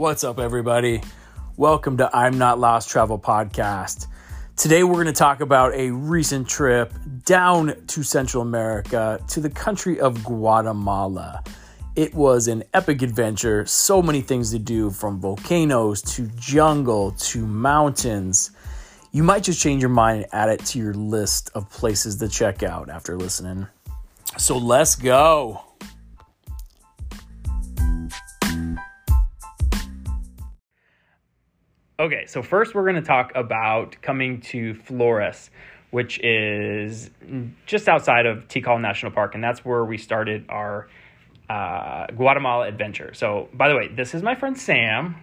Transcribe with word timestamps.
What's 0.00 0.24
up, 0.24 0.38
everybody? 0.38 1.02
Welcome 1.58 1.98
to 1.98 2.08
I'm 2.16 2.38
Not 2.38 2.58
Lost 2.58 2.88
Travel 2.88 3.18
Podcast. 3.18 4.06
Today, 4.56 4.82
we're 4.82 4.94
going 4.94 5.04
to 5.08 5.12
talk 5.12 5.42
about 5.42 5.74
a 5.74 5.90
recent 5.90 6.48
trip 6.48 6.94
down 7.26 7.74
to 7.88 8.02
Central 8.02 8.42
America 8.42 9.22
to 9.28 9.40
the 9.40 9.50
country 9.50 10.00
of 10.00 10.24
Guatemala. 10.24 11.44
It 11.96 12.14
was 12.14 12.48
an 12.48 12.64
epic 12.72 13.02
adventure, 13.02 13.66
so 13.66 14.00
many 14.00 14.22
things 14.22 14.50
to 14.52 14.58
do 14.58 14.88
from 14.90 15.20
volcanoes 15.20 16.00
to 16.14 16.28
jungle 16.28 17.10
to 17.10 17.46
mountains. 17.46 18.52
You 19.12 19.22
might 19.22 19.42
just 19.42 19.60
change 19.60 19.82
your 19.82 19.90
mind 19.90 20.22
and 20.22 20.32
add 20.32 20.48
it 20.48 20.64
to 20.64 20.78
your 20.78 20.94
list 20.94 21.50
of 21.54 21.68
places 21.68 22.16
to 22.20 22.28
check 22.30 22.62
out 22.62 22.88
after 22.88 23.18
listening. 23.18 23.66
So 24.38 24.56
let's 24.56 24.96
go. 24.96 25.69
Okay, 32.00 32.24
so 32.24 32.42
first 32.42 32.74
we're 32.74 32.84
going 32.84 32.94
to 32.94 33.02
talk 33.02 33.30
about 33.34 33.94
coming 34.00 34.40
to 34.40 34.72
Flores, 34.72 35.50
which 35.90 36.18
is 36.20 37.10
just 37.66 37.90
outside 37.90 38.24
of 38.24 38.48
Tikal 38.48 38.80
National 38.80 39.12
Park, 39.12 39.34
and 39.34 39.44
that's 39.44 39.66
where 39.66 39.84
we 39.84 39.98
started 39.98 40.46
our 40.48 40.88
uh, 41.50 42.06
Guatemala 42.06 42.66
adventure. 42.66 43.12
So, 43.12 43.50
by 43.52 43.68
the 43.68 43.76
way, 43.76 43.88
this 43.88 44.14
is 44.14 44.22
my 44.22 44.34
friend 44.34 44.56
Sam. 44.58 45.14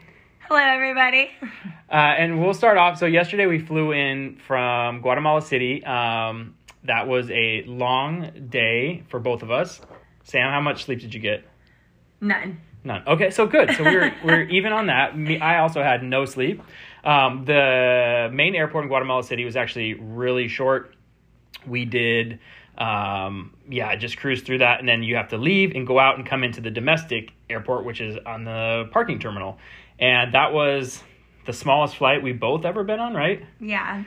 Hello, 0.47 0.59
everybody. 0.59 1.31
Uh, 1.89 1.95
and 1.95 2.43
we'll 2.43 2.53
start 2.53 2.77
off. 2.77 2.99
So, 2.99 3.05
yesterday 3.05 3.45
we 3.45 3.59
flew 3.59 3.93
in 3.93 4.37
from 4.45 4.99
Guatemala 4.99 5.41
City. 5.41 5.81
Um, 5.85 6.53
that 6.83 7.07
was 7.07 7.31
a 7.31 7.63
long 7.65 8.29
day 8.49 9.03
for 9.07 9.21
both 9.21 9.41
of 9.41 9.51
us. 9.51 9.79
Sam, 10.25 10.51
how 10.51 10.59
much 10.59 10.83
sleep 10.83 10.99
did 10.99 11.13
you 11.13 11.21
get? 11.21 11.45
None. 12.19 12.59
None. 12.87 13.03
Okay, 13.05 13.31
so 13.31 13.45
good. 13.45 13.69
So 13.75 13.83
we're 13.83 14.13
we're 14.23 14.43
even 14.43 14.71
on 14.71 14.87
that. 14.87 15.17
Me, 15.17 15.37
I 15.41 15.59
also 15.59 15.83
had 15.83 16.03
no 16.03 16.23
sleep. 16.23 16.63
Um, 17.03 17.43
the 17.43 18.29
main 18.31 18.55
airport 18.55 18.85
in 18.85 18.87
Guatemala 18.87 19.23
City 19.23 19.43
was 19.43 19.57
actually 19.57 19.95
really 19.95 20.47
short. 20.47 20.95
We 21.65 21.83
did, 21.83 22.39
um, 22.77 23.53
yeah, 23.69 23.93
just 23.97 24.15
cruise 24.17 24.41
through 24.41 24.59
that, 24.59 24.79
and 24.79 24.87
then 24.87 25.03
you 25.03 25.17
have 25.17 25.27
to 25.29 25.37
leave 25.37 25.75
and 25.75 25.85
go 25.85 25.99
out 25.99 26.15
and 26.15 26.25
come 26.25 26.45
into 26.45 26.61
the 26.61 26.71
domestic 26.71 27.33
airport, 27.49 27.83
which 27.83 27.99
is 27.99 28.17
on 28.25 28.45
the 28.45 28.87
parking 28.91 29.19
terminal, 29.19 29.57
and 29.99 30.33
that 30.33 30.53
was 30.53 31.03
the 31.45 31.51
smallest 31.51 31.97
flight 31.97 32.23
we've 32.23 32.39
both 32.39 32.63
ever 32.63 32.85
been 32.85 33.01
on, 33.01 33.13
right? 33.13 33.45
Yeah. 33.59 34.05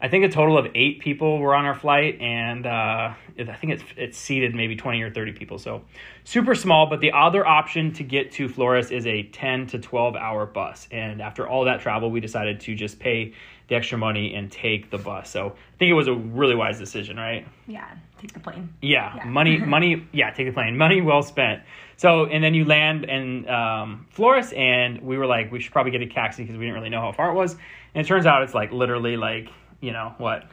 I 0.00 0.08
think 0.08 0.24
a 0.26 0.28
total 0.28 0.58
of 0.58 0.66
eight 0.74 1.00
people 1.00 1.38
were 1.38 1.54
on 1.54 1.64
our 1.64 1.74
flight, 1.74 2.20
and 2.20 2.66
uh, 2.66 3.14
I 3.38 3.54
think 3.54 3.72
it's 3.72 3.84
it's 3.96 4.18
seated 4.18 4.54
maybe 4.54 4.76
twenty 4.76 5.00
or 5.02 5.10
thirty 5.10 5.32
people, 5.32 5.58
so 5.58 5.82
super 6.24 6.54
small. 6.54 6.86
But 6.86 7.00
the 7.00 7.12
other 7.12 7.46
option 7.46 7.92
to 7.94 8.02
get 8.04 8.32
to 8.32 8.48
Flores 8.48 8.90
is 8.90 9.06
a 9.06 9.22
ten 9.22 9.66
to 9.68 9.78
twelve 9.78 10.14
hour 10.14 10.44
bus, 10.44 10.86
and 10.90 11.22
after 11.22 11.48
all 11.48 11.64
that 11.64 11.80
travel, 11.80 12.10
we 12.10 12.20
decided 12.20 12.60
to 12.60 12.74
just 12.74 12.98
pay 12.98 13.32
the 13.68 13.74
extra 13.74 13.96
money 13.98 14.34
and 14.34 14.52
take 14.52 14.90
the 14.90 14.98
bus. 14.98 15.30
So 15.30 15.48
I 15.48 15.78
think 15.78 15.90
it 15.90 15.94
was 15.94 16.08
a 16.08 16.14
really 16.14 16.54
wise 16.54 16.78
decision, 16.78 17.16
right? 17.16 17.48
Yeah. 17.66 17.88
Take 18.18 18.32
the 18.32 18.38
plane. 18.40 18.72
Yeah, 18.80 19.16
Yeah. 19.16 19.24
money, 19.24 19.58
money. 19.76 20.06
Yeah, 20.12 20.30
take 20.30 20.46
the 20.46 20.52
plane. 20.52 20.76
Money 20.76 21.00
well 21.00 21.22
spent. 21.22 21.62
So, 21.96 22.26
and 22.26 22.44
then 22.44 22.54
you 22.54 22.64
land 22.64 23.04
in 23.04 23.48
um, 23.48 24.06
Flores, 24.10 24.52
and 24.54 25.00
we 25.02 25.18
were 25.18 25.26
like, 25.26 25.50
we 25.50 25.60
should 25.60 25.72
probably 25.72 25.90
get 25.90 26.00
a 26.02 26.06
taxi 26.06 26.42
because 26.44 26.56
we 26.56 26.64
didn't 26.66 26.76
really 26.76 26.90
know 26.90 27.00
how 27.00 27.10
far 27.12 27.30
it 27.30 27.34
was. 27.34 27.54
And 27.94 28.04
it 28.04 28.06
turns 28.06 28.24
out 28.26 28.42
it's 28.42 28.54
like 28.54 28.70
literally 28.70 29.16
like 29.16 29.48
you 29.80 29.92
know 29.92 30.14
what? 30.18 30.44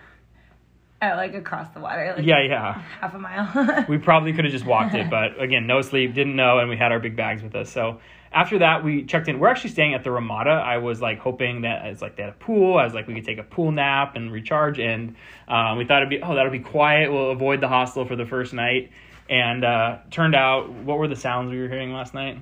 Oh, 1.01 1.15
like 1.17 1.33
across 1.33 1.69
the 1.73 1.81
water. 1.81 2.13
Like 2.15 2.25
Yeah, 2.25 2.41
yeah. 2.41 2.81
Half 3.01 3.13
a 3.13 3.19
mile. 3.19 3.85
We 3.89 3.97
probably 3.97 4.31
could 4.31 4.45
have 4.45 4.53
just 4.53 4.65
walked 4.65 4.95
it, 4.95 5.09
but 5.09 5.41
again, 5.41 5.67
no 5.67 5.81
sleep, 5.81 6.13
didn't 6.13 6.35
know, 6.35 6.59
and 6.59 6.69
we 6.69 6.77
had 6.77 6.91
our 6.93 6.99
big 6.99 7.17
bags 7.17 7.43
with 7.43 7.55
us. 7.55 7.69
So 7.69 7.99
after 8.31 8.59
that, 8.59 8.83
we 8.83 9.03
checked 9.03 9.27
in. 9.27 9.37
We're 9.37 9.49
actually 9.49 9.71
staying 9.71 9.93
at 9.93 10.03
the 10.03 10.11
Ramada. 10.11 10.51
I 10.51 10.77
was 10.77 11.01
like 11.01 11.19
hoping 11.19 11.61
that 11.61 11.85
it's 11.87 12.01
like 12.01 12.15
they 12.15 12.23
had 12.23 12.31
a 12.31 12.37
pool. 12.37 12.77
I 12.77 12.85
was 12.85 12.93
like 12.93 13.07
we 13.07 13.15
could 13.15 13.25
take 13.25 13.37
a 13.37 13.43
pool 13.43 13.71
nap 13.71 14.15
and 14.15 14.31
recharge, 14.31 14.79
and 14.79 15.15
um, 15.47 15.77
we 15.77 15.85
thought 15.85 16.01
it'd 16.01 16.09
be 16.09 16.21
oh 16.21 16.35
that'll 16.35 16.51
be 16.51 16.59
quiet. 16.59 17.11
We'll 17.11 17.31
avoid 17.31 17.59
the 17.59 17.67
hostel 17.67 18.05
for 18.05 18.15
the 18.15 18.25
first 18.25 18.53
night. 18.53 18.91
And 19.29 19.63
uh, 19.63 19.97
turned 20.11 20.35
out, 20.35 20.69
what 20.69 20.97
were 20.97 21.07
the 21.07 21.15
sounds 21.15 21.51
we 21.51 21.59
were 21.59 21.69
hearing 21.69 21.93
last 21.93 22.13
night? 22.13 22.37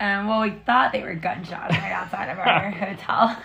Um, 0.00 0.26
well, 0.28 0.40
we 0.42 0.50
thought 0.50 0.92
they 0.92 1.02
were 1.02 1.14
gunshots 1.14 1.76
right 1.76 1.92
outside 1.92 2.28
of 2.30 2.38
our 2.38 2.70
hotel. 2.70 3.36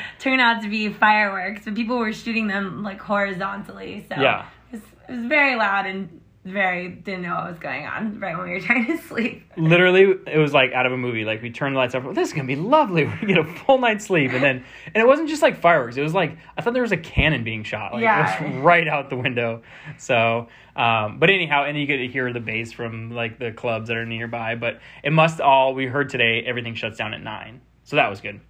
Turned 0.18 0.40
out 0.40 0.62
to 0.62 0.68
be 0.68 0.92
fireworks, 0.92 1.62
but 1.64 1.74
people 1.74 1.98
were 1.98 2.12
shooting 2.12 2.46
them 2.46 2.82
like 2.82 3.00
horizontally. 3.00 4.06
So 4.08 4.20
Yeah. 4.20 4.46
it 4.72 4.76
was, 4.76 4.82
it 5.08 5.12
was 5.12 5.26
very 5.26 5.56
loud 5.56 5.86
and 5.86 6.20
very 6.44 6.88
didn't 6.88 7.22
know 7.22 7.34
what 7.34 7.50
was 7.50 7.58
going 7.58 7.86
on 7.86 8.20
right 8.20 8.36
when 8.36 8.46
we 8.46 8.52
were 8.54 8.60
trying 8.66 8.86
to 8.86 8.98
sleep. 8.98 9.50
Literally, 9.56 10.02
it 10.26 10.38
was 10.38 10.52
like 10.52 10.72
out 10.72 10.84
of 10.86 10.92
a 10.92 10.96
movie. 10.96 11.24
Like 11.24 11.40
we 11.42 11.50
turned 11.50 11.74
the 11.74 11.78
lights 11.78 11.94
off. 11.94 12.14
This 12.14 12.28
is 12.28 12.34
gonna 12.34 12.46
be 12.46 12.56
lovely. 12.56 13.04
We 13.06 13.26
get 13.28 13.38
a 13.38 13.44
full 13.44 13.78
night's 13.78 14.04
sleep, 14.06 14.32
and 14.32 14.42
then 14.42 14.64
and 14.86 14.96
it 14.96 15.06
wasn't 15.06 15.28
just 15.28 15.42
like 15.42 15.58
fireworks. 15.60 15.96
It 15.96 16.02
was 16.02 16.14
like 16.14 16.36
I 16.56 16.62
thought 16.62 16.72
there 16.74 16.82
was 16.82 16.92
a 16.92 16.96
cannon 16.96 17.44
being 17.44 17.64
shot. 17.64 17.92
Like 17.94 18.02
Yeah. 18.02 18.44
it 18.44 18.54
was 18.54 18.56
right 18.62 18.86
out 18.86 19.10
the 19.10 19.16
window. 19.16 19.62
So, 19.98 20.48
um, 20.76 21.18
but 21.18 21.30
anyhow, 21.30 21.64
and 21.64 21.78
you 21.78 21.86
get 21.86 21.96
to 21.98 22.06
hear 22.08 22.32
the 22.32 22.40
bass 22.40 22.72
from 22.72 23.10
like 23.10 23.38
the 23.38 23.52
clubs 23.52 23.88
that 23.88 23.96
are 23.96 24.06
nearby. 24.06 24.54
But 24.54 24.80
it 25.02 25.12
must 25.12 25.40
all 25.40 25.74
we 25.74 25.86
heard 25.86 26.08
today. 26.10 26.42
Everything 26.46 26.74
shuts 26.74 26.98
down 26.98 27.14
at 27.14 27.22
nine, 27.22 27.60
so 27.84 27.96
that 27.96 28.10
was 28.10 28.20
good. 28.20 28.40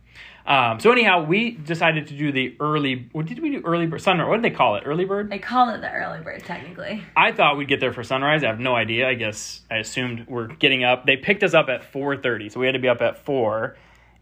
Um, 0.46 0.78
so 0.78 0.92
anyhow, 0.92 1.24
we 1.24 1.52
decided 1.52 2.08
to 2.08 2.14
do 2.14 2.30
the 2.30 2.54
early. 2.60 3.08
What 3.12 3.26
did 3.26 3.40
we 3.40 3.50
do? 3.50 3.62
Early 3.64 3.86
bird 3.86 4.02
sunrise. 4.02 4.28
What 4.28 4.42
did 4.42 4.44
they 4.44 4.54
call 4.54 4.76
it? 4.76 4.82
Early 4.84 5.06
bird. 5.06 5.30
They 5.30 5.38
call 5.38 5.70
it 5.70 5.80
the 5.80 5.90
early 5.90 6.20
bird 6.20 6.44
technically. 6.44 7.02
I 7.16 7.32
thought 7.32 7.56
we'd 7.56 7.68
get 7.68 7.80
there 7.80 7.92
for 7.92 8.04
sunrise. 8.04 8.44
I 8.44 8.48
have 8.48 8.60
no 8.60 8.74
idea. 8.74 9.08
I 9.08 9.14
guess 9.14 9.62
I 9.70 9.76
assumed 9.78 10.26
we're 10.28 10.48
getting 10.48 10.84
up. 10.84 11.06
They 11.06 11.16
picked 11.16 11.42
us 11.42 11.54
up 11.54 11.68
at 11.68 11.84
four 11.92 12.16
thirty, 12.16 12.50
so 12.50 12.60
we 12.60 12.66
had 12.66 12.72
to 12.72 12.78
be 12.78 12.88
up 12.88 13.00
at 13.00 13.24
four. 13.24 13.76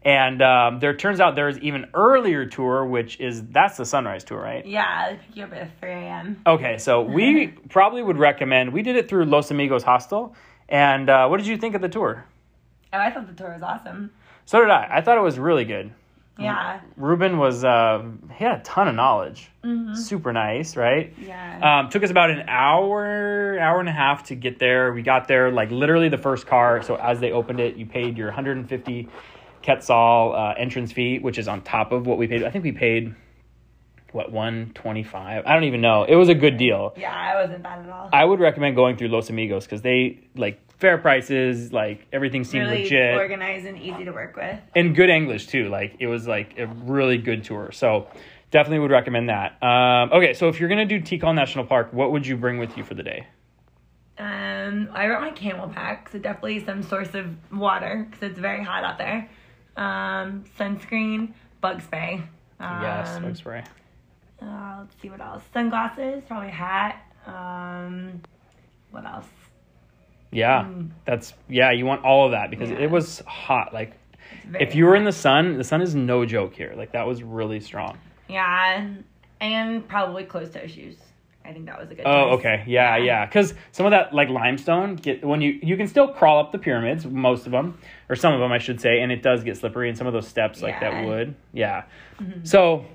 And 0.05 0.41
um, 0.41 0.79
there 0.79 0.93
turns 0.93 1.21
out 1.21 1.35
there's 1.35 1.57
even 1.59 1.85
earlier 1.93 2.45
tour, 2.45 2.85
which 2.85 3.19
is 3.21 3.41
that's 3.47 3.77
the 3.77 3.85
sunrise 3.85 4.23
tour, 4.23 4.39
right? 4.39 4.65
Yeah, 4.65 5.11
they 5.11 5.17
pick 5.17 5.35
you 5.37 5.43
up 5.45 5.53
at 5.53 5.79
3 5.79 5.89
a.m. 5.91 6.41
Okay, 6.45 6.77
so 6.77 7.01
we 7.03 7.47
probably 7.69 8.03
would 8.03 8.17
recommend. 8.17 8.73
We 8.73 8.81
did 8.81 8.97
it 8.97 9.07
through 9.07 9.25
Los 9.25 9.49
Amigos 9.49 9.83
Hostel. 9.83 10.35
And 10.67 11.09
uh, 11.09 11.27
what 11.27 11.37
did 11.37 11.47
you 11.47 11.55
think 11.55 11.75
of 11.75 11.81
the 11.81 11.87
tour? 11.87 12.25
Oh, 12.91 12.97
I 12.97 13.11
thought 13.11 13.27
the 13.27 13.33
tour 13.33 13.53
was 13.53 13.63
awesome. 13.63 14.11
So 14.45 14.59
did 14.59 14.69
I. 14.69 14.89
I 14.91 15.01
thought 15.01 15.17
it 15.17 15.21
was 15.21 15.39
really 15.39 15.63
good. 15.63 15.93
Yeah. 16.39 16.81
Ruben 16.97 17.37
was 17.37 17.63
uh, 17.63 18.03
he 18.35 18.43
had 18.43 18.59
a 18.59 18.63
ton 18.63 18.87
of 18.87 18.95
knowledge. 18.95 19.51
Super 19.95 20.33
nice, 20.33 20.75
right? 20.75 21.13
Yeah. 21.21 21.81
Um, 21.83 21.89
took 21.89 22.03
us 22.03 22.09
about 22.09 22.31
an 22.31 22.43
hour, 22.49 23.57
hour 23.59 23.79
and 23.79 23.87
a 23.87 23.93
half 23.93 24.23
to 24.25 24.35
get 24.35 24.59
there. 24.59 24.91
We 24.93 25.03
got 25.03 25.27
there 25.27 25.51
like 25.51 25.71
literally 25.71 26.09
the 26.09 26.17
first 26.17 26.47
car. 26.47 26.81
So 26.81 26.95
as 26.95 27.19
they 27.19 27.31
opened 27.31 27.59
it, 27.59 27.75
you 27.75 27.85
paid 27.85 28.17
your 28.17 28.27
150 28.27 29.07
Quetzal 29.63 30.33
uh, 30.35 30.53
entrance 30.57 30.91
fee, 30.91 31.19
which 31.19 31.37
is 31.37 31.47
on 31.47 31.61
top 31.61 31.91
of 31.91 32.05
what 32.05 32.17
we 32.17 32.27
paid. 32.27 32.43
I 32.43 32.49
think 32.49 32.63
we 32.63 32.71
paid 32.73 33.13
what 34.13 34.31
125. 34.31 35.43
I 35.45 35.53
don't 35.53 35.63
even 35.63 35.81
know. 35.81 36.03
It 36.03 36.15
was 36.15 36.29
a 36.29 36.35
good 36.35 36.57
deal. 36.57 36.93
yeah, 36.97 37.33
it 37.37 37.43
wasn't 37.43 37.63
bad 37.63 37.85
at 37.85 37.89
all. 37.89 38.09
I 38.13 38.23
would 38.25 38.39
recommend 38.39 38.75
going 38.75 38.97
through 38.97 39.09
Los 39.09 39.29
Amigos 39.29 39.65
because 39.65 39.81
they 39.81 40.19
like 40.35 40.59
fair 40.79 40.97
prices, 40.97 41.71
like 41.73 42.05
everything 42.11 42.43
seemed 42.43 42.65
really 42.65 42.83
legit 42.83 43.15
organized 43.15 43.65
and 43.65 43.77
easy 43.79 44.05
to 44.05 44.11
work 44.11 44.35
with. 44.35 44.59
and 44.75 44.95
good 44.95 45.09
English 45.09 45.47
too. 45.47 45.69
Like 45.69 45.95
it 45.99 46.07
was 46.07 46.27
like 46.27 46.57
a 46.57 46.67
really 46.67 47.17
good 47.17 47.43
tour. 47.43 47.71
So 47.71 48.07
definitely 48.51 48.79
would 48.79 48.91
recommend 48.91 49.29
that. 49.29 49.61
Um, 49.63 50.11
okay, 50.11 50.33
so 50.33 50.47
if 50.49 50.59
you're 50.59 50.69
gonna 50.69 50.85
do 50.85 50.99
Tikal 50.99 51.33
National 51.33 51.65
Park, 51.65 51.93
what 51.93 52.11
would 52.11 52.25
you 52.27 52.37
bring 52.37 52.57
with 52.59 52.77
you 52.77 52.83
for 52.83 52.93
the 52.93 53.03
day? 53.03 53.27
Um, 54.17 54.89
I 54.93 55.07
brought 55.07 55.21
my 55.21 55.31
CamelBak, 55.31 56.11
so 56.11 56.19
definitely 56.19 56.63
some 56.63 56.83
source 56.83 57.15
of 57.15 57.35
water 57.51 58.07
because 58.09 58.29
it's 58.29 58.39
very 58.39 58.63
hot 58.63 58.83
out 58.83 58.99
there. 58.99 59.27
Um, 59.75 60.43
sunscreen, 60.59 61.33
bug 61.61 61.81
spray. 61.81 62.21
Um, 62.59 62.81
yes, 62.83 63.19
bug 63.19 63.35
spray. 63.35 63.63
Uh, 64.43 64.77
let's 64.81 64.95
see 65.01 65.09
what 65.09 65.21
else. 65.21 65.43
Sunglasses, 65.53 66.23
probably 66.27 66.49
hat. 66.49 67.01
Um, 67.25 68.21
what 68.91 69.05
else? 69.05 69.27
Yeah, 70.31 70.67
that's 71.05 71.33
yeah. 71.47 71.71
You 71.71 71.85
want 71.85 72.03
all 72.03 72.25
of 72.25 72.31
that 72.31 72.49
because 72.49 72.69
Yeah. 72.71 72.79
it 72.79 72.91
was 72.91 73.19
hot. 73.27 73.73
Like 73.73 73.93
if 74.59 74.73
you 74.75 74.85
were 74.85 74.95
in 74.95 75.03
the 75.05 75.11
sun, 75.11 75.57
the 75.57 75.63
sun 75.63 75.81
is 75.81 75.93
no 75.95 76.25
joke 76.25 76.53
here. 76.55 76.73
Like 76.75 76.91
that 76.93 77.05
was 77.07 77.21
really 77.23 77.59
strong. 77.59 77.97
yeah, 78.27 78.87
and 79.39 79.87
probably 79.87 80.23
closed 80.23 80.53
toe 80.53 80.65
shoes. 80.67 80.97
I 81.45 81.51
think 81.53 81.65
that 81.67 81.77
was 81.79 81.91
a 81.91 81.95
good. 81.95 82.05
Oh, 82.05 82.29
choice. 82.31 82.39
okay. 82.39 82.63
Yeah, 82.67 82.97
yeah. 82.97 83.25
Because 83.25 83.53
some 83.73 83.85
of 83.85 83.91
that 83.91 84.13
like 84.13 84.29
limestone 84.29 84.95
get 84.95 85.23
when 85.23 85.41
you 85.41 85.59
you 85.61 85.77
can 85.77 85.87
still 85.87 86.07
crawl 86.07 86.39
up 86.39 86.51
the 86.51 86.57
pyramids, 86.57 87.05
most 87.05 87.45
of 87.45 87.51
them 87.51 87.77
or 88.09 88.15
some 88.15 88.33
of 88.33 88.39
them, 88.39 88.51
I 88.51 88.57
should 88.57 88.81
say, 88.81 89.01
and 89.01 89.11
it 89.11 89.21
does 89.21 89.43
get 89.43 89.57
slippery. 89.57 89.87
And 89.89 89.97
some 89.97 90.07
of 90.07 90.13
those 90.13 90.27
steps 90.27 90.61
like 90.63 90.79
that 90.79 90.93
Yeah. 90.93 91.05
would, 91.05 91.35
yeah. 91.53 91.83
So, 92.43 92.85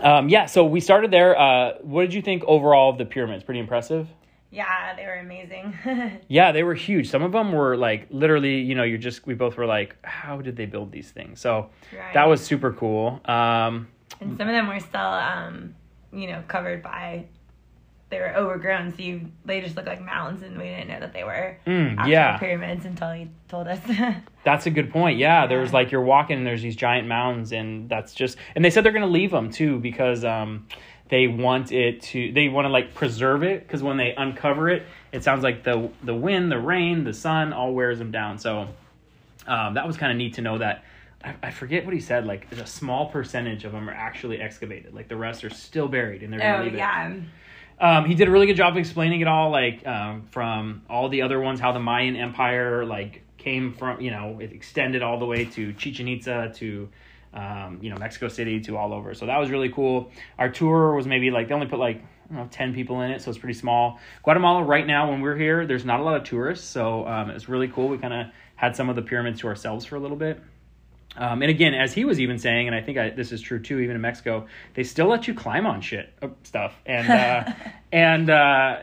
um, 0.00 0.28
yeah. 0.28 0.46
So 0.46 0.64
we 0.64 0.80
started 0.80 1.10
there. 1.10 1.38
Uh, 1.38 1.74
what 1.82 2.02
did 2.02 2.14
you 2.14 2.22
think 2.22 2.44
overall 2.46 2.90
of 2.90 2.98
the 2.98 3.04
pyramids? 3.04 3.44
Pretty 3.44 3.60
impressive. 3.60 4.08
Yeah, 4.50 4.94
they 4.96 5.06
were 5.06 5.14
amazing. 5.16 5.74
Yeah, 6.28 6.52
they 6.52 6.62
were 6.62 6.74
huge. 6.74 7.08
Some 7.10 7.22
of 7.22 7.32
them 7.32 7.52
were 7.52 7.76
like 7.76 8.06
literally, 8.10 8.60
you 8.60 8.74
know, 8.74 8.82
you're 8.82 8.98
just 8.98 9.26
we 9.26 9.34
both 9.34 9.56
were 9.56 9.66
like, 9.66 9.96
how 10.02 10.40
did 10.42 10.56
they 10.56 10.66
build 10.66 10.92
these 10.92 11.10
things? 11.10 11.40
So 11.40 11.70
Right. 11.96 12.12
that 12.14 12.28
was 12.28 12.42
super 12.42 12.72
cool. 12.72 13.20
Um, 13.24 13.88
and 14.20 14.36
some 14.36 14.48
of 14.48 14.54
them 14.54 14.68
were 14.68 14.80
still, 14.80 15.00
um, 15.00 15.74
you 16.12 16.26
know, 16.26 16.42
covered 16.48 16.82
by 16.82 17.24
they 18.12 18.20
were 18.20 18.32
overgrown, 18.36 18.94
so 18.96 19.02
you 19.02 19.22
they 19.44 19.60
just 19.60 19.74
look 19.74 19.86
like 19.86 20.00
mountains, 20.00 20.42
and 20.44 20.56
we 20.56 20.64
didn't 20.64 20.88
know 20.88 21.00
that 21.00 21.12
they 21.12 21.24
were 21.24 21.56
Mm, 21.66 21.96
actual 21.98 22.10
yeah. 22.12 22.36
pyramids 22.38 22.84
until 22.84 23.10
he 23.10 23.28
told 23.48 23.66
us. 23.66 23.80
That's 24.44 24.66
a 24.66 24.70
good 24.70 24.92
point. 24.92 25.18
Yeah, 25.18 25.46
there's 25.46 25.70
Yeah. 25.70 25.74
like 25.76 25.90
you're 25.90 26.02
walking 26.02 26.36
and 26.38 26.46
there's 26.46 26.62
these 26.62 26.76
giant 26.76 27.08
mounds 27.08 27.52
and 27.52 27.88
that's 27.88 28.14
just 28.14 28.36
and 28.54 28.64
they 28.64 28.70
said 28.70 28.84
they're 28.84 28.92
going 28.92 29.02
to 29.02 29.08
leave 29.08 29.30
them 29.30 29.50
too 29.50 29.78
because 29.80 30.24
um 30.24 30.66
they 31.08 31.26
want 31.28 31.72
it 31.72 32.02
to 32.02 32.32
they 32.32 32.48
want 32.48 32.64
to 32.66 32.68
like 32.70 32.94
preserve 32.94 33.42
it 33.44 33.66
because 33.66 33.82
when 33.82 33.96
they 33.96 34.14
uncover 34.14 34.68
it 34.68 34.82
it 35.12 35.22
sounds 35.24 35.42
like 35.42 35.62
the 35.64 35.90
the 36.02 36.14
wind, 36.14 36.50
the 36.52 36.58
rain, 36.58 37.04
the 37.04 37.12
sun 37.14 37.52
all 37.52 37.72
wears 37.72 37.98
them 37.98 38.10
down. 38.10 38.38
So 38.38 38.68
um 39.46 39.74
that 39.74 39.86
was 39.86 39.96
kind 39.96 40.12
of 40.12 40.18
neat 40.18 40.34
to 40.34 40.42
know 40.42 40.58
that 40.58 40.84
I, 41.24 41.34
I 41.44 41.50
forget 41.52 41.84
what 41.84 41.94
he 41.94 42.00
said 42.00 42.26
like 42.26 42.50
a 42.52 42.66
small 42.66 43.06
percentage 43.10 43.64
of 43.64 43.72
them 43.72 43.88
are 43.88 43.94
actually 43.94 44.40
excavated. 44.40 44.92
Like 44.92 45.06
the 45.08 45.16
rest 45.16 45.44
are 45.44 45.50
still 45.50 45.86
buried 45.88 46.22
and 46.24 46.32
they're 46.32 46.58
oh 46.58 46.64
leave 46.64 46.74
it. 46.74 46.78
Um, 47.82 48.04
he 48.06 48.14
did 48.14 48.28
a 48.28 48.30
really 48.30 48.46
good 48.46 48.56
job 48.56 48.74
of 48.74 48.76
explaining 48.78 49.22
it 49.22 49.28
all, 49.28 49.50
like 49.50 49.84
um, 49.86 50.22
from 50.30 50.82
all 50.88 51.08
the 51.08 51.22
other 51.22 51.40
ones, 51.40 51.58
how 51.58 51.72
the 51.72 51.80
Mayan 51.80 52.14
Empire 52.14 52.86
like 52.86 53.24
came 53.38 53.74
from, 53.74 54.00
you 54.00 54.12
know, 54.12 54.38
it 54.40 54.52
extended 54.52 55.02
all 55.02 55.18
the 55.18 55.26
way 55.26 55.44
to 55.46 55.72
Chichen 55.72 56.06
Itza 56.06 56.52
to, 56.54 56.88
um, 57.34 57.80
you 57.82 57.90
know, 57.90 57.96
Mexico 57.96 58.28
City 58.28 58.60
to 58.60 58.76
all 58.76 58.94
over. 58.94 59.14
So 59.14 59.26
that 59.26 59.36
was 59.36 59.50
really 59.50 59.68
cool. 59.68 60.12
Our 60.38 60.48
tour 60.48 60.94
was 60.94 61.08
maybe 61.08 61.32
like 61.32 61.48
they 61.48 61.54
only 61.54 61.66
put 61.66 61.80
like 61.80 62.00
know 62.32 62.48
ten 62.50 62.74
people 62.74 63.00
in 63.02 63.10
it, 63.10 63.20
so 63.20 63.30
it's 63.30 63.38
pretty 63.38 63.58
small. 63.58 63.98
Guatemala 64.22 64.62
right 64.62 64.86
now, 64.86 65.10
when 65.10 65.20
we're 65.20 65.36
here, 65.36 65.66
there's 65.66 65.84
not 65.84 66.00
a 66.00 66.02
lot 66.02 66.16
of 66.16 66.24
tourists, 66.24 66.66
so 66.66 67.06
um, 67.06 67.30
it's 67.30 67.48
really 67.48 67.68
cool. 67.68 67.88
We 67.88 67.98
kind 67.98 68.14
of 68.14 68.26
had 68.56 68.76
some 68.76 68.88
of 68.88 68.96
the 68.96 69.02
pyramids 69.02 69.40
to 69.40 69.48
ourselves 69.48 69.84
for 69.84 69.96
a 69.96 70.00
little 70.00 70.16
bit. 70.16 70.40
Um, 71.16 71.42
and 71.42 71.50
again, 71.50 71.74
as 71.74 71.92
he 71.92 72.04
was 72.04 72.20
even 72.20 72.38
saying, 72.38 72.68
and 72.68 72.74
I 72.74 72.80
think 72.80 72.98
I, 72.98 73.10
this 73.10 73.32
is 73.32 73.40
true 73.40 73.60
too, 73.60 73.80
even 73.80 73.96
in 73.96 74.00
Mexico, 74.00 74.46
they 74.74 74.82
still 74.82 75.06
let 75.06 75.28
you 75.28 75.34
climb 75.34 75.66
on 75.66 75.80
shit 75.80 76.12
uh, 76.22 76.28
stuff, 76.42 76.74
and 76.86 77.08
uh, 77.10 77.52
and 77.92 78.30
uh, 78.30 78.78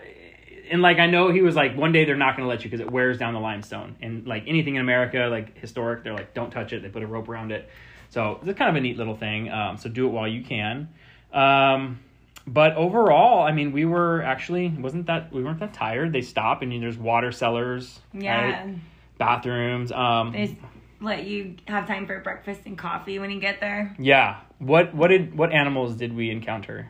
and 0.70 0.82
like 0.82 1.00
I 1.00 1.08
know 1.08 1.32
he 1.32 1.42
was 1.42 1.56
like, 1.56 1.76
one 1.76 1.92
day 1.92 2.06
they're 2.06 2.16
not 2.16 2.38
going 2.38 2.46
to 2.46 2.50
let 2.50 2.64
you 2.64 2.70
because 2.70 2.86
it 2.86 2.92
wears 2.92 3.18
down 3.18 3.34
the 3.34 3.40
limestone, 3.40 3.96
and 4.02 4.28
like 4.28 4.44
anything 4.46 4.76
in 4.76 4.82
America, 4.82 5.28
like 5.32 5.58
historic, 5.58 6.04
they're 6.04 6.14
like, 6.14 6.34
don't 6.34 6.52
touch 6.52 6.72
it. 6.72 6.84
They 6.84 6.90
put 6.90 7.02
a 7.02 7.08
rope 7.08 7.30
around 7.30 7.52
it, 7.52 7.68
so 8.10 8.40
it's 8.44 8.58
kind 8.58 8.70
of 8.70 8.76
a 8.76 8.82
neat 8.82 8.98
little 8.98 9.16
thing. 9.16 9.50
Um, 9.50 9.78
so 9.78 9.90
do 9.90 10.06
it 10.06 10.12
while 10.12 10.28
you 10.28 10.44
can. 10.44 10.90
Um, 11.34 12.00
but 12.46 12.76
overall, 12.76 13.44
I 13.44 13.52
mean, 13.52 13.72
we 13.72 13.86
were 13.86 14.22
actually 14.22 14.70
wasn't 14.70 15.08
that 15.08 15.32
we 15.32 15.44
weren't 15.44 15.60
that 15.60 15.74
tired. 15.74 16.14
They 16.14 16.22
stop 16.22 16.62
and 16.62 16.72
you, 16.72 16.80
there's 16.80 16.98
water 16.98 17.32
cellars, 17.32 18.00
yeah. 18.14 18.64
right? 18.64 18.76
bathrooms. 19.18 19.92
Um, 19.92 20.32
They 20.32 20.58
let 21.02 21.26
you 21.26 21.56
have 21.68 21.88
time 21.88 22.06
for 22.08 22.20
breakfast 22.20 22.62
and 22.66 22.78
coffee 22.78 23.20
when 23.20 23.32
you 23.32 23.40
get 23.40 23.60
there. 23.60 23.96
Yeah. 24.00 24.40
What 24.60 24.94
what 24.94 25.08
did 25.08 25.38
what 25.38 25.52
animals 25.52 25.96
did 25.96 26.16
we 26.16 26.30
encounter? 26.32 26.90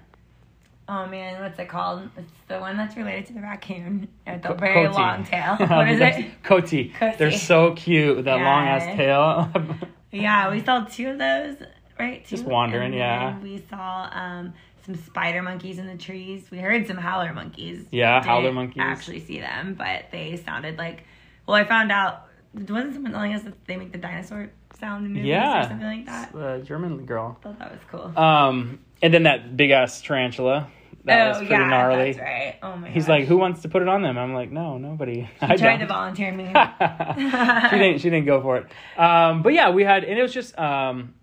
Oh 0.88 1.06
man, 1.06 1.40
what's 1.42 1.60
it 1.60 1.70
called? 1.70 2.10
It's 2.18 2.32
the 2.48 2.60
one 2.60 2.76
that's 2.76 2.98
related 2.98 3.28
to 3.28 3.34
the 3.34 3.42
raccoon. 3.42 4.08
With 4.26 4.42
the 4.42 4.48
Co- 4.50 4.54
very 4.56 4.88
coati. 4.88 4.94
long 4.94 5.24
tail. 5.24 5.56
What 5.60 5.88
is 5.90 6.02
it? 6.02 6.44
Coati. 6.44 7.18
They're 7.18 7.32
so 7.32 7.74
cute 7.76 8.16
with 8.16 8.26
that 8.26 8.38
long 8.38 8.68
ass 8.68 8.96
tail. 8.96 9.52
Yeah, 10.12 10.50
we 10.50 10.64
saw 10.64 10.86
two 10.86 11.10
of 11.12 11.20
those, 11.20 11.58
right? 12.00 12.26
Two. 12.26 12.38
Just 12.38 12.46
wandering, 12.48 12.94
And 12.94 12.96
yeah. 12.96 13.40
We 13.42 13.64
saw 13.70 14.10
um, 14.12 14.54
some 14.84 14.96
spider 14.96 15.44
monkeys 15.44 15.78
in 15.78 15.86
the 15.86 15.98
trees. 15.98 16.50
We 16.50 16.58
heard 16.58 16.88
some 16.88 16.98
howler 16.98 17.32
monkeys. 17.32 17.86
Yeah, 17.92 18.24
howler 18.24 18.46
Didn't 18.46 18.56
monkeys. 18.56 18.82
Actually, 18.84 19.20
see 19.20 19.40
them, 19.40 19.76
but 19.76 20.06
they 20.12 20.38
sounded 20.44 20.80
like. 20.80 21.04
Well, 21.46 21.56
I 21.58 21.64
found 21.64 21.92
out. 21.92 22.26
Wasn't 22.54 22.94
someone 22.94 23.12
telling 23.12 23.34
us 23.34 23.44
that 23.44 23.66
they 23.66 23.76
make 23.76 23.92
the 23.92 23.98
dinosaur 23.98 24.50
sound 24.80 25.06
in 25.06 25.14
movies 25.14 25.28
yeah. 25.28 25.66
or 25.66 25.70
something 25.70 25.88
like 25.88 26.06
that? 26.06 26.36
Uh, 26.36 26.60
German 26.60 27.06
girl. 27.06 27.38
I 27.40 27.44
thought 27.44 27.60
that 27.60 27.72
was 27.72 27.82
cool. 27.90 28.18
Um, 28.18 28.80
and 29.02 29.14
then 29.14 29.24
that 29.24 29.56
big 29.56 29.72
ass 29.72 30.02
tarantula. 30.02 30.68
That 31.06 31.30
was 31.30 31.38
pretty 31.48 31.66
gnarly. 31.66 32.02
Oh, 32.02 32.06
that's 32.06 32.20
right. 32.20 32.60
Oh 32.62 32.76
my. 32.76 32.90
He's 32.90 33.04
gosh. 33.04 33.10
like, 33.20 33.26
"Who 33.26 33.38
wants 33.38 33.62
to 33.62 33.70
put 33.70 33.82
it 33.82 33.88
on 33.88 34.02
them?" 34.02 34.18
I'm 34.18 34.34
like, 34.34 34.52
"No, 34.52 34.78
nobody." 34.78 35.30
I 35.42 35.56
tried 35.56 35.78
to 35.78 35.86
don't. 35.86 35.88
volunteer 35.88 36.32
me. 36.32 36.46
she 37.70 37.78
didn't. 37.78 38.00
She 38.00 38.10
didn't 38.10 38.26
go 38.26 38.42
for 38.42 38.58
it. 38.58 38.68
Um, 39.00 39.42
but 39.42 39.54
yeah, 39.54 39.70
we 39.70 39.84
had, 39.84 40.04
and 40.04 40.20
it 40.20 40.22
was 40.22 40.34
just, 40.34 40.58
um, 40.60 41.14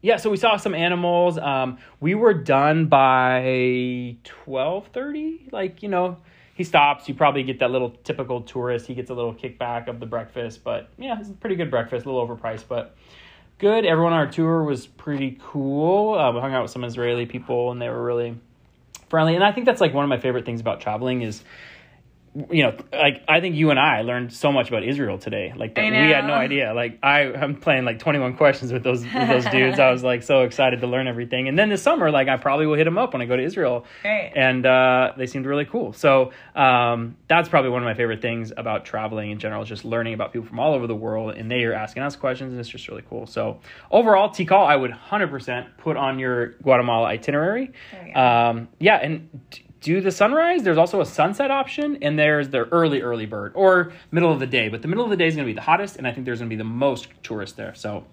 yeah. 0.00 0.16
So 0.16 0.30
we 0.30 0.36
saw 0.36 0.56
some 0.56 0.74
animals. 0.74 1.36
Um, 1.36 1.78
we 2.00 2.14
were 2.14 2.34
done 2.34 2.86
by 2.86 4.16
twelve 4.24 4.88
thirty. 4.88 5.48
Like 5.50 5.82
you 5.82 5.88
know, 5.88 6.18
he 6.58 6.64
stops. 6.64 7.08
You 7.08 7.14
probably 7.14 7.44
get 7.44 7.60
that 7.60 7.70
little 7.70 7.90
typical 8.02 8.40
tourist. 8.42 8.88
He 8.88 8.94
gets 8.94 9.10
a 9.10 9.14
little 9.14 9.32
kickback 9.32 9.86
of 9.86 10.00
the 10.00 10.06
breakfast, 10.06 10.64
but 10.64 10.88
yeah, 10.98 11.16
it's 11.20 11.28
a 11.28 11.32
pretty 11.32 11.54
good 11.54 11.70
breakfast. 11.70 12.04
A 12.04 12.10
little 12.10 12.26
overpriced, 12.26 12.64
but 12.68 12.96
good. 13.58 13.86
Everyone 13.86 14.12
on 14.12 14.18
our 14.18 14.26
tour 14.26 14.64
was 14.64 14.88
pretty 14.88 15.38
cool. 15.40 16.18
Uh, 16.18 16.32
we 16.32 16.40
hung 16.40 16.52
out 16.54 16.62
with 16.62 16.72
some 16.72 16.82
Israeli 16.82 17.26
people, 17.26 17.70
and 17.70 17.80
they 17.80 17.88
were 17.88 18.02
really 18.02 18.34
friendly. 19.08 19.36
And 19.36 19.44
I 19.44 19.52
think 19.52 19.66
that's 19.66 19.80
like 19.80 19.94
one 19.94 20.02
of 20.02 20.08
my 20.08 20.18
favorite 20.18 20.44
things 20.44 20.60
about 20.60 20.80
traveling 20.80 21.22
is 21.22 21.44
you 22.50 22.62
know, 22.62 22.76
like 22.92 23.22
I 23.26 23.40
think 23.40 23.56
you 23.56 23.70
and 23.70 23.78
I 23.80 24.02
learned 24.02 24.32
so 24.32 24.52
much 24.52 24.68
about 24.68 24.84
Israel 24.84 25.18
today. 25.18 25.52
Like 25.56 25.74
we 26.06 26.10
had 26.12 26.26
no 26.26 26.34
idea. 26.34 26.72
Like 26.74 26.98
I, 27.02 27.32
I'm 27.32 27.56
playing 27.56 27.84
like 27.84 27.98
21 27.98 28.36
questions 28.36 28.72
with 28.72 28.84
those 28.84 29.02
with 29.02 29.12
those 29.28 29.44
dudes. 29.46 29.78
I 29.80 29.90
was 29.90 30.04
like 30.04 30.22
so 30.22 30.42
excited 30.42 30.80
to 30.80 30.86
learn 30.86 31.08
everything. 31.08 31.48
And 31.48 31.58
then 31.58 31.68
this 31.68 31.82
summer, 31.82 32.10
like 32.10 32.28
I 32.28 32.36
probably 32.36 32.66
will 32.66 32.76
hit 32.76 32.84
them 32.84 32.98
up 32.98 33.12
when 33.12 33.22
I 33.22 33.26
go 33.26 33.36
to 33.36 33.42
Israel. 33.42 33.86
Great. 34.02 34.32
And 34.36 34.64
uh, 34.66 35.12
they 35.16 35.26
seemed 35.26 35.46
really 35.46 35.64
cool. 35.64 35.92
So 35.92 36.32
um, 36.54 37.16
that's 37.28 37.48
probably 37.48 37.70
one 37.70 37.82
of 37.82 37.86
my 37.86 37.94
favorite 37.94 38.22
things 38.22 38.52
about 38.56 38.84
traveling 38.84 39.30
in 39.30 39.38
general 39.38 39.62
is 39.62 39.68
just 39.68 39.84
learning 39.84 40.14
about 40.14 40.32
people 40.32 40.46
from 40.46 40.60
all 40.60 40.74
over 40.74 40.86
the 40.86 40.94
world, 40.94 41.34
and 41.36 41.50
they 41.50 41.64
are 41.64 41.72
asking 41.72 42.02
us 42.02 42.14
questions, 42.16 42.52
and 42.52 42.60
it's 42.60 42.68
just 42.68 42.88
really 42.88 43.04
cool. 43.08 43.26
So 43.26 43.60
overall, 43.90 44.28
Tikal, 44.30 44.66
I 44.66 44.76
would 44.76 44.92
100% 44.92 45.76
put 45.78 45.96
on 45.96 46.18
your 46.18 46.48
Guatemala 46.62 47.06
itinerary. 47.08 47.72
Um, 48.14 48.68
yeah, 48.78 48.96
and 48.96 49.28
d- 49.50 49.64
do 49.80 50.00
the 50.00 50.10
sunrise. 50.10 50.62
There's 50.62 50.78
also 50.78 51.00
a 51.00 51.06
sunset 51.06 51.50
option, 51.50 51.98
and 52.02 52.18
there's 52.18 52.48
the 52.48 52.64
early, 52.64 53.02
early 53.02 53.26
bird 53.26 53.52
or 53.54 53.92
middle 54.10 54.32
of 54.32 54.40
the 54.40 54.46
day. 54.46 54.68
But 54.68 54.82
the 54.82 54.88
middle 54.88 55.04
of 55.04 55.10
the 55.10 55.16
day 55.16 55.26
is 55.26 55.36
going 55.36 55.46
to 55.46 55.50
be 55.50 55.54
the 55.54 55.62
hottest, 55.62 55.96
and 55.96 56.06
I 56.06 56.12
think 56.12 56.24
there's 56.24 56.40
going 56.40 56.48
to 56.50 56.54
be 56.54 56.58
the 56.58 56.64
most 56.64 57.08
tourists 57.22 57.56
there. 57.56 57.74
So 57.74 58.04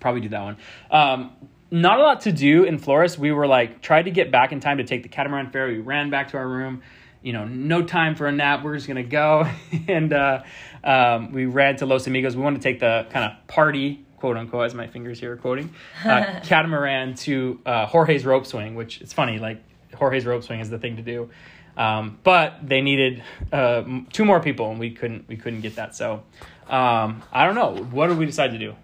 probably 0.00 0.20
do 0.22 0.28
that 0.30 0.42
one. 0.42 0.56
Um, 0.90 1.32
not 1.70 1.98
a 1.98 2.02
lot 2.02 2.22
to 2.22 2.32
do 2.32 2.64
in 2.64 2.78
Flores. 2.78 3.18
We 3.18 3.32
were 3.32 3.46
like 3.46 3.82
tried 3.82 4.04
to 4.04 4.10
get 4.10 4.30
back 4.30 4.52
in 4.52 4.60
time 4.60 4.78
to 4.78 4.84
take 4.84 5.02
the 5.02 5.08
catamaran 5.08 5.50
ferry. 5.50 5.74
We 5.74 5.80
ran 5.80 6.10
back 6.10 6.28
to 6.28 6.38
our 6.38 6.48
room. 6.48 6.82
You 7.20 7.32
know, 7.32 7.44
no 7.44 7.82
time 7.82 8.14
for 8.14 8.26
a 8.26 8.32
nap. 8.32 8.62
We're 8.62 8.76
just 8.76 8.86
gonna 8.86 9.02
go, 9.02 9.46
and 9.88 10.12
uh, 10.12 10.44
um, 10.84 11.32
we 11.32 11.46
ran 11.46 11.76
to 11.76 11.86
Los 11.86 12.06
Amigos. 12.06 12.36
We 12.36 12.42
wanted 12.42 12.62
to 12.62 12.62
take 12.62 12.80
the 12.80 13.06
kind 13.10 13.30
of 13.30 13.46
party, 13.48 14.06
quote 14.16 14.36
unquote, 14.36 14.66
as 14.66 14.74
my 14.74 14.86
fingers 14.86 15.18
here 15.18 15.32
are 15.32 15.36
quoting, 15.36 15.74
uh, 16.04 16.40
catamaran 16.44 17.14
to 17.16 17.60
uh, 17.66 17.86
Jorge's 17.86 18.24
rope 18.24 18.46
swing. 18.46 18.76
Which 18.76 19.00
it's 19.00 19.12
funny, 19.12 19.38
like 19.38 19.62
Jorge's 19.98 20.24
rope 20.24 20.42
swing 20.42 20.60
is 20.60 20.70
the 20.70 20.78
thing 20.78 20.96
to 20.96 21.02
do. 21.02 21.30
Um, 21.76 22.18
but 22.24 22.58
they 22.66 22.80
needed 22.80 23.22
uh, 23.52 23.84
two 24.12 24.24
more 24.24 24.40
people, 24.40 24.70
and 24.70 24.80
we 24.80 24.90
couldn't 24.90 25.28
we 25.28 25.36
couldn't 25.36 25.60
get 25.60 25.76
that. 25.76 25.94
So 25.94 26.24
um, 26.68 27.22
I 27.32 27.46
don't 27.46 27.54
know. 27.54 27.84
What 27.90 28.08
did 28.08 28.18
we 28.18 28.26
decide 28.26 28.52
to 28.52 28.58
do? 28.58 28.74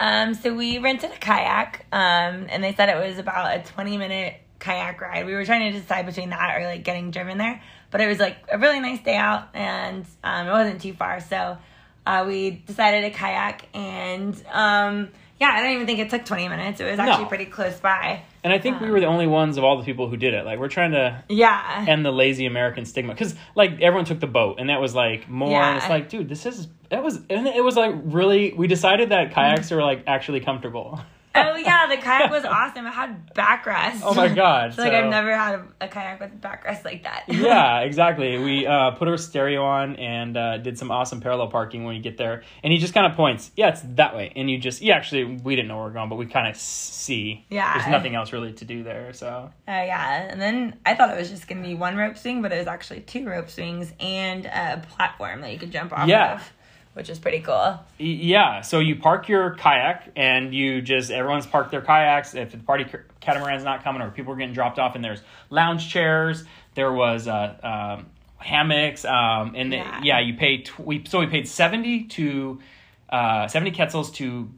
Um, 0.00 0.32
so 0.32 0.54
we 0.54 0.78
rented 0.78 1.10
a 1.10 1.18
kayak, 1.18 1.84
um, 1.92 2.46
and 2.48 2.64
they 2.64 2.74
said 2.74 2.88
it 2.88 3.06
was 3.06 3.18
about 3.18 3.54
a 3.54 3.62
20 3.62 3.98
minute 3.98 4.40
kayak 4.58 4.98
ride. 4.98 5.26
We 5.26 5.34
were 5.34 5.44
trying 5.44 5.72
to 5.72 5.78
decide 5.78 6.06
between 6.06 6.30
that 6.30 6.56
or 6.56 6.64
like 6.64 6.84
getting 6.84 7.10
driven 7.10 7.36
there, 7.36 7.60
but 7.90 8.00
it 8.00 8.06
was 8.06 8.18
like 8.18 8.38
a 8.50 8.58
really 8.58 8.80
nice 8.80 9.00
day 9.00 9.16
out 9.16 9.48
and 9.52 10.06
um, 10.24 10.48
it 10.48 10.50
wasn't 10.50 10.80
too 10.80 10.94
far. 10.94 11.20
So 11.20 11.58
uh, 12.06 12.24
we 12.26 12.50
decided 12.50 13.12
to 13.12 13.18
kayak, 13.18 13.68
and 13.74 14.42
um, 14.50 15.08
yeah, 15.40 15.52
I 15.52 15.62
don't 15.62 15.72
even 15.72 15.86
think 15.86 16.00
it 16.00 16.10
took 16.10 16.26
20 16.26 16.48
minutes. 16.48 16.80
It 16.80 16.84
was 16.84 16.98
actually 16.98 17.24
No. 17.24 17.28
pretty 17.28 17.46
close 17.46 17.80
by. 17.80 18.22
And 18.44 18.52
I 18.52 18.58
think 18.58 18.78
we 18.78 18.88
um, 18.88 18.92
were 18.92 19.00
the 19.00 19.06
only 19.06 19.26
ones 19.26 19.56
of 19.56 19.64
all 19.64 19.78
the 19.78 19.84
people 19.84 20.06
who 20.06 20.18
did 20.18 20.34
it. 20.34 20.44
Like 20.44 20.58
we're 20.58 20.68
trying 20.68 20.92
to 20.92 21.24
Yeah. 21.30 21.86
end 21.88 22.04
the 22.04 22.12
lazy 22.12 22.44
American 22.44 22.84
stigma 22.84 23.14
because 23.14 23.34
like 23.54 23.80
everyone 23.80 24.04
took 24.04 24.20
the 24.20 24.26
boat 24.26 24.56
and 24.60 24.68
that 24.68 24.82
was 24.82 24.94
like 24.94 25.30
more. 25.30 25.60
And 25.60 25.78
it's 25.78 25.88
like, 25.88 26.10
dude, 26.10 26.28
this 26.28 26.44
is 26.44 26.68
that 26.90 27.02
was 27.02 27.20
and 27.30 27.46
it 27.46 27.64
was 27.64 27.76
like 27.76 27.94
really. 28.04 28.52
We 28.52 28.66
decided 28.66 29.10
that 29.10 29.32
kayaks 29.32 29.68
mm-hmm. 29.68 29.78
are 29.78 29.82
like 29.82 30.04
actually 30.06 30.40
comfortable. 30.40 31.00
oh 31.34 31.56
yeah, 31.56 31.86
the 31.88 31.96
kayak 31.96 32.30
was 32.30 32.44
awesome. 32.44 32.86
It 32.86 32.90
had 32.92 33.34
backrest. 33.34 34.00
Oh 34.04 34.14
my 34.14 34.28
god! 34.28 34.74
So, 34.74 34.82
like 34.82 34.92
so- 34.92 34.98
I've 34.98 35.10
never 35.10 35.34
had 35.36 35.54
a, 35.56 35.64
a 35.82 35.88
kayak 35.88 36.20
with 36.20 36.40
backrest 36.40 36.84
like 36.84 37.02
that. 37.04 37.24
yeah, 37.28 37.80
exactly. 37.80 38.38
We 38.38 38.66
uh, 38.66 38.92
put 38.92 39.08
our 39.08 39.16
stereo 39.16 39.62
on 39.64 39.96
and 39.96 40.36
uh, 40.36 40.58
did 40.58 40.78
some 40.78 40.90
awesome 40.90 41.20
parallel 41.20 41.48
parking 41.48 41.84
when 41.84 41.96
you 41.96 42.02
get 42.02 42.16
there. 42.16 42.42
And 42.62 42.72
he 42.72 42.78
just 42.78 42.94
kind 42.94 43.06
of 43.06 43.16
points, 43.16 43.50
yeah, 43.56 43.68
it's 43.70 43.82
that 43.96 44.14
way. 44.14 44.32
And 44.36 44.50
you 44.50 44.58
just, 44.58 44.80
yeah, 44.82 44.94
actually, 44.96 45.24
we 45.24 45.56
didn't 45.56 45.68
know 45.68 45.76
where 45.76 45.86
we're 45.86 45.92
going, 45.92 46.08
but 46.08 46.16
we 46.16 46.26
kind 46.26 46.48
of 46.48 46.56
see. 46.56 47.44
Yeah. 47.50 47.78
There's 47.78 47.90
nothing 47.90 48.14
else 48.14 48.32
really 48.32 48.52
to 48.54 48.64
do 48.64 48.82
there. 48.82 49.12
So, 49.12 49.50
Uh, 49.66 49.70
yeah, 49.72 50.28
and 50.30 50.40
then 50.40 50.76
I 50.86 50.94
thought 50.94 51.10
it 51.10 51.18
was 51.18 51.30
just 51.30 51.48
gonna 51.48 51.62
be 51.62 51.74
one 51.74 51.96
rope 51.96 52.16
swing, 52.16 52.42
but 52.42 52.52
it 52.52 52.58
was 52.58 52.66
actually 52.66 53.00
two 53.00 53.26
rope 53.28 53.50
swings 53.50 53.92
and 54.00 54.46
a 54.46 54.82
platform 54.96 55.40
that 55.42 55.52
you 55.52 55.58
could 55.58 55.70
jump 55.72 55.92
off 55.92 56.08
Yeah. 56.08 56.34
of, 56.36 56.52
which 56.94 57.08
is 57.08 57.18
pretty 57.18 57.40
cool. 57.40 57.78
Yeah. 57.98 58.60
So 58.62 58.78
you 58.80 58.96
park 58.96 59.28
your 59.28 59.54
kayak 59.54 60.12
and 60.16 60.54
you 60.54 60.82
just, 60.82 61.10
everyone's 61.10 61.46
parked 61.46 61.70
their 61.70 61.82
kayaks. 61.82 62.34
If 62.34 62.52
the 62.52 62.58
party 62.58 62.84
catamaran's 63.20 63.64
not 63.64 63.84
coming 63.84 64.02
or 64.02 64.10
people 64.10 64.32
are 64.32 64.36
getting 64.36 64.54
dropped 64.54 64.78
off, 64.78 64.94
and 64.94 65.04
there's 65.04 65.22
lounge 65.50 65.88
chairs, 65.88 66.44
there 66.74 66.92
was 66.92 67.28
uh, 67.28 67.98
um, 68.00 68.06
hammocks. 68.38 69.04
Um, 69.04 69.54
and 69.56 69.72
yeah. 69.72 70.00
Yeah. 70.02 70.20
you 70.20 70.34
pay, 70.34 70.62
tw- 70.62 70.80
we, 70.80 71.04
so 71.06 71.20
we 71.20 71.26
paid 71.26 71.46
70 71.48 72.04
to, 72.04 72.60
uh, 73.08 73.46
70 73.48 73.72
quetzals 73.72 74.10
to 74.12 74.50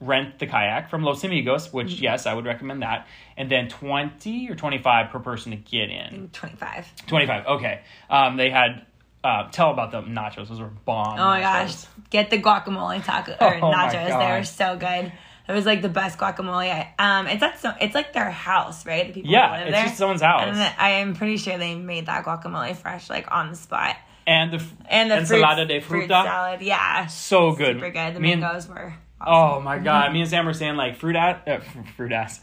rent 0.00 0.40
the 0.40 0.46
kayak 0.48 0.90
from 0.90 1.04
Los 1.04 1.22
Amigos, 1.22 1.72
which 1.72 1.86
Mm-hmm. 1.94 2.02
yes, 2.04 2.26
I 2.26 2.34
would 2.34 2.44
recommend 2.44 2.82
that. 2.82 3.06
And 3.36 3.48
then 3.48 3.68
twenty 3.68 4.50
or 4.50 4.56
twenty 4.56 4.78
five 4.78 5.10
per 5.10 5.20
person 5.20 5.52
to 5.52 5.56
get 5.56 5.90
in. 5.90 6.28
25. 6.32 7.06
Twenty 7.06 7.26
five. 7.26 7.46
Okay. 7.46 7.80
Um, 8.10 8.36
they 8.36 8.50
had. 8.50 8.84
Uh, 9.24 9.48
tell 9.50 9.70
about 9.70 9.90
the 9.92 10.02
nachos. 10.02 10.48
Those 10.48 10.60
were 10.60 10.66
bomb. 10.84 11.18
Oh 11.18 11.24
my 11.24 11.40
gosh. 11.40 11.84
Get 12.10 12.30
the 12.30 12.38
guacamole 12.40 13.04
taco 13.04 13.32
or 13.40 13.54
Oh 13.62 13.70
nachos. 13.72 14.06
They 14.18 14.38
were 14.38 14.44
so 14.44 14.76
good. 14.76 15.12
It 15.48 15.52
was 15.52 15.66
like 15.66 15.82
the 15.82 15.88
best 15.88 16.18
guacamole. 16.18 16.70
I, 16.70 16.94
um, 17.20 17.26
it's 17.26 17.42
at 17.42 17.60
so 17.60 17.72
it's 17.80 17.94
like 17.94 18.12
their 18.12 18.30
house, 18.30 18.84
right? 18.86 19.06
The 19.08 19.12
people 19.12 19.30
Yeah, 19.30 19.50
live 19.52 19.66
it's 19.68 19.76
there. 19.76 19.84
just 19.84 19.96
someone's 19.98 20.22
house. 20.22 20.48
And 20.48 20.58
I 20.78 20.90
am 21.00 21.14
pretty 21.14 21.36
sure 21.36 21.58
they 21.58 21.74
made 21.74 22.06
that 22.06 22.24
guacamole 22.24 22.76
fresh, 22.76 23.10
like 23.10 23.30
on 23.30 23.50
the 23.50 23.56
spot. 23.56 23.96
And 24.26 24.52
the 24.52 24.64
And 24.88 25.10
the 25.10 25.16
ensalada 25.16 25.66
fruit, 25.66 25.68
de 25.68 25.80
fruit 25.80 26.08
salad, 26.08 26.62
yeah, 26.62 27.06
So 27.06 27.52
good. 27.52 27.76
super 27.76 27.90
good. 27.90 28.14
The 28.14 28.20
Me 28.20 28.32
and- 28.32 28.40
mangoes 28.40 28.68
were. 28.68 28.94
Oh 29.24 29.60
my 29.60 29.78
god, 29.78 30.12
me 30.12 30.20
and 30.22 30.30
Sam 30.30 30.46
were 30.46 30.52
saying 30.52 30.76
like 30.76 30.96
fruit 30.96 31.14
ass, 31.16 31.40
uh, 31.46 31.58
fruit 31.96 32.12
ass, 32.12 32.40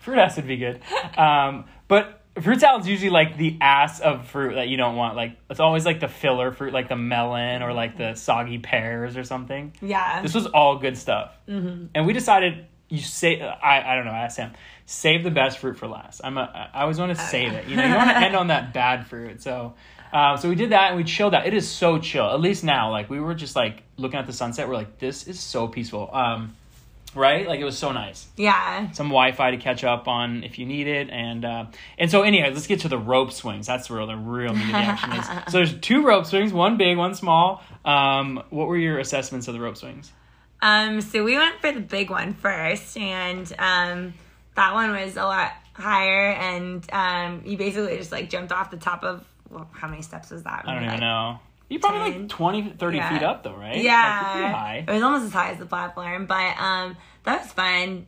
fruit 0.00 0.18
ass 0.18 0.36
would 0.36 0.46
be 0.46 0.56
good. 0.58 0.80
Um, 1.16 1.64
but 1.86 2.17
fruit 2.40 2.60
salad's 2.60 2.88
usually 2.88 3.10
like 3.10 3.36
the 3.36 3.56
ass 3.60 4.00
of 4.00 4.26
fruit 4.26 4.54
that 4.54 4.68
you 4.68 4.76
don't 4.76 4.96
want. 4.96 5.16
Like 5.16 5.36
it's 5.50 5.60
always 5.60 5.84
like 5.84 6.00
the 6.00 6.08
filler 6.08 6.52
fruit, 6.52 6.72
like 6.72 6.88
the 6.88 6.96
melon 6.96 7.62
or 7.62 7.72
like 7.72 7.96
the 7.96 8.14
soggy 8.14 8.58
pears 8.58 9.16
or 9.16 9.24
something. 9.24 9.72
Yeah. 9.80 10.22
This 10.22 10.34
was 10.34 10.46
all 10.46 10.78
good 10.78 10.96
stuff, 10.96 11.32
mm-hmm. 11.48 11.86
and 11.94 12.06
we 12.06 12.12
decided 12.12 12.66
you 12.88 13.00
say 13.00 13.40
I 13.40 13.92
I 13.92 13.96
don't 13.96 14.04
know. 14.04 14.12
I 14.12 14.20
asked 14.20 14.36
Sam 14.36 14.52
save 14.86 15.22
the 15.22 15.30
best 15.30 15.58
fruit 15.58 15.76
for 15.76 15.86
last. 15.86 16.20
I'm 16.24 16.38
a 16.38 16.70
I 16.72 16.82
always 16.82 16.98
want 16.98 17.16
to 17.16 17.22
save 17.22 17.52
it. 17.52 17.66
You 17.68 17.76
know, 17.76 17.86
you 17.86 17.94
want 17.94 18.10
to 18.10 18.16
end 18.16 18.34
on 18.34 18.48
that 18.48 18.72
bad 18.74 19.06
fruit. 19.06 19.42
So. 19.42 19.74
Um, 20.10 20.38
so 20.38 20.48
we 20.48 20.54
did 20.54 20.70
that 20.70 20.88
and 20.88 20.96
we 20.96 21.04
chilled 21.04 21.34
out. 21.34 21.46
It 21.46 21.52
is 21.52 21.68
so 21.68 21.98
chill. 21.98 22.30
At 22.30 22.40
least 22.40 22.64
now, 22.64 22.90
like 22.90 23.10
we 23.10 23.20
were 23.20 23.34
just 23.34 23.54
like 23.54 23.82
looking 23.98 24.18
at 24.18 24.26
the 24.26 24.32
sunset. 24.32 24.66
We're 24.66 24.74
like, 24.74 24.98
this 24.98 25.28
is 25.28 25.38
so 25.38 25.68
peaceful. 25.68 26.08
Um, 26.10 26.56
right? 27.14 27.46
Like 27.46 27.60
it 27.60 27.64
was 27.64 27.78
so 27.78 27.92
nice. 27.92 28.26
yeah. 28.36 28.90
Some 28.92 29.08
Wi-Fi 29.08 29.52
to 29.52 29.56
catch 29.56 29.84
up 29.84 30.08
on 30.08 30.44
if 30.44 30.58
you 30.58 30.66
need 30.66 30.86
it, 30.86 31.10
and 31.10 31.44
uh, 31.44 31.66
and 31.98 32.10
so 32.10 32.22
anyway, 32.22 32.50
let's 32.52 32.66
get 32.66 32.80
to 32.80 32.88
the 32.88 32.98
rope 32.98 33.32
swings. 33.32 33.66
That's 33.66 33.88
where 33.90 34.04
the 34.06 34.16
real 34.16 34.52
meat 34.54 34.62
of 34.62 34.68
the 34.68 34.76
action 34.76 35.12
is. 35.12 35.26
So 35.52 35.58
there's 35.58 35.74
two 35.80 36.04
rope 36.04 36.26
swings, 36.26 36.52
one 36.52 36.76
big, 36.76 36.96
one 36.96 37.14
small. 37.14 37.62
Um, 37.84 38.42
what 38.50 38.68
were 38.68 38.76
your 38.76 38.98
assessments 38.98 39.48
of 39.48 39.54
the 39.54 39.60
rope 39.60 39.76
swings? 39.76 40.12
Um, 40.60 41.00
so 41.00 41.22
we 41.22 41.36
went 41.36 41.60
for 41.60 41.70
the 41.72 41.80
big 41.80 42.10
one 42.10 42.34
first, 42.34 42.96
and 42.96 43.50
um, 43.58 44.14
that 44.56 44.74
one 44.74 44.90
was 44.90 45.16
a 45.16 45.22
lot 45.22 45.52
higher, 45.72 46.32
and 46.32 46.84
um, 46.92 47.42
you 47.46 47.56
basically 47.56 47.96
just 47.96 48.10
like 48.12 48.28
jumped 48.28 48.52
off 48.52 48.70
the 48.70 48.76
top 48.76 49.04
of 49.04 49.24
well, 49.50 49.68
how 49.72 49.88
many 49.88 50.02
steps 50.02 50.30
was 50.30 50.42
that? 50.42 50.64
I 50.66 50.74
don't 50.74 50.82
Maybe, 50.82 50.94
even 50.96 51.00
like, 51.00 51.00
know. 51.00 51.38
You 51.68 51.78
probably 51.78 52.00
like 52.00 52.12
10. 52.14 52.28
20, 52.28 52.70
30 52.78 52.96
Yeah. 52.96 53.10
feet 53.10 53.22
up 53.22 53.42
though, 53.42 53.54
right? 53.54 53.76
Yeah, 53.76 54.32
pretty 54.32 54.52
high. 54.52 54.84
it 54.88 54.90
was 54.92 55.02
almost 55.02 55.24
as 55.26 55.32
high 55.32 55.50
as 55.50 55.58
the 55.58 55.66
platform, 55.66 56.26
but 56.26 56.58
um, 56.58 56.96
that 57.24 57.42
was 57.42 57.52
fun. 57.52 58.06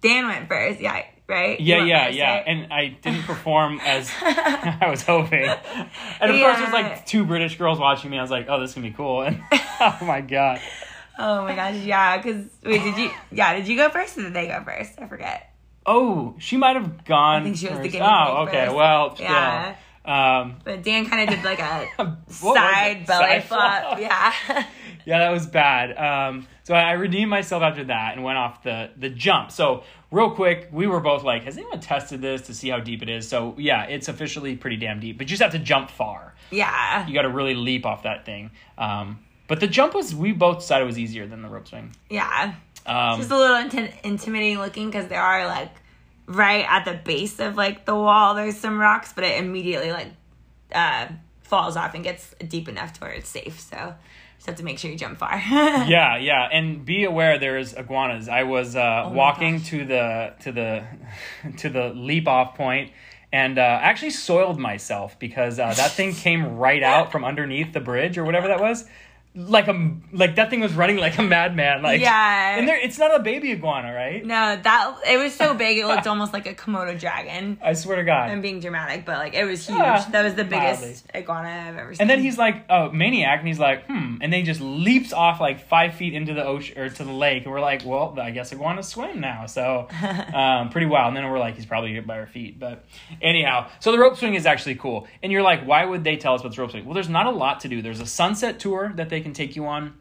Dan 0.00 0.26
went 0.26 0.48
first, 0.48 0.80
yeah, 0.80 1.02
right? 1.26 1.60
Yeah, 1.60 1.84
yeah, 1.84 2.08
yeah. 2.08 2.34
right? 2.36 2.44
And 2.46 2.72
I 2.72 2.88
didn't 3.02 3.22
perform 3.24 3.80
as 3.84 4.10
I 4.22 4.86
was 4.88 5.02
hoping. 5.02 5.44
And 5.44 6.30
of 6.30 6.40
course, 6.40 6.58
there's 6.58 6.72
like 6.72 7.04
two 7.06 7.24
British 7.24 7.58
girls 7.58 7.78
watching 7.78 8.10
me. 8.10 8.18
I 8.18 8.22
was 8.22 8.30
like, 8.30 8.46
oh, 8.48 8.60
this 8.60 8.70
is 8.70 8.74
gonna 8.76 8.88
be 8.88 8.94
cool. 8.94 9.22
And 9.22 9.42
oh 9.52 9.98
my 10.02 10.20
god. 10.22 10.60
oh 11.18 11.42
my 11.44 11.54
gosh, 11.54 11.76
yeah. 11.76 12.16
Because 12.16 12.46
wait, 12.64 12.82
did 12.82 12.96
you? 12.96 13.10
Yeah, 13.32 13.54
did 13.56 13.68
you 13.68 13.76
go 13.76 13.88
first 13.90 14.16
or 14.16 14.22
did 14.22 14.34
they 14.34 14.46
go 14.48 14.62
first? 14.64 14.98
I 14.98 15.06
forget. 15.06 15.52
Oh, 15.84 16.34
she 16.38 16.56
might 16.56 16.76
have 16.76 17.04
gone. 17.04 17.42
I 17.42 17.44
think 17.44 17.56
she 17.56 17.66
was 17.68 17.76
the 17.78 17.82
first. 17.84 17.92
guinea 17.92 18.06
Oh, 18.08 18.44
okay. 18.48 18.64
first. 18.66 18.76
Well, 18.76 19.16
Yeah. 19.20 19.30
yeah. 19.32 19.76
Um, 20.06 20.56
But 20.64 20.82
Dan 20.82 21.06
kind 21.06 21.28
of 21.28 21.34
did 21.34 21.44
like 21.44 21.58
a 21.58 21.86
side 22.28 23.06
belly 23.06 23.24
Side 23.24 23.44
flop. 23.44 23.82
flop? 23.98 24.00
Yeah. 24.00 24.32
yeah, 25.04 25.18
that 25.18 25.30
was 25.30 25.46
bad. 25.46 25.96
Um, 25.98 26.46
so 26.62 26.74
I 26.74 26.92
redeemed 26.92 27.30
myself 27.30 27.62
after 27.62 27.84
that 27.84 28.14
and 28.14 28.22
went 28.24 28.38
off 28.38 28.62
the 28.62 28.90
the 28.96 29.08
jump. 29.10 29.50
So 29.50 29.82
real 30.10 30.30
quick, 30.30 30.68
we 30.72 30.86
were 30.86 31.00
both 31.00 31.22
like, 31.24 31.44
"Has 31.44 31.56
anyone 31.56 31.80
tested 31.80 32.20
this 32.22 32.42
to 32.42 32.54
see 32.54 32.68
how 32.68 32.78
deep 32.80 33.02
it 33.02 33.08
is?" 33.08 33.28
So 33.28 33.54
yeah, 33.58 33.84
it's 33.84 34.08
officially 34.08 34.56
pretty 34.56 34.76
damn 34.76 35.00
deep. 35.00 35.18
But 35.18 35.26
you 35.26 35.30
just 35.36 35.42
have 35.42 35.52
to 35.52 35.58
jump 35.58 35.90
far. 35.90 36.34
yeah. 36.50 37.06
You 37.06 37.14
got 37.14 37.22
to 37.22 37.28
really 37.30 37.54
leap 37.54 37.84
off 37.86 38.04
that 38.04 38.24
thing. 38.24 38.50
Um, 38.78 39.18
but 39.48 39.60
the 39.60 39.66
jump 39.68 39.94
was 39.94 40.14
we 40.14 40.32
both 40.32 40.58
decided 40.58 40.84
it 40.84 40.86
was 40.86 40.98
easier 40.98 41.26
than 41.26 41.40
the 41.42 41.48
rope 41.48 41.68
swing. 41.68 41.94
Yeah. 42.10 42.54
Um, 42.84 43.18
Just 43.18 43.30
a 43.32 43.36
little 43.36 43.56
inti- 43.56 43.92
intimidating 44.04 44.58
looking 44.58 44.86
because 44.90 45.08
there 45.08 45.20
are 45.20 45.46
like 45.46 45.70
right 46.26 46.66
at 46.68 46.84
the 46.84 46.94
base 46.94 47.38
of 47.40 47.56
like 47.56 47.84
the 47.86 47.94
wall. 47.94 48.34
There's 48.34 48.56
some 48.56 48.78
rocks, 48.78 49.12
but 49.12 49.24
it 49.24 49.38
immediately 49.38 49.92
like 49.92 50.08
uh, 50.72 51.08
falls 51.42 51.76
off 51.76 51.94
and 51.94 52.04
gets 52.04 52.34
deep 52.46 52.68
enough 52.68 52.92
to 52.94 53.00
where 53.00 53.12
it's 53.12 53.28
safe. 53.28 53.60
So 53.60 53.94
just 54.36 54.46
have 54.46 54.56
to 54.56 54.64
make 54.64 54.78
sure 54.78 54.90
you 54.90 54.96
jump 54.98 55.18
far. 55.18 55.36
yeah, 55.50 56.16
yeah, 56.16 56.48
and 56.52 56.84
be 56.84 57.04
aware 57.04 57.38
there's 57.38 57.72
iguanas. 57.72 58.28
I 58.28 58.42
was 58.42 58.76
uh, 58.76 59.04
Oh 59.06 59.10
walking 59.10 59.58
gosh. 59.58 59.68
to 59.70 59.84
the 59.84 60.34
to 60.40 60.52
the 60.52 60.84
to 61.58 61.68
the 61.70 61.88
leap 61.90 62.28
off 62.28 62.54
point 62.56 62.92
and 63.32 63.58
uh, 63.58 63.62
actually 63.82 64.10
soiled 64.10 64.58
myself 64.58 65.18
because 65.18 65.58
uh, 65.58 65.74
that 65.74 65.90
thing 65.90 66.12
came 66.14 66.56
right 66.56 66.82
out 66.82 67.10
from 67.10 67.24
underneath 67.24 67.72
the 67.72 67.80
bridge 67.80 68.18
or 68.18 68.24
whatever 68.24 68.48
that 68.48 68.60
was. 68.60 68.84
Like 69.36 69.68
a 69.68 69.90
like 70.12 70.36
that 70.36 70.48
thing 70.48 70.60
was 70.60 70.72
running 70.72 70.96
like 70.96 71.18
a 71.18 71.22
madman. 71.22 71.82
Like 71.82 72.00
Yeah. 72.00 72.56
and 72.58 72.66
there 72.66 72.78
it's 72.78 72.98
not 72.98 73.14
a 73.14 73.18
baby 73.22 73.52
iguana, 73.52 73.92
right? 73.94 74.24
No, 74.24 74.56
that 74.56 74.96
it 75.06 75.18
was 75.18 75.34
so 75.34 75.52
big 75.54 75.76
it 75.76 75.86
looked 75.90 76.06
almost 76.06 76.32
like 76.32 76.46
a 76.46 76.54
Komodo 76.54 76.98
dragon. 76.98 77.58
I 77.62 77.74
swear 77.74 77.96
to 77.96 78.04
God. 78.04 78.30
I'm 78.30 78.40
being 78.40 78.60
dramatic, 78.60 79.04
but 79.04 79.18
like 79.18 79.34
it 79.34 79.44
was 79.44 79.66
huge. 79.66 79.78
Yeah, 79.78 80.08
that 80.10 80.22
was 80.24 80.34
the 80.34 80.44
biggest 80.44 80.80
mildly. 80.80 80.96
iguana 81.14 81.48
I've 81.68 81.76
ever 81.76 81.94
seen. 81.94 82.00
And 82.00 82.08
then 82.10 82.20
he's 82.20 82.38
like 82.38 82.64
a 82.70 82.90
maniac, 82.90 83.40
and 83.40 83.46
he's 83.48 83.58
like, 83.58 83.84
hmm, 83.86 84.16
and 84.22 84.32
then 84.32 84.40
he 84.40 84.42
just 84.42 84.60
leaps 84.62 85.12
off 85.12 85.38
like 85.40 85.68
five 85.68 85.94
feet 85.94 86.14
into 86.14 86.32
the 86.32 86.44
ocean 86.44 86.78
or 86.78 86.88
to 86.88 87.04
the 87.04 87.12
lake, 87.12 87.42
and 87.44 87.52
we're 87.52 87.60
like, 87.60 87.84
well, 87.84 88.18
I 88.18 88.30
guess 88.30 88.52
iguanas 88.52 88.88
swim 88.88 89.20
now, 89.20 89.44
so 89.44 89.86
um, 90.34 90.70
pretty 90.70 90.86
wild. 90.86 91.08
And 91.08 91.16
then 91.18 91.30
we're 91.30 91.38
like, 91.38 91.56
he's 91.56 91.66
probably 91.66 91.92
hit 91.92 92.06
by 92.06 92.18
our 92.18 92.26
feet, 92.26 92.58
but 92.58 92.84
anyhow, 93.20 93.68
so 93.80 93.92
the 93.92 93.98
rope 93.98 94.16
swing 94.16 94.34
is 94.34 94.46
actually 94.46 94.76
cool. 94.76 95.06
And 95.22 95.30
you're 95.30 95.42
like, 95.42 95.64
why 95.66 95.84
would 95.84 96.04
they 96.04 96.16
tell 96.16 96.34
us 96.34 96.40
about 96.40 96.54
the 96.54 96.60
rope 96.62 96.70
swing? 96.70 96.84
Well, 96.86 96.94
there's 96.94 97.08
not 97.10 97.26
a 97.26 97.30
lot 97.30 97.60
to 97.60 97.68
do. 97.68 97.82
There's 97.82 98.00
a 98.00 98.06
sunset 98.06 98.58
tour 98.58 98.92
that 98.96 99.08
they 99.10 99.20
can 99.26 99.34
take 99.34 99.56
you 99.56 99.66
on 99.66 99.94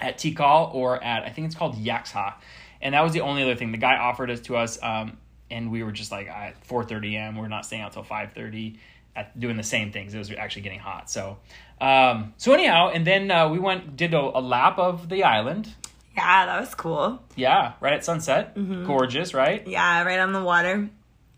at 0.00 0.18
Tikal 0.18 0.74
or 0.74 1.02
at 1.02 1.22
I 1.22 1.30
think 1.30 1.46
it's 1.46 1.54
called 1.54 1.76
Yaxha, 1.76 2.34
and 2.82 2.94
that 2.94 3.02
was 3.02 3.12
the 3.12 3.20
only 3.20 3.42
other 3.42 3.54
thing 3.54 3.72
the 3.72 3.78
guy 3.78 3.96
offered 3.96 4.30
us 4.30 4.40
to 4.42 4.56
us. 4.56 4.78
Um, 4.82 5.16
and 5.50 5.70
we 5.70 5.82
were 5.82 5.92
just 5.92 6.10
like 6.10 6.26
at 6.28 6.66
4:30 6.66 7.14
a.m. 7.14 7.36
We're 7.36 7.48
not 7.48 7.64
staying 7.64 7.82
out 7.82 7.92
till 7.92 8.04
5:30 8.04 8.78
at 9.16 9.38
doing 9.38 9.56
the 9.56 9.62
same 9.62 9.92
things. 9.92 10.12
It 10.14 10.18
was 10.18 10.30
actually 10.32 10.62
getting 10.62 10.80
hot. 10.80 11.08
So, 11.08 11.38
um, 11.80 12.34
so 12.36 12.52
anyhow, 12.52 12.90
and 12.92 13.06
then 13.06 13.30
uh, 13.30 13.48
we 13.48 13.58
went 13.58 13.96
did 13.96 14.12
a, 14.14 14.20
a 14.20 14.40
lap 14.40 14.78
of 14.78 15.08
the 15.08 15.22
island. 15.22 15.68
yeah, 16.16 16.46
that 16.46 16.60
was 16.60 16.74
cool. 16.74 17.22
Yeah, 17.36 17.74
right 17.80 17.92
at 17.92 18.04
sunset. 18.04 18.56
Mm-hmm. 18.56 18.86
Gorgeous, 18.86 19.34
right? 19.34 19.66
Yeah, 19.66 20.02
right 20.02 20.18
on 20.18 20.32
the 20.32 20.42
water. 20.42 20.88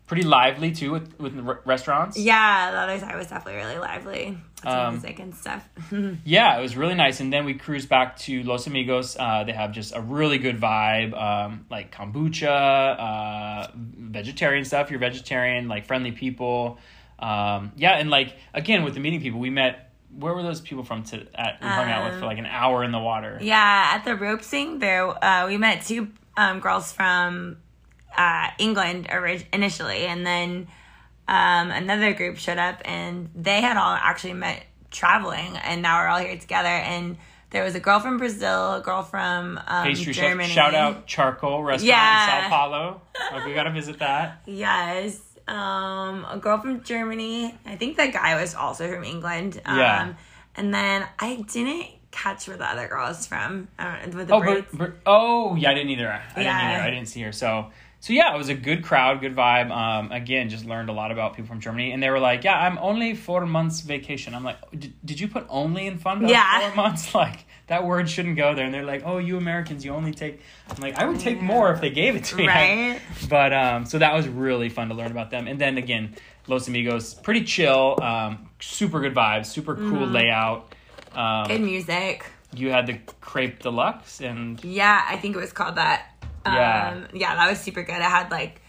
Pretty 0.06 0.22
lively 0.22 0.70
too 0.72 0.92
with 0.92 1.18
with 1.18 1.34
restaurants. 1.66 2.16
Yeah, 2.16 2.70
the 2.70 2.78
other 2.78 2.98
side 2.98 3.16
was 3.16 3.26
definitely 3.26 3.60
really 3.60 3.78
lively. 3.78 4.38
Um, 4.66 4.94
music 4.94 5.18
and 5.18 5.34
stuff. 5.34 5.68
Yeah, 6.24 6.58
it 6.58 6.62
was 6.62 6.76
really 6.76 6.94
nice. 6.94 7.20
And 7.20 7.32
then 7.32 7.44
we 7.44 7.54
cruised 7.54 7.88
back 7.88 8.16
to 8.20 8.42
Los 8.42 8.66
Amigos. 8.66 9.16
Uh, 9.18 9.44
they 9.44 9.52
have 9.52 9.72
just 9.72 9.94
a 9.94 10.00
really 10.00 10.38
good 10.38 10.60
vibe, 10.60 11.14
um, 11.20 11.66
like 11.70 11.94
kombucha, 11.94 12.48
uh, 12.98 13.68
vegetarian 13.74 14.64
stuff. 14.64 14.90
You're 14.90 15.00
vegetarian, 15.00 15.68
like 15.68 15.86
friendly 15.86 16.12
people. 16.12 16.78
Um, 17.18 17.72
yeah, 17.76 17.92
and 17.92 18.10
like 18.10 18.36
again 18.54 18.84
with 18.84 18.94
the 18.94 19.00
meeting 19.00 19.20
people, 19.20 19.40
we 19.40 19.50
met. 19.50 19.82
Where 20.18 20.32
were 20.34 20.42
those 20.42 20.60
people 20.62 20.82
from? 20.84 21.02
To 21.04 21.26
at 21.34 21.60
we 21.60 21.68
hung 21.68 21.90
out 21.90 22.10
with 22.10 22.20
for 22.20 22.26
like 22.26 22.38
an 22.38 22.46
hour 22.46 22.82
in 22.84 22.90
the 22.92 22.98
water. 22.98 23.38
Yeah, 23.42 23.92
at 23.94 24.04
the 24.04 24.16
rope 24.16 24.42
sing 24.42 24.78
there, 24.78 25.06
uh, 25.22 25.46
we 25.46 25.58
met 25.58 25.84
two 25.84 26.08
um, 26.38 26.60
girls 26.60 26.92
from 26.92 27.58
uh, 28.16 28.48
England 28.58 29.08
orig- 29.12 29.46
initially, 29.52 30.06
and 30.06 30.24
then 30.26 30.68
um, 31.28 31.70
another 31.70 32.12
group 32.14 32.36
showed 32.38 32.58
up, 32.58 32.80
and 32.84 33.30
they 33.34 33.60
had 33.60 33.76
all 33.76 33.94
actually 33.94 34.34
met 34.34 34.64
traveling, 34.90 35.56
and 35.56 35.82
now 35.82 36.00
we're 36.00 36.08
all 36.08 36.18
here 36.20 36.36
together. 36.38 36.68
And 36.68 37.16
there 37.50 37.64
was 37.64 37.74
a 37.74 37.80
girl 37.80 38.00
from 38.00 38.18
Brazil, 38.18 38.74
a 38.74 38.80
girl 38.80 39.02
from 39.02 39.58
um, 39.66 39.84
Pastry 39.86 40.12
chef. 40.12 40.24
Germany. 40.24 40.48
Shout 40.48 40.74
out 40.74 41.06
Charcoal 41.06 41.62
Restaurant 41.62 41.88
Yeah. 41.88 42.36
in 42.36 42.42
Sao 42.44 42.48
Paulo. 42.56 43.00
Like, 43.32 43.46
we 43.46 43.54
gotta 43.54 43.70
visit 43.70 43.98
that. 44.00 44.42
Yes. 44.46 45.20
Um, 45.48 46.26
a 46.28 46.38
girl 46.40 46.58
from 46.60 46.82
Germany. 46.82 47.54
I 47.64 47.76
think 47.76 47.96
that 47.98 48.12
guy 48.12 48.40
was 48.40 48.54
also 48.54 48.88
from 48.92 49.04
England. 49.04 49.60
Um, 49.64 49.78
Yeah. 49.78 50.14
And 50.56 50.72
then 50.74 51.06
I 51.18 51.36
didn't 51.52 51.86
catch 52.10 52.48
where 52.48 52.56
the 52.56 52.64
other 52.66 52.88
girl 52.88 53.06
was 53.08 53.26
from. 53.26 53.68
I 53.78 53.98
don't 54.00 54.10
know, 54.12 54.18
with 54.18 54.28
the 54.28 54.34
Oh, 54.34 54.40
braids. 54.40 54.66
but, 54.72 54.78
but 54.78 54.92
oh 55.06 55.54
yeah, 55.54 55.70
I 55.70 55.74
didn't 55.74 55.90
either. 55.90 56.10
I 56.10 56.22
didn't 56.34 56.52
either. 56.54 56.82
I 56.82 56.90
didn't 56.90 57.08
see 57.08 57.20
her. 57.22 57.32
So 57.32 57.70
so 58.06 58.12
yeah, 58.12 58.32
it 58.32 58.38
was 58.38 58.48
a 58.48 58.54
good 58.54 58.84
crowd, 58.84 59.20
good 59.20 59.34
vibe. 59.34 59.72
Um, 59.72 60.12
again, 60.12 60.48
just 60.48 60.64
learned 60.64 60.88
a 60.90 60.92
lot 60.92 61.10
about 61.10 61.34
people 61.34 61.48
from 61.48 61.58
Germany, 61.58 61.90
and 61.90 62.00
they 62.00 62.08
were 62.08 62.20
like, 62.20 62.44
"Yeah, 62.44 62.56
I'm 62.56 62.78
only 62.78 63.16
four 63.16 63.44
months 63.46 63.80
vacation." 63.80 64.32
I'm 64.32 64.44
like, 64.44 64.58
"Did, 64.70 64.94
did 65.04 65.18
you 65.18 65.26
put 65.26 65.44
only 65.48 65.88
in 65.88 65.98
fun? 65.98 66.28
Yeah. 66.28 66.60
four 66.68 66.76
months. 66.76 67.12
Like 67.16 67.46
that 67.66 67.84
word 67.84 68.08
shouldn't 68.08 68.36
go 68.36 68.54
there." 68.54 68.64
And 68.64 68.72
they're 68.72 68.84
like, 68.84 69.02
"Oh, 69.04 69.18
you 69.18 69.36
Americans, 69.38 69.84
you 69.84 69.90
only 69.92 70.12
take." 70.12 70.40
I'm 70.70 70.80
like, 70.80 70.94
I 70.96 71.04
would 71.04 71.18
take 71.18 71.42
more 71.42 71.72
if 71.72 71.80
they 71.80 71.90
gave 71.90 72.14
it 72.14 72.22
to 72.26 72.36
me. 72.36 72.46
Right? 72.46 73.00
But 73.28 73.52
um, 73.52 73.86
so 73.86 73.98
that 73.98 74.14
was 74.14 74.28
really 74.28 74.68
fun 74.68 74.88
to 74.90 74.94
learn 74.94 75.10
about 75.10 75.32
them. 75.32 75.48
And 75.48 75.60
then 75.60 75.76
again, 75.76 76.14
Los 76.46 76.68
Amigos, 76.68 77.12
pretty 77.12 77.42
chill, 77.42 77.98
um, 78.00 78.48
super 78.60 79.00
good 79.00 79.16
vibes, 79.16 79.46
super 79.46 79.74
cool 79.74 80.06
layout. 80.06 80.72
Um, 81.12 81.48
Good 81.48 81.60
music. 81.62 82.24
you 82.54 82.70
had 82.70 82.86
the 82.86 83.00
crepe 83.20 83.58
deluxe 83.62 84.20
and 84.20 84.62
Yeah, 84.62 85.04
I 85.08 85.16
think 85.16 85.34
it 85.34 85.40
was 85.40 85.52
called 85.52 85.74
that. 85.74 86.12
Yeah. 86.54 86.90
Um, 86.90 87.08
yeah, 87.14 87.34
that 87.34 87.48
was 87.50 87.58
super 87.60 87.82
good. 87.82 87.96
It 87.96 88.02
had 88.02 88.30
like 88.30 88.60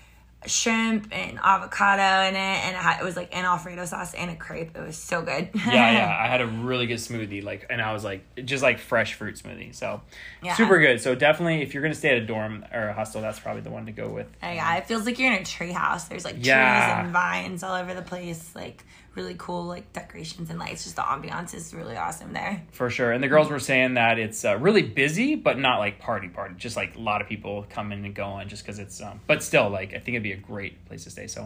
shrimp 0.46 1.08
and 1.12 1.40
avocado 1.44 2.28
in 2.30 2.36
it, 2.36 2.40
and 2.40 2.76
it, 2.76 2.80
had, 2.80 3.02
it 3.02 3.04
was 3.04 3.16
like 3.16 3.36
an 3.36 3.44
Alfredo 3.44 3.86
sauce 3.86 4.14
and 4.14 4.30
a 4.32 4.36
crepe. 4.36 4.76
It 4.78 4.82
was 4.82 4.96
so 4.96 5.22
good. 5.22 5.50
yeah, 5.56 5.92
yeah. 5.92 6.18
I 6.24 6.28
had 6.28 6.42
a 6.42 6.48
really 6.48 6.86
good 6.88 7.00
smoothie, 7.00 7.44
like, 7.44 7.66
and 7.70 7.82
I 7.82 7.92
was 7.92 8.04
like, 8.04 8.24
just 8.46 8.62
like 8.64 8.80
fresh 8.80 9.16
fruit 9.16 9.36
smoothie. 9.36 9.74
So 9.76 10.02
Yeah. 10.44 10.56
super 10.56 10.80
good. 10.80 11.02
So 11.02 11.16
definitely, 11.16 11.64
if 11.64 11.74
you're 11.74 11.84
gonna 11.84 11.96
stay 11.96 12.10
at 12.16 12.18
a 12.22 12.26
dorm 12.26 12.64
or 12.74 12.90
a 12.90 12.94
hostel, 12.94 13.22
that's 13.22 13.40
probably 13.40 13.62
the 13.62 13.72
one 13.72 13.88
to 13.88 13.92
go 13.92 14.10
with. 14.10 14.28
Uh, 14.44 14.48
yeah, 14.48 14.78
it 14.78 14.86
feels 14.88 15.06
like 15.06 15.18
you're 15.20 15.34
in 15.34 15.42
a 15.42 15.46
tree 15.46 15.72
house. 15.72 16.06
There's 16.08 16.24
like 16.26 16.36
Yeah. 16.40 16.86
trees 16.94 17.06
and 17.06 17.14
vines 17.14 17.64
all 17.64 17.76
over 17.76 17.94
the 17.94 18.02
place, 18.04 18.52
like 18.56 18.84
really 19.18 19.36
cool 19.38 19.66
like 19.66 19.92
decorations 19.92 20.50
and 20.50 20.60
lights. 20.60 20.84
Just 20.84 20.96
the 20.96 21.02
ambiance 21.02 21.54
is 21.54 21.74
really 21.74 21.98
awesome 21.98 22.32
there. 22.32 22.64
For 22.72 22.90
sure. 22.90 23.12
And 23.12 23.22
the 23.22 23.28
girls 23.28 23.50
were 23.50 23.60
saying 23.60 23.96
that 23.96 24.20
it's 24.20 24.46
uh, 24.46 24.58
really 24.58 24.84
busy, 24.84 25.36
but 25.36 25.60
not 25.60 25.80
like 25.80 26.00
party 26.00 26.30
party. 26.30 26.56
Just 26.58 26.78
like 26.78 26.96
a 26.96 27.00
lot 27.00 27.22
of 27.22 27.28
people 27.28 27.66
coming 27.70 28.06
and 28.06 28.16
going 28.16 28.48
just 28.48 28.64
because 28.64 28.80
it's, 28.80 29.02
um, 29.02 29.20
but 29.28 29.44
still, 29.44 29.70
like, 29.70 29.90
I 29.90 30.00
think 30.00 30.10
it'd 30.10 30.24
be 30.24 30.32
a 30.32 30.38
great 30.38 30.86
place 30.86 31.04
to 31.04 31.10
stay. 31.10 31.28
So 31.28 31.44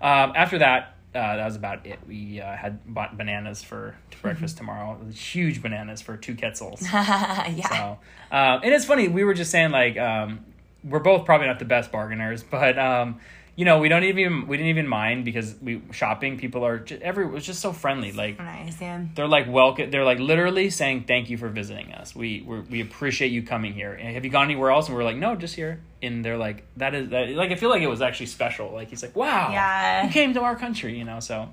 um, 0.00 0.32
after 0.36 0.58
that, 0.58 0.94
uh, 1.14 1.36
that 1.36 1.44
was 1.44 1.56
about 1.56 1.86
it. 1.86 1.98
We 2.06 2.40
uh, 2.40 2.56
had 2.56 2.80
bought 2.92 3.16
bananas 3.16 3.62
for 3.62 3.96
breakfast 4.22 4.56
tomorrow. 4.58 4.98
Huge 5.12 5.62
bananas 5.62 6.02
for 6.02 6.16
two 6.16 6.36
quetzals. 6.36 6.82
yeah. 6.92 7.68
So, 7.68 7.98
uh, 8.32 8.60
and 8.62 8.74
it's 8.74 8.84
funny. 8.84 9.08
We 9.08 9.24
were 9.24 9.34
just 9.34 9.50
saying 9.50 9.70
like 9.70 9.96
um, 9.96 10.44
we're 10.82 10.98
both 10.98 11.24
probably 11.24 11.46
not 11.46 11.58
the 11.58 11.64
best 11.64 11.90
bargainers, 11.92 12.42
but 12.42 12.78
um, 12.78 13.20
you 13.56 13.64
know 13.64 13.78
we 13.78 13.88
don't 13.88 14.04
even 14.04 14.46
we 14.48 14.56
didn't 14.56 14.70
even 14.70 14.88
mind 14.88 15.24
because 15.24 15.54
we 15.62 15.80
shopping 15.92 16.38
people 16.38 16.64
are 16.66 16.78
just, 16.80 17.00
every 17.02 17.24
it 17.24 17.30
was 17.30 17.44
just 17.46 17.60
so 17.60 17.72
friendly. 17.72 18.12
Like 18.12 18.38
Nice, 18.38 18.80
yeah. 18.80 19.04
they're 19.14 19.28
like 19.28 19.46
welcome. 19.48 19.90
They're 19.90 20.04
like 20.04 20.18
literally 20.18 20.70
saying 20.70 21.04
thank 21.06 21.30
you 21.30 21.36
for 21.38 21.48
visiting 21.48 21.92
us. 21.92 22.14
We 22.16 22.42
we're, 22.46 22.62
we 22.62 22.80
appreciate 22.80 23.30
you 23.30 23.42
coming 23.42 23.72
here. 23.72 23.92
And 23.92 24.14
have 24.14 24.24
you 24.24 24.30
gone 24.30 24.44
anywhere 24.44 24.70
else? 24.70 24.88
And 24.88 24.96
we're 24.96 25.04
like 25.04 25.16
no, 25.16 25.36
just 25.36 25.54
here. 25.54 25.80
And 26.02 26.24
they're 26.24 26.36
like 26.38 26.64
that 26.78 26.94
is 26.94 27.10
that 27.10 27.30
like 27.30 27.50
I 27.52 27.54
feel 27.54 27.70
like 27.70 27.82
it 27.82 27.88
was 27.88 28.02
actually 28.02 28.26
special. 28.26 28.72
Like 28.72 28.88
he's 28.90 29.02
like 29.02 29.14
wow, 29.14 29.50
Yeah. 29.52 30.04
you 30.06 30.10
came 30.12 30.34
to 30.34 30.40
our 30.42 30.56
country, 30.56 30.98
you 30.98 31.04
know. 31.04 31.20
So 31.20 31.52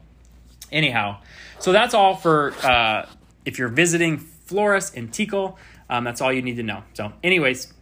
anyhow, 0.71 1.17
so 1.59 1.71
that's 1.71 1.93
all 1.93 2.15
for 2.15 2.53
uh, 2.63 3.07
if 3.45 3.59
you're 3.59 3.69
visiting 3.69 4.17
Flores 4.17 4.91
and 4.95 5.11
Tikal. 5.11 5.55
Um, 5.89 6.05
that's 6.05 6.21
all 6.21 6.31
you 6.31 6.41
need 6.41 6.55
to 6.55 6.63
know. 6.63 6.83
So, 6.93 7.11
anyways, 7.21 7.73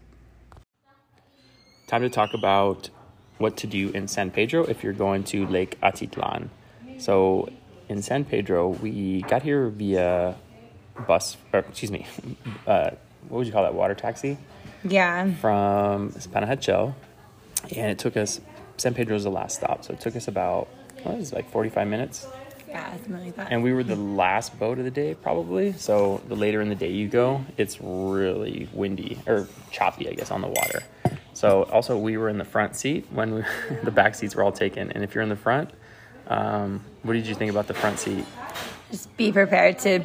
time 1.87 2.01
to 2.01 2.09
talk 2.09 2.33
about 2.33 2.89
what 3.39 3.57
to 3.57 3.67
do 3.67 3.89
in 3.89 4.07
San 4.07 4.29
Pedro 4.31 4.63
if 4.65 4.83
you're 4.83 4.93
going 4.93 5.23
to 5.25 5.47
Lake 5.47 5.79
Atitlan. 5.81 6.49
So, 6.99 7.49
in 7.87 8.01
San 8.03 8.23
Pedro, 8.25 8.67
we 8.69 9.21
got 9.23 9.41
here 9.41 9.67
via 9.69 10.35
bus, 11.07 11.37
or 11.53 11.59
excuse 11.61 11.91
me, 11.91 12.05
uh, 12.67 12.91
what 13.29 13.37
would 13.39 13.47
you 13.47 13.53
call 13.53 13.63
that? 13.63 13.73
Water 13.73 13.95
taxi 13.95 14.37
Yeah. 14.83 15.33
from 15.35 16.11
Panajachel, 16.11 16.93
and 17.75 17.89
it 17.91 17.97
took 17.97 18.15
us. 18.17 18.39
San 18.77 18.93
Pedro 18.93 19.13
was 19.15 19.23
the 19.23 19.31
last 19.31 19.55
stop, 19.57 19.83
so 19.83 19.93
it 19.93 19.99
took 19.99 20.15
us 20.15 20.27
about 20.27 20.67
what 21.03 21.17
was 21.17 21.31
it, 21.31 21.35
like 21.35 21.49
45 21.49 21.87
minutes 21.87 22.27
Yeah, 22.67 22.91
something 22.91 23.25
like 23.25 23.35
that. 23.37 23.51
and 23.51 23.63
we 23.63 23.73
were 23.73 23.83
the 23.83 23.95
last 23.95 24.57
boat 24.59 24.77
of 24.79 24.83
the 24.85 24.91
day 24.91 25.15
probably 25.15 25.71
so 25.73 26.21
the 26.27 26.35
later 26.35 26.59
in 26.61 26.67
the 26.69 26.75
day 26.75 26.89
you 26.91 27.07
go 27.07 27.41
it's 27.57 27.79
really 27.81 28.67
windy 28.73 29.17
or 29.27 29.47
choppy 29.71 30.09
i 30.09 30.13
guess 30.13 30.29
on 30.29 30.41
the 30.41 30.47
water 30.47 30.83
so 31.39 31.63
also 31.71 31.97
we 31.97 32.17
were 32.17 32.27
in 32.27 32.37
the 32.37 32.43
front 32.55 32.75
seat 32.75 33.05
when 33.11 33.33
we, 33.35 33.43
the 33.83 33.91
back 33.91 34.13
seats 34.15 34.35
were 34.35 34.43
all 34.43 34.51
taken. 34.51 34.91
And 34.91 35.03
if 35.05 35.15
you're 35.15 35.23
in 35.23 35.29
the 35.29 35.35
front 35.37 35.69
um, 36.27 36.83
what 37.03 37.13
did 37.13 37.25
you 37.27 37.33
think 37.33 37.49
about 37.49 37.67
the 37.67 37.73
front 37.73 37.97
seat? 37.97 38.25
Just 38.91 39.15
be 39.17 39.31
prepared 39.31 39.79
to 39.79 40.01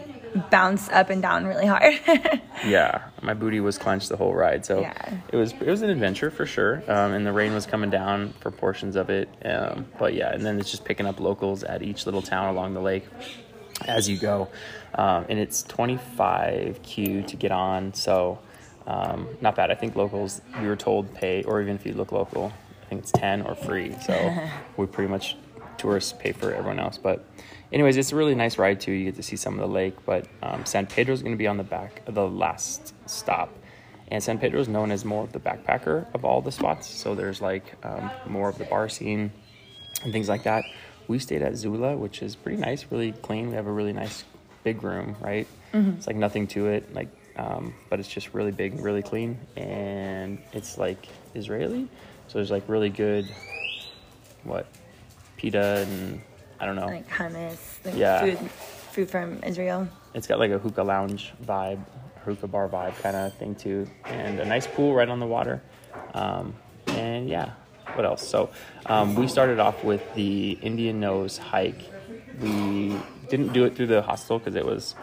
bounce 0.51 0.89
up 0.91 1.11
and 1.11 1.21
down 1.23 1.45
really 1.45 1.67
hard. 1.67 1.95
yeah 2.65 3.03
my 3.23 3.35
booty 3.35 3.61
was 3.61 3.79
clenched 3.79 4.09
the 4.09 4.17
whole 4.17 4.33
ride. 4.35 4.65
So 4.65 4.81
Yeah. 4.81 4.95
it 5.33 5.37
was 5.37 5.53
it 5.53 5.67
was 5.67 5.83
an 5.83 5.91
adventure 5.91 6.31
for 6.31 6.47
sure. 6.47 6.83
Um, 6.89 7.13
and 7.13 7.27
the 7.27 7.33
rain 7.33 7.53
was 7.53 7.67
coming 7.67 7.91
down 7.91 8.33
for 8.41 8.51
portions 8.51 8.95
of 8.97 9.11
it. 9.11 9.29
Um, 9.45 9.87
but 9.99 10.15
yeah 10.15 10.33
and 10.33 10.45
then 10.47 10.59
it's 10.61 10.71
just 10.71 10.85
picking 10.85 11.07
up 11.07 11.19
locals 11.21 11.65
at 11.65 11.83
each 11.83 12.07
little 12.07 12.23
town 12.23 12.49
along 12.49 12.75
the 12.75 12.81
lake 12.81 13.07
as 13.87 14.09
you 14.09 14.17
go. 14.19 14.49
Um, 14.95 15.27
and 15.29 15.39
it's 15.41 15.65
25q 15.65 17.27
to 17.27 17.37
get 17.37 17.51
on. 17.51 17.93
So 17.95 18.39
um, 18.87 19.29
not 19.41 19.57
bad. 19.57 19.71
I 19.71 19.75
think 19.75 19.97
locals 19.97 20.41
we 20.61 20.67
were 20.67 20.77
told 20.77 21.13
pay 21.15 21.43
or 21.45 21.61
even 21.61 21.75
if 21.75 21.87
you 21.87 21.95
look 21.95 22.13
local 22.13 22.53
i 22.83 22.87
think 22.89 23.03
it's 23.03 23.13
10 23.13 23.43
or 23.43 23.55
free. 23.55 23.95
So 24.05 24.35
we 24.77 24.87
pretty 24.87 25.11
much 25.11 25.37
tourists 25.79 26.13
pay 26.13 26.33
for 26.33 26.53
everyone 26.53 26.79
else. 26.79 26.99
But 26.99 27.25
anyways 27.73 27.97
it's 27.97 28.13
a 28.13 28.17
really 28.17 28.35
nice 28.35 28.59
ride 28.59 28.81
too. 28.81 28.93
You 28.93 29.07
get 29.07 29.17
to 29.17 29.23
see 29.23 29.37
some 29.37 29.55
of 29.55 29.61
the 29.61 29.73
lake. 29.73 29.95
But 30.05 30.27
um, 30.43 30.67
san 30.67 30.87
pedro 30.87 31.15
is 31.15 31.23
going 31.23 31.33
to 31.33 31.39
be 31.39 31.47
on 31.47 31.57
the 31.57 31.65
back 31.65 32.03
the 32.07 32.29
last 32.29 32.95
stop. 33.09 33.51
And 34.09 34.23
san 34.23 34.39
pedro 34.39 34.61
is 34.61 34.69
known 34.69 34.91
as 34.91 35.05
more 35.05 35.25
of 35.25 35.33
the 35.33 35.41
backpacker 35.41 36.07
of 36.15 36.25
all 36.25 36.43
the 36.43 36.53
spots. 36.53 36.87
So 36.89 37.15
there's 37.15 37.41
like 37.41 37.75
um, 37.85 38.11
more 38.27 38.49
of 38.51 38.59
the 38.59 38.65
bar 38.65 38.89
scene 38.89 39.33
and 40.03 40.13
things 40.13 40.29
like 40.29 40.43
that. 40.43 40.65
We 41.09 41.19
stayed 41.19 41.43
at 41.43 41.53
Zoola, 41.53 41.99
which 41.99 42.23
is 42.23 42.35
pretty 42.37 42.59
nice, 42.59 42.87
really 42.91 43.13
clean. 43.13 43.49
We 43.49 43.55
have 43.57 43.67
a 43.67 43.73
really 43.73 43.93
nice 43.93 44.25
big 44.63 44.83
room, 44.83 45.17
right? 45.21 45.47
It's 45.97 46.07
like 46.07 46.17
nothing 46.17 46.47
to 46.49 46.69
it, 46.69 46.95
like, 46.95 47.09
um, 47.37 47.75
but 47.91 48.01
it's 48.01 48.09
just 48.09 48.33
really 48.35 48.53
big 48.53 48.73
and 48.73 48.83
really 48.85 49.03
clean, 49.03 49.39
and 49.57 50.39
it's 50.53 50.79
like 50.79 51.07
Israeli, 51.35 51.89
so 52.29 52.39
there's 52.39 52.51
like 52.51 52.69
really 52.69 52.91
good, 52.91 53.27
what, 54.45 54.67
pita 55.37 55.87
and 55.89 56.21
I 56.61 56.67
don't 56.67 56.77
know. 56.77 56.87
like 56.87 57.09
hummus, 57.09 57.85
like 57.85 57.95
Yeah. 57.97 58.21
food, 58.21 58.51
food 58.51 59.11
from 59.11 59.41
Israel. 59.45 59.89
It's 60.15 60.27
got 60.27 60.39
like 60.39 60.51
a 60.53 60.59
hookah 60.59 60.83
lounge 60.83 61.33
vibe, 61.45 61.81
hookah 62.25 62.47
bar 62.47 62.69
vibe 62.69 62.97
kind 63.03 63.17
of 63.17 63.35
thing 63.35 63.55
too, 63.55 63.87
and 64.07 64.39
a 64.41 64.45
nice 64.45 64.67
pool 64.67 64.95
right 64.95 65.09
on 65.09 65.19
the 65.19 65.27
water. 65.27 65.61
Um, 66.15 66.55
and 66.89 67.29
yeah, 67.29 67.51
what 67.95 68.05
else? 68.07 68.27
So 68.27 68.51
um, 68.87 69.17
we 69.17 69.27
started 69.27 69.59
off 69.59 69.83
with 69.83 70.03
the 70.15 70.53
Indian 70.63 71.01
Nose 71.01 71.37
hike. 71.39 71.83
We 72.41 72.95
didn't 73.29 73.53
do 73.53 73.65
it 73.65 73.75
through 73.75 73.89
the 73.89 74.03
hostel 74.03 74.39
because 74.39 74.55
it 74.55 74.65
was 74.65 74.95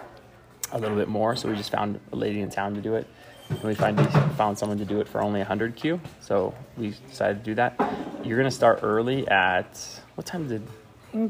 a 0.71 0.79
little 0.79 0.97
bit 0.97 1.07
more, 1.07 1.35
so 1.35 1.49
we 1.49 1.55
just 1.55 1.71
found 1.71 1.99
a 2.11 2.15
lady 2.15 2.41
in 2.41 2.49
town 2.49 2.75
to 2.75 2.81
do 2.81 2.95
it. 2.95 3.07
And 3.49 3.61
we 3.63 3.75
find, 3.75 3.99
found 4.35 4.57
someone 4.57 4.77
to 4.77 4.85
do 4.85 5.01
it 5.01 5.07
for 5.07 5.21
only 5.21 5.39
100 5.39 5.75
Q, 5.75 5.99
so 6.21 6.53
we 6.77 6.95
decided 7.09 7.39
to 7.39 7.43
do 7.43 7.55
that. 7.55 7.79
You're 8.23 8.37
gonna 8.37 8.51
start 8.51 8.79
early 8.81 9.27
at 9.27 9.77
what 10.15 10.25
time 10.25 10.47
did 10.47 10.65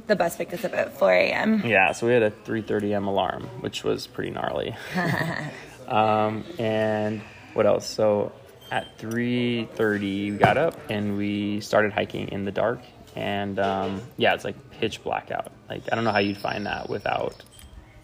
The 0.08 0.15
bus 0.15 0.36
picked 0.38 0.54
us 0.54 0.63
up 0.63 0.73
at 0.73 0.97
4 0.97 1.12
a.m. 1.12 1.63
yeah, 1.65 1.91
so 1.91 2.06
we 2.06 2.13
had 2.13 2.21
a 2.23 2.32
3:30 2.32 2.93
m 2.93 3.08
alarm, 3.08 3.43
which 3.62 3.84
was 3.84 4.06
pretty 4.06 4.30
gnarly. 4.30 4.75
um, 5.88 6.43
and 6.60 7.21
what 7.54 7.65
else? 7.65 7.88
So 7.88 8.32
at 8.71 8.97
3:30 8.99 10.32
we 10.32 10.38
got 10.38 10.58
up 10.58 10.80
and 10.89 11.17
we 11.17 11.60
started 11.62 11.91
hiking 11.91 12.30
in 12.30 12.45
the 12.45 12.51
dark. 12.51 12.80
And 13.15 13.60
um, 13.60 14.01
yeah, 14.17 14.34
it's 14.34 14.45
like 14.45 14.56
pitch 14.71 15.04
blackout. 15.04 15.51
Like 15.69 15.82
I 15.91 15.95
don't 15.95 16.04
know 16.04 16.12
how 16.12 16.19
you'd 16.19 16.38
find 16.38 16.65
that 16.65 16.89
without 16.89 17.43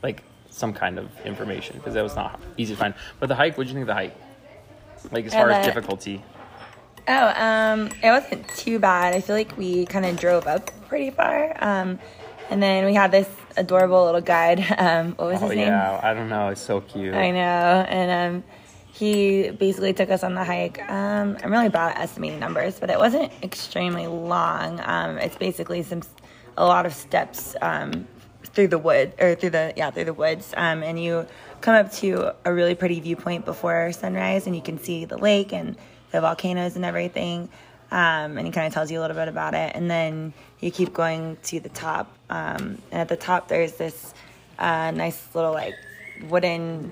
like 0.03 0.21
some 0.57 0.73
kind 0.73 0.97
of 0.97 1.09
information 1.25 1.77
because 1.77 1.93
that 1.93 2.03
was 2.03 2.15
not 2.15 2.39
easy 2.57 2.73
to 2.73 2.79
find. 2.79 2.93
But 3.19 3.27
the 3.29 3.35
hike, 3.35 3.57
what 3.57 3.65
did 3.65 3.69
you 3.69 3.75
think 3.75 3.83
of 3.83 3.87
the 3.87 3.93
hike? 3.93 4.15
Like 5.11 5.25
as 5.25 5.33
far 5.33 5.49
as 5.51 5.65
difficulty. 5.65 6.23
Oh, 7.07 7.27
um, 7.41 7.89
it 8.03 8.09
wasn't 8.09 8.47
too 8.49 8.79
bad. 8.79 9.15
I 9.15 9.21
feel 9.21 9.35
like 9.35 9.55
we 9.57 9.85
kind 9.85 10.05
of 10.05 10.19
drove 10.19 10.45
up 10.47 10.71
pretty 10.89 11.11
far. 11.11 11.55
Um, 11.63 11.99
and 12.49 12.61
then 12.61 12.85
we 12.85 12.93
had 12.93 13.11
this 13.11 13.29
adorable 13.55 14.05
little 14.05 14.21
guide. 14.21 14.59
Um, 14.77 15.13
what 15.13 15.27
was 15.27 15.41
Oh 15.41 15.47
his 15.47 15.55
name? 15.57 15.67
yeah, 15.67 15.99
I 16.03 16.13
don't 16.13 16.29
know. 16.29 16.49
It's 16.49 16.61
so 16.61 16.81
cute. 16.81 17.13
I 17.13 17.31
know. 17.31 17.37
And 17.87 18.35
um, 18.35 18.43
he 18.91 19.49
basically 19.51 19.93
took 19.93 20.09
us 20.09 20.23
on 20.23 20.33
the 20.33 20.43
hike. 20.43 20.81
Um, 20.89 21.37
I'm 21.43 21.51
really 21.51 21.69
bad 21.69 21.95
at 21.95 22.01
estimating 22.01 22.39
numbers, 22.39 22.79
but 22.79 22.89
it 22.89 22.97
wasn't 22.97 23.31
extremely 23.43 24.07
long. 24.07 24.81
Um, 24.83 25.17
it's 25.19 25.37
basically 25.37 25.83
some 25.83 26.01
a 26.57 26.65
lot 26.65 26.85
of 26.85 26.93
steps 26.93 27.55
um, 27.61 28.07
through 28.57 28.67
the 28.67 28.79
wood 28.79 29.13
or 29.19 29.35
through 29.35 29.51
the 29.51 29.71
yeah 29.77 29.91
through 29.91 30.05
the 30.05 30.13
woods, 30.13 30.51
um, 30.57 30.81
and 30.81 30.99
you 30.99 31.27
come 31.61 31.75
up 31.75 31.91
to 31.91 32.33
a 32.43 32.51
really 32.51 32.73
pretty 32.73 32.99
viewpoint 32.99 33.45
before 33.45 33.91
sunrise, 33.91 34.47
and 34.47 34.55
you 34.55 34.63
can 34.63 34.79
see 34.79 35.05
the 35.05 35.15
lake 35.15 35.53
and 35.53 35.77
the 36.09 36.19
volcanoes 36.21 36.75
and 36.75 36.83
everything. 36.83 37.49
Um, 37.91 38.35
and 38.37 38.47
he 38.47 38.51
kind 38.51 38.65
of 38.65 38.73
tells 38.73 38.89
you 38.89 38.99
a 38.99 39.01
little 39.01 39.15
bit 39.15 39.27
about 39.27 39.53
it, 39.53 39.75
and 39.75 39.91
then 39.91 40.33
you 40.59 40.71
keep 40.71 40.91
going 40.91 41.37
to 41.43 41.59
the 41.59 41.69
top. 41.69 42.11
Um, 42.31 42.81
and 42.91 43.01
at 43.01 43.09
the 43.09 43.15
top, 43.15 43.47
there's 43.47 43.73
this 43.73 44.15
uh, 44.57 44.89
nice 44.89 45.35
little 45.35 45.53
like 45.53 45.75
wooden 46.27 46.91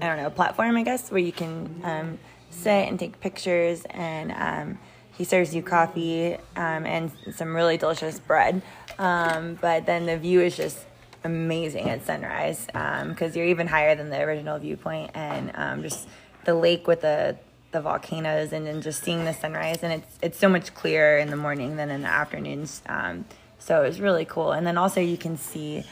I 0.00 0.06
don't 0.06 0.16
know, 0.16 0.30
platform, 0.30 0.74
I 0.76 0.84
guess, 0.84 1.10
where 1.10 1.20
you 1.20 1.32
can 1.32 1.82
um, 1.84 2.18
sit 2.48 2.88
and 2.88 2.98
take 2.98 3.20
pictures. 3.20 3.84
And 3.90 4.32
um, 4.32 4.78
he 5.12 5.24
serves 5.24 5.54
you 5.54 5.62
coffee 5.62 6.34
um, 6.56 6.86
and 6.86 7.12
some 7.34 7.54
really 7.54 7.76
delicious 7.76 8.18
bread. 8.18 8.62
Um, 8.98 9.58
but 9.60 9.84
then 9.84 10.06
the 10.06 10.16
view 10.16 10.40
is 10.40 10.56
just 10.56 10.78
amazing 11.24 11.90
at 11.90 12.04
sunrise 12.04 12.66
because 12.66 13.34
you're 13.34 13.46
even 13.46 13.66
higher 13.66 13.94
than 13.94 14.10
the 14.10 14.20
original 14.20 14.58
viewpoint, 14.58 15.10
and 15.14 15.50
um, 15.54 15.82
just 15.82 16.08
the 16.44 16.54
lake 16.54 16.86
with 16.86 17.00
the 17.00 17.36
the 17.72 17.80
volcanoes, 17.80 18.52
and 18.52 18.66
then 18.66 18.82
just 18.82 19.02
seeing 19.02 19.24
the 19.24 19.32
sunrise. 19.34 19.82
And 19.82 19.92
it's 19.92 20.18
it's 20.22 20.38
so 20.38 20.48
much 20.48 20.74
clearer 20.74 21.18
in 21.18 21.30
the 21.30 21.36
morning 21.36 21.76
than 21.76 21.90
in 21.90 22.02
the 22.02 22.08
afternoons. 22.08 22.82
Um, 22.86 23.24
so 23.58 23.82
it 23.82 23.88
was 23.88 24.00
really 24.00 24.24
cool. 24.24 24.52
And 24.52 24.66
then 24.66 24.78
also 24.78 25.00
you 25.00 25.16
can 25.16 25.36
see. 25.36 25.84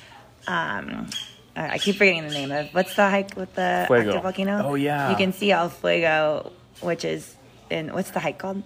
Um, 0.46 1.08
I 1.54 1.76
keep 1.78 1.96
forgetting 1.96 2.22
the 2.24 2.30
name 2.30 2.50
of 2.50 2.72
what's 2.72 2.96
the 2.96 3.08
hike 3.10 3.36
with 3.36 3.54
the 3.54 3.84
Fuego. 3.86 4.08
active 4.08 4.22
volcano. 4.22 4.62
Oh, 4.64 4.74
yeah. 4.74 5.10
you 5.10 5.16
can 5.16 5.34
see 5.34 5.50
El 5.50 5.68
Fuego, 5.68 6.50
which 6.80 7.04
is 7.04 7.36
in 7.68 7.92
what's 7.92 8.10
the 8.10 8.20
hike 8.20 8.38
called? 8.38 8.62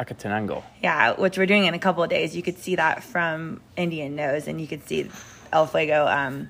Acatenango. 0.00 0.62
Yeah, 0.82 1.12
which 1.20 1.36
we're 1.36 1.46
doing 1.46 1.66
in 1.66 1.74
a 1.74 1.78
couple 1.78 2.02
of 2.02 2.08
days. 2.08 2.34
You 2.34 2.42
could 2.42 2.58
see 2.58 2.76
that 2.76 3.04
from 3.04 3.60
Indian 3.76 4.16
Nose, 4.16 4.48
and 4.48 4.60
you 4.60 4.66
could 4.66 4.86
see 4.88 5.10
El 5.52 5.66
Fuego, 5.66 6.06
um, 6.06 6.48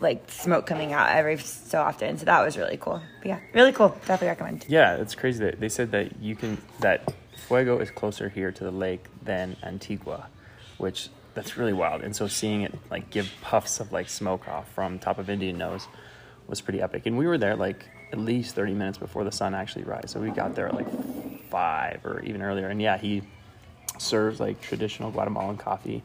like 0.00 0.30
smoke 0.30 0.66
coming 0.66 0.92
out 0.92 1.10
every 1.10 1.38
so 1.38 1.80
often. 1.80 2.18
So 2.18 2.24
that 2.24 2.44
was 2.44 2.56
really 2.56 2.76
cool. 2.76 3.00
But 3.18 3.26
yeah, 3.26 3.40
really 3.52 3.72
cool. 3.72 3.88
Definitely 4.06 4.28
recommend. 4.28 4.66
Yeah, 4.68 4.96
it's 4.96 5.14
crazy 5.14 5.44
that 5.44 5.60
they 5.60 5.68
said 5.68 5.90
that 5.92 6.20
you 6.20 6.36
can 6.36 6.58
that 6.80 7.12
Fuego 7.36 7.78
is 7.78 7.90
closer 7.90 8.28
here 8.28 8.52
to 8.52 8.64
the 8.64 8.70
lake 8.70 9.04
than 9.22 9.56
Antigua, 9.62 10.28
which 10.78 11.08
that's 11.34 11.56
really 11.56 11.72
wild. 11.72 12.02
And 12.02 12.14
so 12.14 12.26
seeing 12.26 12.62
it 12.62 12.74
like 12.90 13.10
give 13.10 13.30
puffs 13.42 13.80
of 13.80 13.92
like 13.92 14.08
smoke 14.08 14.48
off 14.48 14.72
from 14.72 14.98
top 14.98 15.18
of 15.18 15.30
Indian 15.30 15.58
Nose 15.58 15.86
was 16.46 16.60
pretty 16.60 16.80
epic. 16.80 17.06
And 17.06 17.16
we 17.16 17.26
were 17.26 17.38
there 17.38 17.56
like 17.56 17.88
at 18.12 18.18
least 18.18 18.54
30 18.54 18.74
minutes 18.74 18.98
before 18.98 19.24
the 19.24 19.32
sun 19.32 19.54
actually 19.54 19.84
rise. 19.84 20.10
So 20.10 20.20
we 20.20 20.30
got 20.30 20.54
there 20.54 20.66
at 20.66 20.74
like 20.74 20.88
five 21.50 22.04
or 22.04 22.20
even 22.22 22.42
earlier. 22.42 22.68
And 22.68 22.80
yeah, 22.80 22.96
he 22.98 23.22
serves 23.98 24.40
like 24.40 24.60
traditional 24.60 25.10
Guatemalan 25.10 25.58
coffee, 25.58 26.02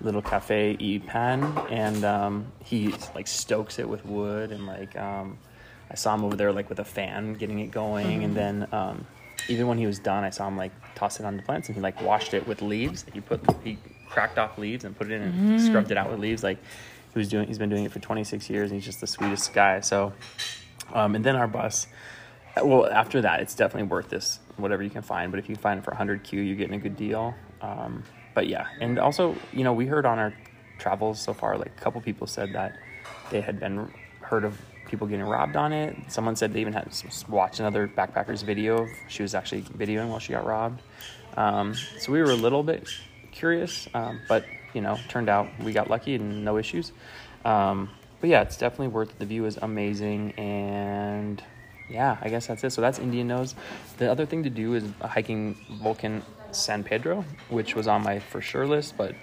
little 0.00 0.22
cafe 0.22 0.76
y 0.80 1.00
pan, 1.06 1.42
and 1.70 2.04
um, 2.04 2.52
he 2.64 2.94
like 3.14 3.26
stokes 3.26 3.78
it 3.78 3.88
with 3.88 4.04
wood 4.04 4.52
and 4.52 4.66
like 4.66 4.96
um, 4.96 5.38
I 5.90 5.94
saw 5.94 6.14
him 6.14 6.24
over 6.24 6.36
there 6.36 6.52
like 6.52 6.68
with 6.68 6.80
a 6.80 6.84
fan 6.84 7.34
getting 7.34 7.60
it 7.60 7.70
going, 7.70 8.06
mm-hmm. 8.06 8.24
and 8.24 8.36
then 8.36 8.68
um, 8.72 9.06
even 9.48 9.66
when 9.66 9.78
he 9.78 9.86
was 9.86 9.98
done, 9.98 10.24
I 10.24 10.30
saw 10.30 10.48
him 10.48 10.56
like 10.56 10.72
toss 10.94 11.20
it 11.20 11.26
on 11.26 11.36
the 11.36 11.42
plants 11.42 11.68
and 11.68 11.76
he 11.76 11.80
like 11.80 12.00
washed 12.02 12.34
it 12.34 12.46
with 12.46 12.62
leaves. 12.62 13.04
He 13.12 13.20
put 13.20 13.40
he 13.62 13.78
cracked 14.08 14.38
off 14.38 14.58
leaves 14.58 14.84
and 14.84 14.96
put 14.96 15.10
it 15.10 15.14
in 15.14 15.22
and 15.22 15.34
mm-hmm. 15.34 15.58
scrubbed 15.66 15.90
it 15.90 15.96
out 15.96 16.10
with 16.10 16.20
leaves. 16.20 16.42
Like 16.42 16.58
he 17.12 17.18
was 17.18 17.28
doing, 17.28 17.46
he's 17.46 17.58
been 17.58 17.70
doing 17.70 17.84
it 17.84 17.92
for 17.92 18.00
26 18.00 18.50
years, 18.50 18.70
and 18.70 18.80
he's 18.80 18.84
just 18.84 19.00
the 19.00 19.06
sweetest 19.06 19.52
guy. 19.52 19.80
So, 19.80 20.12
um, 20.92 21.14
and 21.14 21.24
then 21.24 21.36
our 21.36 21.48
bus. 21.48 21.86
Well, 22.62 22.86
after 22.86 23.20
that, 23.22 23.40
it's 23.40 23.54
definitely 23.54 23.88
worth 23.88 24.08
this, 24.08 24.38
whatever 24.56 24.82
you 24.82 24.90
can 24.90 25.02
find. 25.02 25.32
But 25.32 25.38
if 25.38 25.48
you 25.48 25.56
find 25.56 25.78
it 25.78 25.84
for 25.84 25.90
100Q, 25.90 26.32
you're 26.32 26.54
getting 26.54 26.76
a 26.76 26.78
good 26.78 26.96
deal. 26.96 27.34
But 28.34 28.48
yeah, 28.48 28.66
and 28.80 28.98
also, 28.98 29.36
you 29.52 29.64
know, 29.64 29.72
we 29.72 29.86
heard 29.86 30.04
on 30.04 30.18
our 30.18 30.34
travels 30.78 31.20
so 31.20 31.32
far, 31.32 31.56
like 31.56 31.68
a 31.68 31.80
couple 31.80 32.00
people 32.00 32.26
said 32.26 32.52
that 32.52 32.76
they 33.30 33.40
had 33.40 33.60
been 33.60 33.90
heard 34.20 34.44
of 34.44 34.60
people 34.86 35.06
getting 35.06 35.24
robbed 35.24 35.56
on 35.56 35.72
it. 35.72 35.96
Someone 36.08 36.36
said 36.36 36.52
they 36.52 36.60
even 36.60 36.72
had 36.72 36.92
watched 37.28 37.60
another 37.60 37.88
backpacker's 37.88 38.42
video 38.42 38.86
she 39.08 39.22
was 39.22 39.34
actually 39.34 39.62
videoing 39.62 40.08
while 40.08 40.18
she 40.18 40.32
got 40.32 40.44
robbed. 40.44 40.82
Um, 41.36 41.74
so 41.98 42.12
we 42.12 42.20
were 42.20 42.30
a 42.30 42.36
little 42.36 42.62
bit 42.62 42.88
curious, 43.32 43.88
um, 43.94 44.20
but 44.28 44.44
you 44.72 44.80
know, 44.80 44.98
turned 45.08 45.28
out 45.28 45.48
we 45.60 45.72
got 45.72 45.88
lucky 45.88 46.16
and 46.16 46.44
no 46.44 46.58
issues. 46.58 46.92
Um, 47.44 47.90
but 48.20 48.30
yeah, 48.30 48.42
it's 48.42 48.56
definitely 48.56 48.88
worth 48.88 49.10
it. 49.10 49.18
The 49.18 49.26
view 49.26 49.44
is 49.46 49.58
amazing, 49.60 50.32
and 50.32 51.42
yeah, 51.88 52.16
I 52.20 52.28
guess 52.28 52.46
that's 52.46 52.64
it. 52.64 52.70
So 52.70 52.80
that's 52.80 52.98
Indian 52.98 53.28
Nose. 53.28 53.54
The 53.98 54.10
other 54.10 54.26
thing 54.26 54.42
to 54.44 54.50
do 54.50 54.74
is 54.74 54.84
hiking 55.00 55.56
Volcan 55.82 56.22
San 56.56 56.84
Pedro, 56.84 57.24
which 57.48 57.74
was 57.74 57.86
on 57.86 58.02
my 58.02 58.18
for 58.18 58.40
sure 58.40 58.66
list, 58.66 58.96
but 58.96 59.14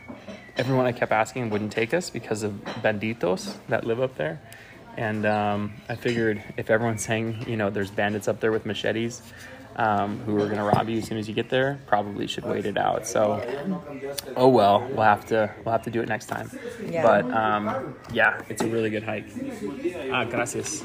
everyone 0.57 0.85
I 0.85 0.91
kept 0.91 1.11
asking 1.11 1.49
wouldn't 1.49 1.71
take 1.71 1.93
us 1.93 2.09
because 2.09 2.43
of 2.43 2.53
banditos 2.81 3.55
that 3.69 3.85
live 3.85 4.01
up 4.01 4.15
there. 4.15 4.41
And 4.97 5.25
um, 5.25 5.73
I 5.87 5.95
figured 5.95 6.43
if 6.57 6.69
everyone's 6.69 7.03
saying, 7.03 7.45
you 7.47 7.55
know, 7.55 7.69
there's 7.69 7.91
bandits 7.91 8.27
up 8.27 8.41
there 8.41 8.51
with 8.51 8.65
machetes, 8.65 9.21
um, 9.75 10.19
who 10.19 10.35
are 10.35 10.45
going 10.45 10.57
to 10.57 10.63
rob 10.63 10.89
you 10.89 10.97
as 10.97 11.07
soon 11.07 11.17
as 11.17 11.27
you 11.27 11.33
get 11.33 11.49
there 11.49 11.79
probably 11.87 12.27
should 12.27 12.45
wait 12.45 12.65
it 12.65 12.77
out. 12.77 13.07
So, 13.07 13.41
oh 14.35 14.47
well, 14.47 14.87
we'll 14.91 15.03
have 15.03 15.25
to 15.27 15.53
we'll 15.63 15.71
have 15.71 15.83
to 15.83 15.91
do 15.91 16.01
it 16.01 16.09
next 16.09 16.25
time. 16.25 16.51
Yeah. 16.85 17.03
But 17.03 17.31
um, 17.31 17.95
yeah, 18.11 18.41
it's 18.49 18.61
a 18.61 18.67
really 18.67 18.89
good 18.89 19.03
hike. 19.03 19.27
Ah, 20.11 20.25
gracias. 20.25 20.83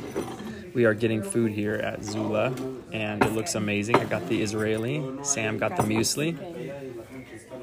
We 0.76 0.84
are 0.84 0.92
getting 0.92 1.22
food 1.22 1.52
here 1.52 1.76
at 1.76 2.00
Zoola, 2.00 2.52
and 2.92 3.24
it 3.24 3.32
looks 3.32 3.54
amazing. 3.54 3.96
I 3.96 4.04
got 4.04 4.28
the 4.28 4.42
Israeli. 4.42 5.02
Sam 5.22 5.56
got 5.56 5.74
the 5.74 5.82
muesli. 5.82 6.36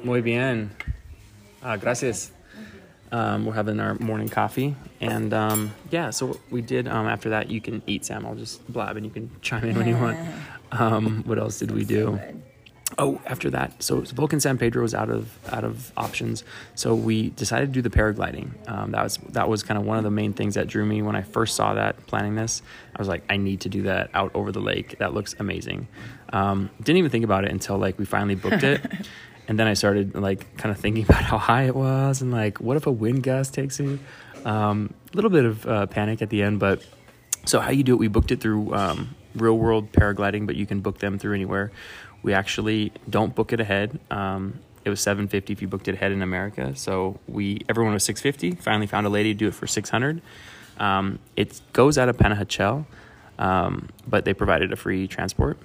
Muy 0.02 0.20
bien. 0.20 0.74
Ah, 1.62 1.76
gracias. 1.76 2.32
Um, 3.12 3.46
we're 3.46 3.52
having 3.52 3.78
our 3.78 3.94
morning 4.00 4.28
coffee, 4.28 4.74
and 5.00 5.32
um, 5.32 5.72
yeah. 5.92 6.10
So 6.10 6.26
what 6.26 6.40
we 6.50 6.60
did. 6.60 6.88
Um, 6.88 7.06
after 7.06 7.30
that, 7.30 7.48
you 7.50 7.60
can 7.60 7.84
eat, 7.86 8.04
Sam. 8.04 8.26
I'll 8.26 8.34
just 8.34 8.66
blab, 8.72 8.96
and 8.96 9.06
you 9.06 9.12
can 9.12 9.30
chime 9.42 9.62
in 9.62 9.76
when 9.76 9.86
you 9.86 9.96
want. 9.96 10.18
Um, 10.72 11.22
what 11.24 11.38
else 11.38 11.60
did 11.60 11.70
we 11.70 11.84
do? 11.84 12.18
Oh, 12.96 13.20
after 13.26 13.50
that, 13.50 13.82
so 13.82 14.00
Volcan 14.02 14.38
San 14.38 14.56
Pedro 14.56 14.82
was 14.82 14.94
out 14.94 15.10
of 15.10 15.36
out 15.52 15.64
of 15.64 15.92
options, 15.96 16.44
so 16.76 16.94
we 16.94 17.30
decided 17.30 17.66
to 17.66 17.72
do 17.72 17.82
the 17.82 17.90
paragliding. 17.90 18.50
Um, 18.68 18.92
that 18.92 19.02
was 19.02 19.16
that 19.30 19.48
was 19.48 19.64
kind 19.64 19.78
of 19.78 19.84
one 19.84 19.98
of 19.98 20.04
the 20.04 20.12
main 20.12 20.32
things 20.32 20.54
that 20.54 20.68
drew 20.68 20.84
me 20.84 21.02
when 21.02 21.16
I 21.16 21.22
first 21.22 21.56
saw 21.56 21.74
that 21.74 22.06
planning 22.06 22.36
this. 22.36 22.62
I 22.94 22.98
was 23.00 23.08
like, 23.08 23.24
I 23.28 23.36
need 23.36 23.62
to 23.62 23.68
do 23.68 23.82
that 23.82 24.10
out 24.14 24.30
over 24.34 24.52
the 24.52 24.60
lake. 24.60 24.98
That 24.98 25.12
looks 25.12 25.34
amazing. 25.40 25.88
Um, 26.32 26.70
didn't 26.82 26.98
even 26.98 27.10
think 27.10 27.24
about 27.24 27.44
it 27.44 27.50
until 27.50 27.78
like 27.78 27.98
we 27.98 28.04
finally 28.04 28.36
booked 28.36 28.62
it, 28.62 28.80
and 29.48 29.58
then 29.58 29.66
I 29.66 29.74
started 29.74 30.14
like 30.14 30.56
kind 30.56 30.72
of 30.72 30.78
thinking 30.78 31.02
about 31.08 31.24
how 31.24 31.38
high 31.38 31.64
it 31.64 31.74
was 31.74 32.22
and 32.22 32.30
like 32.30 32.60
what 32.60 32.76
if 32.76 32.86
a 32.86 32.92
wind 32.92 33.24
gust 33.24 33.54
takes 33.54 33.80
you. 33.80 33.98
A 34.44 34.48
um, 34.48 34.94
little 35.14 35.30
bit 35.30 35.44
of 35.44 35.66
uh, 35.66 35.86
panic 35.86 36.22
at 36.22 36.30
the 36.30 36.42
end, 36.42 36.60
but 36.60 36.84
so 37.44 37.58
how 37.58 37.70
you 37.70 37.82
do 37.82 37.94
it? 37.94 37.98
We 37.98 38.08
booked 38.08 38.30
it 38.30 38.40
through 38.40 38.74
um, 38.74 39.14
real 39.34 39.58
world 39.58 39.92
paragliding, 39.92 40.46
but 40.46 40.56
you 40.56 40.66
can 40.66 40.80
book 40.80 40.98
them 40.98 41.18
through 41.18 41.34
anywhere. 41.34 41.72
We 42.24 42.32
actually 42.32 42.90
don't 43.08 43.34
book 43.34 43.52
it 43.52 43.60
ahead. 43.60 44.00
Um, 44.10 44.58
it 44.84 44.90
was 44.90 45.00
750 45.00 45.52
if 45.52 45.62
you 45.62 45.68
booked 45.68 45.88
it 45.88 45.94
ahead 45.94 46.10
in 46.10 46.22
America. 46.22 46.74
So 46.74 47.20
we 47.28 47.60
everyone 47.68 47.92
was 47.92 48.02
650. 48.04 48.62
Finally 48.62 48.86
found 48.86 49.06
a 49.06 49.10
lady 49.10 49.32
to 49.34 49.38
do 49.38 49.46
it 49.46 49.54
for 49.54 49.66
600. 49.66 50.22
Um, 50.78 51.18
it 51.36 51.60
goes 51.72 51.98
out 51.98 52.08
of 52.08 52.16
Panajachel, 52.16 52.86
um, 53.38 53.90
but 54.08 54.24
they 54.24 54.34
provided 54.34 54.72
a 54.72 54.76
free 54.76 55.06
transport. 55.06 55.58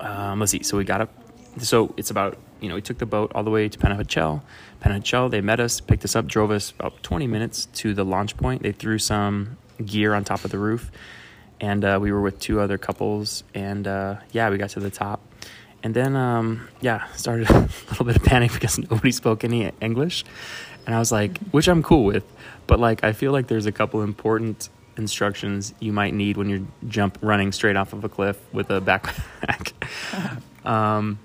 Um, 0.00 0.40
let's 0.40 0.52
see. 0.52 0.62
So 0.62 0.78
we 0.78 0.84
got 0.84 1.02
up. 1.02 1.10
So 1.58 1.94
it's 1.98 2.10
about 2.10 2.38
you 2.60 2.70
know 2.70 2.74
we 2.74 2.82
took 2.82 2.96
the 2.96 3.06
boat 3.06 3.30
all 3.34 3.44
the 3.44 3.50
way 3.50 3.68
to 3.68 3.78
Panajachel. 3.78 4.40
Panajachel 4.82 5.30
they 5.30 5.42
met 5.42 5.60
us, 5.60 5.80
picked 5.80 6.04
us 6.04 6.16
up, 6.16 6.26
drove 6.26 6.50
us 6.50 6.70
about 6.70 7.02
20 7.02 7.26
minutes 7.26 7.66
to 7.74 7.92
the 7.94 8.04
launch 8.04 8.36
point. 8.38 8.62
They 8.62 8.72
threw 8.72 8.98
some 8.98 9.58
gear 9.84 10.14
on 10.14 10.24
top 10.24 10.44
of 10.46 10.50
the 10.50 10.58
roof 10.58 10.90
and 11.62 11.84
uh, 11.84 11.98
we 12.02 12.10
were 12.10 12.20
with 12.20 12.40
two 12.40 12.60
other 12.60 12.76
couples, 12.76 13.44
and 13.54 13.86
uh, 13.86 14.16
yeah, 14.32 14.50
we 14.50 14.58
got 14.58 14.70
to 14.70 14.80
the 14.80 14.90
top, 14.90 15.20
and 15.82 15.94
then 15.94 16.16
um, 16.16 16.68
yeah, 16.80 17.06
started 17.12 17.50
a 17.50 17.68
little 17.90 18.04
bit 18.04 18.16
of 18.16 18.22
panic 18.22 18.52
because 18.52 18.78
nobody 18.90 19.12
spoke 19.12 19.44
any 19.44 19.70
English, 19.80 20.24
and 20.86 20.94
I 20.94 20.98
was 20.98 21.12
like, 21.12 21.38
which 21.50 21.68
I'm 21.68 21.82
cool 21.82 22.04
with, 22.04 22.24
but 22.66 22.80
like 22.80 23.04
I 23.04 23.12
feel 23.12 23.32
like 23.32 23.48
there's 23.48 23.66
a 23.66 23.72
couple 23.72 24.02
important 24.02 24.68
instructions 24.96 25.72
you 25.80 25.92
might 25.92 26.12
need 26.12 26.36
when 26.36 26.48
you're 26.48 26.66
jump 26.86 27.18
running 27.22 27.50
straight 27.50 27.76
off 27.76 27.92
of 27.92 28.04
a 28.04 28.08
cliff 28.08 28.38
with 28.52 28.70
a 28.70 28.80
backpack. 28.80 29.72
um, 30.66 31.18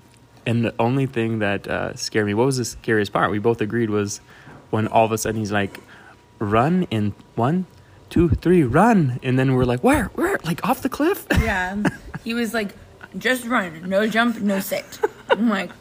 and 0.45 0.63
the 0.63 0.73
only 0.79 1.05
thing 1.05 1.39
that 1.39 1.67
uh, 1.67 1.95
scared 1.95 2.25
me, 2.25 2.33
what 2.33 2.45
was 2.45 2.57
the 2.57 2.65
scariest 2.65 3.11
part? 3.11 3.29
We 3.29 3.39
both 3.39 3.59
agreed 3.59 3.89
was 3.89 4.21
when 4.69 4.87
all 4.87 5.05
of 5.05 5.11
a 5.11 5.17
sudden 5.17 5.39
he's 5.39 5.51
like, 5.51 5.79
"Run 6.39 6.83
in 6.89 7.13
one, 7.35 7.65
two, 8.09 8.29
three, 8.29 8.63
run. 8.63 9.19
And 9.23 9.37
then 9.37 9.53
we're 9.55 9.65
like, 9.65 9.83
where, 9.83 10.05
where? 10.15 10.39
Like 10.43 10.67
off 10.67 10.81
the 10.81 10.89
cliff? 10.89 11.25
Yeah. 11.31 11.83
He 12.23 12.33
was 12.33 12.53
like, 12.53 12.73
just 13.19 13.45
run. 13.45 13.89
No 13.89 14.07
jump, 14.07 14.39
no 14.39 14.59
sit. 14.59 14.99
I'm 15.29 15.49
like, 15.49 15.71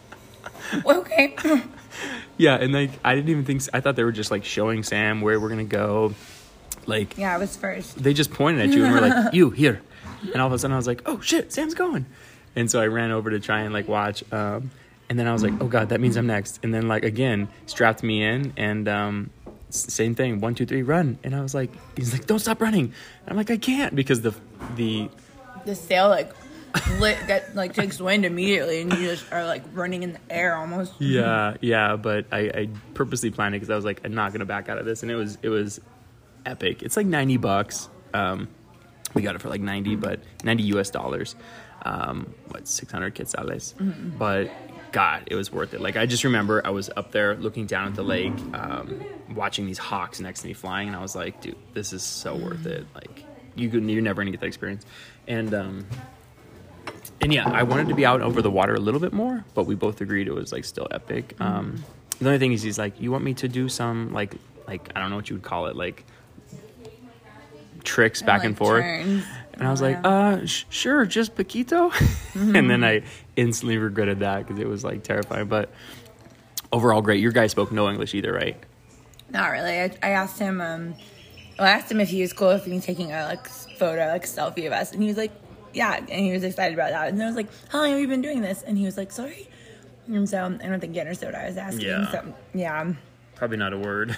okay. 0.84 1.36
yeah. 2.36 2.56
And 2.56 2.72
like, 2.72 2.90
I 3.04 3.14
didn't 3.14 3.30
even 3.30 3.44
think, 3.44 3.62
I 3.72 3.80
thought 3.80 3.96
they 3.96 4.04
were 4.04 4.12
just 4.12 4.30
like 4.30 4.44
showing 4.44 4.82
Sam 4.82 5.20
where 5.20 5.38
we're 5.40 5.48
to 5.50 5.64
go. 5.64 6.14
Like, 6.86 7.18
yeah, 7.18 7.34
I 7.34 7.38
was 7.38 7.56
first. 7.56 8.02
They 8.02 8.14
just 8.14 8.30
pointed 8.30 8.68
at 8.68 8.74
you 8.74 8.84
and 8.84 8.94
were 8.94 9.00
like, 9.00 9.32
you 9.34 9.50
here. 9.50 9.82
And 10.32 10.40
all 10.40 10.46
of 10.46 10.52
a 10.52 10.58
sudden 10.58 10.74
I 10.74 10.76
was 10.76 10.86
like, 10.86 11.02
oh 11.06 11.20
shit, 11.20 11.52
Sam's 11.52 11.74
going. 11.74 12.06
And 12.54 12.70
so 12.70 12.80
I 12.80 12.86
ran 12.86 13.10
over 13.10 13.30
to 13.30 13.40
try 13.40 13.60
and 13.60 13.72
like 13.74 13.88
watch. 13.88 14.24
Um, 14.32 14.70
and 15.08 15.18
then 15.18 15.26
I 15.28 15.32
was 15.32 15.42
like, 15.42 15.52
oh 15.60 15.66
God, 15.66 15.90
that 15.90 16.00
means 16.00 16.16
I'm 16.16 16.26
next. 16.26 16.60
And 16.62 16.72
then 16.72 16.88
like, 16.88 17.04
again, 17.04 17.48
strapped 17.66 18.02
me 18.02 18.22
in 18.22 18.52
and, 18.56 18.88
um, 18.88 19.30
same 19.70 20.14
thing 20.14 20.40
one 20.40 20.54
two 20.54 20.64
three 20.64 20.82
run 20.82 21.18
and 21.24 21.34
i 21.34 21.40
was 21.40 21.54
like 21.54 21.70
he's 21.96 22.12
like 22.12 22.24
don't 22.26 22.38
stop 22.38 22.62
running 22.62 22.84
and 22.84 23.28
i'm 23.28 23.36
like 23.36 23.50
i 23.50 23.56
can't 23.56 23.94
because 23.94 24.20
the 24.22 24.34
the 24.76 25.08
the 25.64 25.74
sail 25.74 26.08
like 26.08 26.32
lit 26.98 27.18
get 27.26 27.54
like 27.54 27.74
takes 27.74 28.00
wind 28.00 28.24
immediately 28.24 28.80
and 28.80 28.92
you 28.92 29.08
just 29.08 29.30
are 29.32 29.44
like 29.44 29.62
running 29.72 30.02
in 30.02 30.12
the 30.12 30.20
air 30.30 30.56
almost 30.56 30.92
yeah 30.98 31.56
yeah 31.60 31.96
but 31.96 32.26
i 32.32 32.38
i 32.38 32.68
purposely 32.94 33.30
planned 33.30 33.54
it 33.54 33.58
because 33.58 33.70
i 33.70 33.76
was 33.76 33.84
like 33.84 34.00
i'm 34.04 34.14
not 34.14 34.32
gonna 34.32 34.44
back 34.44 34.68
out 34.68 34.78
of 34.78 34.84
this 34.84 35.02
and 35.02 35.10
it 35.10 35.16
was 35.16 35.38
it 35.42 35.48
was 35.48 35.80
epic 36.44 36.82
it's 36.82 36.96
like 36.96 37.06
90 37.06 37.36
bucks 37.38 37.88
um 38.14 38.48
we 39.14 39.22
got 39.22 39.34
it 39.34 39.40
for 39.40 39.48
like 39.48 39.60
90 39.60 39.96
but 39.96 40.20
90 40.44 40.64
us 40.64 40.90
dollars 40.90 41.34
um 41.82 42.34
what 42.48 42.66
600 42.66 43.14
quetzales 43.14 43.74
mm-hmm. 43.74 44.16
but 44.18 44.50
God, 44.92 45.24
it 45.26 45.34
was 45.34 45.52
worth 45.52 45.74
it. 45.74 45.82
Like 45.82 45.98
I 45.98 46.06
just 46.06 46.24
remember 46.24 46.66
I 46.66 46.70
was 46.70 46.88
up 46.96 47.12
there 47.12 47.36
looking 47.36 47.66
down 47.66 47.88
at 47.88 47.96
the 47.96 48.02
lake, 48.02 48.32
um, 48.54 49.04
watching 49.34 49.66
these 49.66 49.76
hawks 49.76 50.20
next 50.20 50.40
to 50.40 50.46
me 50.46 50.54
flying, 50.54 50.88
and 50.88 50.96
I 50.96 51.02
was 51.02 51.14
like, 51.14 51.42
dude, 51.42 51.56
this 51.74 51.92
is 51.92 52.02
so 52.02 52.34
worth 52.34 52.64
it. 52.64 52.86
Like 52.94 53.22
you 53.56 53.68
could, 53.68 53.84
you're 53.84 54.00
never 54.00 54.22
gonna 54.22 54.30
get 54.30 54.40
that 54.40 54.46
experience. 54.46 54.86
And 55.28 55.52
um, 55.52 55.86
and 57.20 57.32
yeah, 57.32 57.48
I 57.48 57.62
wanted 57.62 57.88
to 57.88 57.94
be 57.94 58.04
out 58.04 58.20
over 58.20 58.42
the 58.42 58.50
water 58.50 58.74
a 58.74 58.80
little 58.80 59.00
bit 59.00 59.12
more, 59.12 59.44
but 59.54 59.66
we 59.66 59.74
both 59.74 60.00
agreed 60.00 60.28
it 60.28 60.34
was 60.34 60.52
like 60.52 60.64
still 60.64 60.88
epic. 60.90 61.34
Um, 61.40 61.84
the 62.18 62.26
only 62.26 62.38
thing 62.38 62.52
is, 62.52 62.62
he's 62.62 62.78
like, 62.78 63.00
you 63.00 63.10
want 63.10 63.24
me 63.24 63.34
to 63.34 63.48
do 63.48 63.68
some 63.68 64.12
like 64.12 64.34
like 64.66 64.90
I 64.94 65.00
don't 65.00 65.10
know 65.10 65.16
what 65.16 65.30
you 65.30 65.36
would 65.36 65.44
call 65.44 65.66
it, 65.66 65.76
like 65.76 66.04
tricks 67.84 68.20
back 68.22 68.28
and, 68.28 68.38
like 68.38 68.46
and 68.46 68.58
forth. 68.58 68.82
Turns. 68.82 69.24
And 69.54 69.66
I 69.66 69.70
was 69.70 69.80
like, 69.80 69.98
uh, 70.04 70.44
sh- 70.44 70.64
sure, 70.68 71.06
just 71.06 71.34
poquito. 71.34 71.90
and 72.34 72.68
then 72.68 72.84
I 72.84 73.02
instantly 73.36 73.78
regretted 73.78 74.20
that 74.20 74.46
because 74.46 74.60
it 74.60 74.68
was 74.68 74.84
like 74.84 75.02
terrifying. 75.02 75.46
But 75.46 75.70
overall, 76.72 77.00
great. 77.00 77.20
Your 77.20 77.32
guy 77.32 77.46
spoke 77.46 77.72
no 77.72 77.88
English 77.88 78.14
either, 78.14 78.32
right? 78.32 78.62
Not 79.30 79.50
really. 79.50 79.80
I, 79.80 79.96
I 80.02 80.10
asked 80.10 80.38
him. 80.38 80.60
Um, 80.60 80.94
well, 81.58 81.66
I 81.66 81.70
asked 81.70 81.90
him 81.90 82.00
if 82.00 82.10
he 82.10 82.20
was 82.20 82.34
cool 82.34 82.50
if 82.50 82.66
he 82.66 82.72
was 82.72 82.84
taking 82.84 83.12
a 83.12 83.24
like 83.24 83.46
photo, 83.48 84.08
like 84.08 84.24
a 84.24 84.28
selfie 84.28 84.66
of 84.66 84.74
us, 84.74 84.92
and 84.92 85.00
he 85.00 85.08
was 85.08 85.16
like, 85.16 85.32
"Yeah," 85.76 85.96
and 85.96 86.08
he 86.26 86.32
was 86.32 86.42
excited 86.42 86.74
about 86.74 86.90
that. 86.90 87.08
And 87.12 87.22
I 87.22 87.26
was 87.26 87.36
like, 87.36 87.48
"How 87.68 87.80
long 87.80 87.90
have 87.90 88.00
you 88.00 88.08
been 88.08 88.22
doing 88.22 88.40
this?" 88.40 88.62
And 88.62 88.76
he 88.76 88.84
was 88.84 88.96
like, 88.96 89.12
"Sorry." 89.12 89.48
And 90.08 90.28
so 90.28 90.38
I 90.44 90.66
don't 90.68 90.80
think 90.80 90.94
he 90.94 91.00
understood 91.00 91.32
what 91.32 91.42
I 91.42 91.46
was 91.48 91.56
asking. 91.56 91.86
Yeah. 91.86 92.10
So 92.10 92.34
yeah. 92.54 92.92
Probably 93.34 93.58
not 93.58 93.74
a 93.74 93.78
word, 93.78 94.16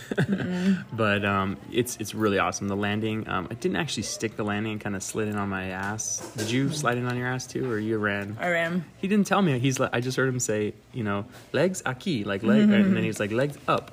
but 0.92 1.24
um, 1.24 1.56
it's 1.72 1.96
it's 1.96 2.14
really 2.14 2.38
awesome. 2.38 2.68
The 2.68 2.76
landing, 2.76 3.28
um, 3.28 3.48
I 3.50 3.54
didn't 3.54 3.78
actually 3.78 4.04
stick 4.04 4.36
the 4.36 4.44
landing; 4.44 4.72
and 4.72 4.80
kind 4.80 4.94
of 4.94 5.02
slid 5.02 5.26
in 5.26 5.34
on 5.34 5.48
my 5.48 5.70
ass. 5.70 6.20
Did 6.36 6.48
you 6.52 6.70
slide 6.70 6.98
in 6.98 7.04
on 7.04 7.16
your 7.16 7.26
ass 7.26 7.44
too, 7.44 7.68
or 7.68 7.80
you 7.80 7.98
ran? 7.98 8.36
I 8.38 8.48
ran. 8.50 8.84
He 8.98 9.08
didn't 9.08 9.26
tell 9.26 9.42
me. 9.42 9.58
He's 9.58 9.80
like, 9.80 9.90
I 9.92 10.00
just 10.00 10.16
heard 10.16 10.28
him 10.28 10.38
say, 10.38 10.72
you 10.92 11.02
know, 11.02 11.24
legs 11.52 11.82
aquí, 11.82 12.24
like 12.24 12.44
leg, 12.44 12.70
and 12.70 12.96
then 12.96 13.02
he's 13.02 13.18
like 13.18 13.32
legs 13.32 13.58
up, 13.66 13.90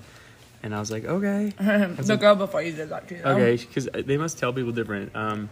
and 0.62 0.76
I 0.76 0.80
was 0.80 0.92
like, 0.92 1.06
okay, 1.06 1.54
the 1.60 2.18
girl 2.20 2.36
before 2.36 2.62
you 2.62 2.74
did 2.74 2.90
that 2.90 3.08
too. 3.08 3.18
though. 3.24 3.32
okay, 3.32 3.56
because 3.58 3.90
they 3.96 4.18
must 4.18 4.38
tell 4.38 4.54
people 4.54 4.74
different. 4.74 5.16
Um, 5.16 5.50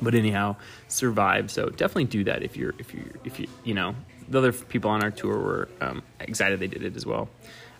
but 0.00 0.14
anyhow, 0.14 0.56
survive. 0.88 1.50
So 1.50 1.68
definitely 1.68 2.04
do 2.04 2.24
that 2.24 2.42
if 2.42 2.56
you're 2.56 2.74
if 2.78 2.94
you 2.94 3.12
if 3.24 3.38
you 3.38 3.48
you 3.64 3.74
know 3.74 3.94
the 4.28 4.38
other 4.38 4.52
people 4.52 4.90
on 4.90 5.02
our 5.02 5.10
tour 5.10 5.38
were 5.38 5.68
um, 5.80 6.02
excited 6.20 6.60
they 6.60 6.66
did 6.66 6.82
it 6.82 6.96
as 6.96 7.04
well. 7.04 7.28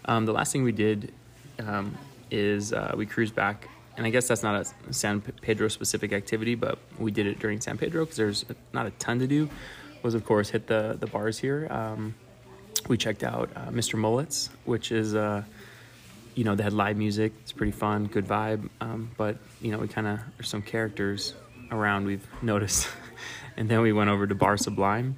Um, 0.04 0.26
the 0.26 0.32
last 0.32 0.52
thing 0.52 0.64
we 0.64 0.72
did 0.72 1.12
um, 1.60 1.96
is 2.30 2.72
uh, 2.72 2.92
we 2.96 3.06
cruised 3.06 3.34
back, 3.34 3.68
and 3.96 4.06
I 4.06 4.10
guess 4.10 4.28
that's 4.28 4.42
not 4.42 4.66
a 4.66 4.92
San 4.92 5.20
Pedro 5.20 5.68
specific 5.68 6.12
activity, 6.12 6.54
but 6.54 6.78
we 6.98 7.10
did 7.10 7.26
it 7.26 7.38
during 7.38 7.60
San 7.60 7.78
Pedro 7.78 8.04
because 8.04 8.16
there's 8.16 8.44
not 8.72 8.86
a 8.86 8.90
ton 8.92 9.18
to 9.20 9.26
do. 9.26 9.48
Was 10.02 10.14
of 10.14 10.24
course 10.24 10.50
hit 10.50 10.66
the 10.66 10.96
the 10.98 11.06
bars 11.06 11.38
here. 11.38 11.68
Um, 11.70 12.14
we 12.88 12.96
checked 12.96 13.22
out 13.22 13.50
uh, 13.54 13.70
Mr. 13.70 13.94
Mullets, 13.94 14.50
which 14.64 14.90
is 14.90 15.14
uh, 15.14 15.44
you 16.34 16.44
know 16.44 16.54
they 16.56 16.64
had 16.64 16.72
live 16.72 16.96
music. 16.96 17.32
It's 17.42 17.52
pretty 17.52 17.72
fun, 17.72 18.06
good 18.06 18.26
vibe. 18.26 18.68
Um, 18.80 19.10
but 19.16 19.36
you 19.60 19.70
know 19.70 19.78
we 19.78 19.88
kind 19.88 20.06
of 20.08 20.20
there's 20.36 20.48
some 20.48 20.62
characters 20.62 21.34
around 21.72 22.06
we've 22.06 22.26
noticed, 22.42 22.86
and 23.56 23.68
then 23.68 23.80
we 23.80 23.92
went 23.92 24.10
over 24.10 24.26
to 24.26 24.34
Bar 24.34 24.56
Sublime, 24.56 25.16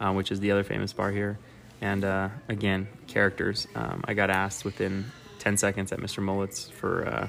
uh, 0.00 0.12
which 0.12 0.30
is 0.32 0.40
the 0.40 0.52
other 0.52 0.64
famous 0.64 0.92
bar 0.92 1.10
here. 1.10 1.38
And 1.82 2.04
uh, 2.04 2.30
again, 2.48 2.88
characters. 3.06 3.66
Um, 3.74 4.02
I 4.06 4.14
got 4.14 4.30
asked 4.30 4.64
within 4.64 5.04
10 5.40 5.58
seconds 5.58 5.92
at 5.92 5.98
Mr. 5.98 6.22
Mullets 6.22 6.70
for 6.70 7.06
uh, 7.06 7.28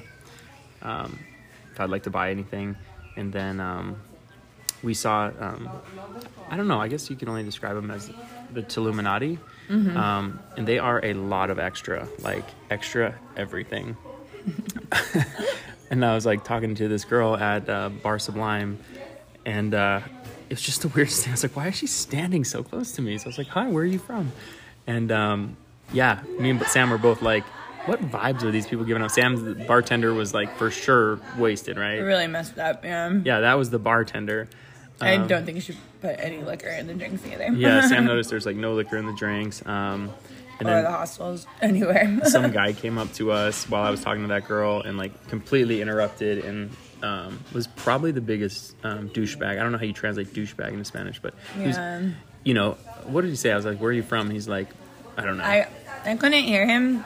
um, 0.81 1.19
if 1.73 1.79
I'd 1.81 1.89
like 1.89 2.03
to 2.03 2.09
buy 2.09 2.31
anything, 2.31 2.77
and 3.17 3.33
then 3.33 3.59
um, 3.59 3.97
we 4.83 4.93
saw. 4.93 5.31
Um, 5.39 5.69
I 6.49 6.55
don't 6.55 6.67
know. 6.69 6.79
I 6.79 6.87
guess 6.87 7.09
you 7.09 7.17
can 7.17 7.27
only 7.27 7.43
describe 7.43 7.75
them 7.75 7.91
as 7.91 8.09
the 8.53 8.63
Tilluminati, 8.63 9.37
um, 9.97 10.39
and 10.55 10.65
they 10.65 10.79
are 10.79 11.03
a 11.03 11.13
lot 11.13 11.49
of 11.49 11.59
extra, 11.59 12.07
like 12.19 12.45
extra 12.69 13.15
everything. 13.35 13.97
and 15.89 16.03
I 16.05 16.13
was 16.15 16.25
like 16.25 16.43
talking 16.43 16.75
to 16.75 16.87
this 16.87 17.05
girl 17.05 17.35
at 17.35 17.69
uh, 17.69 17.89
Bar 17.89 18.19
Sublime, 18.19 18.79
and 19.45 19.73
uh, 19.73 20.01
was 20.49 20.61
just 20.61 20.81
the 20.81 20.87
weirdest 20.95 21.23
thing. 21.23 21.31
I 21.31 21.33
was 21.33 21.43
like, 21.43 21.55
why 21.55 21.67
is 21.67 21.75
she 21.75 21.87
standing 21.87 22.43
so 22.43 22.63
close 22.63 22.91
to 22.93 23.01
me? 23.01 23.17
So 23.17 23.25
I 23.25 23.29
was 23.29 23.37
like, 23.37 23.47
hi, 23.47 23.67
where 23.67 23.83
are 23.83 23.87
you 23.87 23.99
from? 23.99 24.31
And 24.85 25.11
um, 25.11 25.57
yeah, 25.91 26.21
me 26.39 26.49
and 26.49 26.61
Sam 26.63 26.89
were 26.89 26.97
both 26.97 27.21
like, 27.21 27.43
what 27.85 28.01
vibes 28.01 28.43
are 28.43 28.51
these 28.51 28.67
people 28.67 28.83
giving 28.85 29.01
up? 29.03 29.11
Sam's 29.11 29.65
bartender 29.65 30.13
was 30.13 30.33
like 30.33 30.55
for 30.57 30.69
sure 30.71 31.19
wasted, 31.37 31.77
right? 31.77 31.97
really 31.99 32.27
messed 32.27 32.57
up. 32.59 32.83
Yeah. 32.83 33.13
Yeah, 33.23 33.39
that 33.41 33.53
was 33.53 33.69
the 33.69 33.79
bartender. 33.79 34.49
I 34.99 35.15
Um, 35.15 35.27
don't 35.27 35.45
think 35.45 35.55
you 35.55 35.61
should 35.61 35.77
put 36.01 36.15
any 36.19 36.41
liquor 36.43 36.69
in 36.69 36.87
the 36.87 36.93
drinks 36.95 37.25
either. 37.25 37.49
Yeah, 37.53 37.87
Sam 37.87 38.05
noticed 38.11 38.29
there's 38.29 38.45
like 38.45 38.55
no 38.55 38.73
liquor 38.73 38.97
in 38.97 39.05
the 39.05 39.13
drinks. 39.13 39.65
Um, 39.65 40.09
and 40.59 40.69
or 40.69 40.81
the 40.81 40.89
hostels 40.91 41.45
anywhere. 41.61 42.19
some 42.25 42.51
guy 42.61 42.73
came 42.73 42.97
up 42.97 43.11
to 43.13 43.31
us 43.31 43.69
while 43.69 43.83
I 43.83 43.89
was 43.89 44.01
talking 44.01 44.23
to 44.23 44.27
that 44.29 44.47
girl 44.47 44.81
and 44.81 44.97
like 44.97 45.27
completely 45.27 45.81
interrupted 45.81 46.43
and 46.45 46.71
um, 47.03 47.39
was 47.53 47.67
probably 47.67 48.11
the 48.11 48.21
biggest 48.21 48.75
um, 48.83 49.09
douchebag. 49.09 49.51
I 49.51 49.55
don't 49.55 49.71
know 49.71 49.77
how 49.77 49.85
you 49.85 49.93
translate 49.93 50.33
douchebag 50.33 50.69
into 50.69 50.85
Spanish, 50.85 51.19
but 51.19 51.33
he 51.55 51.67
was, 51.67 51.75
Yeah. 51.77 52.09
you 52.43 52.53
know, 52.55 52.71
what 53.05 53.21
did 53.21 53.29
he 53.29 53.35
say? 53.35 53.51
I 53.51 53.55
was 53.55 53.65
like, 53.65 53.77
"Where 53.79 53.89
are 53.91 53.93
you 53.93 54.01
from?" 54.03 54.25
And 54.27 54.33
he's 54.33 54.47
like, 54.47 54.67
"I 55.15 55.23
don't 55.23 55.37
know." 55.37 55.43
I 55.43 55.67
I 56.05 56.15
couldn't 56.15 56.43
hear 56.45 56.65
him. 56.65 57.03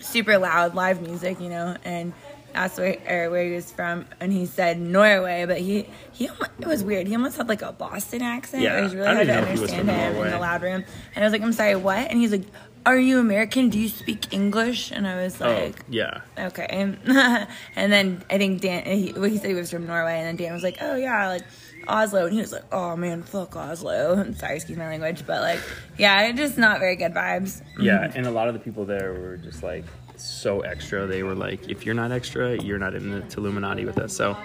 Super 0.00 0.38
loud 0.38 0.74
live 0.76 1.02
music, 1.02 1.40
you 1.40 1.48
know, 1.48 1.76
and 1.84 2.12
asked 2.54 2.78
where 2.78 2.96
or 3.08 3.30
where 3.30 3.44
he 3.44 3.50
was 3.50 3.72
from, 3.72 4.06
and 4.20 4.32
he 4.32 4.46
said 4.46 4.78
Norway, 4.78 5.44
but 5.44 5.58
he 5.58 5.86
he 6.12 6.26
it 6.60 6.66
was 6.66 6.84
weird. 6.84 7.08
He 7.08 7.14
almost 7.16 7.36
had 7.36 7.48
like 7.48 7.62
a 7.62 7.72
Boston 7.72 8.22
accent. 8.22 8.62
Yeah, 8.62 8.78
it 8.78 8.82
was 8.82 8.94
really 8.94 9.06
hard 9.06 9.16
to 9.18 9.22
even 9.24 9.34
know 9.34 9.40
if 9.42 9.46
he 9.56 9.60
was 9.60 9.72
understand 9.72 9.88
from 9.88 10.16
him 10.18 10.26
in 10.26 10.30
the 10.32 10.38
loud 10.38 10.62
room. 10.62 10.84
And 11.16 11.24
I 11.24 11.26
was 11.26 11.32
like, 11.32 11.42
I'm 11.42 11.52
sorry, 11.52 11.74
what? 11.74 11.98
And 12.10 12.20
he's 12.20 12.30
like, 12.30 12.44
Are 12.86 12.96
you 12.96 13.18
American? 13.18 13.68
Do 13.68 13.80
you 13.80 13.88
speak 13.88 14.32
English? 14.32 14.92
And 14.92 15.08
I 15.08 15.20
was 15.20 15.40
like, 15.40 15.50
oh, 15.50 15.64
like, 15.64 15.82
yeah. 15.88 16.20
okay. 16.38 16.66
and 17.76 17.92
then 17.92 18.22
I 18.30 18.38
think 18.38 18.60
Dan, 18.60 18.84
he, 18.84 19.12
well, 19.12 19.24
he 19.24 19.38
said 19.38 19.48
he 19.48 19.54
was 19.54 19.72
from 19.72 19.88
Norway, 19.88 20.18
and 20.18 20.26
then 20.28 20.36
Dan 20.36 20.54
was 20.54 20.62
like, 20.62 20.78
oh 20.80 20.94
yeah, 20.94 21.26
like 21.26 21.42
Oslo, 21.88 22.26
and 22.26 22.32
he 22.32 22.40
was 22.40 22.52
like, 22.52 22.62
oh 22.72 22.96
man, 22.96 23.24
fuck 23.24 23.56
Oslo. 23.56 24.14
I'm 24.20 24.34
sorry, 24.36 24.54
excuse 24.54 24.78
my 24.78 24.86
language, 24.86 25.26
but 25.26 25.40
like, 25.40 25.60
yeah, 25.98 26.30
just 26.30 26.58
not 26.58 26.78
very 26.78 26.94
good 26.94 27.12
vibes. 27.12 27.62
Yeah, 27.80 28.10
and 28.14 28.26
a 28.26 28.30
lot 28.30 28.48
of 28.48 28.54
the 28.54 28.60
people 28.60 28.84
there 28.84 29.12
were 29.12 29.36
just 29.36 29.64
like 29.64 29.84
so 30.16 30.60
extra. 30.60 31.06
They 31.06 31.24
were 31.24 31.34
like, 31.34 31.68
if 31.68 31.84
you're 31.84 31.94
not 31.94 32.12
extra, 32.12 32.56
you're 32.62 32.78
not 32.78 32.94
in 32.94 33.10
the 33.10 33.36
Illuminati 33.36 33.84
with 33.84 33.98
us. 33.98 34.16
So, 34.16 34.36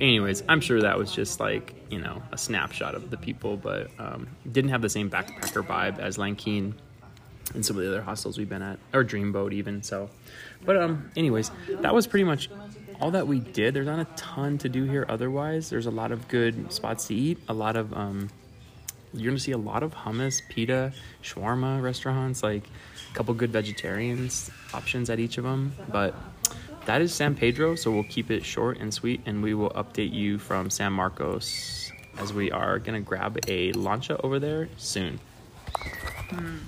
anyways, 0.00 0.42
I'm 0.48 0.60
sure 0.60 0.82
that 0.82 0.98
was 0.98 1.12
just 1.12 1.40
like 1.40 1.74
you 1.90 2.00
know 2.00 2.20
a 2.32 2.38
snapshot 2.38 2.96
of 2.96 3.10
the 3.10 3.16
people, 3.16 3.56
but 3.56 3.88
um, 4.00 4.26
didn't 4.50 4.70
have 4.70 4.82
the 4.82 4.90
same 4.90 5.08
backpacker 5.08 5.64
vibe 5.64 6.00
as 6.00 6.18
Lanquin 6.18 6.74
and 7.54 7.64
some 7.64 7.76
of 7.76 7.82
the 7.82 7.88
other 7.88 8.02
hostels 8.02 8.36
we've 8.36 8.48
been 8.48 8.62
at, 8.62 8.78
or 8.92 9.04
Dreamboat 9.04 9.52
even. 9.52 9.82
So, 9.82 10.10
but 10.64 10.76
um, 10.76 11.10
anyways, 11.16 11.50
that 11.68 11.94
was 11.94 12.06
pretty 12.06 12.24
much 12.24 12.50
all 13.00 13.12
that 13.12 13.26
we 13.26 13.40
did. 13.40 13.74
There's 13.74 13.86
not 13.86 14.00
a 14.00 14.06
ton 14.16 14.58
to 14.58 14.68
do 14.68 14.84
here. 14.84 15.06
Otherwise, 15.08 15.70
there's 15.70 15.86
a 15.86 15.90
lot 15.90 16.12
of 16.12 16.28
good 16.28 16.72
spots 16.72 17.08
to 17.08 17.14
eat. 17.14 17.38
A 17.48 17.54
lot 17.54 17.76
of 17.76 17.92
um, 17.92 18.28
you're 19.12 19.30
gonna 19.30 19.38
see 19.38 19.52
a 19.52 19.58
lot 19.58 19.82
of 19.82 19.94
hummus, 19.94 20.42
pita, 20.48 20.92
shawarma 21.22 21.82
restaurants, 21.82 22.42
like 22.42 22.64
a 23.10 23.14
couple 23.14 23.32
good 23.34 23.50
vegetarians 23.50 24.50
options 24.72 25.08
at 25.08 25.20
each 25.20 25.38
of 25.38 25.44
them. 25.44 25.72
But 25.88 26.14
that 26.86 27.00
is 27.00 27.14
San 27.14 27.34
Pedro, 27.34 27.76
so 27.76 27.90
we'll 27.90 28.04
keep 28.04 28.30
it 28.30 28.44
short 28.44 28.78
and 28.78 28.92
sweet, 28.92 29.20
and 29.26 29.42
we 29.42 29.54
will 29.54 29.70
update 29.70 30.12
you 30.12 30.38
from 30.38 30.68
San 30.68 30.92
Marcos 30.92 31.90
as 32.18 32.32
we 32.32 32.50
are 32.50 32.78
gonna 32.78 33.00
grab 33.00 33.38
a 33.48 33.72
lancha 33.72 34.20
over 34.22 34.38
there 34.38 34.68
soon. 34.76 35.20
Mm. 36.30 36.58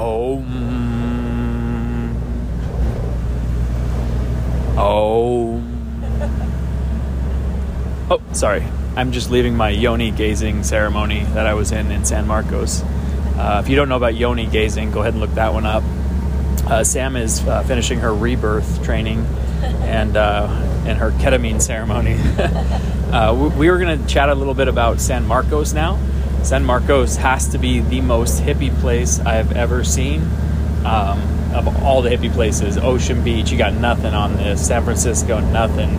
Oh. 0.00 0.44
Oh, 8.10 8.22
sorry. 8.32 8.64
I'm 8.96 9.12
just 9.12 9.30
leaving 9.30 9.54
my 9.54 9.68
yoni 9.68 10.10
gazing 10.10 10.64
ceremony 10.64 11.24
that 11.34 11.46
I 11.46 11.52
was 11.52 11.72
in 11.72 11.90
in 11.90 12.06
San 12.06 12.26
Marcos. 12.26 12.82
Uh, 13.36 13.60
if 13.62 13.68
you 13.68 13.76
don't 13.76 13.90
know 13.90 13.96
about 13.96 14.14
yoni 14.14 14.46
gazing, 14.46 14.92
go 14.92 15.00
ahead 15.00 15.12
and 15.12 15.20
look 15.20 15.34
that 15.34 15.52
one 15.52 15.66
up. 15.66 15.82
Uh, 16.66 16.82
Sam 16.84 17.14
is 17.16 17.46
uh, 17.46 17.62
finishing 17.64 17.98
her 18.00 18.14
rebirth 18.14 18.82
training 18.82 19.18
and 19.62 20.16
uh, 20.16 20.48
and 20.86 20.96
her 20.98 21.10
ketamine 21.10 21.60
ceremony. 21.60 22.14
uh, 23.12 23.34
we, 23.34 23.48
we 23.48 23.70
were 23.70 23.78
going 23.78 24.00
to 24.00 24.06
chat 24.06 24.30
a 24.30 24.34
little 24.34 24.54
bit 24.54 24.68
about 24.68 25.00
San 25.00 25.26
Marcos 25.26 25.74
now. 25.74 25.98
San 26.42 26.64
Marcos 26.64 27.16
has 27.16 27.48
to 27.48 27.58
be 27.58 27.80
the 27.80 28.00
most 28.00 28.42
hippie 28.42 28.74
place 28.80 29.20
I 29.20 29.34
have 29.34 29.52
ever 29.52 29.84
seen. 29.84 30.22
Um, 30.84 31.20
of 31.52 31.82
all 31.82 32.02
the 32.02 32.10
hippie 32.10 32.32
places, 32.32 32.78
Ocean 32.78 33.22
Beach, 33.22 33.50
you 33.50 33.58
got 33.58 33.74
nothing 33.74 34.14
on 34.14 34.36
this. 34.36 34.66
San 34.66 34.84
Francisco, 34.84 35.40
nothing. 35.40 35.90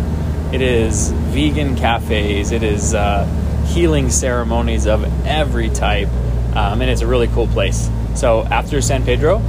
It 0.54 0.62
is 0.62 1.12
vegan 1.12 1.76
cafes. 1.76 2.52
It 2.52 2.64
is 2.64 2.94
uh, 2.94 3.26
healing 3.68 4.10
ceremonies 4.10 4.88
of 4.88 5.04
every 5.26 5.70
type, 5.70 6.10
um, 6.56 6.82
and 6.82 6.90
it's 6.90 7.02
a 7.02 7.08
really 7.08 7.28
cool 7.28 7.48
place. 7.48 7.90
So 8.16 8.44
after 8.46 8.82
San 8.82 9.04
Pedro, 9.04 9.42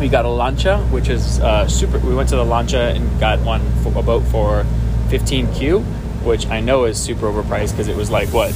we 0.00 0.08
got 0.08 0.24
a 0.24 0.28
lancha, 0.28 0.90
which 0.90 1.08
is 1.08 1.38
uh, 1.40 1.68
super. 1.68 1.98
We 1.98 2.14
went 2.14 2.28
to 2.30 2.36
the 2.36 2.44
lancha 2.44 2.94
and 2.94 3.20
got 3.20 3.40
one 3.40 3.62
for, 3.82 3.96
a 3.98 4.02
boat 4.02 4.24
for 4.24 4.64
15q, 5.08 5.84
which 6.24 6.46
I 6.48 6.60
know 6.60 6.84
is 6.84 7.00
super 7.00 7.26
overpriced 7.26 7.72
because 7.72 7.88
it 7.88 7.96
was 7.96 8.10
like 8.10 8.28
what 8.30 8.52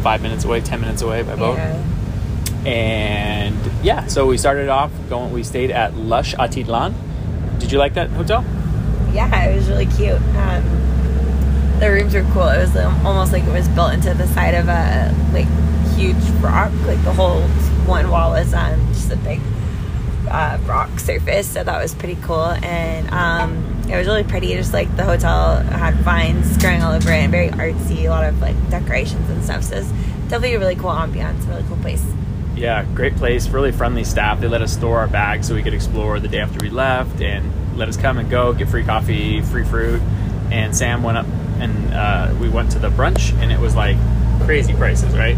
five 0.00 0.22
minutes 0.22 0.44
away, 0.44 0.60
ten 0.60 0.80
minutes 0.80 1.02
away 1.02 1.22
by 1.22 1.36
boat. 1.36 1.56
Yeah. 1.56 1.86
And 2.66 3.56
yeah, 3.82 4.06
so 4.06 4.26
we 4.26 4.36
started 4.36 4.68
off 4.68 4.90
going. 5.08 5.32
We 5.32 5.42
stayed 5.42 5.70
at 5.70 5.94
Lush 5.96 6.34
Atitlan. 6.34 6.94
Did 7.58 7.72
you 7.72 7.78
like 7.78 7.94
that 7.94 8.10
hotel? 8.10 8.44
Yeah, 9.12 9.44
it 9.44 9.56
was 9.56 9.68
really 9.68 9.86
cute. 9.86 10.20
Um, 10.36 10.62
the 11.80 11.90
rooms 11.90 12.14
were 12.14 12.26
cool. 12.32 12.48
It 12.48 12.58
was 12.58 12.76
um, 12.76 13.06
almost 13.06 13.32
like 13.32 13.44
it 13.44 13.52
was 13.52 13.68
built 13.68 13.94
into 13.94 14.12
the 14.14 14.26
side 14.28 14.54
of 14.54 14.68
a 14.68 15.14
like 15.32 15.48
huge 15.96 16.22
rock. 16.42 16.72
Like 16.86 17.02
the 17.04 17.12
whole 17.12 17.40
one 17.86 18.10
wall 18.10 18.30
was 18.30 18.52
um, 18.52 18.86
just 18.88 19.10
a 19.10 19.16
big 19.16 19.40
uh, 20.28 20.58
rock 20.66 20.98
surface, 21.00 21.48
so 21.48 21.64
that 21.64 21.82
was 21.82 21.94
pretty 21.94 22.18
cool. 22.22 22.52
And 22.62 23.10
um, 23.10 23.79
it 23.92 23.96
was 23.96 24.06
really 24.06 24.24
pretty. 24.24 24.54
Just 24.54 24.72
like 24.72 24.94
the 24.96 25.04
hotel 25.04 25.56
had 25.56 25.94
vines 25.96 26.56
growing 26.58 26.82
all 26.82 26.92
over 26.92 27.10
it, 27.10 27.16
and 27.16 27.30
very 27.30 27.48
artsy. 27.48 28.04
A 28.04 28.08
lot 28.08 28.24
of 28.24 28.40
like 28.40 28.56
decorations 28.70 29.28
and 29.30 29.42
stuff. 29.44 29.64
So 29.64 29.76
it's 29.76 29.88
definitely 30.28 30.54
a 30.54 30.58
really 30.58 30.76
cool 30.76 30.90
ambiance, 30.90 31.46
really 31.48 31.64
cool 31.64 31.76
place. 31.78 32.04
Yeah, 32.56 32.84
great 32.94 33.16
place. 33.16 33.48
Really 33.48 33.72
friendly 33.72 34.04
staff. 34.04 34.40
They 34.40 34.48
let 34.48 34.62
us 34.62 34.72
store 34.72 34.98
our 34.98 35.08
bags 35.08 35.48
so 35.48 35.54
we 35.54 35.62
could 35.62 35.74
explore 35.74 36.20
the 36.20 36.28
day 36.28 36.40
after 36.40 36.58
we 36.60 36.70
left, 36.70 37.20
and 37.20 37.76
let 37.76 37.88
us 37.88 37.96
come 37.96 38.18
and 38.18 38.30
go, 38.30 38.52
get 38.52 38.68
free 38.68 38.84
coffee, 38.84 39.40
free 39.40 39.64
fruit. 39.64 40.00
And 40.50 40.76
Sam 40.76 41.02
went 41.02 41.16
up 41.16 41.26
and 41.60 41.94
uh, 41.94 42.34
we 42.40 42.48
went 42.48 42.72
to 42.72 42.78
the 42.78 42.88
brunch, 42.90 43.32
and 43.40 43.52
it 43.52 43.58
was 43.58 43.74
like 43.76 43.96
crazy 44.44 44.74
prices, 44.74 45.14
right? 45.16 45.36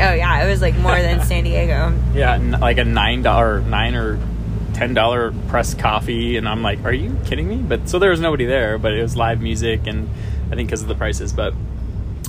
Oh 0.00 0.12
yeah, 0.14 0.44
it 0.44 0.48
was 0.48 0.60
like 0.60 0.76
more 0.76 1.00
than 1.00 1.22
San 1.24 1.44
Diego. 1.44 1.96
Yeah, 2.14 2.36
like 2.60 2.78
a 2.78 2.84
nine 2.84 3.22
dollar, 3.22 3.60
nine 3.60 3.94
or 3.94 4.18
ten 4.78 4.94
dollar 4.94 5.32
pressed 5.48 5.76
coffee, 5.76 6.36
and 6.36 6.48
I'm 6.48 6.62
like, 6.62 6.84
are 6.84 6.92
you 6.92 7.18
kidding 7.24 7.48
me? 7.48 7.56
But 7.56 7.88
so 7.88 7.98
there 7.98 8.10
was 8.10 8.20
nobody 8.20 8.46
there, 8.46 8.78
but 8.78 8.92
it 8.92 9.02
was 9.02 9.16
live 9.16 9.40
music, 9.40 9.88
and 9.88 10.08
I 10.52 10.54
think 10.54 10.68
because 10.68 10.82
of 10.82 10.88
the 10.88 10.94
prices. 10.94 11.32
But 11.32 11.52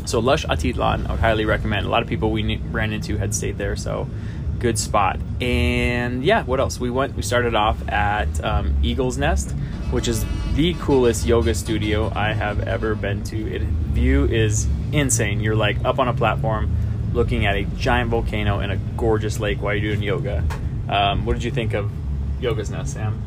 so 0.06 0.18
Lush 0.20 0.46
Atitlan, 0.46 1.08
I 1.08 1.12
would 1.12 1.20
highly 1.20 1.46
recommend. 1.46 1.86
A 1.86 1.90
lot 1.90 2.02
of 2.02 2.10
people 2.10 2.32
we 2.32 2.42
knew, 2.42 2.60
ran 2.72 2.92
into 2.92 3.18
had 3.18 3.36
stayed 3.36 3.60
there, 3.60 3.76
so 3.76 4.10
good 4.58 4.80
spot. 4.80 5.20
And 5.40 6.26
yeah, 6.26 6.44
what 6.44 6.60
else? 6.60 6.80
We 6.80 6.90
went. 6.90 7.16
We 7.16 7.22
started 7.22 7.54
off 7.54 7.88
at 7.88 8.44
um, 8.44 8.76
Eagle's 8.82 9.20
Nest, 9.20 9.52
which 9.92 10.08
is 10.08 10.26
the 10.56 10.74
coolest 10.80 11.28
yoga 11.28 11.54
studio 11.54 12.12
I 12.16 12.34
have 12.34 12.68
ever 12.68 12.96
been 12.96 13.24
to. 13.26 13.38
It 13.38 13.62
view 13.62 14.26
is 14.26 14.68
insane. 14.92 15.40
You're 15.40 15.56
like 15.56 15.86
up 15.86 16.00
on 16.00 16.08
a 16.08 16.16
platform, 16.16 16.76
looking 17.14 17.46
at 17.46 17.56
a 17.56 17.66
giant 17.78 18.10
volcano 18.10 18.58
and 18.58 18.72
a 18.72 18.78
gorgeous 18.98 19.40
lake 19.40 19.62
while 19.62 19.76
you're 19.76 19.94
doing 19.94 20.02
yoga. 20.02 20.44
Um, 20.90 21.28
what 21.28 21.34
did 21.34 21.44
you 21.44 21.52
think 21.52 21.76
of 21.76 21.92
Yoga's 22.40 22.70
Nest, 22.70 22.94
Sam? 22.94 23.22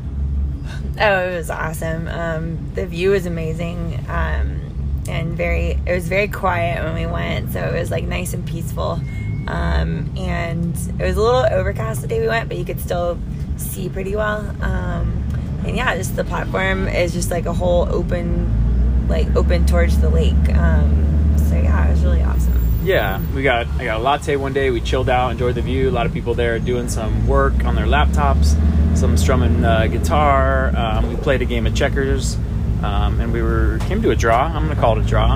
Oh, 0.99 1.19
it 1.19 1.35
was 1.35 1.49
awesome. 1.49 2.07
Um, 2.07 2.71
the 2.73 2.85
view 2.85 3.11
was 3.11 3.25
amazing, 3.25 4.05
um, 4.07 5.03
and 5.07 5.35
very. 5.35 5.79
It 5.85 5.93
was 5.93 6.07
very 6.07 6.27
quiet 6.27 6.83
when 6.83 6.93
we 6.95 7.05
went, 7.05 7.51
so 7.51 7.59
it 7.59 7.77
was 7.77 7.91
like 7.91 8.05
nice 8.05 8.33
and 8.33 8.45
peaceful. 8.45 8.99
Um, 9.47 10.13
and 10.17 10.73
it 10.99 11.03
was 11.03 11.17
a 11.17 11.21
little 11.21 11.45
overcast 11.51 12.01
the 12.01 12.07
day 12.07 12.21
we 12.21 12.27
went, 12.27 12.47
but 12.47 12.57
you 12.57 12.65
could 12.65 12.79
still 12.79 13.19
see 13.57 13.89
pretty 13.89 14.15
well. 14.15 14.39
Um, 14.61 15.23
and 15.65 15.75
yeah, 15.75 15.95
just 15.97 16.15
the 16.15 16.23
platform 16.23 16.87
is 16.87 17.13
just 17.13 17.29
like 17.29 17.45
a 17.45 17.53
whole 17.53 17.87
open, 17.93 19.07
like 19.09 19.35
open 19.35 19.65
towards 19.65 19.99
the 19.99 20.09
lake. 20.09 20.33
Um, 20.55 21.35
so 21.37 21.55
yeah, 21.55 21.87
it 21.87 21.91
was 21.91 22.03
really 22.03 22.21
awesome. 22.21 22.52
Yeah, 22.83 23.21
we 23.33 23.43
got 23.43 23.67
I 23.79 23.85
got 23.85 23.99
a 23.99 24.03
latte 24.03 24.35
one 24.35 24.51
day. 24.53 24.69
We 24.69 24.81
chilled 24.81 25.09
out, 25.09 25.31
enjoyed 25.31 25.55
the 25.55 25.61
view. 25.61 25.89
A 25.89 25.91
lot 25.91 26.05
of 26.05 26.13
people 26.13 26.33
there 26.33 26.59
doing 26.59 26.89
some 26.89 27.27
work 27.27 27.63
on 27.65 27.75
their 27.75 27.85
laptops, 27.85 28.55
some 28.97 29.15
strumming 29.17 29.63
uh, 29.63 29.87
guitar. 29.87 30.75
Um, 30.75 31.09
we 31.09 31.15
played 31.15 31.41
a 31.41 31.45
game 31.45 31.65
of 31.65 31.73
checkers, 31.75 32.35
um, 32.83 33.19
and 33.21 33.31
we 33.31 33.41
were 33.41 33.79
came 33.87 34.01
to 34.01 34.11
a 34.11 34.15
draw. 34.15 34.43
I'm 34.47 34.67
gonna 34.67 34.79
call 34.79 34.97
it 34.99 35.05
a 35.05 35.07
draw, 35.07 35.33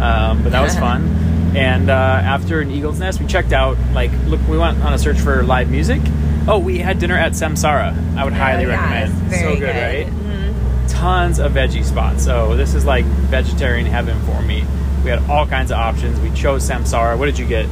um, 0.00 0.42
but 0.42 0.52
that 0.52 0.60
was 0.62 0.76
fun. 0.78 1.06
And 1.56 1.90
uh, 1.90 1.92
after 1.94 2.60
an 2.60 2.70
Eagle's 2.70 3.00
Nest, 3.00 3.18
we 3.18 3.26
checked 3.26 3.52
out. 3.52 3.76
Like, 3.92 4.10
look, 4.26 4.40
we 4.46 4.56
went 4.58 4.78
on 4.84 4.92
a 4.92 4.98
search 4.98 5.18
for 5.18 5.42
live 5.42 5.70
music. 5.70 6.00
Oh, 6.46 6.58
we 6.58 6.78
had 6.78 6.98
dinner 6.98 7.16
at 7.16 7.32
Samsara. 7.32 8.16
I 8.16 8.24
would 8.24 8.32
highly 8.34 8.66
Oh, 8.66 8.68
yeah, 8.68 9.04
it's 9.04 9.12
recommend. 9.12 9.32
So 9.32 9.56
good, 9.58 9.76
right? 9.76 10.06
Mhm. 10.06 10.54
tons 10.88 11.38
of 11.40 11.52
veggie 11.52 11.84
spots. 11.84 12.24
So 12.24 12.56
this 12.56 12.74
is 12.74 12.84
like 12.84 13.04
vegetarian 13.04 13.86
heaven 13.86 14.20
for 14.26 14.42
me. 14.42 14.64
We 15.04 15.10
had 15.10 15.28
all 15.30 15.46
kinds 15.46 15.70
of 15.70 15.78
options. 15.78 16.20
We 16.20 16.30
chose 16.30 16.68
Samsara. 16.68 17.18
What 17.18 17.26
did 17.26 17.38
you 17.38 17.46
get? 17.46 17.64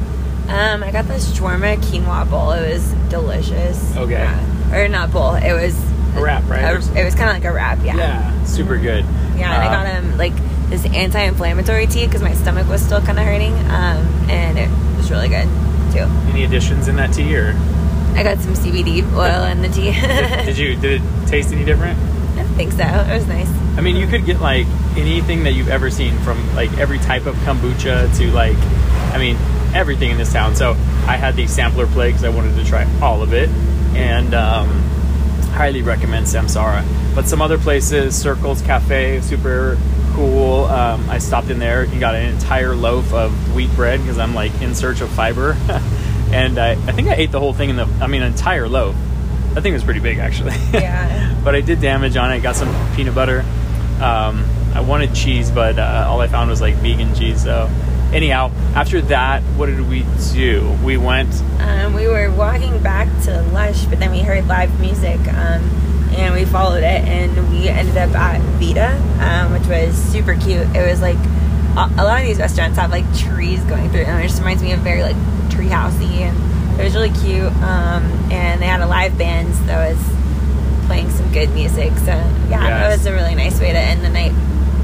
Um, 0.47 0.83
I 0.83 0.91
got 0.91 1.05
this 1.07 1.31
shawarma 1.37 1.77
quinoa 1.77 2.29
bowl. 2.29 2.51
It 2.51 2.73
was 2.73 2.91
delicious. 3.09 3.95
Okay. 3.95 4.13
Yeah. 4.13 4.75
Or 4.75 4.87
not 4.87 5.11
bowl. 5.11 5.35
It 5.35 5.53
was 5.53 5.75
A 6.15 6.21
wrap, 6.21 6.47
right? 6.49 6.63
a- 6.63 6.99
it 6.99 7.03
was 7.05 7.13
kind 7.15 7.29
of 7.29 7.35
like 7.35 7.45
a 7.45 7.51
wrap. 7.53 7.77
Yeah. 7.83 7.95
Yeah, 7.97 8.43
super 8.45 8.77
good. 8.77 9.05
Yeah, 9.37 9.53
and 9.53 9.63
I 9.63 9.67
Uh, 9.67 9.69
got 9.69 9.87
him 9.87 10.17
like 10.17 10.33
this 10.69 10.85
anti-inflammatory 10.85 11.87
tea 11.87 12.05
because 12.05 12.21
my 12.23 12.33
stomach 12.33 12.67
was 12.67 12.81
still 12.81 13.01
kind 13.01 13.19
of 13.19 13.25
hurting, 13.25 13.53
um, 13.69 14.07
and 14.29 14.57
it 14.57 14.69
was 14.97 15.09
really 15.11 15.29
good 15.29 15.47
too. 15.93 16.07
Any 16.31 16.43
additions 16.45 16.87
in 16.87 16.95
that 16.97 17.13
tea, 17.13 17.35
or 17.35 17.55
I 18.15 18.23
got 18.23 18.39
some 18.39 18.53
CBD 18.55 19.03
oil 19.15 19.43
in 19.45 19.61
the 19.61 19.69
tea. 19.69 19.91
did, 19.91 20.45
did 20.45 20.57
you 20.57 20.75
did 20.75 21.01
it 21.01 21.27
taste 21.27 21.51
any 21.53 21.63
different? 21.63 21.97
I 22.37 22.43
think 22.57 22.71
so. 22.73 22.83
It 22.83 23.13
was 23.13 23.27
nice. 23.27 23.49
I 23.79 23.81
mean, 23.81 23.95
you 23.95 24.07
could 24.07 24.25
get 24.25 24.41
like 24.41 24.67
anything 24.97 25.45
that 25.45 25.53
you've 25.53 25.69
ever 25.69 25.89
seen 25.89 26.17
from 26.17 26.53
like 26.53 26.69
every 26.77 26.99
type 26.99 27.25
of 27.27 27.35
kombucha 27.37 28.13
to 28.17 28.31
like, 28.31 28.57
I 29.13 29.17
mean, 29.17 29.37
everything 29.73 30.11
in 30.11 30.17
this 30.17 30.33
town. 30.33 30.53
So 30.57 30.71
I 31.07 31.15
had 31.15 31.37
the 31.37 31.47
sampler 31.47 31.87
plate 31.87 32.09
because 32.09 32.25
I 32.25 32.29
wanted 32.29 32.57
to 32.57 32.65
try 32.65 32.85
all 33.01 33.21
of 33.21 33.31
it, 33.31 33.47
and 33.95 34.33
um, 34.33 34.67
highly 35.53 35.81
recommend 35.81 36.25
Samsara. 36.25 36.83
But 37.15 37.29
some 37.29 37.41
other 37.41 37.57
places, 37.57 38.21
Circles 38.21 38.61
Cafe, 38.63 39.21
super 39.21 39.77
cool. 40.11 40.65
Um, 40.65 41.09
I 41.09 41.19
stopped 41.19 41.49
in 41.49 41.59
there 41.59 41.83
and 41.83 42.01
got 42.01 42.15
an 42.15 42.33
entire 42.33 42.75
loaf 42.75 43.13
of 43.13 43.55
wheat 43.55 43.73
bread 43.77 44.01
because 44.01 44.19
I'm 44.19 44.35
like 44.35 44.61
in 44.61 44.75
search 44.75 44.99
of 44.99 45.09
fiber, 45.11 45.53
and 46.33 46.59
I, 46.59 46.71
I 46.71 46.91
think 46.91 47.07
I 47.07 47.13
ate 47.13 47.31
the 47.31 47.39
whole 47.39 47.53
thing 47.53 47.69
in 47.69 47.77
the, 47.77 47.85
I 48.01 48.07
mean, 48.07 48.23
entire 48.23 48.67
loaf. 48.67 48.93
I 49.51 49.61
think 49.61 49.67
it 49.67 49.73
was 49.73 49.85
pretty 49.85 50.01
big 50.01 50.17
actually. 50.17 50.53
Yeah. 50.73 51.39
but 51.45 51.55
I 51.55 51.61
did 51.61 51.79
damage 51.79 52.17
on 52.17 52.33
it. 52.33 52.41
Got 52.41 52.57
some 52.57 52.69
peanut 52.97 53.15
butter. 53.15 53.45
Um, 54.01 54.45
I 54.73 54.81
wanted 54.81 55.13
cheese, 55.13 55.51
but 55.51 55.77
uh, 55.79 56.05
all 56.07 56.21
I 56.21 56.27
found 56.27 56.49
was 56.49 56.61
like 56.61 56.75
vegan 56.75 57.13
cheese. 57.15 57.43
So, 57.43 57.69
anyhow, 58.13 58.51
after 58.75 59.01
that, 59.01 59.41
what 59.57 59.65
did 59.65 59.87
we 59.89 60.05
do? 60.33 60.77
We 60.83 60.97
went. 60.97 61.33
Um, 61.59 61.93
we 61.93 62.07
were 62.07 62.31
walking 62.31 62.81
back 62.81 63.07
to 63.23 63.41
Lush, 63.51 63.85
but 63.85 63.99
then 63.99 64.11
we 64.11 64.19
heard 64.19 64.47
live 64.47 64.79
music, 64.79 65.19
um, 65.19 65.63
and 66.15 66.33
we 66.33 66.45
followed 66.45 66.83
it, 66.83 67.03
and 67.03 67.49
we 67.51 67.67
ended 67.67 67.97
up 67.97 68.11
at 68.15 68.41
Vita, 68.59 68.95
um, 69.19 69.51
which 69.51 69.67
was 69.67 69.95
super 69.95 70.35
cute. 70.35 70.67
It 70.75 70.89
was 70.89 71.01
like 71.01 71.17
a, 71.75 72.03
lot 72.03 72.21
of 72.21 72.27
these 72.27 72.39
restaurants 72.39 72.77
have 72.77 72.91
like 72.91 73.05
trees 73.17 73.61
going 73.63 73.89
through, 73.89 74.01
and 74.01 74.23
it 74.23 74.27
just 74.27 74.39
reminds 74.39 74.63
me 74.63 74.71
of 74.71 74.79
very 74.79 75.01
like 75.01 75.15
treehousey, 75.49 76.21
and 76.21 76.79
it 76.79 76.83
was 76.83 76.93
really 76.93 77.11
cute. 77.11 77.51
Um, 77.63 78.03
and 78.31 78.61
they 78.61 78.65
had 78.65 78.81
a 78.81 78.87
live 78.87 79.17
band 79.17 79.53
that 79.67 79.91
was 79.91 80.18
playing 80.89 81.09
some 81.11 81.31
good 81.31 81.49
music, 81.51 81.93
so 81.99 82.11
yeah, 82.49 82.67
Yes. 82.67 82.93
it 82.93 82.97
was 82.97 83.05
a 83.05 83.13
really 83.13 83.35
nice 83.35 83.59
way 83.59 83.71
to 83.71 83.77
end 83.79 84.03
the 84.03 84.09
night. 84.09 84.33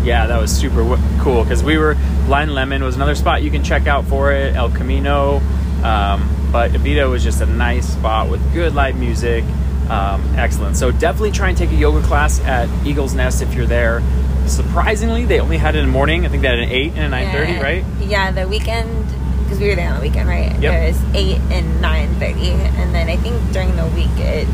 Yeah, 0.04 0.28
that 0.28 0.40
was 0.40 0.52
super 0.56 0.84
w- 0.84 1.02
cool 1.20 1.44
because 1.44 1.64
we 1.64 1.78
were. 1.80 1.98
Blind 2.28 2.54
Lemon 2.54 2.84
was 2.84 2.96
another 2.96 3.16
spot 3.16 3.42
you 3.42 3.50
can 3.52 3.64
check 3.64 3.88
out 3.88 4.06
for 4.06 4.32
it. 4.32 4.56
El 4.56 4.70
Camino, 4.70 5.42
um, 5.84 6.30
but 6.52 6.72
Evita 6.72 7.10
was 7.10 7.24
just 7.24 7.42
a 7.42 7.46
nice 7.48 7.88
spot 7.94 8.30
with 8.30 8.40
good 8.54 8.76
live 8.76 8.96
music. 8.96 9.44
Um, 9.90 10.22
excellent. 10.38 10.78
So 10.78 10.92
definitely 10.92 11.32
try 11.32 11.50
and 11.50 11.58
take 11.58 11.72
a 11.72 11.76
yoga 11.76 12.02
class 12.06 12.40
at 12.42 12.70
Eagle's 12.86 13.14
Nest 13.16 13.42
if 13.42 13.54
you're 13.56 13.66
there. 13.68 14.02
Surprisingly, 14.46 15.26
they 15.26 15.40
only 15.40 15.58
had 15.58 15.76
it 15.76 15.80
in 15.80 15.86
the 15.88 15.92
morning. 15.92 16.26
I 16.26 16.30
think 16.30 16.42
they 16.44 16.50
had 16.50 16.60
an 16.60 16.70
eight 16.70 16.94
and 16.96 17.06
a 17.06 17.10
nine 17.10 17.32
thirty, 17.32 17.54
Yeah. 17.54 17.62
right? 17.64 17.84
Yeah, 18.02 18.32
the 18.32 18.48
weekend 18.48 19.06
because 19.44 19.60
we 19.60 19.68
were 19.70 19.76
there 19.76 19.90
on 19.90 19.96
the 19.96 20.02
weekend, 20.02 20.28
right? 20.30 20.56
Yep. 20.60 20.74
It 20.74 20.88
was 20.94 21.02
eight 21.16 21.40
and 21.52 21.82
nine 21.82 22.14
thirty, 22.16 22.50
and 22.52 22.94
then 22.94 23.10
I 23.10 23.16
think 23.18 23.36
during 23.52 23.76
the 23.76 23.86
week 23.88 24.10
it 24.18 24.48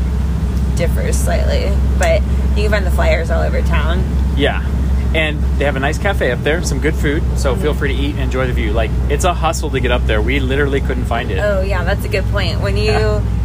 differs 0.86 1.16
slightly, 1.16 1.70
but 1.98 2.20
you 2.56 2.62
can 2.64 2.70
find 2.70 2.84
the 2.86 2.90
flyers 2.90 3.30
all 3.30 3.40
over 3.40 3.62
town. 3.62 4.02
Yeah. 4.36 4.66
And 5.14 5.38
they 5.58 5.64
have 5.66 5.76
a 5.76 5.80
nice 5.80 5.98
cafe 5.98 6.32
up 6.32 6.40
there, 6.42 6.62
some 6.64 6.80
good 6.80 6.94
food. 6.94 7.22
So 7.38 7.54
feel 7.54 7.72
free 7.74 7.94
to 7.94 8.02
eat 8.02 8.12
and 8.14 8.20
enjoy 8.24 8.46
the 8.48 8.52
view. 8.52 8.72
Like 8.72 8.90
it's 9.08 9.24
a 9.24 9.32
hustle 9.34 9.70
to 9.70 9.78
get 9.80 9.92
up 9.92 10.02
there. 10.06 10.20
We 10.20 10.40
literally 10.40 10.80
couldn't 10.80 11.04
find 11.04 11.30
it. 11.30 11.38
Oh 11.38 11.60
yeah, 11.60 11.84
that's 11.84 12.04
a 12.04 12.08
good 12.08 12.24
point. 12.26 12.60
When 12.60 12.76
you 12.76 12.92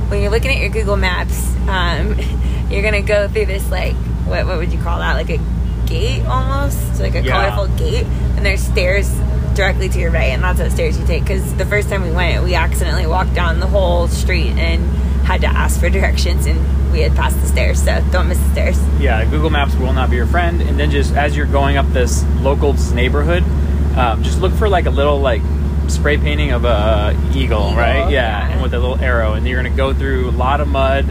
when 0.10 0.21
you're 0.21 0.32
looking 0.32 0.50
at 0.52 0.58
your 0.58 0.69
Google 0.69 0.95
Maps, 0.97 1.54
um, 1.67 2.15
you're 2.71 2.82
gonna 2.82 3.02
go 3.02 3.28
through 3.28 3.45
this 3.47 3.69
like 3.69 3.93
what 4.26 4.45
what 4.47 4.58
would 4.58 4.71
you 4.71 4.82
call 4.82 5.00
that? 5.00 5.13
Like 5.15 5.30
a 5.30 5.39
gate 5.86 6.26
almost, 6.26 7.00
like 7.00 7.15
a 7.15 7.21
Yeah. 7.21 7.50
colorful 7.52 7.78
gate, 7.78 8.06
and 8.36 8.45
there's 8.45 8.62
stairs 8.62 9.13
directly 9.54 9.89
to 9.89 10.00
your 10.00 10.12
right, 10.12 10.32
and 10.32 10.41
that's 10.43 10.60
what 10.60 10.71
stairs 10.71 10.97
you 10.97 11.06
take. 11.06 11.23
Because 11.23 11.54
the 11.56 11.65
first 11.65 11.89
time 11.89 12.02
we 12.02 12.12
went, 12.12 12.43
we 12.43 12.56
accidentally 12.56 13.08
walked 13.08 13.34
down 13.36 13.60
the 13.60 13.67
whole 13.67 14.08
street 14.08 14.52
and 14.58 14.82
had 15.28 15.42
to 15.42 15.48
ask 15.48 15.78
for 15.78 15.90
directions, 15.90 16.46
and 16.46 16.58
we 16.94 17.02
had 17.02 17.13
passed 17.13 17.40
the 17.42 17.48
stairs. 17.48 17.84
So 17.84 18.02
don't 18.12 18.30
miss 18.30 18.40
the 18.40 18.52
stairs. 18.52 18.80
yeah, 18.98 19.26
Google 19.26 19.50
Maps 19.50 19.76
will 19.76 19.92
not 19.92 20.10
be 20.10 20.16
your 20.16 20.26
friend. 20.26 20.62
And 20.62 20.80
then 20.80 20.90
just 20.90 21.13
as 21.16 21.36
you're 21.36 21.46
going 21.46 21.76
up 21.76 21.86
this 21.88 22.24
local 22.42 22.74
neighborhood, 22.94 23.44
um, 23.98 24.24
just 24.24 24.40
look 24.40 24.54
for 24.54 24.70
like 24.70 24.86
a 24.86 24.90
little 24.90 25.20
like 25.20 25.42
spray 25.90 26.18
painting 26.18 26.52
of 26.52 26.63
a 26.63 27.12
eagle, 27.32 27.42
Eagle, 27.42 27.76
right? 27.76 28.10
Yeah, 28.10 28.10
yeah. 28.10 28.52
and 28.52 28.62
with 28.62 28.73
a 28.73 28.80
little 28.80 28.98
arrow, 29.00 29.34
and 29.34 29.46
you're 29.46 29.62
gonna 29.62 29.75
go 29.75 29.94
through 29.94 30.30
a 30.30 30.32
lot 30.32 30.62
of 30.62 30.69
mud. 30.69 31.06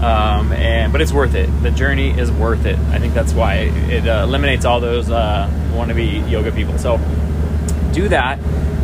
Um, 0.00 0.52
and 0.52 0.92
but 0.92 1.00
it's 1.00 1.12
worth 1.12 1.34
it. 1.34 1.46
The 1.62 1.70
journey 1.72 2.10
is 2.10 2.30
worth 2.30 2.66
it. 2.66 2.78
I 2.92 2.98
think 2.98 3.14
that's 3.14 3.32
why 3.32 3.54
it 3.90 4.06
uh, 4.06 4.24
eliminates 4.28 4.64
all 4.64 4.78
those 4.78 5.10
uh, 5.10 5.50
wannabe 5.72 6.30
yoga 6.30 6.52
people. 6.52 6.78
So 6.78 6.98
do 7.92 8.08
that. 8.10 8.38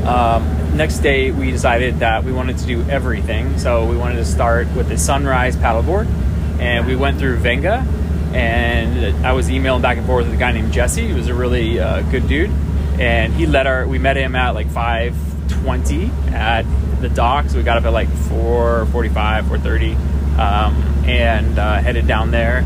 Um, 0.07 0.43
next 0.75 0.99
day, 0.99 1.31
we 1.31 1.51
decided 1.51 2.01
that 2.01 2.25
we 2.25 2.33
wanted 2.33 2.59
to 2.59 2.66
do 2.66 2.83
everything. 2.89 3.59
So 3.59 3.87
we 3.87 3.97
wanted 3.97 4.16
to 4.16 4.25
start 4.25 4.68
with 4.77 4.89
the 4.89 4.99
sunrise 4.99 5.57
paddleboard, 5.57 6.07
and 6.59 6.87
we 6.87 6.97
went 6.97 7.18
through 7.18 7.37
Venga. 7.37 7.87
And 8.35 9.27
I 9.27 9.33
was 9.33 9.51
emailing 9.51 9.83
back 9.83 9.99
and 9.99 10.07
forth 10.07 10.25
with 10.27 10.35
a 10.35 10.39
guy 10.39 10.53
named 10.53 10.73
Jesse. 10.73 11.07
He 11.07 11.12
was 11.12 11.29
a 11.29 11.35
really 11.35 11.79
uh, 11.79 12.03
good 12.11 12.27
dude, 12.29 12.51
and 12.99 13.33
he 13.35 13.47
let 13.47 13.66
our. 13.66 13.87
We 13.87 13.99
met 13.99 14.16
him 14.16 14.35
at 14.35 14.55
like 14.55 14.70
five 14.70 15.14
twenty 15.49 16.11
at 16.29 16.62
the 17.01 17.09
dock. 17.09 17.51
So 17.51 17.59
we 17.59 17.62
got 17.62 17.77
up 17.77 17.85
at 17.85 17.93
like 17.93 18.09
four 18.09 18.87
forty 18.87 19.11
five, 19.11 19.47
four 19.47 19.59
thirty. 19.59 19.97
Um, 20.33 20.89
and 21.05 21.59
uh, 21.59 21.81
headed 21.81 22.07
down 22.07 22.31
there. 22.31 22.64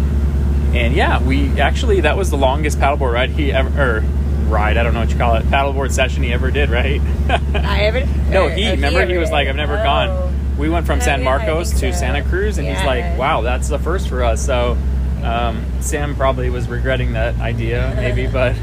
And 0.72 0.94
yeah, 0.94 1.22
we 1.22 1.60
actually 1.60 2.02
that 2.02 2.16
was 2.16 2.30
the 2.30 2.36
longest 2.36 2.78
paddleboard 2.78 3.14
ride 3.14 3.30
he 3.30 3.50
ever 3.50 4.04
ride. 4.48 4.76
I 4.76 4.82
don't 4.82 4.94
know 4.94 5.00
what 5.00 5.10
you 5.10 5.16
call 5.16 5.34
it. 5.36 5.44
Paddleboard 5.46 5.92
session 5.92 6.22
he 6.22 6.32
ever 6.32 6.50
did, 6.50 6.70
right? 6.70 7.00
I 7.54 7.80
ever. 7.84 8.00
no, 8.30 8.48
he 8.48 8.70
remember 8.70 8.98
he 9.00 9.12
ever 9.12 9.20
was 9.20 9.28
did. 9.28 9.32
like, 9.34 9.48
I've 9.48 9.56
never 9.56 9.78
Oh. 9.78 9.82
gone. 9.84 10.56
We 10.58 10.68
went 10.70 10.86
from 10.86 10.98
Oh, 11.00 11.02
San 11.02 11.22
Marcos 11.22 11.70
to 11.80 11.92
so. 11.92 11.98
Santa 11.98 12.22
Cruz, 12.22 12.56
and 12.58 12.66
he's 12.66 12.82
like, 12.84 13.18
"Wow, 13.18 13.42
that's 13.42 13.68
the 13.68 13.78
first 13.78 14.08
for 14.08 14.24
us." 14.24 14.44
So 14.44 14.78
um, 15.22 15.64
Sam 15.80 16.16
probably 16.16 16.48
was 16.48 16.66
regretting 16.68 17.12
that 17.12 17.38
idea, 17.40 17.92
maybe, 17.96 18.26
but 18.32 18.56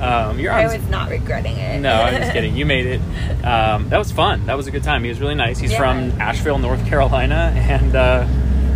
um, 0.00 0.38
your 0.38 0.52
I 0.52 0.64
was 0.66 0.86
not 0.88 1.10
regretting 1.10 1.56
it. 1.58 1.80
No, 1.80 1.92
I'm 1.92 2.16
just 2.16 2.32
kidding. 2.32 2.56
You 2.56 2.64
made 2.64 2.86
it. 2.86 3.00
Um, 3.44 3.90
that 3.90 3.98
was 3.98 4.10
fun. 4.12 4.46
That 4.46 4.56
was 4.56 4.66
a 4.66 4.70
good 4.70 4.82
time. 4.82 5.02
He 5.02 5.10
was 5.10 5.20
really 5.20 5.34
nice. 5.34 5.58
He's 5.58 5.72
Yeah. 5.72 5.78
from 5.78 6.18
Asheville, 6.20 6.58
North 6.58 6.86
Carolina, 6.86 7.52
and 7.54 7.94
uh, 7.94 8.26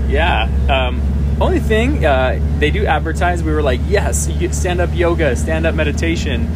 yeah. 0.09 0.48
Um, 0.68 1.01
only 1.41 1.61
thing 1.61 2.05
uh, 2.05 2.38
they 2.59 2.70
do 2.70 2.86
advertise. 2.86 3.43
We 3.43 3.53
were 3.53 3.62
like, 3.62 3.80
yes, 3.86 4.28
stand 4.57 4.80
up 4.80 4.91
yoga, 4.93 5.34
stand 5.36 5.66
up 5.66 5.74
meditation 5.74 6.47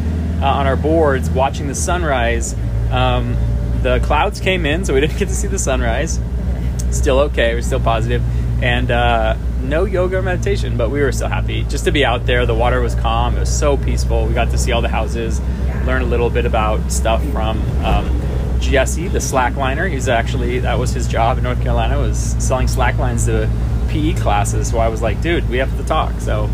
uh, 0.41 0.45
on 0.45 0.67
our 0.67 0.75
boards, 0.75 1.29
watching 1.29 1.67
the 1.67 1.75
sunrise. 1.75 2.55
Um, 2.91 3.35
the 3.81 3.99
clouds 4.03 4.39
came 4.39 4.65
in, 4.65 4.85
so 4.85 4.93
we 4.93 4.99
didn't 5.01 5.17
get 5.17 5.27
to 5.27 5.35
see 5.35 5.47
the 5.47 5.59
sunrise. 5.59 6.19
Still 6.91 7.19
okay. 7.21 7.55
We're 7.55 7.61
still 7.61 7.79
positive, 7.79 8.23
and 8.63 8.91
uh, 8.91 9.37
no 9.61 9.85
yoga 9.85 10.17
or 10.17 10.21
meditation, 10.21 10.77
but 10.77 10.91
we 10.91 11.01
were 11.01 11.11
still 11.11 11.27
happy 11.27 11.63
just 11.63 11.85
to 11.85 11.91
be 11.91 12.05
out 12.05 12.25
there. 12.25 12.45
The 12.45 12.53
water 12.53 12.79
was 12.79 12.95
calm. 12.95 13.35
It 13.35 13.39
was 13.41 13.57
so 13.57 13.77
peaceful. 13.77 14.27
We 14.27 14.33
got 14.33 14.51
to 14.51 14.57
see 14.57 14.71
all 14.71 14.81
the 14.81 14.89
houses, 14.89 15.41
learn 15.85 16.03
a 16.03 16.05
little 16.05 16.29
bit 16.29 16.45
about 16.45 16.91
stuff 16.91 17.23
from 17.31 17.59
um, 17.83 18.21
Jesse, 18.59 19.07
the 19.07 19.19
slackliner. 19.19 19.89
He's 19.89 20.07
actually 20.07 20.59
that 20.59 20.77
was 20.77 20.91
his 20.91 21.07
job 21.07 21.37
in 21.37 21.43
North 21.43 21.61
Carolina 21.61 21.97
was 21.97 22.17
selling 22.39 22.67
slacklines 22.67 23.25
to 23.25 23.49
PE 23.95 24.13
classes. 24.19 24.69
So 24.69 24.77
I 24.79 24.89
was 24.89 25.01
like, 25.01 25.21
dude, 25.21 25.47
we 25.49 25.57
have 25.57 25.75
to 25.77 25.83
talk. 25.85 26.19
So 26.19 26.49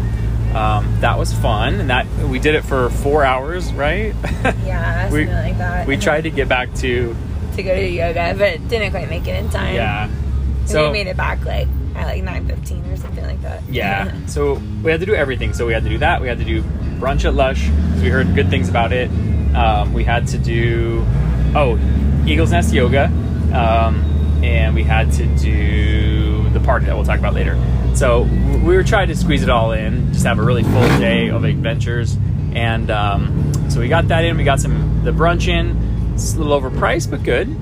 um, 0.53 0.97
that 1.01 1.17
was 1.17 1.33
fun, 1.33 1.79
and 1.79 1.89
that 1.89 2.05
we 2.29 2.37
did 2.39 2.55
it 2.55 2.63
for 2.63 2.89
four 2.89 3.23
hours, 3.23 3.73
right? 3.73 4.13
Yeah, 4.65 5.09
we 5.11 5.25
something 5.25 5.35
like 5.43 5.57
that. 5.57 5.87
we 5.87 5.97
tried 5.97 6.21
to 6.21 6.29
get 6.29 6.47
back 6.49 6.73
to 6.75 7.15
to 7.55 7.63
go 7.63 7.73
to 7.75 7.87
yoga, 7.89 8.35
but 8.37 8.67
didn't 8.69 8.91
quite 8.91 9.09
make 9.09 9.27
it 9.27 9.35
in 9.43 9.49
time. 9.49 9.75
yeah. 9.75 10.07
And 10.07 10.69
So 10.69 10.87
we 10.87 10.93
made 10.93 11.07
it 11.07 11.17
back 11.17 11.43
like 11.45 11.67
at 11.95 12.05
like 12.05 12.23
nine 12.23 12.47
fifteen 12.47 12.83
or 12.85 12.95
something 12.97 13.23
like 13.25 13.41
that. 13.41 13.61
Yeah. 13.69 14.11
So 14.27 14.61
we 14.83 14.91
had 14.91 14.99
to 14.99 15.05
do 15.05 15.15
everything. 15.15 15.53
So 15.53 15.65
we 15.65 15.73
had 15.73 15.83
to 15.83 15.89
do 15.89 15.97
that. 15.99 16.21
We 16.21 16.27
had 16.27 16.37
to 16.37 16.45
do 16.45 16.61
brunch 17.01 17.25
at 17.25 17.33
Lush 17.33 17.67
because 17.67 18.03
we 18.03 18.09
heard 18.09 18.33
good 18.35 18.49
things 18.49 18.69
about 18.69 18.91
it. 18.93 19.09
Um, 19.55 19.93
we 19.93 20.03
had 20.03 20.27
to 20.29 20.37
do 20.37 21.03
oh 21.55 21.77
Eagles 22.25 22.51
Nest 22.51 22.73
Yoga, 22.73 23.05
um, 23.53 23.95
and 24.43 24.75
we 24.75 24.83
had 24.83 25.11
to 25.13 25.25
do 25.37 26.00
party 26.61 26.85
that 26.85 26.95
we'll 26.95 27.05
talk 27.05 27.19
about 27.19 27.33
later. 27.33 27.57
So 27.95 28.21
we 28.21 28.75
were 28.75 28.83
trying 28.83 29.07
to 29.09 29.15
squeeze 29.15 29.43
it 29.43 29.49
all 29.49 29.71
in, 29.73 30.11
just 30.13 30.25
have 30.25 30.39
a 30.39 30.43
really 30.43 30.63
full 30.63 30.87
day 30.99 31.29
of 31.29 31.43
adventures, 31.43 32.17
and 32.53 32.89
um, 32.89 33.69
so 33.69 33.79
we 33.79 33.87
got 33.87 34.07
that 34.09 34.23
in. 34.25 34.37
We 34.37 34.43
got 34.43 34.59
some 34.59 35.03
the 35.03 35.11
brunch 35.11 35.47
in. 35.47 36.13
It's 36.13 36.35
a 36.35 36.39
little 36.39 36.59
overpriced, 36.59 37.09
but 37.09 37.23
good. 37.23 37.55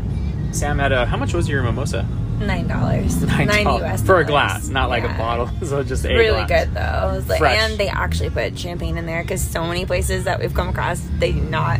Sam 0.52 0.80
had 0.80 0.92
a 0.92 1.06
how 1.06 1.18
much 1.18 1.34
was 1.34 1.48
your 1.50 1.64
mimosa? 1.64 2.08
Nine 2.40 2.68
dollars. 2.68 3.22
Nine, 3.26 3.66
dollars. 3.66 3.82
US 3.84 4.02
for 4.02 4.20
a 4.20 4.26
glass, 4.26 4.70
not 4.70 4.90
like 4.90 5.04
a 5.04 5.10
bottle. 5.10 5.50
So 5.66 5.84
just 5.84 6.06
a 6.06 6.10
really 6.16 6.46
glass. 6.46 6.66
good 6.66 6.74
though. 6.74 7.24
Like, 7.28 7.40
Fresh. 7.40 7.60
and 7.60 7.78
they 7.78 7.88
actually 7.90 8.30
put 8.30 8.58
champagne 8.58 8.98
in 8.98 9.06
there 9.06 9.22
because 9.24 9.42
so 9.42 9.66
many 9.66 9.86
places 9.86 10.24
that 10.24 10.40
we've 10.40 10.54
come 10.54 10.70
across 10.70 11.02
they 11.20 11.32
do 11.34 11.42
not 11.42 11.80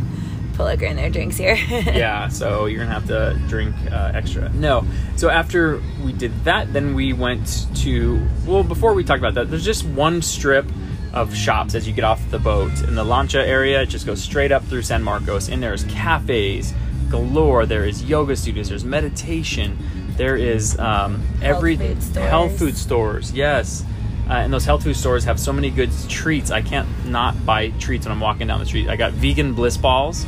put 0.60 0.66
liquor 0.66 0.86
in 0.86 0.96
their 0.96 1.10
drinks 1.10 1.36
here. 1.36 1.54
yeah, 1.70 2.28
so 2.28 2.66
you're 2.66 2.80
gonna 2.80 2.92
have 2.92 3.06
to 3.08 3.40
drink 3.48 3.74
uh, 3.90 4.12
extra. 4.14 4.48
No, 4.50 4.84
so 5.16 5.28
after 5.28 5.82
we 6.04 6.12
did 6.12 6.44
that, 6.44 6.72
then 6.72 6.94
we 6.94 7.12
went 7.12 7.66
to 7.76 8.26
well. 8.46 8.62
Before 8.62 8.94
we 8.94 9.04
talk 9.04 9.18
about 9.18 9.34
that, 9.34 9.50
there's 9.50 9.64
just 9.64 9.84
one 9.84 10.22
strip 10.22 10.66
of 11.12 11.34
shops 11.34 11.74
as 11.74 11.88
you 11.88 11.92
get 11.94 12.04
off 12.04 12.20
the 12.30 12.38
boat 12.38 12.72
in 12.82 12.94
the 12.94 13.04
Lancha 13.04 13.44
area. 13.44 13.82
It 13.82 13.86
just 13.86 14.06
goes 14.06 14.22
straight 14.22 14.52
up 14.52 14.64
through 14.64 14.82
San 14.82 15.02
Marcos, 15.02 15.48
and 15.48 15.62
there's 15.62 15.84
cafes 15.84 16.72
galore. 17.10 17.66
There 17.66 17.84
is 17.84 18.04
yoga 18.04 18.36
studios. 18.36 18.68
There's 18.68 18.84
meditation. 18.84 19.76
There 20.16 20.36
is 20.36 20.78
um, 20.78 21.22
every 21.42 21.76
food 21.76 22.02
stores. 22.02 22.28
health 22.28 22.58
food 22.58 22.76
stores. 22.76 23.32
Yes. 23.32 23.84
Uh, 24.28 24.34
and 24.34 24.52
those 24.52 24.64
health 24.64 24.84
food 24.84 24.94
stores 24.94 25.24
have 25.24 25.40
so 25.40 25.52
many 25.52 25.70
good 25.70 25.90
treats. 26.08 26.52
I 26.52 26.62
can't 26.62 26.86
not 27.06 27.44
buy 27.44 27.70
treats 27.80 28.06
when 28.06 28.12
I'm 28.12 28.20
walking 28.20 28.46
down 28.46 28.60
the 28.60 28.66
street. 28.66 28.88
I 28.88 28.94
got 28.94 29.12
vegan 29.12 29.54
bliss 29.54 29.76
balls. 29.76 30.24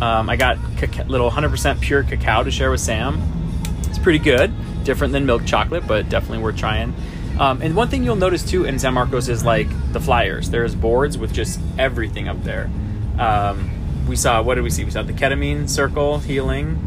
Um, 0.00 0.28
I 0.28 0.36
got 0.36 0.56
caca- 0.76 1.08
little 1.08 1.30
100% 1.30 1.80
pure 1.80 2.02
cacao 2.02 2.42
to 2.42 2.50
share 2.50 2.70
with 2.70 2.80
Sam. 2.80 3.20
It's 3.88 3.98
pretty 3.98 4.18
good. 4.18 4.52
Different 4.84 5.12
than 5.12 5.26
milk 5.26 5.44
chocolate, 5.44 5.86
but 5.86 6.08
definitely 6.08 6.38
worth 6.38 6.56
trying. 6.56 6.94
Um, 7.38 7.62
and 7.62 7.74
one 7.76 7.88
thing 7.88 8.04
you'll 8.04 8.16
notice 8.16 8.42
too 8.48 8.64
in 8.64 8.78
San 8.78 8.94
Marcos 8.94 9.28
is 9.28 9.44
like 9.44 9.68
the 9.92 10.00
flyers. 10.00 10.50
There's 10.50 10.74
boards 10.74 11.16
with 11.16 11.32
just 11.32 11.60
everything 11.78 12.28
up 12.28 12.42
there. 12.42 12.70
Um, 13.18 14.06
we 14.06 14.16
saw, 14.16 14.42
what 14.42 14.56
did 14.56 14.64
we 14.64 14.70
see? 14.70 14.84
We 14.84 14.90
saw 14.90 15.02
the 15.02 15.12
ketamine 15.12 15.68
circle 15.68 16.18
healing, 16.18 16.78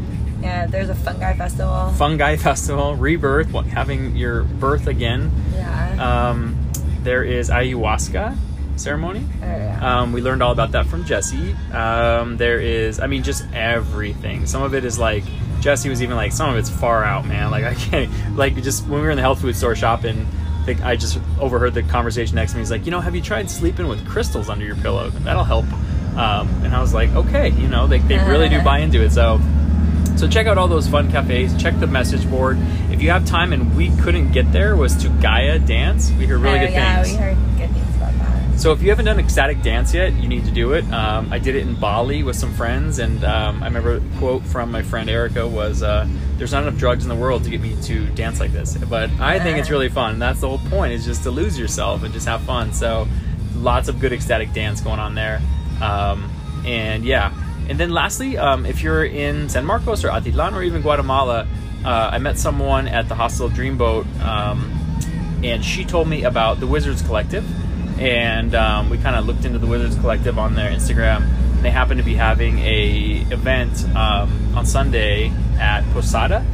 yeah, 0.42 0.66
there's 0.66 0.90
a 0.90 0.94
fungi 0.94 1.34
festival. 1.34 1.92
fungi 1.96 2.36
festival, 2.36 2.94
rebirth, 2.94 3.52
what, 3.52 3.66
having 3.66 4.16
your 4.16 4.44
birth 4.44 4.86
again. 4.86 5.32
yeah. 5.54 6.28
Um, 6.30 6.56
there 7.02 7.22
is 7.24 7.50
ayahuasca 7.50 8.36
ceremony. 8.76 9.24
Oh, 9.42 9.46
yeah. 9.46 10.00
Um, 10.00 10.12
we 10.12 10.20
learned 10.20 10.42
all 10.42 10.52
about 10.52 10.72
that 10.72 10.86
from 10.86 11.04
Jesse. 11.04 11.52
Um, 11.72 12.36
there 12.36 12.60
is, 12.60 13.00
I 13.00 13.06
mean, 13.06 13.22
just 13.22 13.44
everything. 13.52 14.46
Some 14.46 14.62
of 14.62 14.74
it 14.74 14.84
is 14.84 14.98
like 14.98 15.24
Jesse 15.60 15.88
was 15.88 16.02
even 16.02 16.16
like, 16.16 16.32
some 16.32 16.50
of 16.50 16.56
it's 16.56 16.70
far 16.70 17.04
out, 17.04 17.26
man. 17.26 17.50
Like 17.50 17.64
I 17.64 17.74
can't, 17.74 18.36
like 18.36 18.62
just 18.62 18.86
when 18.86 19.00
we 19.00 19.06
were 19.06 19.10
in 19.10 19.16
the 19.16 19.22
health 19.22 19.40
food 19.40 19.56
store 19.56 19.74
shopping, 19.74 20.26
like, 20.66 20.80
I 20.80 20.96
just 20.96 21.20
overheard 21.38 21.74
the 21.74 21.82
conversation 21.84 22.34
next 22.34 22.52
to 22.52 22.56
me. 22.56 22.62
He's 22.62 22.70
like, 22.70 22.86
you 22.86 22.90
know, 22.90 23.00
have 23.00 23.14
you 23.14 23.22
tried 23.22 23.48
sleeping 23.50 23.86
with 23.86 24.06
crystals 24.08 24.48
under 24.48 24.64
your 24.64 24.76
pillow? 24.76 25.10
That'll 25.10 25.44
help. 25.44 25.66
Um, 26.16 26.48
and 26.64 26.74
I 26.74 26.80
was 26.80 26.92
like, 26.92 27.10
okay, 27.10 27.50
you 27.50 27.68
know, 27.68 27.86
they, 27.86 27.98
they 27.98 28.18
really 28.18 28.48
do 28.48 28.60
buy 28.64 28.80
into 28.80 29.02
it. 29.02 29.12
So 29.12 29.40
so 30.16 30.26
check 30.26 30.46
out 30.46 30.56
all 30.56 30.66
those 30.66 30.88
fun 30.88 31.10
cafes. 31.10 31.54
Check 31.62 31.78
the 31.78 31.86
message 31.86 32.28
board. 32.30 32.56
If 32.90 33.02
you 33.02 33.10
have 33.10 33.26
time 33.26 33.52
and 33.52 33.76
we 33.76 33.94
couldn't 33.98 34.32
get 34.32 34.50
there, 34.50 34.74
was 34.74 34.96
to 35.02 35.10
Gaia 35.10 35.58
Dance. 35.58 36.10
We 36.12 36.26
heard 36.26 36.40
really 36.40 36.58
oh, 36.58 36.66
good 36.66 36.72
yeah, 36.72 37.02
things. 37.02 37.16
we 37.16 37.22
heard 37.22 37.36
good 37.58 37.70
things 37.70 37.96
about 37.96 38.14
that. 38.14 38.45
So 38.56 38.72
if 38.72 38.82
you 38.82 38.88
haven't 38.88 39.04
done 39.04 39.20
ecstatic 39.20 39.62
dance 39.62 39.92
yet, 39.92 40.14
you 40.14 40.28
need 40.28 40.46
to 40.46 40.50
do 40.50 40.72
it. 40.72 40.84
Um, 40.90 41.30
I 41.30 41.38
did 41.38 41.56
it 41.56 41.66
in 41.66 41.74
Bali 41.74 42.22
with 42.22 42.36
some 42.36 42.54
friends, 42.54 42.98
and 42.98 43.22
um, 43.22 43.62
I 43.62 43.66
remember 43.66 43.96
a 43.96 44.18
quote 44.18 44.42
from 44.44 44.72
my 44.72 44.82
friend 44.82 45.10
Erica 45.10 45.46
was, 45.46 45.82
uh, 45.82 46.08
"There's 46.38 46.52
not 46.52 46.62
enough 46.62 46.78
drugs 46.78 47.04
in 47.04 47.10
the 47.10 47.14
world 47.14 47.44
to 47.44 47.50
get 47.50 47.60
me 47.60 47.76
to 47.82 48.06
dance 48.14 48.40
like 48.40 48.52
this." 48.52 48.76
But 48.76 49.10
I 49.20 49.38
think 49.38 49.58
it's 49.58 49.68
really 49.68 49.90
fun. 49.90 50.18
That's 50.18 50.40
the 50.40 50.48
whole 50.48 50.70
point 50.70 50.94
is 50.94 51.04
just 51.04 51.22
to 51.24 51.30
lose 51.30 51.58
yourself 51.58 52.02
and 52.02 52.14
just 52.14 52.26
have 52.26 52.40
fun. 52.42 52.72
So 52.72 53.06
lots 53.54 53.88
of 53.88 54.00
good 54.00 54.12
ecstatic 54.12 54.52
dance 54.54 54.80
going 54.80 55.00
on 55.00 55.14
there, 55.14 55.42
um, 55.82 56.30
and 56.64 57.04
yeah. 57.04 57.32
And 57.68 57.78
then 57.78 57.90
lastly, 57.90 58.38
um, 58.38 58.64
if 58.64 58.82
you're 58.82 59.04
in 59.04 59.48
San 59.50 59.66
Marcos 59.66 60.02
or 60.02 60.08
Atitlan 60.08 60.54
or 60.54 60.62
even 60.62 60.80
Guatemala, 60.80 61.46
uh, 61.84 62.10
I 62.12 62.18
met 62.18 62.38
someone 62.38 62.88
at 62.88 63.08
the 63.08 63.14
Hostel 63.14 63.50
Dreamboat. 63.50 64.06
Um, 64.24 64.72
and 65.44 65.64
she 65.64 65.84
told 65.84 66.08
me 66.08 66.24
about 66.24 66.60
the 66.60 66.66
Wizards 66.66 67.02
Collective, 67.02 67.44
and 67.98 68.54
um, 68.54 68.90
we 68.90 68.98
kind 68.98 69.16
of 69.16 69.26
looked 69.26 69.44
into 69.44 69.58
the 69.58 69.66
Wizards 69.66 69.96
Collective 69.96 70.38
on 70.38 70.54
their 70.54 70.70
Instagram. 70.70 71.62
They 71.62 71.70
happen 71.70 71.96
to 71.96 72.02
be 72.02 72.14
having 72.14 72.58
a 72.58 73.26
event 73.30 73.84
um, 73.96 74.56
on 74.56 74.66
Sunday 74.66 75.32
at 75.58 75.82
Posada, 75.92 76.44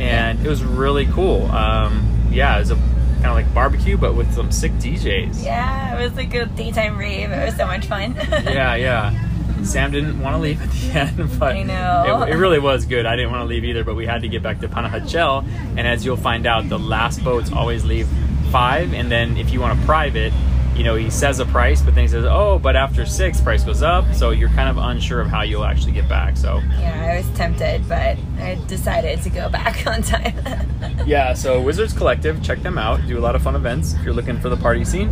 and 0.00 0.44
it 0.44 0.48
was 0.48 0.64
really 0.64 1.06
cool. 1.06 1.46
Um, 1.50 2.28
yeah, 2.30 2.56
it 2.56 2.60
was 2.60 2.70
a 2.70 2.76
kind 2.76 3.26
of 3.26 3.34
like 3.34 3.52
barbecue, 3.54 3.96
but 3.96 4.14
with 4.14 4.32
some 4.34 4.50
sick 4.50 4.72
DJs. 4.72 5.44
Yeah, 5.44 5.98
it 5.98 6.02
was 6.02 6.14
like 6.14 6.34
a 6.34 6.46
daytime 6.46 6.98
rave. 6.98 7.30
It 7.30 7.44
was 7.44 7.56
so 7.56 7.66
much 7.66 7.86
fun. 7.86 8.14
yeah, 8.30 8.74
yeah. 8.74 9.22
Sam 9.64 9.90
didn't 9.90 10.20
want 10.20 10.34
to 10.34 10.38
leave 10.38 10.62
at 10.62 10.70
the 10.70 11.22
end, 11.22 11.38
but 11.38 11.56
I 11.56 11.62
know. 11.62 12.24
It, 12.24 12.34
it 12.34 12.36
really 12.36 12.58
was 12.58 12.84
good. 12.86 13.06
I 13.06 13.16
didn't 13.16 13.32
want 13.32 13.42
to 13.42 13.46
leave 13.46 13.64
either, 13.64 13.84
but 13.84 13.96
we 13.96 14.06
had 14.06 14.22
to 14.22 14.28
get 14.28 14.42
back 14.42 14.60
to 14.60 14.68
Panajachel. 14.68 15.44
And 15.76 15.80
as 15.80 16.04
you'll 16.04 16.16
find 16.16 16.46
out, 16.46 16.68
the 16.68 16.78
last 16.78 17.24
boats 17.24 17.50
always 17.52 17.84
leave 17.84 18.08
five, 18.50 18.92
and 18.94 19.10
then 19.10 19.36
if 19.36 19.50
you 19.50 19.60
want 19.60 19.80
a 19.80 19.86
private, 19.86 20.32
you 20.76 20.84
know, 20.84 20.94
he 20.94 21.08
says 21.10 21.40
a 21.40 21.46
price, 21.46 21.80
but 21.82 21.94
then 21.94 22.02
he 22.04 22.08
says, 22.08 22.24
"Oh, 22.28 22.58
but 22.58 22.76
after 22.76 23.06
six, 23.06 23.40
price 23.40 23.64
goes 23.64 23.82
up." 23.82 24.04
So 24.14 24.30
you're 24.30 24.50
kind 24.50 24.68
of 24.68 24.76
unsure 24.76 25.20
of 25.20 25.28
how 25.28 25.42
you'll 25.42 25.64
actually 25.64 25.92
get 25.92 26.08
back. 26.08 26.36
So 26.36 26.60
yeah, 26.78 27.10
I 27.12 27.16
was 27.16 27.28
tempted, 27.36 27.88
but 27.88 28.16
I 28.38 28.58
decided 28.68 29.22
to 29.22 29.30
go 29.30 29.48
back 29.48 29.86
on 29.92 30.02
time. 30.02 30.34
yeah, 31.06 31.32
so 31.34 31.60
Wizards 31.60 31.92
Collective, 31.92 32.42
check 32.42 32.62
them 32.62 32.76
out. 32.78 33.00
Do 33.06 33.18
a 33.18 33.20
lot 33.20 33.34
of 33.34 33.42
fun 33.42 33.56
events 33.56 33.94
if 33.94 34.02
you're 34.04 34.14
looking 34.14 34.38
for 34.38 34.48
the 34.48 34.56
party 34.56 34.84
scene. 34.84 35.08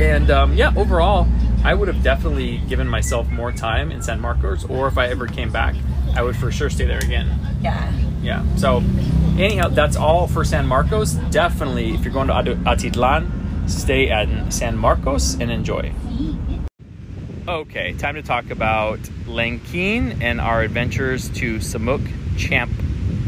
And 0.00 0.30
um, 0.30 0.54
yeah, 0.54 0.72
overall, 0.76 1.28
I 1.64 1.74
would 1.74 1.88
have 1.88 2.02
definitely 2.02 2.58
given 2.68 2.88
myself 2.88 3.28
more 3.28 3.52
time 3.52 3.92
in 3.92 4.02
San 4.02 4.20
Marcos, 4.20 4.64
or 4.64 4.88
if 4.88 4.96
I 4.98 5.08
ever 5.08 5.26
came 5.26 5.52
back, 5.52 5.74
I 6.14 6.22
would 6.22 6.36
for 6.36 6.50
sure 6.50 6.70
stay 6.70 6.86
there 6.86 6.98
again. 6.98 7.38
yeah. 7.62 7.92
Yeah. 8.22 8.44
So, 8.54 8.76
anyhow, 9.36 9.66
that's 9.68 9.96
all 9.96 10.28
for 10.28 10.44
San 10.44 10.64
Marcos. 10.66 11.14
Definitely, 11.14 11.92
if 11.94 12.04
you're 12.04 12.12
going 12.14 12.28
to 12.28 12.34
Atitlan, 12.34 13.41
stay 13.66 14.10
at 14.10 14.52
San 14.52 14.76
Marcos 14.76 15.34
and 15.34 15.50
enjoy. 15.50 15.92
Okay, 17.48 17.92
time 17.94 18.14
to 18.14 18.22
talk 18.22 18.50
about 18.50 19.00
Lanquin 19.26 20.22
and 20.22 20.40
our 20.40 20.62
adventures 20.62 21.28
to 21.30 21.56
Semuc 21.56 22.06
Champ 22.36 22.70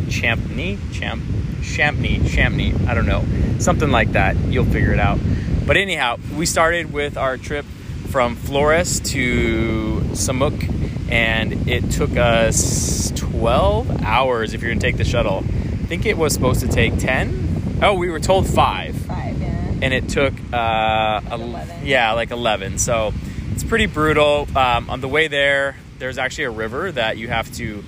Champney 0.07 0.79
Champ 0.93 1.23
Champney, 1.61 2.21
Champney, 2.21 2.87
I 2.87 2.95
don't 2.95 3.07
know, 3.07 3.25
something 3.59 3.91
like 3.91 4.13
that. 4.13 4.37
You'll 4.37 4.67
figure 4.67 4.93
it 4.93 5.01
out. 5.01 5.19
But 5.67 5.77
anyhow, 5.77 6.19
we 6.37 6.47
started 6.47 6.93
with 6.93 7.17
our 7.17 7.39
trip 7.39 7.65
from 8.11 8.37
Flores 8.37 9.01
to 9.01 10.01
Semuc, 10.13 11.11
and 11.11 11.69
it 11.69 11.91
took 11.91 12.17
us 12.17 13.11
12 13.17 14.03
hours 14.03 14.55
if 14.55 14.63
you're 14.63 14.71
gonna 14.71 14.81
take 14.81 14.99
the 14.99 15.05
shuttle. 15.05 15.39
I 15.39 15.87
think 15.87 16.07
it 16.07 16.17
was 16.17 16.33
supposed 16.33 16.61
to 16.61 16.69
take 16.69 16.99
10. 16.99 17.81
Oh, 17.83 17.95
we 17.95 18.11
were 18.11 18.21
told 18.21 18.47
five. 18.47 18.95
Five. 18.95 19.44
And 19.83 19.93
it 19.93 20.09
took, 20.09 20.33
uh, 20.53 21.21
Like 21.25 21.31
el- 21.33 21.41
11. 21.43 21.87
yeah, 21.87 22.13
like 22.13 22.31
11. 22.31 22.79
So 22.79 23.13
it's 23.53 23.65
pretty 23.65 23.87
brutal. 23.87 24.47
Um, 24.57 24.89
on 24.91 25.01
the 25.01 25.09
way 25.09 25.29
there, 25.29 25.77
there's 25.99 26.19
actually 26.19 26.45
a 26.45 26.51
river 26.51 26.93
that 26.93 27.17
you 27.19 27.29
have 27.29 27.53
to 27.55 27.83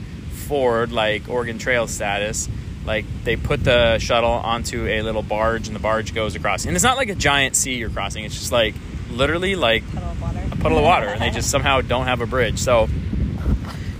ford, 0.49 0.93
like 0.93 1.29
Oregon 1.29 1.59
Trail 1.59 1.87
status. 1.87 2.49
Like 2.85 3.05
they 3.25 3.37
put 3.37 3.65
the 3.65 3.99
shuttle 3.99 4.31
onto 4.31 4.87
a 4.87 5.03
little 5.03 5.23
barge, 5.23 5.67
and 5.67 5.75
the 5.75 5.81
barge 5.81 6.15
goes 6.15 6.35
across. 6.37 6.67
And 6.67 6.75
it's 6.77 6.85
not 6.85 6.97
like 6.97 7.09
a 7.09 7.15
giant 7.17 7.57
sea 7.57 7.75
you're 7.77 7.91
crossing. 7.91 8.25
It's 8.25 8.35
just 8.39 8.53
like 8.53 8.75
literally 9.11 9.57
like 9.57 9.83
Puddle 9.93 10.09
a 10.53 10.57
puddle 10.57 10.79
of 10.79 10.85
water, 10.85 11.07
and 11.09 11.21
they 11.21 11.31
just 11.31 11.51
somehow 11.55 11.81
don't 11.81 12.07
have 12.07 12.21
a 12.21 12.27
bridge. 12.27 12.59
So 12.59 12.89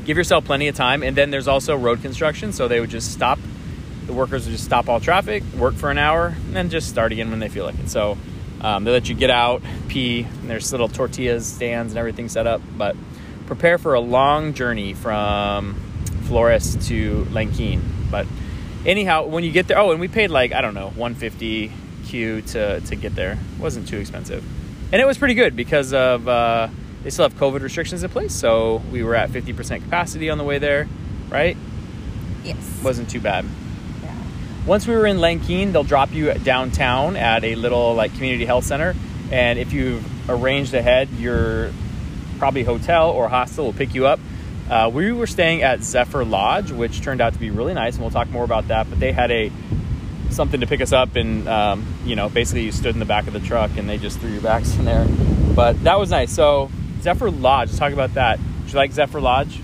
give 0.05 0.17
yourself 0.17 0.45
plenty 0.45 0.69
of 0.69 0.77
time. 0.77 1.03
And 1.03 1.17
then 1.17 1.31
there's 1.31 1.49
also 1.49 1.77
road 1.77 2.01
construction, 2.03 2.53
so 2.53 2.69
they 2.69 2.79
would 2.81 2.91
just 2.91 3.13
stop. 3.13 3.39
The 4.07 4.13
workers 4.13 4.47
would 4.47 4.53
just 4.53 4.65
stop 4.65 4.89
all 4.89 5.01
traffic, 5.01 5.43
work 5.57 5.75
for 5.75 5.91
an 5.91 5.99
hour, 5.99 6.29
and 6.29 6.55
then 6.55 6.71
just 6.71 6.89
start 6.89 7.13
again 7.13 7.31
when 7.31 7.41
they 7.41 7.49
feel 7.49 7.65
like 7.65 7.79
it. 7.79 7.89
So 7.91 8.17
um, 8.61 8.85
they 8.85 8.91
let 8.91 9.09
you 9.09 9.15
get 9.15 9.31
out, 9.31 9.63
pee, 9.89 10.23
and 10.23 10.49
there's 10.49 10.71
little 10.73 10.89
tortillas 10.89 11.47
stands 11.47 11.93
and 11.93 11.99
everything 11.99 12.29
set 12.29 12.47
up. 12.47 12.63
But 12.77 12.97
prepare 13.47 13.79
for 13.79 13.95
a 13.95 14.01
long 14.01 14.55
journey 14.55 14.95
from 14.95 15.75
Flores 16.25 16.77
to 16.89 17.27
Lanquin. 17.31 17.83
But 18.11 18.27
anyhow, 18.85 19.27
when 19.27 19.45
you 19.45 19.53
get 19.53 19.69
there, 19.69 19.79
oh, 19.79 19.91
and 19.91 20.01
we 20.01 20.09
paid 20.09 20.31
like 20.31 20.53
I 20.53 20.61
don't 20.61 20.75
know, 20.75 20.91
150 20.91 21.73
Q 22.07 22.43
to 22.43 22.81
to 22.81 22.97
get 22.97 23.15
there. 23.15 23.33
It 23.33 23.61
wasn't 23.61 23.89
too 23.89 23.99
expensive, 23.99 24.45
and 24.93 25.03
it 25.03 25.07
was 25.07 25.19
pretty 25.19 25.35
good 25.35 25.57
because 25.57 25.93
of 25.93 26.27
uh, 26.29 26.69
they 27.03 27.11
still 27.11 27.25
have 27.29 27.35
COVID 27.35 27.61
restrictions 27.61 28.03
in 28.03 28.11
place. 28.11 28.35
So 28.35 28.83
we 28.91 29.03
were 29.03 29.15
at 29.15 29.31
50% 29.31 29.83
capacity 29.83 30.31
on 30.31 30.39
the 30.39 30.45
way 30.45 30.59
there, 30.59 30.89
right? 31.29 31.57
Yes. 32.43 32.81
Wasn't 32.83 33.09
too 33.09 33.21
bad. 33.21 33.45
Once 34.67 34.85
we 34.85 34.97
were 34.97 35.07
in 35.07 35.21
Lanquin, 35.21 35.73
they'll 35.73 35.85
drop 35.85 36.13
you 36.13 36.35
downtown 36.35 37.15
at 37.15 37.45
a 37.45 37.55
little 37.55 37.95
like 37.95 38.13
community 38.15 38.45
health 38.45 38.65
center, 38.65 38.97
and 39.31 39.61
if 39.61 39.73
you've 39.73 40.05
arranged 40.29 40.75
ahead, 40.75 41.09
your 41.11 41.71
probably 42.39 42.65
hotel 42.65 43.11
or 43.11 43.29
hostel 43.29 43.67
will 43.67 43.73
pick 43.73 43.95
you 43.95 44.09
up. 44.09 44.19
Uh, 44.69 44.91
we 44.93 45.13
were 45.13 45.29
staying 45.29 45.63
at 45.63 45.85
Zephyr 45.85 46.25
Lodge, 46.25 46.73
which 46.73 47.01
turned 47.01 47.21
out 47.21 47.33
to 47.33 47.39
be 47.39 47.51
really 47.51 47.75
nice, 47.75 47.95
and 47.95 48.03
we'll 48.03 48.11
talk 48.11 48.29
more 48.29 48.43
about 48.43 48.67
that. 48.67 48.91
But 48.91 48.99
they 48.99 49.13
had 49.13 49.31
a 49.31 49.53
something 50.31 50.61
to 50.61 50.67
pick 50.67 50.81
us 50.81 50.93
up, 50.93 51.15
and 51.15 51.47
um, 51.47 51.87
you 52.05 52.17
know, 52.17 52.29
basically 52.29 52.65
you 52.65 52.73
stood 52.73 52.95
in 52.95 52.99
the 52.99 53.07
back 53.07 53.29
of 53.29 53.35
the 53.35 53.41
truck, 53.41 53.71
and 53.77 53.89
they 53.89 53.99
just 53.99 54.19
threw 54.19 54.31
your 54.31 54.43
bags 54.43 54.77
in 54.77 54.85
there. 54.85 55.07
But 55.55 55.85
that 55.85 55.97
was 55.97 56.11
nice. 56.11 56.33
So 56.33 56.73
Zephyr 57.03 57.31
Lodge, 57.31 57.69
let's 57.69 57.79
talk 57.79 57.93
about 57.93 58.15
that. 58.15 58.41
Did 58.65 58.73
you 58.73 58.77
like 58.79 58.91
Zephyr 58.91 59.21
Lodge? 59.21 59.61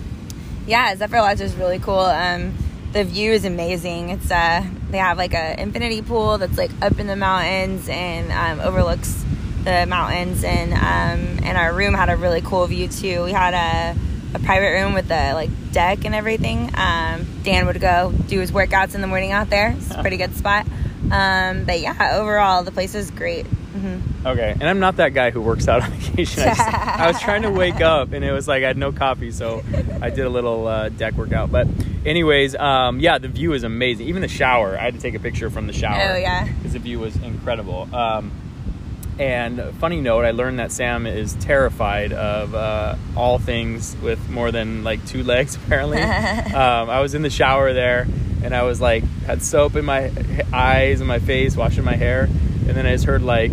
Yeah, 0.65 0.95
Zephyr 0.95 1.19
Lodge 1.19 1.41
is 1.41 1.57
really 1.57 1.81
cool. 1.81 1.99
Um, 1.99 2.55
the 2.93 3.05
view 3.05 3.33
is 3.33 3.45
amazing. 3.45 4.11
It's 4.11 4.31
uh, 4.31 4.65
they 4.91 4.99
have 4.99 5.17
like 5.17 5.35
a 5.35 5.61
infinity 5.61 6.03
pool 6.03 6.39
that's 6.39 6.59
like 6.59 6.71
up 6.83 6.99
in 6.99 7.07
the 7.07 7.17
mountains 7.17 7.89
and 7.89 8.31
um, 8.31 8.61
overlooks 8.67 9.25
the 9.65 9.87
mountains. 9.87 10.45
And 10.45 10.73
um, 10.73 11.45
and 11.45 11.57
our 11.57 11.73
room 11.73 11.95
had 11.95 12.11
a 12.11 12.17
really 12.17 12.43
cool 12.43 12.67
view 12.67 12.89
too. 12.89 13.25
We 13.25 13.33
had 13.33 13.55
a, 13.55 13.99
a 14.35 14.39
private 14.41 14.73
room 14.73 14.93
with 14.93 15.11
a 15.11 15.33
like 15.35 15.51
deck 15.73 16.05
and 16.05 16.15
everything. 16.15 16.71
Um, 16.75 17.27
Dan 17.43 17.67
would 17.67 17.81
go 17.81 18.13
do 18.29 18.41
his 18.41 18.53
workouts 18.53 18.95
in 18.95 19.01
the 19.01 19.07
morning 19.07 19.33
out 19.33 19.49
there. 19.49 19.75
It's 19.77 19.91
a 19.91 20.01
pretty 20.01 20.19
good 20.19 20.37
spot. 20.37 20.67
Um, 21.11 21.65
but 21.65 21.81
yeah, 21.81 22.19
overall 22.19 22.63
the 22.63 22.73
place 22.73 22.95
was 22.95 23.11
great. 23.11 23.47
Hmm 23.73 24.27
Okay, 24.27 24.53
and 24.53 24.65
I'm 24.65 24.79
not 24.79 24.97
that 24.97 25.15
guy 25.15 25.31
who 25.31 25.41
works 25.41 25.67
out 25.69 25.83
on 25.83 25.91
vacation. 25.93 26.43
I, 26.43 26.55
just, 26.55 26.61
I 26.61 27.07
was 27.09 27.21
trying 27.21 27.43
to 27.43 27.51
wake 27.51 27.81
up, 27.81 28.13
and 28.13 28.25
it 28.25 28.31
was 28.33 28.47
like 28.47 28.63
I 28.63 28.67
had 28.69 28.77
no 28.77 28.93
coffee, 28.93 29.31
so 29.33 29.63
I 30.01 30.11
did 30.11 30.25
a 30.25 30.29
little 30.29 30.67
uh, 30.69 30.89
deck 30.91 31.15
workout. 31.15 31.51
But, 31.51 31.67
anyways, 32.07 32.55
um, 32.55 33.01
yeah, 33.01 33.19
the 33.19 33.29
view 33.29 33.53
is 33.53 33.65
amazing. 33.65 34.07
Even 34.09 34.23
the 34.23 34.29
shower, 34.29 34.79
I 34.79 34.83
had 34.85 34.95
to 34.95 35.01
take 35.01 35.15
a 35.15 35.19
picture 35.19 35.51
from 35.51 35.67
the 35.67 35.73
shower. 35.73 36.13
Oh, 36.13 36.17
yeah. 36.17 36.47
because 36.59 36.75
the 36.75 36.79
view 36.79 37.01
was 37.01 37.17
incredible. 37.17 37.89
Um, 37.95 38.31
and 39.19 39.61
funny 39.79 40.01
note, 40.01 40.25
I 40.25 40.31
learned 40.31 40.59
that 40.59 40.73
Sam 40.73 41.07
is 41.07 41.35
terrified 41.35 42.13
of 42.13 42.55
uh, 42.55 42.97
all 43.17 43.39
things 43.39 43.97
with 44.03 44.29
more 44.31 44.51
than 44.51 44.85
like 44.85 45.05
two 45.07 45.23
legs. 45.23 45.55
Apparently, 45.67 45.99
um, 46.03 46.89
I 46.91 47.01
was 47.01 47.15
in 47.15 47.23
the 47.23 47.31
shower 47.31 47.73
there, 47.73 48.07
and 48.43 48.55
I 48.55 48.63
was 48.63 48.81
like 48.81 49.05
had 49.27 49.43
soap 49.43 49.77
in 49.77 49.85
my 49.85 50.11
eyes 50.53 51.01
and 51.01 51.09
my 51.09 51.19
face, 51.19 51.57
washing 51.57 51.85
my 51.85 51.97
hair, 51.97 52.25
and 52.25 52.71
then 52.71 52.87
I 52.87 52.93
just 52.93 53.05
heard 53.05 53.23
like 53.23 53.53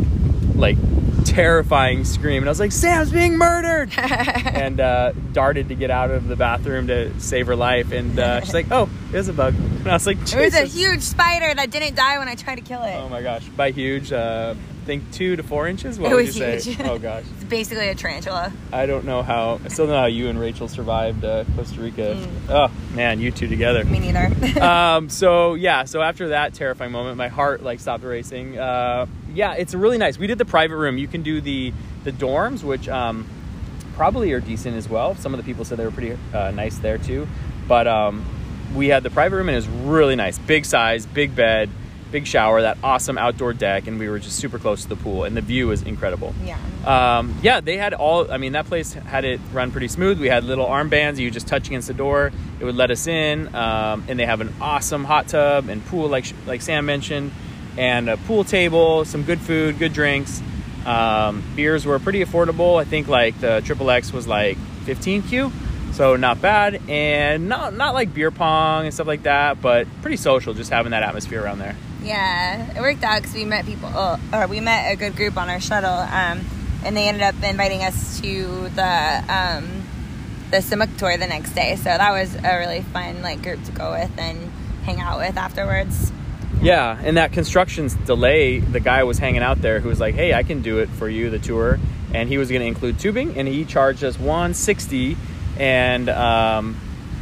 like 0.55 0.77
terrifying 1.25 2.03
scream, 2.05 2.43
and 2.43 2.49
I 2.49 2.51
was 2.51 2.59
like, 2.59 2.71
"Sam's 2.71 3.11
being 3.11 3.37
murdered!" 3.37 3.91
and 3.97 4.79
uh, 4.79 5.13
darted 5.31 5.69
to 5.69 5.75
get 5.75 5.91
out 5.91 6.11
of 6.11 6.27
the 6.27 6.35
bathroom 6.35 6.87
to 6.87 7.17
save 7.19 7.47
her 7.47 7.55
life. 7.55 7.91
And 7.91 8.19
uh, 8.19 8.41
she's 8.41 8.53
like, 8.53 8.71
"Oh, 8.71 8.89
it 9.11 9.17
was 9.17 9.27
a 9.27 9.33
bug," 9.33 9.53
and 9.57 9.87
I 9.87 9.93
was 9.93 10.07
like, 10.07 10.19
There 10.25 10.41
was 10.41 10.55
a 10.55 10.65
huge 10.65 11.01
spider 11.01 11.53
that 11.53 11.71
didn't 11.71 11.95
die 11.95 12.17
when 12.19 12.27
I 12.27 12.35
tried 12.35 12.55
to 12.55 12.61
kill 12.61 12.83
it. 12.83 12.95
Oh 12.95 13.09
my 13.09 13.21
gosh! 13.21 13.47
By 13.49 13.71
huge, 13.71 14.11
uh, 14.11 14.55
think 14.89 15.11
two 15.11 15.35
to 15.35 15.43
four 15.43 15.67
inches. 15.67 15.99
What 15.99 16.11
It 16.11 16.15
would 16.15 16.25
was 16.25 16.35
you 16.35 16.59
say? 16.59 16.77
Oh 16.83 16.97
gosh, 16.97 17.23
It's 17.35 17.43
basically 17.43 17.89
a 17.89 17.95
tarantula. 17.95 18.51
I 18.73 18.87
don't 18.87 19.05
know 19.05 19.21
how. 19.21 19.59
I 19.63 19.67
still 19.67 19.85
don't 19.85 19.93
know 19.93 20.01
how 20.01 20.07
you 20.07 20.29
and 20.29 20.39
Rachel 20.39 20.67
survived 20.67 21.23
uh, 21.23 21.43
Costa 21.55 21.79
Rica. 21.79 22.15
Mm. 22.15 22.49
Oh 22.49 22.95
man, 22.95 23.19
you 23.19 23.29
two 23.29 23.47
together. 23.47 23.85
Me 23.85 23.99
neither. 23.99 24.61
um, 24.61 25.09
so 25.09 25.53
yeah, 25.53 25.83
so 25.83 26.01
after 26.01 26.29
that 26.29 26.55
terrifying 26.55 26.91
moment, 26.91 27.17
my 27.17 27.27
heart 27.27 27.61
like 27.61 27.79
stopped 27.79 28.03
racing. 28.03 28.57
Uh, 28.57 29.05
yeah, 29.31 29.53
it's 29.53 29.75
really 29.75 29.99
nice. 29.99 30.17
We 30.17 30.25
did 30.25 30.39
the 30.39 30.45
private 30.45 30.77
room. 30.77 30.97
You 30.97 31.07
can 31.07 31.21
do 31.21 31.39
the 31.39 31.71
the 32.03 32.11
dorms, 32.11 32.63
which 32.63 32.89
um, 32.89 33.27
probably 33.93 34.31
are 34.33 34.39
decent 34.39 34.75
as 34.75 34.89
well. 34.89 35.13
Some 35.15 35.35
of 35.35 35.37
the 35.37 35.43
people 35.43 35.65
said 35.65 35.77
they 35.77 35.85
were 35.85 35.91
pretty 35.91 36.17
uh, 36.33 36.49
nice 36.49 36.79
there 36.79 36.97
too. 36.97 37.27
But 37.67 37.85
um, 37.85 38.25
we 38.73 38.87
had 38.87 39.03
the 39.03 39.11
private 39.11 39.35
room 39.35 39.49
and 39.49 39.55
it 39.55 39.59
was 39.59 39.67
really 39.67 40.15
nice. 40.15 40.39
Big 40.39 40.65
size, 40.65 41.05
big 41.05 41.35
bed, 41.35 41.69
big 42.11 42.27
shower, 42.27 42.61
that 42.61 42.77
awesome 42.83 43.17
outdoor 43.17 43.53
deck, 43.53 43.87
and 43.87 43.99
we 43.99 44.09
were 44.09 44.19
just 44.19 44.37
super 44.37 44.59
close 44.59 44.83
to 44.83 44.89
the 44.89 44.95
pool, 44.95 45.23
and 45.23 45.35
the 45.35 45.41
view 45.41 45.67
was 45.67 45.83
incredible. 45.83 46.33
yeah. 46.43 46.57
Um, 46.85 47.35
yeah, 47.41 47.59
they 47.59 47.77
had 47.77 47.93
all. 47.93 48.31
I 48.31 48.37
mean, 48.37 48.53
that 48.53 48.65
place 48.65 48.93
had 48.93 49.25
it 49.25 49.39
run 49.51 49.71
pretty 49.71 49.89
smooth. 49.89 50.19
We 50.19 50.27
had 50.27 50.43
little 50.45 50.65
armbands 50.65 51.17
you 51.17 51.29
just 51.29 51.47
touch 51.47 51.67
against 51.67 51.87
the 51.87 51.93
door; 51.93 52.31
it 52.59 52.65
would 52.65 52.75
let 52.75 52.89
us 52.89 53.05
in. 53.05 53.53
Um, 53.53 54.05
and 54.07 54.17
they 54.17 54.25
have 54.25 54.41
an 54.41 54.53
awesome 54.61 55.03
hot 55.03 55.27
tub 55.27 55.69
and 55.69 55.85
pool, 55.87 56.07
like 56.07 56.25
like 56.47 56.61
Sam 56.61 56.85
mentioned, 56.85 57.31
and 57.77 58.09
a 58.09 58.17
pool 58.17 58.43
table, 58.43 59.03
some 59.05 59.23
good 59.23 59.39
food, 59.41 59.77
good 59.77 59.93
drinks. 59.93 60.41
Um, 60.85 61.43
beers 61.55 61.85
were 61.85 61.99
pretty 61.99 62.23
affordable. 62.23 62.79
I 62.79 62.85
think 62.85 63.07
like 63.07 63.39
the 63.41 63.61
triple 63.65 63.91
X 63.91 64.13
was 64.13 64.25
like 64.25 64.57
15 64.85 65.23
Q, 65.23 65.51
so 65.91 66.15
not 66.15 66.41
bad, 66.41 66.81
and 66.89 67.49
not 67.49 67.73
not 67.75 67.93
like 67.93 68.13
beer 68.13 68.31
pong 68.31 68.85
and 68.85 68.93
stuff 68.93 69.05
like 69.05 69.23
that, 69.23 69.61
but 69.61 69.85
pretty 70.01 70.17
social. 70.17 70.53
Just 70.53 70.71
having 70.71 70.91
that 70.91 71.03
atmosphere 71.03 71.43
around 71.43 71.59
there. 71.59 71.75
Yeah, 72.03 72.77
it 72.77 72.81
worked 72.81 73.03
out 73.03 73.21
because 73.21 73.35
we 73.35 73.45
met 73.45 73.65
people, 73.65 73.89
uh, 73.89 74.17
or 74.33 74.47
we 74.47 74.59
met 74.59 74.91
a 74.91 74.95
good 74.95 75.15
group 75.15 75.37
on 75.37 75.49
our 75.49 75.59
shuttle, 75.59 75.89
um, 75.89 76.45
and 76.83 76.95
they 76.95 77.07
ended 77.07 77.23
up 77.23 77.35
inviting 77.43 77.83
us 77.83 78.21
to 78.21 78.69
the 78.69 79.23
um, 79.27 79.83
the 80.49 80.57
Semuc 80.57 80.97
tour 80.97 81.17
the 81.17 81.27
next 81.27 81.51
day. 81.51 81.75
So 81.75 81.83
that 81.83 82.11
was 82.11 82.35
a 82.35 82.57
really 82.57 82.81
fun 82.81 83.21
like 83.21 83.43
group 83.43 83.63
to 83.65 83.71
go 83.71 83.91
with 83.91 84.11
and 84.17 84.51
hang 84.83 85.01
out 85.01 85.19
with 85.19 85.37
afterwards. 85.37 86.11
Yeah, 86.61 86.97
and 87.01 87.17
that 87.17 87.31
construction's 87.31 87.95
delay, 87.95 88.59
the 88.59 88.79
guy 88.79 89.03
was 89.03 89.17
hanging 89.17 89.43
out 89.43 89.61
there 89.61 89.79
who 89.79 89.89
was 89.89 89.99
like, 89.99 90.15
"Hey, 90.15 90.33
I 90.33 90.43
can 90.43 90.61
do 90.61 90.79
it 90.79 90.89
for 90.89 91.09
you, 91.09 91.29
the 91.29 91.39
tour," 91.39 91.79
and 92.13 92.27
he 92.29 92.37
was 92.37 92.49
going 92.49 92.61
to 92.61 92.67
include 92.67 92.99
tubing, 92.99 93.37
and 93.37 93.47
he 93.47 93.65
charged 93.65 94.03
us 94.03 94.17
one 94.17 94.53
sixty, 94.53 95.17
and 95.57 96.09
um, 96.09 96.77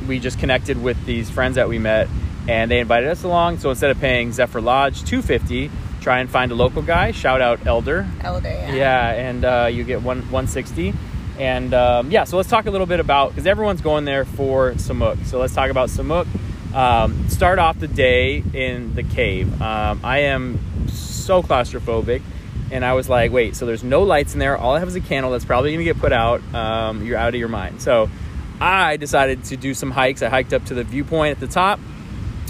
we 0.07 0.19
just 0.19 0.39
connected 0.39 0.81
with 0.81 1.03
these 1.05 1.29
friends 1.29 1.55
that 1.55 1.67
we 1.67 1.77
met, 1.77 2.07
and 2.47 2.71
they 2.71 2.79
invited 2.79 3.09
us 3.09 3.23
along. 3.23 3.59
So 3.59 3.69
instead 3.69 3.91
of 3.91 3.99
paying 3.99 4.31
Zephyr 4.31 4.61
Lodge 4.61 5.03
two 5.03 5.21
fifty, 5.21 5.69
try 6.01 6.19
and 6.19 6.29
find 6.29 6.51
a 6.51 6.55
local 6.55 6.81
guy. 6.81 7.11
Shout 7.11 7.41
out 7.41 7.65
Elder, 7.65 8.07
Elder, 8.21 8.49
yeah. 8.49 8.73
yeah, 8.73 9.09
and 9.11 9.45
uh, 9.45 9.69
you 9.71 9.83
get 9.83 10.01
one 10.01 10.19
160. 10.19 10.93
And 11.39 11.73
um, 11.73 12.09
yeah, 12.09 12.23
so 12.23 12.37
let's 12.37 12.49
talk 12.49 12.65
a 12.65 12.71
little 12.71 12.87
bit 12.87 12.99
about 12.99 13.29
because 13.29 13.45
everyone's 13.45 13.81
going 13.81 14.05
there 14.05 14.25
for 14.25 14.71
Semuc. 14.73 15.25
So 15.25 15.39
let's 15.39 15.53
talk 15.53 15.69
about 15.69 15.89
Semuc. 15.89 16.25
Um, 16.73 17.29
start 17.29 17.59
off 17.59 17.79
the 17.79 17.87
day 17.87 18.43
in 18.53 18.93
the 18.95 19.03
cave. 19.03 19.61
Um, 19.61 20.01
I 20.03 20.19
am 20.19 20.87
so 20.87 21.43
claustrophobic, 21.43 22.21
and 22.71 22.83
I 22.83 22.93
was 22.93 23.09
like, 23.09 23.31
wait, 23.31 23.55
so 23.55 23.65
there's 23.65 23.83
no 23.83 24.03
lights 24.03 24.33
in 24.33 24.39
there. 24.39 24.57
All 24.57 24.75
I 24.75 24.79
have 24.79 24.87
is 24.87 24.95
a 24.95 25.01
candle 25.01 25.31
that's 25.31 25.45
probably 25.45 25.71
going 25.71 25.85
to 25.85 25.93
get 25.93 25.99
put 25.99 26.11
out. 26.11 26.41
Um, 26.53 27.05
you're 27.05 27.17
out 27.17 27.29
of 27.29 27.39
your 27.39 27.49
mind. 27.49 27.81
So 27.81 28.09
I 28.59 28.97
decided 28.97 29.43
to 29.45 29.57
do 29.57 29.73
some 29.73 29.91
hikes. 29.91 30.21
I 30.21 30.29
hiked 30.29 30.53
up 30.53 30.65
to 30.65 30.73
the 30.73 30.83
viewpoint 30.83 31.31
at 31.31 31.39
the 31.39 31.47
top. 31.47 31.79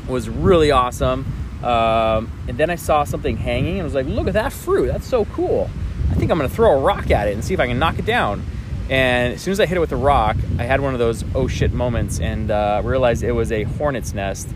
Was 0.08 0.30
really 0.30 0.72
awesome. 0.72 1.26
Um, 1.64 2.32
and 2.48 2.58
then 2.58 2.70
I 2.70 2.76
saw 2.76 3.04
something 3.04 3.36
hanging 3.36 3.74
and 3.74 3.82
I 3.82 3.84
was 3.84 3.96
like, 3.96 4.06
look 4.06 4.28
at 4.28 4.34
that 4.34 4.54
fruit. 4.54 4.88
That's 4.88 5.08
so 5.08 5.26
cool. 5.26 5.70
I 6.12 6.16
think 6.16 6.32
I'm 6.32 6.38
going 6.38 6.50
to 6.50 6.56
throw 6.56 6.78
a 6.78 6.82
rock 6.82 7.10
at 7.12 7.28
it 7.28 7.34
and 7.34 7.44
see 7.44 7.54
if 7.54 7.60
I 7.60 7.68
can 7.68 7.80
knock 7.80 8.00
it 8.00 8.06
down. 8.06 8.46
And 8.90 9.34
as 9.34 9.42
soon 9.42 9.52
as 9.52 9.60
I 9.60 9.66
hit 9.66 9.76
it 9.76 9.82
with 9.82 9.92
a 9.92 9.98
rock, 9.98 10.38
I 10.60 10.64
had 10.64 10.80
one 10.80 10.94
of 10.94 11.00
those 11.00 11.26
oh 11.36 11.48
shit 11.48 11.74
moments 11.74 12.20
and 12.20 12.50
uh, 12.52 12.82
realized 12.86 13.24
it 13.24 13.34
was 13.34 13.52
a 13.52 13.64
hornet's 13.64 14.14
nest. 14.14 14.48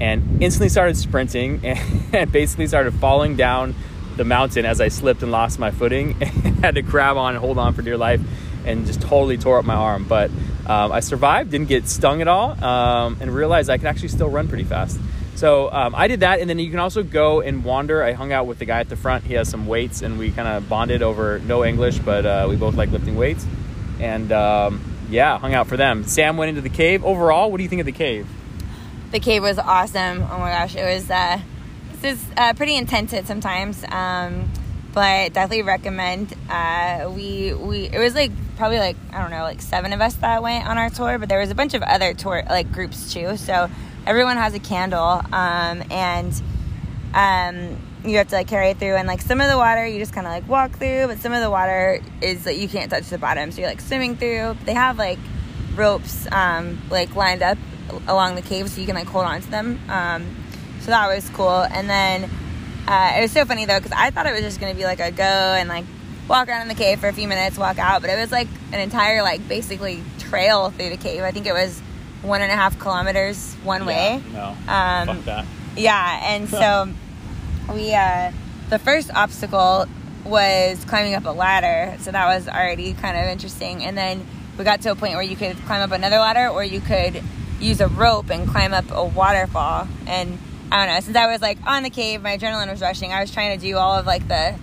and 0.00 0.42
instantly 0.42 0.68
started 0.68 0.96
sprinting 0.96 1.60
and 2.12 2.30
basically 2.30 2.66
started 2.66 2.94
falling 2.94 3.36
down 3.36 3.74
the 4.16 4.24
mountain 4.24 4.64
as 4.64 4.80
I 4.80 4.88
slipped 4.88 5.22
and 5.22 5.32
lost 5.32 5.58
my 5.58 5.70
footing 5.70 6.16
and 6.20 6.64
had 6.64 6.74
to 6.76 6.82
grab 6.82 7.16
on 7.16 7.34
and 7.34 7.40
hold 7.40 7.58
on 7.58 7.74
for 7.74 7.82
dear 7.82 7.96
life 7.96 8.20
and 8.64 8.86
just 8.86 9.00
totally 9.00 9.38
tore 9.38 9.58
up 9.58 9.64
my 9.64 9.74
arm. 9.74 10.04
But 10.04 10.30
um, 10.70 10.92
I 10.92 11.00
survived, 11.00 11.50
didn't 11.50 11.68
get 11.68 11.88
stung 11.88 12.20
at 12.20 12.28
all, 12.28 12.62
um, 12.62 13.18
and 13.20 13.34
realized 13.34 13.68
I 13.68 13.76
could 13.76 13.88
actually 13.88 14.08
still 14.08 14.28
run 14.28 14.46
pretty 14.46 14.62
fast. 14.62 15.00
So 15.34 15.72
um, 15.72 15.94
I 15.96 16.06
did 16.06 16.20
that, 16.20 16.38
and 16.38 16.48
then 16.48 16.58
you 16.58 16.70
can 16.70 16.78
also 16.78 17.02
go 17.02 17.40
and 17.40 17.64
wander. 17.64 18.04
I 18.04 18.12
hung 18.12 18.32
out 18.32 18.46
with 18.46 18.60
the 18.60 18.66
guy 18.66 18.78
at 18.78 18.88
the 18.88 18.96
front. 18.96 19.24
He 19.24 19.34
has 19.34 19.48
some 19.48 19.66
weights, 19.66 20.02
and 20.02 20.18
we 20.18 20.30
kind 20.30 20.46
of 20.46 20.68
bonded 20.68 21.02
over 21.02 21.40
no 21.40 21.64
English, 21.64 21.98
but 21.98 22.24
uh, 22.24 22.46
we 22.48 22.54
both 22.54 22.76
like 22.76 22.90
lifting 22.90 23.16
weights. 23.16 23.44
And 23.98 24.30
um, 24.30 24.80
yeah, 25.10 25.38
hung 25.38 25.54
out 25.54 25.66
for 25.66 25.76
them. 25.76 26.04
Sam 26.04 26.36
went 26.36 26.50
into 26.50 26.60
the 26.60 26.68
cave. 26.68 27.04
Overall, 27.04 27.50
what 27.50 27.56
do 27.56 27.64
you 27.64 27.68
think 27.68 27.80
of 27.80 27.86
the 27.86 27.92
cave? 27.92 28.28
The 29.10 29.20
cave 29.20 29.42
was 29.42 29.58
awesome. 29.58 30.22
Oh 30.22 30.38
my 30.38 30.50
gosh, 30.50 30.76
it 30.76 30.84
was. 30.84 31.10
Uh, 31.10 31.40
is 32.04 32.24
uh, 32.36 32.54
pretty 32.54 32.76
intense 32.76 33.14
sometimes, 33.26 33.84
um, 33.90 34.50
but 34.92 35.32
definitely 35.32 35.62
recommend. 35.62 36.34
Uh, 36.48 37.10
we 37.14 37.52
we 37.54 37.84
it 37.84 37.98
was 37.98 38.14
like 38.14 38.32
probably 38.56 38.78
like 38.78 38.96
I 39.12 39.20
don't 39.20 39.30
know 39.30 39.42
like 39.42 39.62
seven 39.62 39.92
of 39.92 40.00
us 40.00 40.14
that 40.16 40.42
went 40.42 40.66
on 40.66 40.78
our 40.78 40.90
tour, 40.90 41.18
but 41.18 41.28
there 41.28 41.40
was 41.40 41.50
a 41.50 41.54
bunch 41.54 41.74
of 41.74 41.82
other 41.82 42.14
tour 42.14 42.42
like 42.48 42.72
groups 42.72 43.12
too. 43.12 43.36
So 43.36 43.70
everyone 44.06 44.36
has 44.36 44.54
a 44.54 44.58
candle 44.58 45.22
um, 45.32 45.82
and 45.90 46.42
um, 47.14 47.76
you 48.04 48.16
have 48.16 48.28
to 48.28 48.36
like 48.36 48.48
carry 48.48 48.70
it 48.70 48.78
through 48.78 48.96
and 48.96 49.06
like 49.06 49.20
some 49.20 49.40
of 49.40 49.48
the 49.50 49.56
water 49.56 49.86
you 49.86 49.98
just 49.98 50.12
kind 50.12 50.26
of 50.26 50.32
like 50.32 50.48
walk 50.48 50.72
through 50.72 51.06
but 51.06 51.18
some 51.18 51.32
of 51.32 51.42
the 51.42 51.50
water 51.50 52.00
is 52.22 52.46
like 52.46 52.58
you 52.58 52.68
can't 52.68 52.90
touch 52.90 53.04
the 53.04 53.18
bottom 53.18 53.52
so 53.52 53.60
you're 53.60 53.68
like 53.68 53.80
swimming 53.80 54.16
through 54.16 54.56
they 54.64 54.72
have 54.72 54.98
like 54.98 55.18
ropes 55.74 56.26
um, 56.32 56.80
like 56.90 57.14
lined 57.14 57.42
up 57.42 57.58
along 58.06 58.36
the 58.36 58.42
cave 58.42 58.68
so 58.70 58.80
you 58.80 58.86
can 58.86 58.94
like 58.94 59.06
hold 59.06 59.24
on 59.24 59.40
to 59.40 59.50
them 59.50 59.78
um, 59.88 60.24
so 60.80 60.86
that 60.86 61.08
was 61.08 61.28
cool 61.30 61.62
and 61.62 61.90
then 61.90 62.30
uh, 62.90 63.18
it 63.18 63.22
was 63.22 63.32
so 63.32 63.44
funny 63.44 63.64
though 63.64 63.78
because 63.78 63.92
i 63.96 64.10
thought 64.10 64.26
it 64.26 64.32
was 64.32 64.42
just 64.42 64.60
going 64.60 64.72
to 64.72 64.76
be 64.76 64.84
like 64.84 65.00
a 65.00 65.10
go 65.10 65.22
and 65.22 65.68
like 65.68 65.84
walk 66.28 66.48
around 66.48 66.62
in 66.62 66.68
the 66.68 66.74
cave 66.74 67.00
for 67.00 67.08
a 67.08 67.12
few 67.12 67.26
minutes 67.26 67.56
walk 67.58 67.78
out 67.78 68.00
but 68.00 68.10
it 68.10 68.16
was 68.16 68.30
like 68.30 68.48
an 68.72 68.80
entire 68.80 69.22
like 69.22 69.46
basically 69.48 70.02
trail 70.18 70.70
through 70.70 70.90
the 70.90 70.96
cave 70.96 71.22
i 71.22 71.30
think 71.30 71.46
it 71.46 71.52
was 71.52 71.80
one 72.22 72.42
and 72.42 72.52
a 72.52 72.54
half 72.54 72.78
kilometers 72.78 73.54
one 73.62 73.86
way. 73.86 74.22
No, 74.32 74.56
um, 74.68 75.06
fuck 75.06 75.24
that. 75.24 75.46
Yeah, 75.76 76.34
and 76.34 76.48
so 76.48 76.88
we 77.72 77.94
uh, 77.94 78.32
the 78.68 78.78
first 78.78 79.10
obstacle 79.14 79.86
was 80.24 80.84
climbing 80.84 81.14
up 81.14 81.24
a 81.24 81.30
ladder, 81.30 81.96
so 82.00 82.12
that 82.12 82.26
was 82.26 82.48
already 82.48 82.92
kind 82.92 83.16
of 83.16 83.24
interesting. 83.24 83.84
And 83.84 83.96
then 83.96 84.26
we 84.58 84.64
got 84.64 84.82
to 84.82 84.90
a 84.90 84.94
point 84.94 85.14
where 85.14 85.22
you 85.22 85.36
could 85.36 85.56
climb 85.64 85.80
up 85.80 85.92
another 85.92 86.18
ladder, 86.18 86.48
or 86.48 86.62
you 86.64 86.80
could 86.80 87.22
use 87.60 87.80
a 87.80 87.88
rope 87.88 88.30
and 88.30 88.48
climb 88.48 88.74
up 88.74 88.90
a 88.90 89.04
waterfall. 89.04 89.88
And 90.06 90.38
I 90.72 90.86
don't 90.86 90.94
know, 90.94 91.00
since 91.00 91.16
I 91.16 91.26
was 91.26 91.42
like 91.42 91.58
on 91.66 91.82
the 91.82 91.90
cave, 91.90 92.22
my 92.22 92.38
adrenaline 92.38 92.70
was 92.70 92.80
rushing. 92.80 93.12
I 93.12 93.20
was 93.20 93.32
trying 93.32 93.58
to 93.58 93.64
do 93.64 93.76
all 93.76 93.98
of 93.98 94.06
like 94.06 94.26
the 94.28 94.56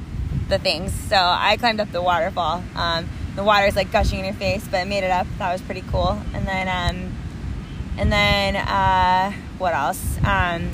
the 0.48 0.58
things, 0.58 0.94
so 0.94 1.18
I 1.18 1.58
climbed 1.58 1.82
up 1.82 1.92
the 1.92 2.02
waterfall. 2.02 2.64
Um, 2.76 3.10
the 3.36 3.44
water's 3.44 3.76
like 3.76 3.92
gushing 3.92 4.20
in 4.20 4.26
your 4.26 4.34
face, 4.34 4.66
but 4.66 4.78
I 4.78 4.86
made 4.86 5.04
it 5.04 5.12
up. 5.12 5.28
That 5.38 5.52
was 5.52 5.62
pretty 5.62 5.84
cool. 5.92 6.22
And 6.34 6.48
then 6.48 6.68
um, 6.70 7.14
and 7.98 8.12
then 8.12 8.56
uh, 8.56 9.34
what 9.58 9.74
else? 9.74 10.18
Um, 10.24 10.70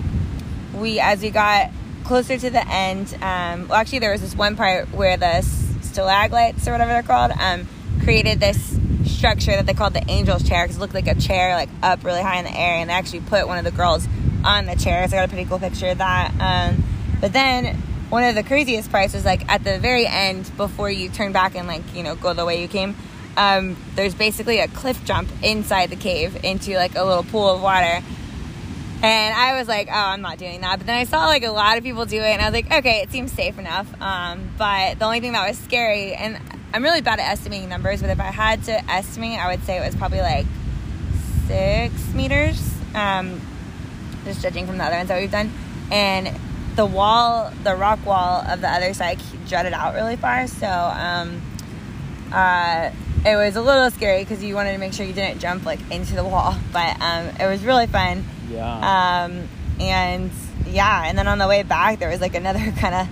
we 0.75 0.99
as 0.99 1.21
we 1.21 1.31
got 1.31 1.71
closer 2.03 2.37
to 2.37 2.49
the 2.51 2.67
end, 2.67 3.17
um, 3.21 3.67
well, 3.67 3.79
actually 3.79 3.99
there 3.99 4.11
was 4.11 4.21
this 4.21 4.35
one 4.35 4.55
part 4.55 4.91
where 4.93 5.17
the 5.17 5.41
stalagmites 5.81 6.67
or 6.67 6.73
whatever 6.73 6.91
they're 6.91 7.01
called 7.01 7.31
um, 7.39 7.67
created 8.03 8.39
this 8.39 8.77
structure 9.05 9.51
that 9.51 9.65
they 9.65 9.73
called 9.73 9.93
the 9.93 10.09
angel's 10.09 10.47
chair 10.47 10.65
because 10.65 10.77
it 10.77 10.79
looked 10.79 10.93
like 10.93 11.07
a 11.07 11.15
chair 11.15 11.55
like 11.55 11.69
up 11.81 12.03
really 12.03 12.21
high 12.21 12.37
in 12.37 12.45
the 12.45 12.55
air, 12.55 12.75
and 12.75 12.91
they 12.91 12.93
actually 12.93 13.21
put 13.21 13.47
one 13.47 13.57
of 13.57 13.63
the 13.63 13.71
girls 13.71 14.07
on 14.43 14.65
the 14.65 14.75
chair. 14.75 15.07
So 15.07 15.17
I 15.17 15.19
got 15.21 15.25
a 15.25 15.27
pretty 15.29 15.49
cool 15.49 15.59
picture 15.59 15.89
of 15.89 15.97
that. 15.99 16.33
Um, 16.39 16.83
but 17.21 17.33
then 17.33 17.75
one 18.09 18.23
of 18.23 18.35
the 18.35 18.43
craziest 18.43 18.91
parts 18.91 19.13
was 19.13 19.25
like 19.25 19.49
at 19.51 19.63
the 19.63 19.79
very 19.79 20.05
end 20.05 20.51
before 20.57 20.89
you 20.89 21.09
turn 21.09 21.31
back 21.31 21.55
and 21.55 21.67
like 21.67 21.81
you 21.95 22.03
know 22.03 22.15
go 22.15 22.33
the 22.33 22.45
way 22.45 22.61
you 22.61 22.67
came 22.67 22.95
um, 23.37 23.75
there's 23.95 24.13
basically 24.13 24.59
a 24.59 24.67
cliff 24.67 25.03
jump 25.05 25.29
inside 25.41 25.89
the 25.89 25.95
cave 25.95 26.43
into 26.43 26.75
like 26.75 26.95
a 26.95 27.03
little 27.03 27.23
pool 27.23 27.49
of 27.49 27.61
water. 27.61 28.03
And 29.01 29.35
I 29.35 29.57
was 29.59 29.67
like, 29.67 29.89
oh, 29.89 29.93
I'm 29.93 30.21
not 30.21 30.37
doing 30.37 30.61
that. 30.61 30.77
But 30.77 30.87
then 30.87 30.97
I 30.97 31.03
saw 31.03 31.25
like 31.25 31.43
a 31.43 31.51
lot 31.51 31.77
of 31.77 31.83
people 31.83 32.05
do 32.05 32.17
it, 32.17 32.25
and 32.25 32.41
I 32.41 32.45
was 32.45 32.53
like, 32.53 32.71
okay, 32.71 33.01
it 33.01 33.11
seems 33.11 33.31
safe 33.33 33.59
enough. 33.59 33.87
Um, 34.01 34.49
but 34.57 34.97
the 34.99 35.05
only 35.05 35.19
thing 35.19 35.33
that 35.33 35.47
was 35.47 35.57
scary, 35.57 36.13
and 36.13 36.39
I'm 36.73 36.83
really 36.83 37.01
bad 37.01 37.19
at 37.19 37.29
estimating 37.29 37.69
numbers, 37.69 38.01
but 38.01 38.09
if 38.09 38.19
I 38.19 38.31
had 38.31 38.63
to 38.65 38.89
estimate, 38.89 39.39
I 39.39 39.51
would 39.51 39.63
say 39.65 39.77
it 39.77 39.85
was 39.85 39.95
probably 39.95 40.21
like 40.21 40.45
six 41.47 42.13
meters, 42.13 42.61
um, 42.95 43.41
just 44.23 44.41
judging 44.41 44.67
from 44.67 44.77
the 44.77 44.83
other 44.83 44.95
ones 44.95 45.09
that 45.09 45.19
we've 45.19 45.31
done. 45.31 45.51
And 45.91 46.31
the 46.75 46.85
wall, 46.85 47.51
the 47.63 47.75
rock 47.75 48.05
wall 48.05 48.41
of 48.47 48.61
the 48.61 48.69
other 48.69 48.93
side 48.93 49.19
jutted 49.45 49.73
out 49.73 49.93
really 49.93 50.15
far. 50.15 50.47
So, 50.47 50.67
um, 50.67 51.41
uh, 52.31 52.91
it 53.25 53.35
was 53.35 53.55
a 53.55 53.61
little 53.61 53.89
scary 53.91 54.19
because 54.19 54.43
you 54.43 54.55
wanted 54.55 54.73
to 54.73 54.77
make 54.77 54.93
sure 54.93 55.05
you 55.05 55.13
didn't 55.13 55.39
jump 55.39 55.65
like 55.65 55.79
into 55.91 56.15
the 56.15 56.23
wall, 56.23 56.55
but 56.73 56.99
um, 57.01 57.27
it 57.39 57.47
was 57.47 57.63
really 57.63 57.87
fun. 57.87 58.25
Yeah. 58.49 59.25
Um, 59.25 59.47
and 59.79 60.31
yeah, 60.67 61.03
and 61.05 61.17
then 61.17 61.27
on 61.27 61.37
the 61.37 61.47
way 61.47 61.63
back, 61.63 61.99
there 61.99 62.09
was 62.09 62.21
like 62.21 62.35
another 62.35 62.71
kind 62.77 63.09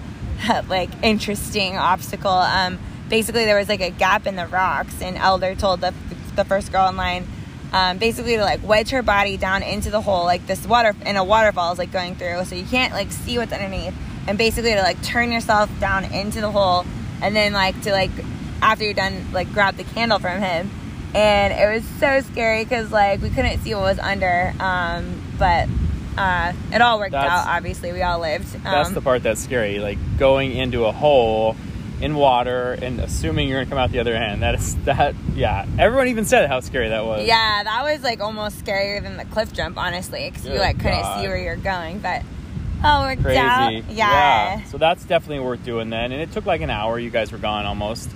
of 0.49 0.69
like 0.69 0.89
interesting 1.03 1.77
obstacle. 1.77 2.31
Um, 2.31 2.79
basically, 3.09 3.45
there 3.45 3.57
was 3.57 3.69
like 3.69 3.81
a 3.81 3.91
gap 3.91 4.27
in 4.27 4.35
the 4.35 4.47
rocks, 4.47 5.01
and 5.01 5.17
Elder 5.17 5.55
told 5.55 5.81
the 5.81 5.93
the 6.35 6.45
first 6.45 6.71
girl 6.71 6.87
in 6.87 6.97
line. 6.97 7.27
Um, 7.73 7.99
basically 7.99 8.35
to 8.35 8.41
like 8.41 8.61
wedge 8.67 8.89
her 8.89 9.01
body 9.01 9.37
down 9.37 9.63
into 9.63 9.91
the 9.91 10.01
hole 10.01 10.25
like 10.25 10.45
this 10.45 10.67
water 10.67 10.93
in 11.05 11.15
a 11.15 11.23
waterfall 11.23 11.71
is 11.71 11.79
like 11.79 11.89
going 11.89 12.15
through 12.15 12.43
so 12.43 12.53
you 12.53 12.65
can't 12.65 12.91
like 12.91 13.13
see 13.13 13.37
what's 13.37 13.53
underneath 13.53 13.93
and 14.27 14.37
basically 14.37 14.73
to 14.73 14.81
like 14.81 15.01
turn 15.01 15.31
yourself 15.31 15.69
down 15.79 16.03
into 16.03 16.41
the 16.41 16.51
hole 16.51 16.85
and 17.21 17.33
then 17.33 17.53
like 17.53 17.79
to 17.83 17.91
like 17.91 18.11
after 18.61 18.83
you're 18.83 18.93
done, 18.93 19.31
like 19.31 19.51
grab 19.53 19.75
the 19.75 19.83
candle 19.83 20.19
from 20.19 20.39
him. 20.39 20.69
And 21.13 21.53
it 21.53 21.75
was 21.75 21.83
so 21.99 22.21
scary 22.31 22.63
because 22.63 22.91
like 22.91 23.21
we 23.21 23.29
couldn't 23.29 23.59
see 23.59 23.73
what 23.73 23.83
was 23.83 23.99
under. 23.99 24.53
Um, 24.59 25.21
but 25.37 25.67
uh, 26.17 26.53
it 26.71 26.81
all 26.81 26.99
worked 26.99 27.11
that's, 27.11 27.29
out. 27.29 27.47
Obviously, 27.47 27.91
we 27.91 28.01
all 28.01 28.19
lived. 28.19 28.55
Um, 28.55 28.61
that's 28.63 28.91
the 28.91 29.01
part 29.01 29.23
that's 29.23 29.43
scary. 29.43 29.79
Like 29.79 29.97
going 30.17 30.55
into 30.55 30.85
a 30.85 30.91
hole 30.91 31.55
in 32.01 32.15
water 32.15 32.73
and 32.81 32.99
assuming 32.99 33.47
you're 33.47 33.59
gonna 33.59 33.69
come 33.69 33.77
out 33.77 33.91
the 33.91 33.99
other 33.99 34.15
end. 34.15 34.41
That 34.41 34.55
is 34.55 34.75
that. 34.85 35.15
Yeah, 35.35 35.65
everyone 35.79 36.07
even 36.07 36.25
said 36.25 36.47
how 36.49 36.59
scary 36.59 36.89
that 36.89 37.05
was. 37.05 37.25
Yeah, 37.27 37.63
that 37.63 37.83
was 37.83 38.03
like 38.03 38.19
almost 38.19 38.63
scarier 38.63 39.01
than 39.01 39.17
the 39.17 39.25
cliff 39.25 39.53
jump, 39.53 39.77
honestly, 39.77 40.29
because 40.29 40.45
you 40.45 40.55
like 40.55 40.77
couldn't 40.77 41.01
God. 41.01 41.21
see 41.21 41.27
where 41.27 41.37
you're 41.37 41.55
going. 41.55 41.99
But 41.99 42.23
oh, 42.83 43.01
worked 43.03 43.23
Crazy. 43.23 43.37
out. 43.37 43.71
Yeah. 43.71 43.85
yeah. 43.89 44.63
So 44.65 44.77
that's 44.77 45.03
definitely 45.05 45.39
worth 45.39 45.63
doing 45.63 45.89
then. 45.89 46.11
And 46.11 46.21
it 46.21 46.31
took 46.31 46.45
like 46.45 46.61
an 46.61 46.69
hour. 46.69 46.99
You 46.99 47.09
guys 47.09 47.31
were 47.31 47.37
gone 47.37 47.65
almost. 47.65 48.09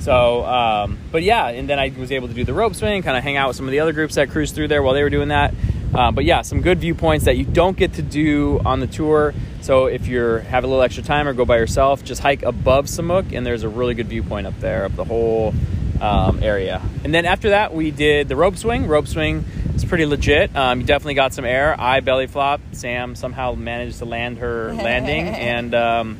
So, 0.00 0.44
um, 0.44 0.98
but 1.10 1.22
yeah, 1.22 1.48
and 1.48 1.68
then 1.68 1.78
I 1.78 1.92
was 1.98 2.12
able 2.12 2.28
to 2.28 2.34
do 2.34 2.44
the 2.44 2.54
rope 2.54 2.74
swing, 2.74 3.02
kind 3.02 3.16
of 3.16 3.24
hang 3.24 3.36
out 3.36 3.48
with 3.48 3.56
some 3.56 3.66
of 3.66 3.72
the 3.72 3.80
other 3.80 3.92
groups 3.92 4.14
that 4.14 4.30
cruised 4.30 4.54
through 4.54 4.68
there 4.68 4.82
while 4.82 4.94
they 4.94 5.02
were 5.02 5.10
doing 5.10 5.28
that. 5.28 5.52
Uh, 5.94 6.10
but 6.10 6.24
yeah, 6.24 6.42
some 6.42 6.60
good 6.60 6.78
viewpoints 6.78 7.24
that 7.24 7.36
you 7.36 7.44
don't 7.44 7.76
get 7.76 7.94
to 7.94 8.02
do 8.02 8.60
on 8.64 8.80
the 8.80 8.86
tour. 8.86 9.34
So 9.60 9.86
if 9.86 10.06
you 10.08 10.20
have 10.20 10.64
a 10.64 10.66
little 10.66 10.82
extra 10.82 11.02
time 11.02 11.26
or 11.26 11.32
go 11.32 11.44
by 11.44 11.56
yourself, 11.56 12.04
just 12.04 12.20
hike 12.20 12.42
above 12.42 12.86
Semuc, 12.86 13.32
and 13.32 13.46
there's 13.46 13.62
a 13.62 13.68
really 13.68 13.94
good 13.94 14.08
viewpoint 14.08 14.46
up 14.46 14.58
there 14.60 14.84
of 14.84 14.96
the 14.96 15.04
whole 15.04 15.54
um, 16.00 16.42
area. 16.42 16.82
And 17.04 17.14
then 17.14 17.24
after 17.24 17.50
that, 17.50 17.74
we 17.74 17.90
did 17.90 18.28
the 18.28 18.36
rope 18.36 18.56
swing. 18.56 18.86
Rope 18.86 19.06
swing 19.06 19.44
is 19.74 19.84
pretty 19.84 20.06
legit. 20.06 20.54
Um, 20.54 20.80
you 20.80 20.86
definitely 20.86 21.14
got 21.14 21.32
some 21.32 21.44
air. 21.44 21.74
I 21.78 22.00
belly 22.00 22.26
flop. 22.26 22.60
Sam 22.72 23.14
somehow 23.14 23.54
managed 23.54 23.98
to 23.98 24.04
land 24.04 24.38
her 24.38 24.72
landing, 24.74 25.28
and 25.28 25.74
um, 25.74 26.18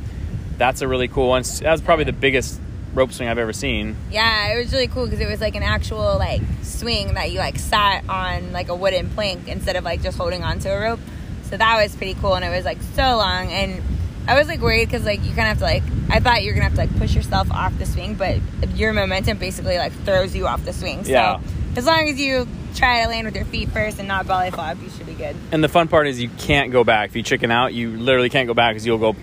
that's 0.56 0.80
a 0.80 0.88
really 0.88 1.08
cool 1.08 1.28
one. 1.28 1.42
That 1.60 1.72
was 1.72 1.82
probably 1.82 2.04
the 2.04 2.12
biggest 2.12 2.60
rope 2.96 3.12
swing 3.12 3.28
I've 3.28 3.38
ever 3.38 3.52
seen. 3.52 3.96
Yeah, 4.10 4.52
it 4.52 4.58
was 4.58 4.72
really 4.72 4.88
cool 4.88 5.04
because 5.04 5.20
it 5.20 5.28
was 5.28 5.40
like 5.40 5.54
an 5.54 5.62
actual 5.62 6.16
like 6.18 6.42
swing 6.62 7.14
that 7.14 7.30
you 7.30 7.38
like 7.38 7.58
sat 7.58 8.08
on 8.08 8.52
like 8.52 8.68
a 8.68 8.74
wooden 8.74 9.10
plank 9.10 9.46
instead 9.46 9.76
of 9.76 9.84
like 9.84 10.02
just 10.02 10.18
holding 10.18 10.42
onto 10.42 10.68
a 10.68 10.80
rope. 10.80 11.00
So 11.44 11.56
that 11.56 11.80
was 11.80 11.94
pretty 11.94 12.14
cool, 12.14 12.34
and 12.34 12.44
it 12.44 12.50
was 12.50 12.64
like 12.64 12.82
so 12.94 13.02
long. 13.02 13.52
And 13.52 13.82
I 14.26 14.36
was 14.36 14.48
like 14.48 14.60
worried 14.60 14.86
because 14.86 15.04
like 15.04 15.20
you 15.24 15.32
kind 15.34 15.40
of 15.40 15.46
have 15.46 15.58
to 15.58 15.64
like 15.64 15.82
I 16.10 16.20
thought 16.20 16.42
you're 16.42 16.54
gonna 16.54 16.64
have 16.64 16.74
to 16.74 16.80
like 16.80 16.96
push 16.98 17.14
yourself 17.14 17.50
off 17.50 17.76
the 17.78 17.86
swing, 17.86 18.14
but 18.14 18.38
your 18.74 18.92
momentum 18.92 19.38
basically 19.38 19.78
like 19.78 19.92
throws 20.04 20.34
you 20.34 20.46
off 20.46 20.64
the 20.64 20.72
swing. 20.72 21.04
So 21.04 21.10
yeah. 21.10 21.40
as 21.76 21.86
long 21.86 22.08
as 22.08 22.18
you 22.18 22.48
try 22.74 23.02
to 23.02 23.08
land 23.08 23.26
with 23.26 23.34
your 23.34 23.44
feet 23.46 23.70
first 23.70 23.98
and 23.98 24.08
not 24.08 24.26
belly 24.26 24.50
flop, 24.50 24.78
you 24.82 24.90
should 24.90 25.06
be 25.06 25.14
good. 25.14 25.36
And 25.52 25.62
the 25.62 25.68
fun 25.68 25.88
part 25.88 26.06
is 26.06 26.20
you 26.20 26.28
can't 26.38 26.72
go 26.72 26.84
back. 26.84 27.10
If 27.10 27.16
you 27.16 27.22
chicken 27.22 27.50
out, 27.50 27.74
you 27.74 27.96
literally 27.96 28.28
can't 28.28 28.46
go 28.46 28.54
back 28.54 28.72
because 28.72 28.86
you'll 28.86 28.98
go 28.98 29.16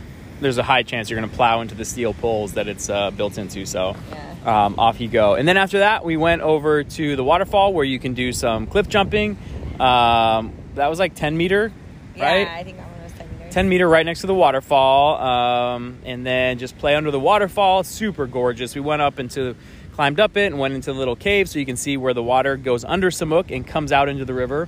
there's 0.44 0.60
a 0.60 0.64
high 0.64 0.84
chance 0.84 1.10
you're 1.10 1.20
going 1.20 1.30
to 1.30 1.36
plow 1.36 1.62
into 1.62 1.74
the 1.74 1.86
steel 1.86 2.14
poles 2.14 2.54
that 2.54 2.68
it's 2.68 2.90
uh, 2.90 3.10
built 3.12 3.38
into. 3.38 3.66
So 3.66 3.96
yeah. 4.12 4.66
um, 4.66 4.78
off 4.78 5.02
you 5.02 5.08
go. 5.08 5.34
And 5.36 5.48
then 5.48 5.58
after 5.58 5.80
that, 5.80 6.06
we 6.06 6.18
went 6.18 6.42
over 6.42 6.84
to 6.84 7.16
the 7.16 7.24
waterfall 7.24 7.74
where 7.74 7.86
you 7.86 7.98
can 7.98 8.14
do 8.14 8.32
some 8.32 8.68
cliff 8.68 8.88
jumping. 8.88 9.38
Um, 9.80 10.54
that 10.76 10.88
was 10.88 11.00
like 11.00 11.16
10 11.16 11.36
meter, 11.38 11.72
right? 12.18 12.42
Yeah, 12.42 12.56
I 12.56 12.64
think 12.64 12.78
that 12.78 12.88
one 12.88 13.04
was 13.04 13.14
10 13.14 13.30
meters. 13.40 13.54
10 13.54 13.70
meter 13.70 13.90
right 13.90 14.06
next 14.06 14.22
to 14.22 14.28
the 14.28 14.34
waterfall. 14.34 15.18
Um, 15.18 15.98
and 16.06 16.26
then 16.26 16.60
just 16.60 16.78
play 16.78 16.96
under 16.96 17.10
the 17.10 17.20
waterfall. 17.20 17.84
Super 17.84 18.28
gorgeous. 18.28 18.76
We 18.76 18.82
went 18.82 19.02
up 19.02 19.20
into, 19.20 19.56
climbed 19.94 20.20
up 20.20 20.38
it 20.38 20.48
and 20.48 20.60
went 20.60 20.74
into 20.74 20.94
the 20.94 21.00
little 21.00 21.16
cave 21.16 21.50
so 21.50 21.58
you 21.58 21.66
can 21.66 21.78
see 21.78 21.98
where 21.98 22.14
the 22.14 22.24
water 22.24 22.58
goes 22.58 22.84
under 22.84 23.10
Semuc 23.10 23.56
and 23.56 23.66
comes 23.66 23.92
out 23.92 24.10
into 24.10 24.26
the 24.26 24.34
river. 24.34 24.68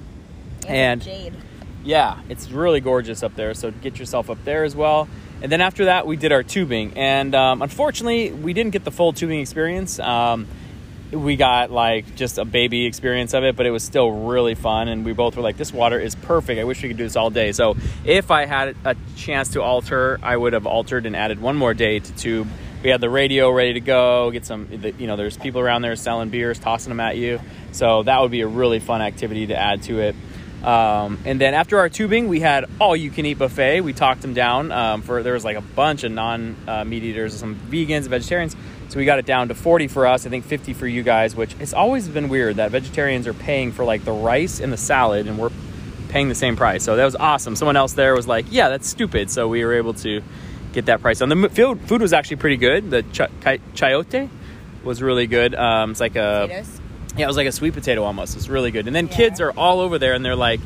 Yeah, 0.63 0.71
and 0.71 1.01
jade. 1.01 1.35
yeah, 1.83 2.21
it's 2.29 2.49
really 2.49 2.79
gorgeous 2.79 3.21
up 3.21 3.35
there. 3.35 3.53
So 3.53 3.71
get 3.71 3.99
yourself 3.99 4.29
up 4.29 4.43
there 4.45 4.63
as 4.63 4.75
well. 4.75 5.07
And 5.45 5.51
then 5.51 5.61
after 5.61 5.85
that, 5.85 6.07
we 6.07 6.15
did 6.17 6.31
our 6.31 6.41
tubing, 6.41 6.93
and 6.97 7.35
um, 7.35 7.61
unfortunately, 7.61 8.31
we 8.31 8.53
didn't 8.53 8.71
get 8.71 8.83
the 8.83 8.89
full 8.89 9.13
tubing 9.13 9.41
experience. 9.41 9.99
Um, 9.99 10.47
we 11.11 11.35
got 11.35 11.69
like 11.69 12.15
just 12.15 12.39
a 12.39 12.45
baby 12.45 12.87
experience 12.87 13.35
of 13.35 13.43
it, 13.43 13.55
but 13.55 13.67
it 13.67 13.69
was 13.69 13.83
still 13.83 14.09
really 14.09 14.55
fun. 14.55 14.87
And 14.87 15.05
we 15.05 15.13
both 15.13 15.35
were 15.35 15.43
like, 15.43 15.55
"This 15.55 15.71
water 15.71 15.99
is 15.99 16.15
perfect. 16.15 16.59
I 16.59 16.63
wish 16.63 16.81
we 16.81 16.89
could 16.89 16.97
do 16.97 17.03
this 17.03 17.15
all 17.15 17.29
day." 17.29 17.51
So 17.51 17.77
if 18.03 18.31
I 18.31 18.45
had 18.47 18.75
a 18.85 18.95
chance 19.17 19.49
to 19.49 19.61
alter, 19.61 20.19
I 20.23 20.35
would 20.35 20.53
have 20.53 20.65
altered 20.65 21.05
and 21.05 21.15
added 21.15 21.39
one 21.39 21.57
more 21.57 21.75
day 21.75 21.99
to 21.99 22.15
tube. 22.15 22.47
We 22.81 22.89
had 22.89 22.99
the 22.99 23.11
radio 23.11 23.51
ready 23.51 23.73
to 23.73 23.81
go. 23.81 24.31
Get 24.31 24.47
some, 24.47 24.67
you 24.97 25.05
know, 25.05 25.15
there's 25.15 25.37
people 25.37 25.61
around 25.61 25.83
there 25.83 25.95
selling 25.95 26.29
beers, 26.29 26.57
tossing 26.57 26.89
them 26.89 26.99
at 26.99 27.17
you. 27.17 27.39
So 27.71 28.01
that 28.01 28.19
would 28.19 28.31
be 28.31 28.41
a 28.41 28.47
really 28.47 28.79
fun 28.79 29.03
activity 29.03 29.45
to 29.45 29.55
add 29.55 29.83
to 29.83 29.99
it. 29.99 30.15
Um, 30.63 31.19
and 31.25 31.39
then 31.39 31.53
after 31.53 31.77
our 31.77 31.89
tubing, 31.89 32.27
we 32.27 32.39
had 32.39 32.65
all 32.79 32.95
you 32.95 33.11
can 33.11 33.25
eat 33.25 33.37
buffet. 33.37 33.81
We 33.81 33.93
talked 33.93 34.21
them 34.21 34.33
down 34.33 34.71
um, 34.71 35.01
for 35.01 35.21
there 35.21 35.33
was 35.33 35.45
like 35.45 35.57
a 35.57 35.61
bunch 35.61 36.03
of 36.03 36.11
non 36.11 36.55
uh, 36.67 36.83
meat 36.83 37.03
eaters, 37.03 37.35
some 37.35 37.55
vegans, 37.55 37.97
and 37.97 38.09
vegetarians. 38.09 38.55
So 38.89 38.97
we 38.97 39.05
got 39.05 39.19
it 39.19 39.25
down 39.25 39.47
to 39.49 39.55
40 39.55 39.87
for 39.87 40.07
us. 40.07 40.25
I 40.25 40.29
think 40.29 40.45
50 40.45 40.73
for 40.73 40.87
you 40.87 41.03
guys, 41.03 41.35
which 41.35 41.55
it's 41.59 41.73
always 41.73 42.07
been 42.07 42.29
weird 42.29 42.57
that 42.57 42.71
vegetarians 42.71 43.27
are 43.27 43.33
paying 43.33 43.71
for 43.71 43.83
like 43.83 44.05
the 44.05 44.11
rice 44.11 44.59
and 44.59 44.71
the 44.71 44.77
salad, 44.77 45.27
and 45.27 45.37
we're 45.37 45.51
paying 46.09 46.29
the 46.29 46.35
same 46.35 46.55
price. 46.55 46.83
So 46.83 46.95
that 46.95 47.05
was 47.05 47.15
awesome. 47.15 47.55
Someone 47.55 47.75
else 47.75 47.93
there 47.93 48.15
was 48.15 48.27
like, 48.27 48.45
"Yeah, 48.49 48.69
that's 48.69 48.87
stupid." 48.87 49.29
So 49.29 49.47
we 49.47 49.63
were 49.65 49.73
able 49.73 49.93
to 49.95 50.21
get 50.73 50.85
that 50.87 51.01
price 51.01 51.21
on. 51.21 51.29
The 51.29 51.49
food 51.49 51.81
food 51.81 52.01
was 52.01 52.13
actually 52.13 52.37
pretty 52.37 52.57
good. 52.57 52.89
The 52.89 53.03
ch- 53.03 53.31
chayote 53.75 54.29
was 54.83 55.01
really 55.01 55.27
good. 55.27 55.55
Um, 55.55 55.91
it's 55.91 55.99
like 55.99 56.15
a 56.15 56.47
Potatoes 56.47 56.81
yeah, 57.17 57.25
it 57.25 57.27
was 57.27 57.37
like 57.37 57.47
a 57.47 57.51
sweet 57.51 57.73
potato 57.73 58.03
almost. 58.03 58.35
It's 58.35 58.49
really 58.49 58.71
good. 58.71 58.87
And 58.87 58.95
then 58.95 59.07
yeah. 59.07 59.15
kids 59.15 59.41
are 59.41 59.51
all 59.51 59.79
over 59.79 59.97
there, 59.97 60.13
and 60.13 60.23
they're 60.23 60.35
like, 60.35 60.59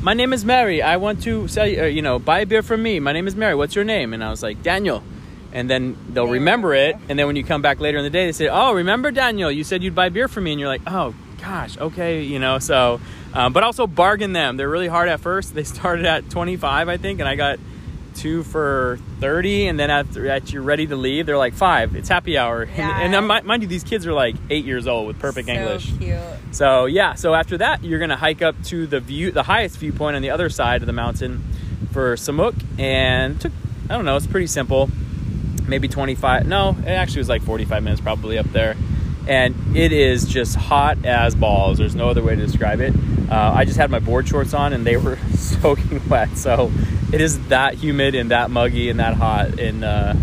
"My 0.00 0.14
name 0.14 0.32
is 0.32 0.44
Mary. 0.44 0.82
I 0.82 0.96
want 0.96 1.22
to 1.24 1.48
sell 1.48 1.66
you, 1.66 1.82
uh, 1.82 1.86
you 1.86 2.02
know, 2.02 2.18
buy 2.18 2.40
a 2.40 2.46
beer 2.46 2.62
from 2.62 2.82
me. 2.82 3.00
My 3.00 3.12
name 3.12 3.26
is 3.26 3.36
Mary. 3.36 3.54
What's 3.54 3.74
your 3.74 3.84
name?" 3.84 4.12
And 4.12 4.22
I 4.22 4.30
was 4.30 4.42
like, 4.42 4.62
"Daniel." 4.62 5.02
And 5.52 5.68
then 5.68 5.96
they'll 6.08 6.26
remember 6.26 6.74
it, 6.74 6.96
and 7.08 7.18
then 7.18 7.26
when 7.26 7.36
you 7.36 7.44
come 7.44 7.60
back 7.60 7.78
later 7.78 7.98
in 7.98 8.04
the 8.04 8.10
day, 8.10 8.26
they 8.26 8.32
say, 8.32 8.48
"Oh, 8.48 8.72
remember 8.72 9.10
Daniel? 9.10 9.50
You 9.50 9.64
said 9.64 9.82
you'd 9.82 9.94
buy 9.94 10.08
beer 10.08 10.28
for 10.28 10.40
me." 10.40 10.52
And 10.52 10.60
you're 10.60 10.68
like, 10.68 10.82
"Oh 10.86 11.14
gosh, 11.40 11.76
okay, 11.78 12.22
you 12.22 12.38
know." 12.38 12.58
So, 12.58 13.00
um, 13.34 13.52
but 13.52 13.62
also 13.62 13.86
bargain 13.86 14.32
them. 14.32 14.56
They're 14.56 14.68
really 14.68 14.88
hard 14.88 15.08
at 15.08 15.20
first. 15.20 15.54
They 15.54 15.64
started 15.78 16.06
at 16.06 16.30
25, 16.30 16.88
I 16.88 16.96
think, 16.96 17.20
and 17.20 17.28
I 17.28 17.36
got 17.36 17.58
two 18.12 18.42
for 18.42 18.98
30 19.20 19.68
and 19.68 19.78
then 19.78 19.90
after 19.90 20.24
that 20.24 20.52
you're 20.52 20.62
ready 20.62 20.86
to 20.86 20.96
leave 20.96 21.26
they're 21.26 21.38
like 21.38 21.54
five 21.54 21.94
it's 21.96 22.08
happy 22.08 22.38
hour 22.38 22.64
yeah. 22.64 23.00
and, 23.00 23.14
and 23.14 23.46
mind 23.46 23.62
you 23.62 23.68
these 23.68 23.84
kids 23.84 24.06
are 24.06 24.12
like 24.12 24.34
eight 24.50 24.64
years 24.64 24.86
old 24.86 25.06
with 25.06 25.18
perfect 25.18 25.48
so 25.48 25.54
english 25.54 25.92
cute. 25.98 26.18
so 26.50 26.86
yeah 26.86 27.14
so 27.14 27.34
after 27.34 27.58
that 27.58 27.82
you're 27.82 27.98
gonna 27.98 28.16
hike 28.16 28.42
up 28.42 28.60
to 28.62 28.86
the 28.86 29.00
view 29.00 29.30
the 29.30 29.42
highest 29.42 29.78
viewpoint 29.78 30.16
on 30.16 30.22
the 30.22 30.30
other 30.30 30.48
side 30.48 30.82
of 30.82 30.86
the 30.86 30.92
mountain 30.92 31.42
for 31.92 32.14
Semuc 32.16 32.54
and 32.78 33.40
took 33.40 33.52
i 33.88 33.94
don't 33.94 34.04
know 34.04 34.16
it's 34.16 34.26
pretty 34.26 34.46
simple 34.46 34.90
maybe 35.66 35.88
25 35.88 36.46
no 36.46 36.76
it 36.80 36.88
actually 36.88 37.20
was 37.20 37.28
like 37.28 37.42
45 37.42 37.82
minutes 37.82 38.00
probably 38.00 38.38
up 38.38 38.46
there 38.46 38.76
and 39.28 39.76
it 39.76 39.92
is 39.92 40.26
just 40.26 40.56
hot 40.56 41.04
as 41.04 41.34
balls 41.34 41.78
there's 41.78 41.94
no 41.94 42.08
other 42.08 42.22
way 42.22 42.34
to 42.34 42.42
describe 42.44 42.80
it 42.80 42.94
uh, 43.30 43.52
i 43.54 43.64
just 43.64 43.76
had 43.76 43.90
my 43.90 43.98
board 43.98 44.26
shorts 44.26 44.54
on 44.54 44.72
and 44.72 44.84
they 44.84 44.96
were 44.96 45.16
soaking 45.34 46.06
wet 46.08 46.36
so 46.36 46.70
it 47.12 47.20
is 47.20 47.38
that 47.48 47.74
humid 47.74 48.14
and 48.14 48.30
that 48.30 48.50
muggy 48.50 48.90
and 48.90 48.98
that 48.98 49.14
hot 49.14 49.58
in 49.58 49.84
uh. 49.84 50.16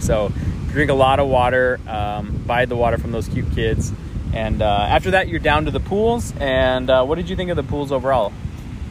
So 0.00 0.32
drink 0.68 0.90
a 0.90 0.94
lot 0.94 1.20
of 1.20 1.28
water, 1.28 1.78
um, 1.86 2.42
buy 2.46 2.64
the 2.64 2.76
water 2.76 2.98
from 2.98 3.12
those 3.12 3.28
cute 3.28 3.50
kids. 3.54 3.92
And 4.32 4.60
uh, 4.60 4.66
after 4.66 5.12
that, 5.12 5.28
you're 5.28 5.38
down 5.38 5.66
to 5.66 5.70
the 5.70 5.80
pools. 5.80 6.34
And 6.38 6.90
uh, 6.90 7.04
what 7.04 7.14
did 7.14 7.30
you 7.30 7.36
think 7.36 7.50
of 7.50 7.56
the 7.56 7.62
pools 7.62 7.92
overall? 7.92 8.32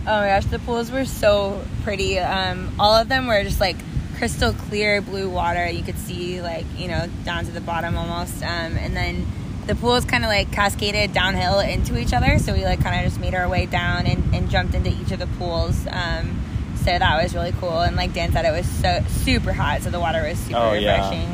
Oh 0.01 0.19
my 0.19 0.27
gosh, 0.27 0.45
the 0.45 0.59
pools 0.59 0.89
were 0.89 1.05
so 1.05 1.61
pretty. 1.83 2.19
Um, 2.19 2.73
all 2.79 2.93
of 2.93 3.09
them 3.09 3.27
were 3.27 3.43
just 3.43 3.59
like 3.59 3.75
crystal 4.17 4.53
clear 4.53 5.01
blue 5.01 5.29
water. 5.29 5.69
You 5.69 5.83
could 5.83 5.97
see 5.97 6.41
like 6.41 6.65
you 6.77 6.87
know 6.87 7.07
down 7.25 7.45
to 7.45 7.51
the 7.51 7.61
bottom 7.61 7.97
almost. 7.97 8.41
Um, 8.41 8.77
and 8.77 8.95
then 8.95 9.25
the 9.65 9.75
pools 9.75 10.05
kind 10.05 10.23
of 10.23 10.29
like 10.29 10.51
cascaded 10.51 11.13
downhill 11.13 11.59
into 11.59 11.97
each 11.97 12.13
other. 12.13 12.39
So 12.39 12.53
we 12.53 12.63
like 12.63 12.81
kind 12.81 12.95
of 12.97 13.09
just 13.09 13.19
made 13.19 13.33
our 13.33 13.47
way 13.49 13.65
down 13.65 14.05
and, 14.05 14.33
and 14.33 14.49
jumped 14.49 14.75
into 14.75 14.89
each 14.89 15.11
of 15.11 15.19
the 15.19 15.27
pools. 15.27 15.87
Um, 15.89 16.39
so 16.83 16.99
that 16.99 17.23
was 17.23 17.33
really 17.33 17.53
cool. 17.53 17.79
And 17.79 17.95
like 17.95 18.13
Dan 18.13 18.31
said, 18.31 18.45
it 18.45 18.51
was 18.51 18.67
so 18.67 19.03
super 19.23 19.53
hot, 19.53 19.81
so 19.81 19.89
the 19.89 19.99
water 19.99 20.21
was 20.23 20.37
super 20.39 20.59
oh, 20.59 20.73
refreshing. 20.73 21.29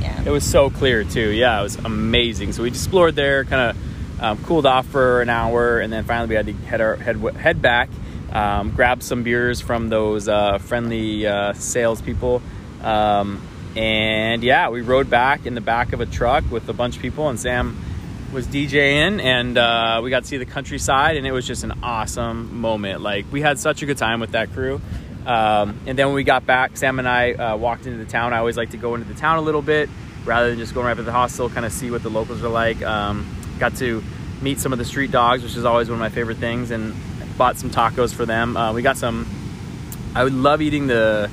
Yeah. 0.00 0.20
yeah. 0.20 0.22
It 0.26 0.30
was 0.30 0.44
so 0.44 0.70
clear 0.70 1.04
too. 1.04 1.30
Yeah, 1.30 1.58
it 1.60 1.62
was 1.62 1.76
amazing. 1.76 2.52
So 2.52 2.62
we 2.62 2.68
explored 2.68 3.14
there, 3.14 3.44
kind 3.44 3.70
of 3.70 4.22
um, 4.22 4.44
cooled 4.44 4.66
off 4.66 4.86
for 4.86 5.22
an 5.22 5.30
hour, 5.30 5.80
and 5.80 5.92
then 5.92 6.04
finally 6.04 6.28
we 6.28 6.34
had 6.34 6.46
to 6.46 6.52
head 6.52 6.80
our 6.80 6.96
head 6.96 7.16
head 7.36 7.62
back, 7.62 7.88
um, 8.32 8.70
grab 8.70 9.02
some 9.02 9.22
beers 9.22 9.60
from 9.60 9.88
those 9.88 10.28
uh, 10.28 10.58
friendly 10.58 11.26
uh, 11.26 11.54
salespeople. 11.54 12.42
Um, 12.82 13.40
and 13.74 14.42
yeah, 14.42 14.68
we 14.68 14.82
rode 14.82 15.08
back 15.08 15.46
in 15.46 15.54
the 15.54 15.60
back 15.62 15.92
of 15.92 16.00
a 16.00 16.06
truck 16.06 16.44
with 16.50 16.68
a 16.68 16.74
bunch 16.74 16.96
of 16.96 17.02
people, 17.02 17.28
and 17.28 17.40
Sam 17.40 17.78
was 18.32 18.46
DJing 18.46 19.22
and 19.22 19.58
uh, 19.58 20.00
we 20.02 20.08
got 20.08 20.22
to 20.22 20.28
see 20.28 20.38
the 20.38 20.46
countryside 20.46 21.18
and 21.18 21.26
it 21.26 21.32
was 21.32 21.46
just 21.46 21.64
an 21.64 21.72
awesome 21.82 22.60
moment. 22.60 23.02
Like 23.02 23.26
we 23.30 23.42
had 23.42 23.58
such 23.58 23.82
a 23.82 23.86
good 23.86 23.98
time 23.98 24.20
with 24.20 24.30
that 24.30 24.52
crew. 24.52 24.80
Um, 25.26 25.78
and 25.86 25.98
then 25.98 26.06
when 26.06 26.14
we 26.14 26.24
got 26.24 26.46
back, 26.46 26.76
Sam 26.76 26.98
and 26.98 27.06
I 27.06 27.32
uh, 27.32 27.56
walked 27.56 27.86
into 27.86 28.02
the 28.02 28.10
town. 28.10 28.32
I 28.32 28.38
always 28.38 28.56
like 28.56 28.70
to 28.70 28.78
go 28.78 28.94
into 28.94 29.06
the 29.06 29.14
town 29.14 29.38
a 29.38 29.42
little 29.42 29.62
bit 29.62 29.90
rather 30.24 30.48
than 30.50 30.58
just 30.58 30.72
going 30.72 30.86
right 30.86 30.96
to 30.96 31.02
the 31.02 31.12
hostel, 31.12 31.50
kind 31.50 31.66
of 31.66 31.72
see 31.72 31.90
what 31.90 32.02
the 32.02 32.08
locals 32.08 32.42
are 32.42 32.48
like. 32.48 32.82
Um, 32.82 33.28
got 33.58 33.76
to 33.76 34.02
meet 34.40 34.58
some 34.60 34.72
of 34.72 34.78
the 34.78 34.84
street 34.84 35.10
dogs, 35.10 35.42
which 35.42 35.56
is 35.56 35.64
always 35.64 35.88
one 35.88 35.94
of 35.94 36.00
my 36.00 36.08
favorite 36.08 36.38
things, 36.38 36.70
and 36.70 36.94
bought 37.36 37.56
some 37.56 37.70
tacos 37.70 38.14
for 38.14 38.24
them. 38.24 38.56
Uh, 38.56 38.72
we 38.72 38.82
got 38.82 38.96
some. 38.96 39.28
I 40.14 40.24
would 40.24 40.32
love 40.32 40.62
eating 40.62 40.86
the 40.86 41.30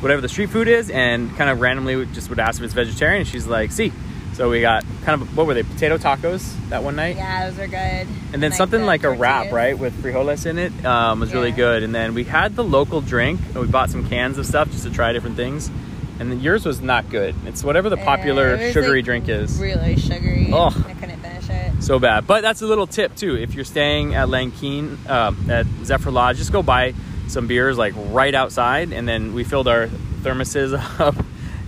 whatever 0.00 0.20
the 0.20 0.28
street 0.28 0.50
food 0.50 0.68
is, 0.68 0.90
and 0.90 1.36
kind 1.36 1.50
of 1.50 1.60
randomly 1.60 2.06
just 2.06 2.30
would 2.30 2.40
ask 2.40 2.60
if 2.60 2.64
it's 2.64 2.74
vegetarian. 2.74 3.20
And 3.20 3.28
she's 3.28 3.46
like, 3.46 3.72
"See." 3.72 3.92
So 4.34 4.48
we 4.48 4.60
got 4.60 4.84
kind 5.04 5.20
of 5.20 5.36
what 5.36 5.46
were 5.46 5.54
they? 5.54 5.62
Potato 5.62 5.98
tacos 5.98 6.54
that 6.68 6.82
one 6.82 6.96
night. 6.96 7.16
Yeah, 7.16 7.50
those 7.50 7.58
are 7.58 7.66
good. 7.66 8.06
And 8.32 8.42
then 8.42 8.50
like 8.50 8.54
something 8.54 8.82
like 8.84 9.02
tortillas. 9.02 9.18
a 9.18 9.22
wrap, 9.22 9.52
right, 9.52 9.78
with 9.78 10.02
frijoles 10.02 10.46
in 10.46 10.58
it, 10.58 10.84
um, 10.84 11.20
was 11.20 11.30
yeah. 11.30 11.36
really 11.36 11.52
good. 11.52 11.82
And 11.82 11.94
then 11.94 12.14
we 12.14 12.24
had 12.24 12.56
the 12.56 12.64
local 12.64 13.00
drink. 13.00 13.40
And 13.46 13.56
we 13.56 13.66
bought 13.66 13.90
some 13.90 14.08
cans 14.08 14.38
of 14.38 14.46
stuff 14.46 14.70
just 14.70 14.84
to 14.84 14.90
try 14.90 15.12
different 15.12 15.36
things. 15.36 15.70
And 16.20 16.30
then 16.30 16.40
yours 16.40 16.66
was 16.66 16.80
not 16.80 17.08
good. 17.08 17.34
It's 17.46 17.64
whatever 17.64 17.88
the 17.88 17.96
popular 17.96 18.56
yeah, 18.56 18.72
sugary 18.72 18.98
like 18.98 19.04
drink 19.04 19.28
is. 19.28 19.58
Really 19.58 19.96
sugary. 19.96 20.50
Oh, 20.52 20.66
I 20.66 20.92
couldn't 20.94 21.20
finish 21.20 21.48
it. 21.48 21.82
So 21.82 21.98
bad. 21.98 22.26
But 22.26 22.42
that's 22.42 22.60
a 22.60 22.66
little 22.66 22.86
tip 22.86 23.16
too. 23.16 23.36
If 23.36 23.54
you're 23.54 23.64
staying 23.64 24.14
at 24.14 24.28
Lanquin 24.28 24.98
uh, 25.08 25.32
at 25.48 25.66
Zephyr 25.84 26.10
Lodge, 26.10 26.36
just 26.36 26.52
go 26.52 26.62
buy 26.62 26.94
some 27.28 27.46
beers 27.46 27.78
like 27.78 27.94
right 27.96 28.34
outside. 28.34 28.92
And 28.92 29.08
then 29.08 29.32
we 29.32 29.44
filled 29.44 29.66
our 29.66 29.86
thermoses 30.22 30.74
up 31.00 31.16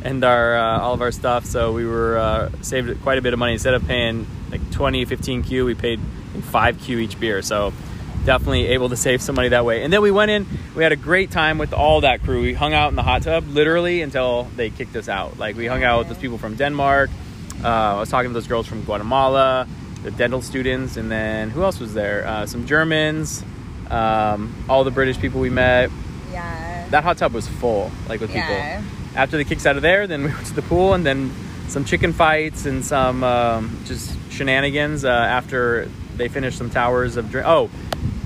and 0.04 0.24
our 0.24 0.56
uh, 0.56 0.80
all 0.80 0.94
of 0.94 1.00
our 1.00 1.12
stuff. 1.12 1.44
So 1.44 1.72
we 1.72 1.86
were 1.86 2.18
uh, 2.18 2.50
saved 2.62 3.02
quite 3.02 3.18
a 3.18 3.22
bit 3.22 3.32
of 3.32 3.38
money. 3.38 3.52
Instead 3.52 3.74
of 3.74 3.86
paying 3.86 4.26
like 4.50 4.70
20, 4.72 5.04
15 5.04 5.42
Q, 5.42 5.64
we 5.64 5.74
paid 5.74 6.00
5 6.50 6.80
Q 6.80 6.98
each 6.98 7.18
beer. 7.18 7.42
So 7.42 7.72
definitely 8.24 8.68
able 8.68 8.88
to 8.88 8.96
save 8.96 9.22
some 9.22 9.34
money 9.34 9.48
that 9.48 9.64
way. 9.64 9.82
And 9.82 9.92
then 9.92 10.02
we 10.02 10.10
went 10.10 10.30
in, 10.30 10.46
we 10.76 10.82
had 10.82 10.92
a 10.92 10.96
great 10.96 11.30
time 11.30 11.58
with 11.58 11.72
all 11.72 12.02
that 12.02 12.22
crew. 12.22 12.42
We 12.42 12.54
hung 12.54 12.72
out 12.72 12.90
in 12.90 12.96
the 12.96 13.02
hot 13.02 13.22
tub 13.22 13.48
literally 13.48 14.02
until 14.02 14.44
they 14.56 14.70
kicked 14.70 14.94
us 14.96 15.08
out. 15.08 15.38
Like 15.38 15.56
we 15.56 15.66
hung 15.66 15.82
out 15.82 16.00
with 16.00 16.08
those 16.08 16.18
people 16.18 16.38
from 16.38 16.54
Denmark. 16.56 17.10
Uh, 17.62 17.68
I 17.68 17.98
was 18.00 18.10
talking 18.10 18.30
to 18.30 18.34
those 18.34 18.46
girls 18.46 18.66
from 18.66 18.82
Guatemala, 18.84 19.68
the 20.02 20.10
dental 20.10 20.42
students, 20.42 20.96
and 20.96 21.10
then 21.10 21.50
who 21.50 21.62
else 21.62 21.78
was 21.78 21.94
there? 21.94 22.26
Uh, 22.26 22.46
some 22.46 22.66
Germans, 22.66 23.44
um, 23.88 24.64
all 24.68 24.84
the 24.84 24.90
British 24.90 25.18
people 25.18 25.40
we 25.40 25.50
met. 25.50 25.90
Yeah. 26.32 26.88
That 26.90 27.04
hot 27.04 27.18
tub 27.18 27.32
was 27.32 27.46
full, 27.46 27.90
like 28.08 28.20
with 28.20 28.34
yeah. 28.34 28.80
people 28.80 29.01
after 29.14 29.36
the 29.36 29.44
kicks 29.44 29.66
out 29.66 29.76
of 29.76 29.82
there, 29.82 30.06
then 30.06 30.22
we 30.22 30.28
went 30.32 30.46
to 30.46 30.54
the 30.54 30.62
pool 30.62 30.94
and 30.94 31.04
then 31.04 31.32
some 31.68 31.84
chicken 31.84 32.12
fights 32.12 32.66
and 32.66 32.84
some 32.84 33.24
um, 33.24 33.82
just 33.84 34.16
shenanigans 34.30 35.04
uh, 35.04 35.08
after 35.08 35.88
they 36.16 36.28
finished 36.28 36.58
some 36.58 36.70
towers 36.70 37.16
of 37.16 37.30
drink. 37.30 37.46
Oh, 37.46 37.70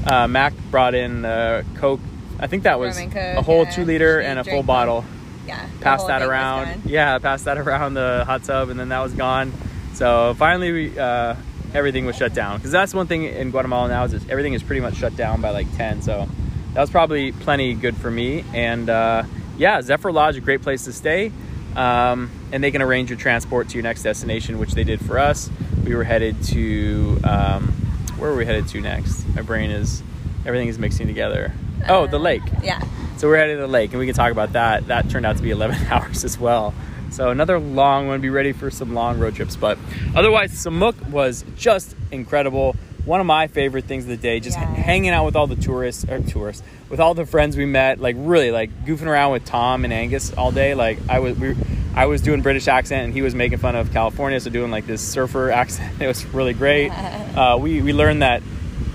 uh, 0.06 0.26
Mac 0.26 0.52
brought 0.70 0.94
in 0.94 1.24
uh, 1.24 1.62
Coke. 1.76 2.00
I 2.38 2.46
think 2.46 2.64
that 2.64 2.78
was 2.78 2.98
Coke, 2.98 3.14
a 3.14 3.42
whole 3.42 3.64
yeah. 3.64 3.70
two 3.70 3.84
liter 3.84 4.20
and 4.20 4.38
a 4.38 4.44
full 4.44 4.62
bottle. 4.62 5.04
Yeah. 5.46 5.64
Passed 5.80 6.08
that 6.08 6.22
around. 6.22 6.86
Yeah, 6.86 7.18
passed 7.18 7.44
that 7.44 7.58
around 7.58 7.94
the 7.94 8.24
hot 8.26 8.44
tub 8.44 8.68
and 8.68 8.78
then 8.78 8.88
that 8.88 9.00
was 9.00 9.12
gone. 9.12 9.52
So 9.94 10.34
finally, 10.34 10.72
we, 10.72 10.98
uh, 10.98 11.36
everything 11.72 12.04
was 12.04 12.16
shut 12.16 12.34
down 12.34 12.58
because 12.58 12.72
that's 12.72 12.92
one 12.92 13.06
thing 13.06 13.24
in 13.24 13.50
Guatemala 13.50 13.88
now 13.88 14.04
is 14.04 14.14
everything 14.28 14.54
is 14.54 14.62
pretty 14.62 14.80
much 14.80 14.96
shut 14.96 15.16
down 15.16 15.40
by 15.40 15.50
like 15.50 15.74
10. 15.76 16.02
So 16.02 16.28
that 16.74 16.80
was 16.80 16.90
probably 16.90 17.32
plenty 17.32 17.74
good 17.74 17.96
for 17.96 18.10
me. 18.10 18.44
And 18.52 18.90
uh, 18.90 19.22
yeah, 19.58 19.80
Zephyr 19.82 20.12
Lodge, 20.12 20.36
a 20.36 20.40
great 20.40 20.62
place 20.62 20.84
to 20.84 20.92
stay. 20.92 21.32
Um, 21.74 22.30
and 22.52 22.64
they 22.64 22.70
can 22.70 22.80
arrange 22.80 23.10
your 23.10 23.18
transport 23.18 23.68
to 23.68 23.74
your 23.74 23.82
next 23.82 24.02
destination, 24.02 24.58
which 24.58 24.72
they 24.72 24.84
did 24.84 25.04
for 25.04 25.18
us. 25.18 25.50
We 25.84 25.94
were 25.94 26.04
headed 26.04 26.42
to, 26.44 27.20
um, 27.22 27.68
where 28.16 28.30
were 28.30 28.36
we 28.36 28.46
headed 28.46 28.66
to 28.68 28.80
next? 28.80 29.26
My 29.34 29.42
brain 29.42 29.70
is, 29.70 30.02
everything 30.46 30.68
is 30.68 30.78
mixing 30.78 31.06
together. 31.06 31.52
Uh, 31.82 31.98
oh, 31.98 32.06
the 32.06 32.18
lake. 32.18 32.42
Yeah. 32.62 32.80
So 33.18 33.28
we're 33.28 33.36
headed 33.36 33.56
to 33.56 33.62
the 33.62 33.66
lake, 33.68 33.90
and 33.90 34.00
we 34.00 34.06
can 34.06 34.14
talk 34.14 34.32
about 34.32 34.52
that. 34.54 34.86
That 34.86 35.10
turned 35.10 35.26
out 35.26 35.36
to 35.36 35.42
be 35.42 35.50
11 35.50 35.86
hours 35.90 36.24
as 36.24 36.38
well. 36.38 36.74
So 37.10 37.30
another 37.30 37.58
long 37.58 38.08
one. 38.08 38.20
Be 38.20 38.30
ready 38.30 38.52
for 38.52 38.70
some 38.70 38.94
long 38.94 39.18
road 39.18 39.36
trips. 39.36 39.56
But 39.56 39.78
otherwise, 40.14 40.52
Semuc 40.52 41.10
was 41.10 41.44
just 41.56 41.94
incredible. 42.10 42.74
One 43.06 43.20
of 43.20 43.26
my 43.26 43.46
favorite 43.46 43.84
things 43.86 44.04
of 44.04 44.10
the 44.10 44.16
day. 44.18 44.40
Just 44.40 44.58
Yeah. 44.58 44.66
hanging 44.74 45.10
out 45.10 45.24
with 45.24 45.36
all 45.36 45.46
the 45.46 45.56
tourists 45.56 46.04
or 46.08 46.20
tourists 46.20 46.62
with 46.90 47.00
all 47.00 47.14
the 47.14 47.24
friends 47.24 47.56
we 47.56 47.64
met. 47.64 48.00
Like 48.00 48.16
really, 48.18 48.50
like 48.50 48.70
goofing 48.84 49.06
around 49.06 49.32
with 49.32 49.44
Tom 49.46 49.84
and 49.84 49.92
Angus 49.94 50.32
all 50.34 50.52
day. 50.52 50.74
Like 50.74 50.98
I 51.08 51.20
was 51.20 51.38
we. 51.38 51.54
I 51.94 52.04
was 52.04 52.20
doing 52.20 52.42
British 52.42 52.68
accent 52.68 53.04
and 53.06 53.14
he 53.14 53.22
was 53.22 53.34
making 53.34 53.56
fun 53.56 53.74
of 53.74 53.90
California, 53.90 54.38
so 54.38 54.50
doing 54.50 54.70
like 54.70 54.86
this 54.86 55.00
surfer 55.00 55.50
accent. 55.62 56.02
It 56.02 56.06
was 56.06 56.26
really 56.26 56.52
great. 56.52 56.92
Uh, 57.36 57.58
we 57.60 57.82
we 57.82 57.92
learned 57.92 58.22
that 58.22 58.42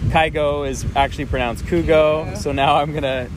Kygo 0.10 0.68
is 0.68 0.84
actually 0.96 1.26
pronounced 1.26 1.64
Kugo, 1.66 2.26
Kugo. 2.26 2.38
so 2.38 2.52
now 2.52 2.78
I'm 2.78 2.92
gonna 2.94 3.28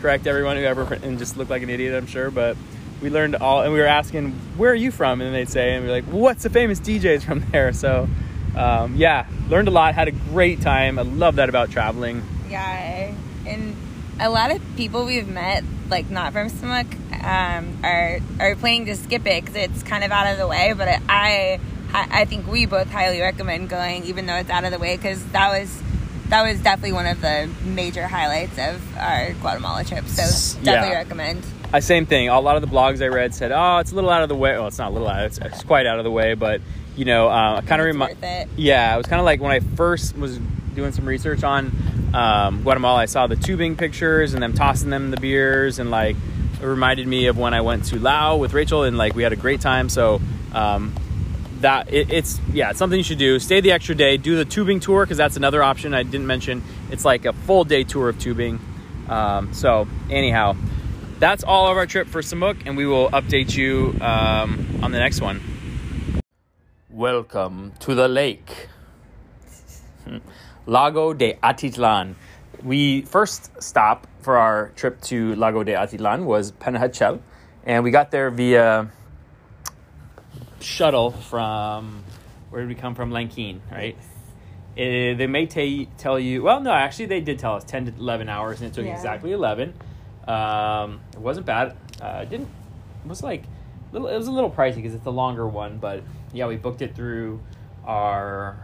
correct 0.00 0.26
everyone 0.26 0.56
who 0.56 0.62
ever 0.62 0.94
and 1.02 1.18
just 1.18 1.36
look 1.36 1.50
like 1.50 1.62
an 1.62 1.70
idiot. 1.70 1.94
I'm 1.94 2.06
sure, 2.06 2.30
but 2.30 2.56
we 3.00 3.10
learned 3.10 3.34
all, 3.36 3.62
and 3.62 3.72
we 3.72 3.80
were 3.80 3.86
asking, 3.86 4.30
"Where 4.56 4.70
are 4.70 4.74
you 4.76 4.90
from?" 4.92 5.20
And 5.20 5.34
they'd 5.34 5.48
say, 5.48 5.74
and 5.74 5.84
we're 5.84 5.90
like, 5.90 6.04
"What's 6.04 6.44
the 6.44 6.50
famous 6.50 6.78
DJs 6.78 7.24
from 7.24 7.44
there?" 7.50 7.72
So, 7.72 8.08
um, 8.56 8.96
yeah, 8.96 9.26
learned 9.48 9.68
a 9.68 9.70
lot, 9.70 9.94
had 9.94 10.08
a 10.08 10.12
great 10.12 10.60
time. 10.60 10.98
I 10.98 11.02
love 11.02 11.36
that 11.36 11.48
about 11.48 11.70
traveling. 11.70 12.22
Yeah, 12.48 13.14
and 13.46 13.76
a 14.20 14.28
lot 14.28 14.50
of 14.50 14.60
people 14.76 15.06
we've 15.06 15.28
met, 15.28 15.64
like 15.88 16.10
not 16.10 16.32
from 16.32 16.48
Semuc, 16.48 16.86
um, 17.24 17.78
are 17.84 18.18
are 18.40 18.54
planning 18.56 18.86
to 18.86 18.96
skip 18.96 19.26
it 19.26 19.44
because 19.44 19.56
it's 19.56 19.82
kind 19.82 20.04
of 20.04 20.10
out 20.12 20.26
of 20.30 20.38
the 20.38 20.46
way. 20.46 20.74
But 20.76 20.88
I, 21.08 21.60
I, 21.92 22.08
I 22.22 22.24
think 22.26 22.46
we 22.46 22.66
both 22.66 22.90
highly 22.90 23.20
recommend 23.20 23.68
going, 23.68 24.04
even 24.04 24.26
though 24.26 24.36
it's 24.36 24.50
out 24.50 24.64
of 24.64 24.70
the 24.72 24.78
way, 24.78 24.96
because 24.96 25.24
that 25.32 25.48
was 25.48 25.82
that 26.28 26.42
was 26.42 26.60
definitely 26.62 26.92
one 26.92 27.06
of 27.06 27.20
the 27.20 27.48
major 27.64 28.06
highlights 28.06 28.58
of 28.58 28.96
our 28.96 29.32
Guatemala 29.34 29.84
trip. 29.84 30.04
So 30.06 30.22
Yeah. 30.62 30.72
definitely 30.72 30.96
recommend. 30.96 31.42
Uh, 31.74 31.80
same 31.80 32.04
thing. 32.06 32.28
A 32.28 32.38
lot 32.40 32.56
of 32.56 32.62
the 32.62 32.68
blogs 32.68 33.02
I 33.02 33.08
read 33.08 33.34
said, 33.34 33.50
"Oh, 33.50 33.78
it's 33.78 33.92
a 33.92 33.94
little 33.94 34.10
out 34.10 34.22
of 34.22 34.28
the 34.28 34.34
way." 34.34 34.52
Well, 34.52 34.66
it's 34.66 34.78
not 34.78 34.90
a 34.90 34.92
little 34.92 35.08
out; 35.08 35.24
it's, 35.24 35.38
it's 35.38 35.62
quite 35.64 35.86
out 35.86 35.98
of 35.98 36.04
the 36.04 36.10
way. 36.10 36.34
But 36.34 36.60
you 36.96 37.04
know, 37.04 37.28
uh, 37.28 37.60
kind 37.62 37.80
of 37.80 37.86
remind. 37.86 38.16
Yeah, 38.56 38.94
it 38.94 38.98
was 38.98 39.06
kind 39.06 39.20
of 39.20 39.24
like 39.24 39.40
when 39.40 39.52
I 39.52 39.60
first 39.60 40.16
was 40.16 40.38
doing 40.74 40.92
some 40.92 41.04
research 41.04 41.42
on 41.42 41.72
um, 42.14 42.62
Guatemala. 42.62 43.00
I 43.00 43.06
saw 43.06 43.26
the 43.26 43.36
tubing 43.36 43.76
pictures 43.76 44.34
and 44.34 44.42
them 44.42 44.52
tossing 44.52 44.90
them 44.90 45.10
the 45.10 45.16
beers, 45.16 45.78
and 45.78 45.90
like 45.90 46.16
it 46.60 46.66
reminded 46.66 47.06
me 47.06 47.26
of 47.26 47.38
when 47.38 47.54
I 47.54 47.60
went 47.60 47.84
to 47.86 47.98
Lao 47.98 48.36
with 48.36 48.52
Rachel, 48.52 48.84
and 48.84 48.98
like 48.98 49.14
we 49.14 49.22
had 49.22 49.32
a 49.32 49.36
great 49.36 49.60
time. 49.60 49.88
So 49.88 50.20
um, 50.52 50.94
that 51.60 51.92
it, 51.92 52.12
it's 52.12 52.40
yeah, 52.52 52.70
it's 52.70 52.78
something 52.78 52.98
you 52.98 53.04
should 53.04 53.18
do. 53.18 53.38
Stay 53.38 53.60
the 53.60 53.72
extra 53.72 53.94
day, 53.94 54.16
do 54.16 54.36
the 54.36 54.44
tubing 54.44 54.80
tour 54.80 55.04
because 55.04 55.16
that's 55.16 55.36
another 55.36 55.62
option 55.62 55.94
I 55.94 56.02
didn't 56.02 56.26
mention. 56.26 56.62
It's 56.90 57.04
like 57.04 57.24
a 57.24 57.32
full 57.32 57.64
day 57.64 57.84
tour 57.84 58.08
of 58.08 58.18
tubing. 58.18 58.60
Um, 59.08 59.52
so 59.52 59.88
anyhow, 60.10 60.56
that's 61.18 61.44
all 61.44 61.70
of 61.70 61.76
our 61.76 61.86
trip 61.86 62.08
for 62.08 62.20
Semuc, 62.20 62.66
and 62.66 62.76
we 62.76 62.86
will 62.86 63.10
update 63.10 63.56
you 63.56 63.96
um, 64.00 64.80
on 64.82 64.92
the 64.92 64.98
next 64.98 65.20
one. 65.20 65.40
Welcome 66.92 67.72
to 67.80 67.94
the 67.94 68.06
lake. 68.06 68.68
Lago 70.66 71.14
de 71.14 71.34
Atitlan. 71.42 72.14
We 72.62 73.00
first 73.02 73.50
stop 73.62 74.06
for 74.20 74.36
our 74.36 74.68
trip 74.76 75.00
to 75.02 75.34
Lago 75.36 75.64
de 75.64 75.72
Atitlan 75.72 76.24
was 76.24 76.52
Panajachel, 76.52 77.20
and 77.64 77.82
we 77.82 77.90
got 77.90 78.10
there 78.10 78.30
via 78.30 78.90
shuttle 80.60 81.12
from 81.12 82.04
where 82.50 82.60
did 82.60 82.68
we 82.68 82.74
come 82.74 82.94
from? 82.94 83.10
Lanquin, 83.10 83.60
right? 83.70 83.96
Eh, 84.76 85.14
they 85.14 85.26
may 85.26 85.46
ta- 85.46 85.90
tell 85.96 86.18
you. 86.18 86.42
Well, 86.42 86.60
no, 86.60 86.72
actually, 86.72 87.06
they 87.06 87.20
did 87.20 87.38
tell 87.38 87.54
us 87.54 87.64
ten 87.64 87.86
to 87.86 87.92
eleven 87.98 88.28
hours, 88.28 88.60
and 88.60 88.70
it 88.70 88.74
took 88.74 88.84
Yeah. 88.84 88.92
exactly 88.94 89.32
eleven. 89.32 89.72
Um, 90.28 91.00
it 91.14 91.18
wasn't 91.18 91.46
bad. 91.46 91.74
Uh, 92.02 92.20
it 92.22 92.28
didn't. 92.30 92.48
It 93.04 93.08
was 93.08 93.22
like 93.22 93.44
little. 93.92 94.08
It 94.08 94.16
was 94.16 94.26
a 94.28 94.30
little 94.32 94.50
pricey 94.50 94.76
because 94.76 94.94
it's 94.94 95.04
the 95.04 95.12
longer 95.12 95.48
one, 95.48 95.78
but 95.78 96.02
yeah, 96.32 96.46
we 96.46 96.56
booked 96.56 96.82
it 96.82 96.94
through 96.94 97.40
our 97.84 98.56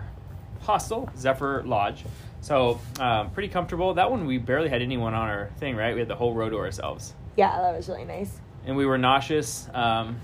hostel, 0.61 1.09
Zephyr 1.17 1.63
Lodge. 1.65 2.05
So 2.41 2.81
um, 3.01 3.31
pretty 3.31 3.49
comfortable. 3.49 3.95
That 3.95 4.11
one 4.11 4.27
we 4.27 4.39
barely 4.39 4.69
had 4.69 4.83
anyone 4.83 5.15
on 5.15 5.29
our 5.29 5.51
thing, 5.59 5.77
right? 5.77 5.95
We 5.95 6.01
had 6.01 6.09
the 6.09 6.15
whole 6.17 6.35
row 6.35 6.49
to 6.49 6.57
ourselves, 6.59 7.15
Yeah, 7.37 7.61
that 7.61 7.75
was 7.77 7.89
really 7.89 8.05
nice. 8.05 8.41
and 8.65 8.77
we 8.77 8.87
were 8.87 8.99
nauseous 8.99 9.69
um, 9.75 10.19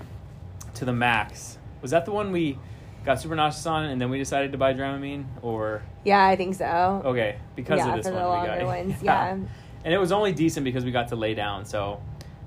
to 0.75 0.85
the 0.85 0.93
max. 0.93 1.57
Was 1.81 1.91
that 1.91 2.05
the 2.05 2.11
one 2.11 2.31
we 2.31 2.57
got 3.03 3.21
super 3.21 3.35
nauseous 3.35 3.65
on, 3.67 3.85
and 3.85 4.01
then 4.01 4.09
we 4.09 4.17
decided 4.17 4.51
to 4.53 4.57
buy 4.57 4.73
Dramamine, 4.73 5.25
or 5.41 5.83
Yeah, 6.05 6.25
I 6.25 6.35
think 6.35 6.55
so. 6.55 7.01
okay 7.05 7.37
because 7.55 7.79
yeah, 7.79 7.89
of 7.89 7.97
this 7.97 8.07
for 8.07 8.13
one 8.13 8.23
the 8.23 8.29
we 8.29 8.35
longer 8.35 8.57
got 8.59 8.65
ones. 8.65 8.95
Yeah. 9.03 9.29
and 9.83 9.93
it 9.93 9.97
was 9.97 10.11
only 10.11 10.31
decent 10.31 10.63
because 10.63 10.83
we 10.85 10.91
got 10.91 11.09
to 11.09 11.15
lay 11.15 11.33
down. 11.35 11.65
So 11.65 12.01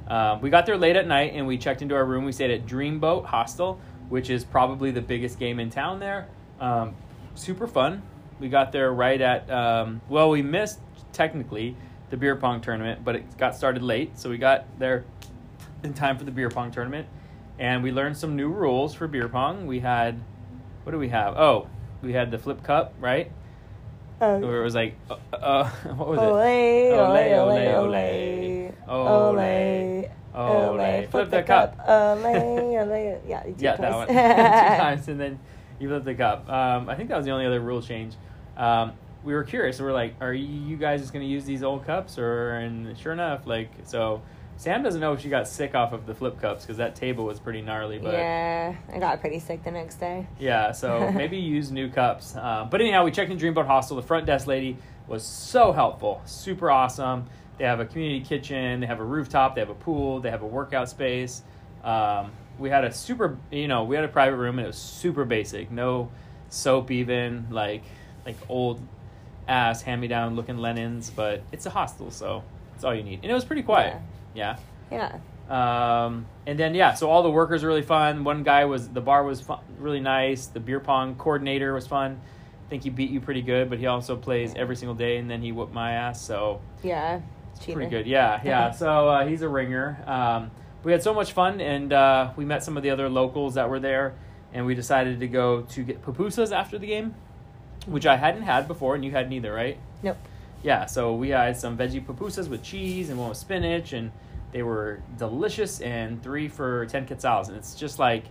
um, 0.08 0.40
we 0.40 0.48
got 0.50 0.64
there 0.66 0.76
late 0.78 0.96
at 0.96 1.06
night 1.06 1.32
and 1.34 1.46
we 1.46 1.58
checked 1.58 1.82
into 1.82 1.94
our 1.94 2.04
room. 2.04 2.24
We 2.24 2.32
stayed 2.32 2.50
at 2.50 2.66
Dreamboat 2.66 3.26
Hostel, 3.26 3.78
which 4.08 4.30
is 4.30 4.44
probably 4.44 4.90
the 4.90 5.00
biggest 5.00 5.38
game 5.38 5.60
in 5.60 5.70
town 5.70 6.00
there. 6.00 6.28
Um, 6.60 6.94
super 7.34 7.66
fun. 7.66 8.02
We 8.40 8.48
got 8.48 8.72
there 8.72 8.92
right 8.92 9.20
at 9.20 9.50
um, 9.50 10.00
well, 10.08 10.30
we 10.30 10.42
missed 10.42 10.80
technically 11.12 11.76
the 12.10 12.16
beer 12.16 12.36
pong 12.36 12.60
tournament, 12.60 13.04
but 13.04 13.16
it 13.16 13.36
got 13.36 13.56
started 13.56 13.82
late, 13.82 14.18
so 14.18 14.30
we 14.30 14.38
got 14.38 14.66
there 14.78 15.04
in 15.82 15.94
time 15.94 16.18
for 16.18 16.24
the 16.24 16.30
beer 16.30 16.48
pong 16.48 16.70
tournament. 16.70 17.06
And 17.58 17.82
we 17.82 17.90
learned 17.90 18.16
some 18.16 18.36
new 18.36 18.48
rules 18.48 18.94
for 18.94 19.08
beer 19.08 19.28
pong. 19.28 19.66
We 19.66 19.80
had 19.80 20.20
what 20.84 20.92
do 20.92 20.98
we 20.98 21.08
have? 21.08 21.36
Oh, 21.36 21.68
we 22.00 22.12
had 22.12 22.30
the 22.30 22.38
flip 22.38 22.62
cup, 22.62 22.94
right? 23.00 23.30
Oh. 24.20 24.38
Where 24.38 24.60
it 24.60 24.64
was 24.64 24.74
like, 24.74 24.96
uh, 25.10 25.16
uh, 25.32 25.68
what 25.94 26.08
was 26.08 26.18
it? 26.18 26.22
Ole, 26.22 26.94
ole, 26.94 27.10
Ole, 27.10 27.34
ole, 27.34 27.58
ole, 27.68 28.74
ole, 28.88 29.08
ole. 29.08 29.38
ole, 29.38 30.10
Ole, 30.34 30.80
ole, 30.80 31.06
flip 31.08 31.30
the 31.30 31.42
cup. 31.42 31.78
Ole, 31.86 32.72
yeah, 32.72 33.46
you 33.46 33.54
Yeah, 33.58 33.76
twice. 33.76 33.80
that 33.80 33.94
one. 33.94 34.06
Two 34.08 34.14
times, 34.82 35.08
and 35.08 35.20
then 35.20 35.38
you 35.78 35.88
flip 35.88 36.04
the 36.04 36.14
cup. 36.14 36.48
Um, 36.48 36.88
I 36.88 36.94
think 36.94 37.08
that 37.08 37.16
was 37.16 37.24
the 37.26 37.32
only 37.32 37.46
other 37.46 37.60
rule 37.60 37.82
change. 37.82 38.14
Um, 38.56 38.92
we 39.24 39.34
were 39.34 39.44
curious. 39.44 39.78
We 39.78 39.84
were 39.86 39.92
like, 39.92 40.14
"Are 40.20 40.32
you 40.32 40.76
guys 40.76 41.00
just 41.00 41.12
going 41.12 41.24
to 41.24 41.30
use 41.30 41.44
these 41.44 41.62
old 41.62 41.84
cups?" 41.86 42.18
Or 42.18 42.52
and 42.52 42.96
sure 42.98 43.12
enough, 43.12 43.46
like 43.46 43.70
so. 43.84 44.22
Sam 44.56 44.82
doesn't 44.82 45.00
know 45.00 45.12
if 45.12 45.20
she 45.20 45.28
got 45.28 45.46
sick 45.46 45.76
off 45.76 45.92
of 45.92 46.04
the 46.04 46.14
flip 46.16 46.40
cups 46.40 46.64
because 46.64 46.78
that 46.78 46.96
table 46.96 47.24
was 47.24 47.38
pretty 47.38 47.62
gnarly. 47.62 47.98
But 48.00 48.14
yeah, 48.14 48.74
I 48.92 48.98
got 48.98 49.20
pretty 49.20 49.38
sick 49.38 49.62
the 49.62 49.70
next 49.70 50.00
day. 50.00 50.26
Yeah, 50.40 50.72
so 50.72 51.12
maybe 51.14 51.36
use 51.36 51.70
new 51.70 51.88
cups. 51.88 52.34
Uh, 52.34 52.66
but 52.68 52.80
anyhow, 52.80 53.04
we 53.04 53.12
checked 53.12 53.30
in 53.30 53.38
Dreamboat 53.38 53.68
Hostel. 53.68 53.96
The 53.96 54.02
front 54.02 54.26
desk 54.26 54.48
lady 54.48 54.76
was 55.06 55.22
so 55.22 55.70
helpful, 55.70 56.20
super 56.24 56.72
awesome. 56.72 57.26
They 57.58 57.64
have 57.64 57.80
a 57.80 57.84
community 57.84 58.24
kitchen, 58.24 58.80
they 58.80 58.86
have 58.86 59.00
a 59.00 59.04
rooftop, 59.04 59.54
they 59.54 59.60
have 59.60 59.70
a 59.70 59.74
pool, 59.74 60.20
they 60.20 60.30
have 60.30 60.42
a 60.42 60.46
workout 60.46 60.88
space. 60.88 61.42
Um, 61.82 62.30
we 62.58 62.70
had 62.70 62.84
a 62.84 62.92
super, 62.92 63.36
you 63.50 63.68
know, 63.68 63.84
we 63.84 63.96
had 63.96 64.04
a 64.04 64.08
private 64.08 64.36
room 64.36 64.58
and 64.58 64.64
it 64.64 64.68
was 64.68 64.78
super 64.78 65.24
basic, 65.24 65.70
no 65.70 66.10
soap 66.48 66.90
even, 66.90 67.46
like 67.50 67.82
like 68.24 68.36
old 68.48 68.80
ass 69.48 69.82
hand 69.82 70.00
me 70.00 70.06
down 70.08 70.36
looking 70.36 70.58
linens. 70.58 71.10
But 71.10 71.42
it's 71.52 71.66
a 71.66 71.70
hostel, 71.70 72.10
so 72.10 72.42
it's 72.74 72.84
all 72.84 72.94
you 72.94 73.02
need, 73.02 73.20
and 73.22 73.30
it 73.30 73.34
was 73.34 73.44
pretty 73.44 73.62
quiet. 73.62 73.96
Yeah. 74.34 74.56
Yeah. 74.90 75.18
Um, 75.48 76.26
and 76.46 76.58
then 76.58 76.74
yeah, 76.74 76.94
so 76.94 77.10
all 77.10 77.22
the 77.22 77.30
workers 77.30 77.62
were 77.62 77.68
really 77.68 77.82
fun. 77.82 78.22
One 78.22 78.42
guy 78.42 78.66
was 78.66 78.88
the 78.88 79.00
bar 79.00 79.24
was 79.24 79.40
fun, 79.40 79.60
really 79.78 80.00
nice. 80.00 80.46
The 80.46 80.60
beer 80.60 80.80
pong 80.80 81.14
coordinator 81.16 81.72
was 81.72 81.86
fun. 81.86 82.20
I 82.66 82.68
think 82.68 82.82
he 82.82 82.90
beat 82.90 83.10
you 83.10 83.20
pretty 83.20 83.40
good, 83.40 83.70
but 83.70 83.78
he 83.78 83.86
also 83.86 84.14
plays 84.14 84.52
every 84.56 84.76
single 84.76 84.94
day, 84.94 85.16
and 85.16 85.30
then 85.30 85.40
he 85.40 85.52
whooped 85.52 85.72
my 85.72 85.92
ass. 85.92 86.20
So 86.20 86.60
Yeah. 86.82 87.20
Cheater. 87.58 87.74
pretty 87.74 87.90
good. 87.90 88.06
Yeah, 88.06 88.40
yeah. 88.44 88.70
so 88.72 89.08
uh, 89.08 89.26
he's 89.26 89.42
a 89.42 89.48
ringer. 89.48 90.02
Um, 90.06 90.50
we 90.84 90.92
had 90.92 91.02
so 91.02 91.12
much 91.12 91.32
fun, 91.32 91.60
and 91.60 91.92
uh, 91.92 92.30
we 92.36 92.44
met 92.44 92.62
some 92.62 92.76
of 92.76 92.82
the 92.82 92.90
other 92.90 93.08
locals 93.08 93.54
that 93.54 93.68
were 93.68 93.80
there, 93.80 94.14
and 94.52 94.64
we 94.64 94.74
decided 94.74 95.20
to 95.20 95.28
go 95.28 95.62
to 95.62 95.82
get 95.82 96.02
pupusas 96.02 96.52
after 96.52 96.78
the 96.78 96.86
game, 96.86 97.14
which 97.86 98.06
I 98.06 98.16
hadn't 98.16 98.42
had 98.42 98.68
before, 98.68 98.94
and 98.94 99.04
you 99.04 99.10
hadn't 99.10 99.32
either, 99.32 99.52
right? 99.52 99.78
Nope. 100.02 100.16
Yeah, 100.62 100.86
so 100.86 101.14
we 101.14 101.30
had 101.30 101.56
some 101.56 101.76
veggie 101.76 102.04
pupusas 102.04 102.48
with 102.48 102.62
cheese 102.62 103.10
and 103.10 103.18
one 103.18 103.28
with 103.28 103.38
spinach, 103.38 103.92
and 103.92 104.10
they 104.52 104.62
were 104.62 105.02
delicious. 105.16 105.80
And 105.80 106.22
three 106.22 106.48
for 106.48 106.86
ten 106.86 107.06
quetzals, 107.06 107.48
and 107.48 107.56
it's 107.56 107.74
just 107.74 107.98
like, 107.98 108.24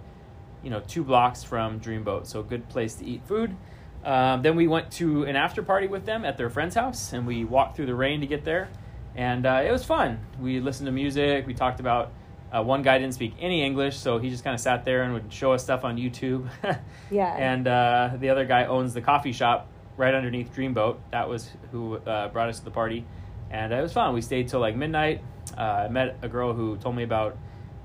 you 0.63 0.69
know, 0.69 0.81
two 0.87 1.03
blocks 1.03 1.43
from 1.43 1.79
Dreamboat, 1.79 2.27
so 2.27 2.39
a 2.39 2.43
good 2.43 2.67
place 2.69 2.95
to 2.95 3.05
eat 3.05 3.21
food. 3.25 3.55
Um, 4.03 4.41
then 4.41 4.55
we 4.55 4.67
went 4.67 4.91
to 4.93 5.23
an 5.25 5.35
after 5.35 5.61
party 5.61 5.87
with 5.87 6.05
them 6.05 6.23
at 6.23 6.37
their 6.37 6.49
friend's 6.49 6.75
house, 6.75 7.13
and 7.13 7.27
we 7.27 7.43
walked 7.43 7.75
through 7.75 7.87
the 7.87 7.95
rain 7.95 8.21
to 8.21 8.27
get 8.27 8.43
there, 8.45 8.69
and 9.17 9.45
uh, 9.45 9.63
it 9.65 9.71
was 9.71 9.83
fun. 9.83 10.19
We 10.39 10.59
listened 10.61 10.85
to 10.85 10.91
music. 10.93 11.45
We 11.45 11.53
talked 11.53 11.79
about. 11.79 12.11
Uh, 12.49 12.63
one 12.63 12.81
guy 12.81 12.97
didn't 12.97 13.13
speak 13.13 13.33
any 13.41 13.61
English, 13.61 13.97
so 13.97 14.19
he 14.19 14.29
just 14.29 14.45
kind 14.45 14.53
of 14.53 14.61
sat 14.61 14.85
there 14.85 15.03
and 15.03 15.11
would 15.13 15.33
show 15.33 15.51
us 15.51 15.63
stuff 15.63 15.83
on 15.83 15.97
YouTube. 15.97 16.47
Yeah. 17.11 17.35
And 17.35 17.67
uh, 17.67 18.11
the 18.19 18.29
other 18.29 18.45
guy 18.45 18.65
owns 18.65 18.93
the 18.93 19.01
coffee 19.01 19.33
shop 19.33 19.67
right 19.97 20.13
underneath 20.13 20.53
Dreamboat. 20.55 20.97
That 21.11 21.27
was 21.27 21.49
who 21.71 21.97
uh, 21.97 22.29
brought 22.29 22.47
us 22.49 22.59
to 22.59 22.65
the 22.65 22.71
party, 22.71 23.05
and 23.49 23.73
it 23.73 23.81
was 23.81 23.91
fun. 23.91 24.13
We 24.13 24.21
stayed 24.21 24.47
till 24.47 24.59
like 24.61 24.75
midnight. 24.77 25.21
Uh, 25.57 25.61
I 25.61 25.87
met 25.89 26.17
a 26.21 26.29
girl 26.29 26.53
who 26.53 26.77
told 26.77 26.95
me 26.95 27.03
about 27.03 27.37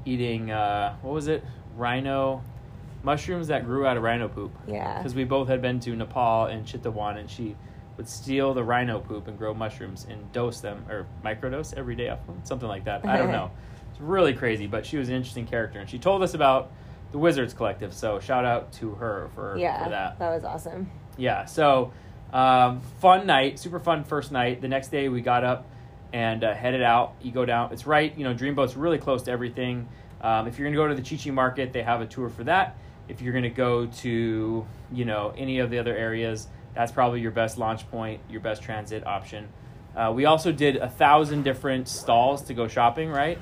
eating 0.05 0.51
uh, 0.51 0.97
what 1.03 1.15
was 1.15 1.29
it, 1.29 1.45
rhino 1.77 2.43
mushrooms 3.03 3.49
that 3.49 3.65
grew 3.65 3.87
out 3.87 3.97
of 3.97 4.03
rhino 4.03 4.29
poop. 4.29 4.53
Yeah. 4.67 4.99
Because 4.99 5.15
we 5.15 5.25
both 5.25 5.49
had 5.49 5.61
been 5.63 5.81
to 5.81 5.97
Nepal 5.97 6.47
and 6.47 6.67
Chitwan, 6.67 7.19
and 7.19 7.29
she 7.29 7.57
would 7.97 8.09
steal 8.09 8.55
the 8.55 8.65
rhino 8.65 8.99
poop 9.01 9.29
and 9.29 9.37
grow 9.39 9.53
mushrooms 9.55 10.07
and 10.09 10.33
dose 10.33 10.61
them 10.61 10.85
or 10.89 11.07
microdose 11.25 11.75
every 11.77 11.95
day 11.95 12.09
off 12.09 12.25
them, 12.27 12.41
something 12.45 12.69
like 12.69 12.85
that. 12.85 13.07
I 13.07 13.19
don't 13.19 13.31
know. 13.33 13.51
It's 13.91 14.01
really 14.01 14.33
crazy, 14.35 14.67
but 14.67 14.87
she 14.87 14.97
was 14.97 15.09
an 15.09 15.15
interesting 15.15 15.47
character, 15.47 15.79
and 15.79 15.89
she 15.89 15.99
told 15.99 16.23
us 16.23 16.35
about 16.35 16.73
the 17.13 17.19
Wizards 17.19 17.53
Collective. 17.53 17.93
So 17.93 18.19
shout 18.21 18.45
out 18.47 18.73
to 18.75 18.93
her 18.93 19.29
for 19.35 19.53
that. 19.55 19.61
Yeah. 19.61 19.85
for 19.85 19.91
that. 19.91 20.19
was 20.35 20.45
awesome. 20.45 20.91
Yeah. 21.19 21.45
So 21.45 21.93
Um, 22.33 22.81
fun 23.01 23.27
night, 23.27 23.59
super 23.59 23.79
fun 23.79 24.05
first 24.05 24.33
night. 24.33 24.63
The 24.63 24.69
next 24.69 24.89
day 24.89 25.11
we 25.11 25.21
got 25.21 25.45
up 25.45 25.67
and 26.15 26.43
uh, 26.43 26.55
headed 26.55 26.83
out. 26.83 27.13
You 27.21 27.31
go 27.31 27.45
down. 27.45 27.73
It's 27.75 27.87
right. 27.87 28.17
You 28.17 28.25
know, 28.25 28.35
Dreamboat's 28.35 28.75
really 28.75 28.97
close 28.97 29.23
to 29.25 29.31
everything. 29.31 29.87
Um, 30.23 30.47
if 30.47 30.59
you're 30.59 30.67
gonna 30.67 30.77
go 30.77 30.89
to 30.89 30.95
the 30.95 31.03
Chi 31.03 31.23
Chi 31.23 31.31
Market, 31.31 31.75
they 31.75 31.83
have 31.83 32.01
a 32.01 32.07
tour 32.07 32.31
for 32.31 32.45
that. 32.45 32.79
If 33.09 33.21
you're 33.21 33.35
gonna 33.35 33.51
go 33.51 33.85
to 33.87 34.67
you 34.93 35.05
know 35.05 35.35
any 35.37 35.59
of 35.59 35.69
the 35.69 35.79
other 35.79 35.95
areas, 35.95 36.49
that's 36.75 36.93
probably 36.93 37.21
your 37.21 37.31
best 37.31 37.59
launch 37.59 37.89
point, 37.91 38.21
your 38.31 38.41
best 38.41 38.63
transit 38.63 39.07
option. 39.07 39.49
Uh, 39.97 40.13
we 40.15 40.25
also 40.25 40.53
did 40.53 40.77
a 40.77 40.89
thousand 40.89 41.43
different 41.43 41.89
stalls 41.89 42.43
to 42.43 42.55
go 42.55 42.67
shopping, 42.67 43.11
right? 43.11 43.39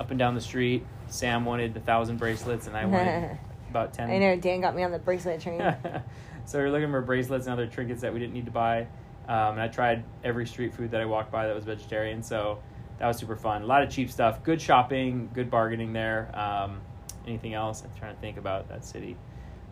Up 0.00 0.10
and 0.10 0.18
down 0.18 0.34
the 0.34 0.40
street. 0.40 0.86
Sam 1.08 1.44
wanted 1.44 1.76
a 1.76 1.80
thousand 1.80 2.18
bracelets, 2.18 2.66
and 2.66 2.76
I 2.76 2.86
wanted 2.86 3.38
about 3.70 3.92
ten. 3.92 4.10
I 4.10 4.18
know 4.18 4.36
Dan 4.36 4.60
got 4.60 4.74
me 4.74 4.82
on 4.82 4.92
the 4.92 4.98
bracelet 4.98 5.40
train. 5.40 5.60
so 6.46 6.58
we 6.58 6.64
are 6.64 6.70
looking 6.70 6.90
for 6.90 7.02
bracelets 7.02 7.46
and 7.46 7.52
other 7.52 7.66
trinkets 7.66 8.00
that 8.00 8.12
we 8.12 8.18
didn't 8.18 8.34
need 8.34 8.46
to 8.46 8.50
buy. 8.50 8.86
Um, 9.28 9.52
and 9.52 9.60
I 9.60 9.68
tried 9.68 10.04
every 10.24 10.46
street 10.46 10.72
food 10.74 10.92
that 10.92 11.00
I 11.00 11.04
walked 11.04 11.32
by 11.32 11.46
that 11.46 11.54
was 11.54 11.64
vegetarian. 11.64 12.22
So 12.22 12.60
that 12.98 13.06
was 13.06 13.18
super 13.18 13.36
fun. 13.36 13.62
A 13.62 13.66
lot 13.66 13.82
of 13.82 13.90
cheap 13.90 14.10
stuff. 14.10 14.42
Good 14.42 14.60
shopping. 14.60 15.30
Good 15.34 15.50
bargaining 15.50 15.92
there. 15.92 16.30
Um, 16.34 16.80
anything 17.26 17.54
else? 17.54 17.82
I'm 17.82 17.90
trying 17.98 18.14
to 18.14 18.20
think 18.20 18.38
about 18.38 18.68
that 18.68 18.84
city. 18.84 19.16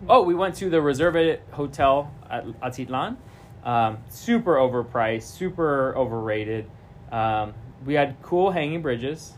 Oh, 0.09 0.23
we 0.23 0.35
went 0.35 0.55
to 0.57 0.69
the 0.71 0.81
Reserve 0.83 1.39
Hotel 1.53 2.11
at 2.31 2.45
Atitlan. 2.61 3.17
Um, 3.65 3.99
super 4.09 4.57
overpriced, 4.57 5.23
super 5.23 5.95
overrated. 5.97 6.71
Um, 7.11 7.55
we 7.87 7.95
had 7.95 8.17
cool 8.23 8.51
hanging 8.51 8.83
bridges. 8.83 9.33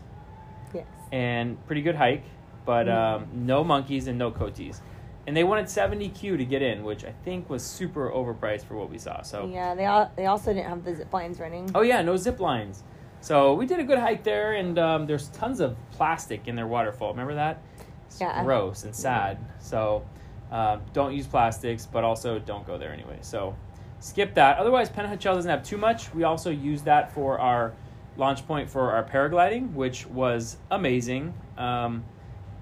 Yes. 0.73 0.85
And 1.11 1.65
pretty 1.67 1.81
good 1.81 1.95
hike, 1.95 2.23
but 2.65 2.87
Mm-hmm. 2.87 3.23
um, 3.23 3.45
no 3.45 3.63
monkeys 3.63 4.07
and 4.07 4.17
no 4.17 4.31
coatis. 4.31 4.81
And 5.25 5.35
they 5.35 5.43
wanted 5.43 5.65
70Q 5.65 6.37
to 6.37 6.45
get 6.45 6.61
in, 6.61 6.83
which 6.83 7.03
I 7.05 7.11
think 7.23 7.49
was 7.49 7.61
super 7.63 8.09
overpriced 8.11 8.65
for 8.65 8.75
what 8.75 8.89
we 8.89 8.97
saw. 8.97 9.21
So, 9.21 9.49
Yeah, 9.51 9.75
they 9.75 9.85
all 9.85 10.11
they 10.15 10.25
also 10.25 10.53
didn't 10.53 10.69
have 10.69 10.83
the 10.85 10.95
zip 10.95 11.13
lines 11.13 11.39
running. 11.39 11.69
oh 11.75 11.81
yeah, 11.81 12.01
no 12.01 12.15
zip 12.17 12.39
lines. 12.39 12.83
So 13.19 13.53
we 13.53 13.65
did 13.65 13.79
a 13.79 13.83
good 13.83 13.97
hike 13.99 14.23
there, 14.23 14.53
and 14.53 14.77
um, 14.79 15.05
there's 15.05 15.27
tons 15.29 15.59
of 15.59 15.75
plastic 15.91 16.47
in 16.47 16.55
their 16.55 16.67
waterfall. 16.67 17.11
Remember 17.11 17.35
that? 17.35 17.61
It's 18.05 18.21
Yeah. 18.21 18.41
gross 18.43 18.83
and 18.83 18.95
sad. 18.95 19.37
So 19.59 20.05
um, 20.51 20.81
don't 20.93 21.13
use 21.13 21.27
plastics, 21.27 21.85
but 21.85 22.03
also 22.03 22.39
don't 22.39 22.65
go 22.65 22.77
there 22.77 22.93
anyway. 22.93 23.19
So 23.21 23.55
skip 23.99 24.33
that. 24.35 24.57
Otherwise, 24.57 24.89
Panajachel 24.89 25.35
doesn't 25.35 25.49
have 25.49 25.63
too 25.63 25.77
much. 25.77 26.13
We 26.13 26.23
also 26.23 26.49
used 26.49 26.85
that 26.85 27.11
for 27.13 27.39
our 27.39 27.73
launch 28.15 28.45
point 28.47 28.69
for 28.69 28.91
our 28.91 29.03
paragliding, 29.03 29.73
which 29.73 30.05
was 30.07 30.57
amazing. 30.71 31.33
Um, 31.57 32.03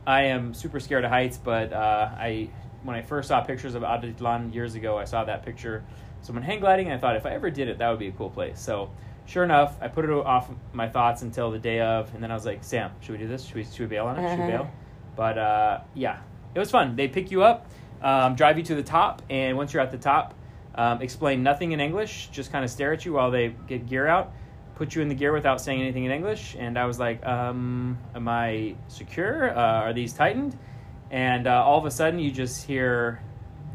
I 0.05 0.23
am 0.23 0.53
super 0.53 0.79
scared 0.79 1.05
of 1.05 1.11
heights, 1.11 1.37
but 1.37 1.73
uh, 1.73 2.09
I 2.15 2.49
when 2.83 2.95
I 2.95 3.01
first 3.01 3.29
saw 3.29 3.41
pictures 3.41 3.73
of 3.73 3.81
Atitlan 3.81 4.53
years 4.53 4.75
ago, 4.75 4.97
I 4.97 5.05
saw 5.05 5.23
that 5.23 5.43
picture. 5.43 5.83
Someone 6.21 6.43
hang 6.43 6.59
gliding, 6.59 6.87
and 6.87 6.95
I 6.95 6.97
thought 6.97 7.15
if 7.15 7.25
I 7.25 7.31
ever 7.31 7.49
did 7.49 7.67
it, 7.67 7.77
that 7.79 7.89
would 7.89 7.99
be 7.99 8.07
a 8.07 8.11
cool 8.11 8.29
place. 8.29 8.59
So 8.59 8.91
sure 9.25 9.43
enough, 9.43 9.75
I 9.81 9.87
put 9.87 10.05
it 10.05 10.11
off 10.11 10.49
my 10.73 10.87
thoughts 10.87 11.21
until 11.21 11.51
the 11.51 11.59
day 11.59 11.81
of, 11.81 12.13
and 12.13 12.23
then 12.23 12.31
I 12.31 12.35
was 12.35 12.45
like, 12.45 12.63
Sam, 12.63 12.91
should 13.01 13.13
we 13.13 13.17
do 13.19 13.27
this? 13.27 13.45
Should 13.45 13.55
we 13.55 13.63
should 13.63 13.79
we 13.79 13.85
bail 13.87 14.05
on 14.07 14.17
it? 14.19 14.29
Should 14.29 14.39
we 14.39 14.45
bail? 14.51 14.69
But 15.15 15.37
uh, 15.37 15.79
yeah, 15.93 16.19
it 16.55 16.59
was 16.59 16.71
fun. 16.71 16.95
They 16.95 17.07
pick 17.07 17.29
you 17.29 17.43
up, 17.43 17.69
um, 18.01 18.35
drive 18.35 18.57
you 18.57 18.63
to 18.63 18.75
the 18.75 18.83
top, 18.83 19.21
and 19.29 19.57
once 19.57 19.73
you're 19.73 19.83
at 19.83 19.91
the 19.91 19.97
top, 19.97 20.33
um, 20.73 21.01
explain 21.01 21.43
nothing 21.43 21.73
in 21.73 21.79
English, 21.79 22.29
just 22.31 22.51
kind 22.51 22.63
of 22.63 22.71
stare 22.71 22.93
at 22.93 23.05
you 23.05 23.13
while 23.13 23.29
they 23.29 23.53
get 23.67 23.87
gear 23.87 24.07
out, 24.07 24.33
put 24.75 24.95
you 24.95 25.01
in 25.01 25.07
the 25.07 25.15
gear 25.15 25.33
without 25.33 25.61
saying 25.61 25.81
anything 25.81 26.05
in 26.05 26.11
English. 26.11 26.55
And 26.57 26.77
I 26.77 26.85
was 26.85 26.99
like, 26.99 27.25
um, 27.25 27.97
Am 28.13 28.27
I 28.27 28.75
secure? 28.87 29.49
Uh, 29.49 29.83
are 29.83 29.93
these 29.93 30.13
tightened? 30.13 30.57
And 31.11 31.47
uh, 31.47 31.63
all 31.63 31.77
of 31.77 31.85
a 31.85 31.91
sudden, 31.91 32.19
you 32.19 32.31
just 32.31 32.65
hear 32.65 33.21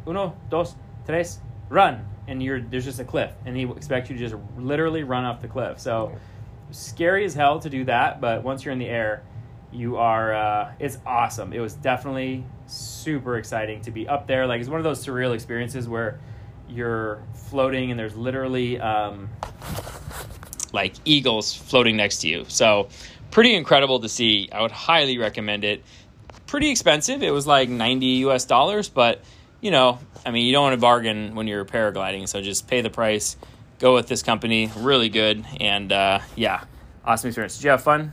uno, 0.06 0.36
dos, 0.48 0.74
tres, 1.06 1.38
run. 1.68 2.06
And 2.26 2.42
you're 2.42 2.60
there's 2.60 2.84
just 2.84 3.00
a 3.00 3.04
cliff, 3.04 3.32
and 3.44 3.56
he 3.56 3.64
expects 3.64 4.08
you 4.08 4.16
to 4.16 4.28
just 4.28 4.36
literally 4.56 5.02
run 5.02 5.24
off 5.24 5.42
the 5.42 5.48
cliff. 5.48 5.80
So 5.80 6.14
scary 6.70 7.24
as 7.24 7.34
hell 7.34 7.58
to 7.60 7.68
do 7.68 7.84
that, 7.84 8.20
but 8.20 8.44
once 8.44 8.64
you're 8.64 8.72
in 8.72 8.78
the 8.78 8.88
air, 8.88 9.22
you 9.72 9.96
are 9.96 10.34
uh, 10.34 10.72
it's 10.78 10.98
awesome. 11.06 11.52
It 11.52 11.60
was 11.60 11.74
definitely 11.74 12.44
super 12.66 13.36
exciting 13.36 13.82
to 13.82 13.90
be 13.90 14.08
up 14.08 14.26
there. 14.26 14.46
Like 14.46 14.60
it's 14.60 14.70
one 14.70 14.80
of 14.80 14.84
those 14.84 15.04
surreal 15.04 15.34
experiences 15.34 15.88
where 15.88 16.20
you're 16.68 17.22
floating 17.34 17.90
and 17.90 17.98
there's 17.98 18.14
literally 18.14 18.80
um, 18.80 19.28
like 20.72 20.94
eagles 21.04 21.54
floating 21.54 21.96
next 21.96 22.18
to 22.18 22.28
you. 22.28 22.44
So 22.48 22.88
pretty 23.30 23.54
incredible 23.54 24.00
to 24.00 24.08
see. 24.08 24.48
I 24.52 24.62
would 24.62 24.70
highly 24.70 25.18
recommend 25.18 25.64
it. 25.64 25.84
Pretty 26.46 26.70
expensive. 26.70 27.22
It 27.22 27.30
was 27.30 27.46
like 27.46 27.68
90 27.68 28.06
US 28.06 28.44
dollars, 28.44 28.88
but 28.88 29.22
you 29.60 29.70
know, 29.70 29.98
I 30.24 30.30
mean, 30.30 30.46
you 30.46 30.52
don't 30.52 30.62
want 30.62 30.74
to 30.74 30.80
bargain 30.80 31.34
when 31.34 31.46
you're 31.46 31.64
paragliding, 31.64 32.28
so 32.28 32.40
just 32.40 32.66
pay 32.66 32.80
the 32.80 32.90
price. 32.90 33.36
Go 33.78 33.94
with 33.94 34.08
this 34.08 34.22
company, 34.22 34.70
really 34.76 35.08
good, 35.08 35.44
and 35.58 35.90
uh, 35.90 36.20
yeah, 36.36 36.64
awesome 37.04 37.28
experience. 37.28 37.56
Did 37.56 37.64
you 37.64 37.70
have 37.70 37.82
fun 37.82 38.12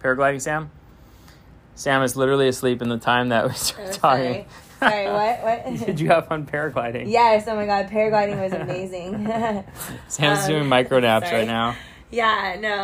paragliding, 0.00 0.40
Sam? 0.40 0.70
Sam 1.74 2.02
is 2.02 2.16
literally 2.16 2.48
asleep 2.48 2.82
in 2.82 2.88
the 2.88 2.98
time 2.98 3.30
that 3.30 3.48
we 3.48 3.54
started 3.54 3.88
Oh, 3.90 3.92
talking. 3.92 4.32
sorry. 4.32 4.46
Sorry, 4.80 5.06
what? 5.06 5.42
What? 5.44 5.78
Did 5.86 6.00
you 6.00 6.08
have 6.08 6.26
fun 6.26 6.44
paragliding? 6.46 7.08
yes, 7.10 7.44
oh 7.46 7.54
my 7.54 7.66
god, 7.66 7.88
paragliding 7.88 8.40
was 8.42 8.52
amazing. 8.52 9.26
Sam's 10.08 10.40
Um, 10.40 10.46
doing 10.48 10.66
micro 10.68 10.98
naps 11.00 11.26
sorry. 11.28 11.40
right 11.40 11.46
now. 11.48 11.76
yeah, 12.10 12.56
no, 12.60 12.76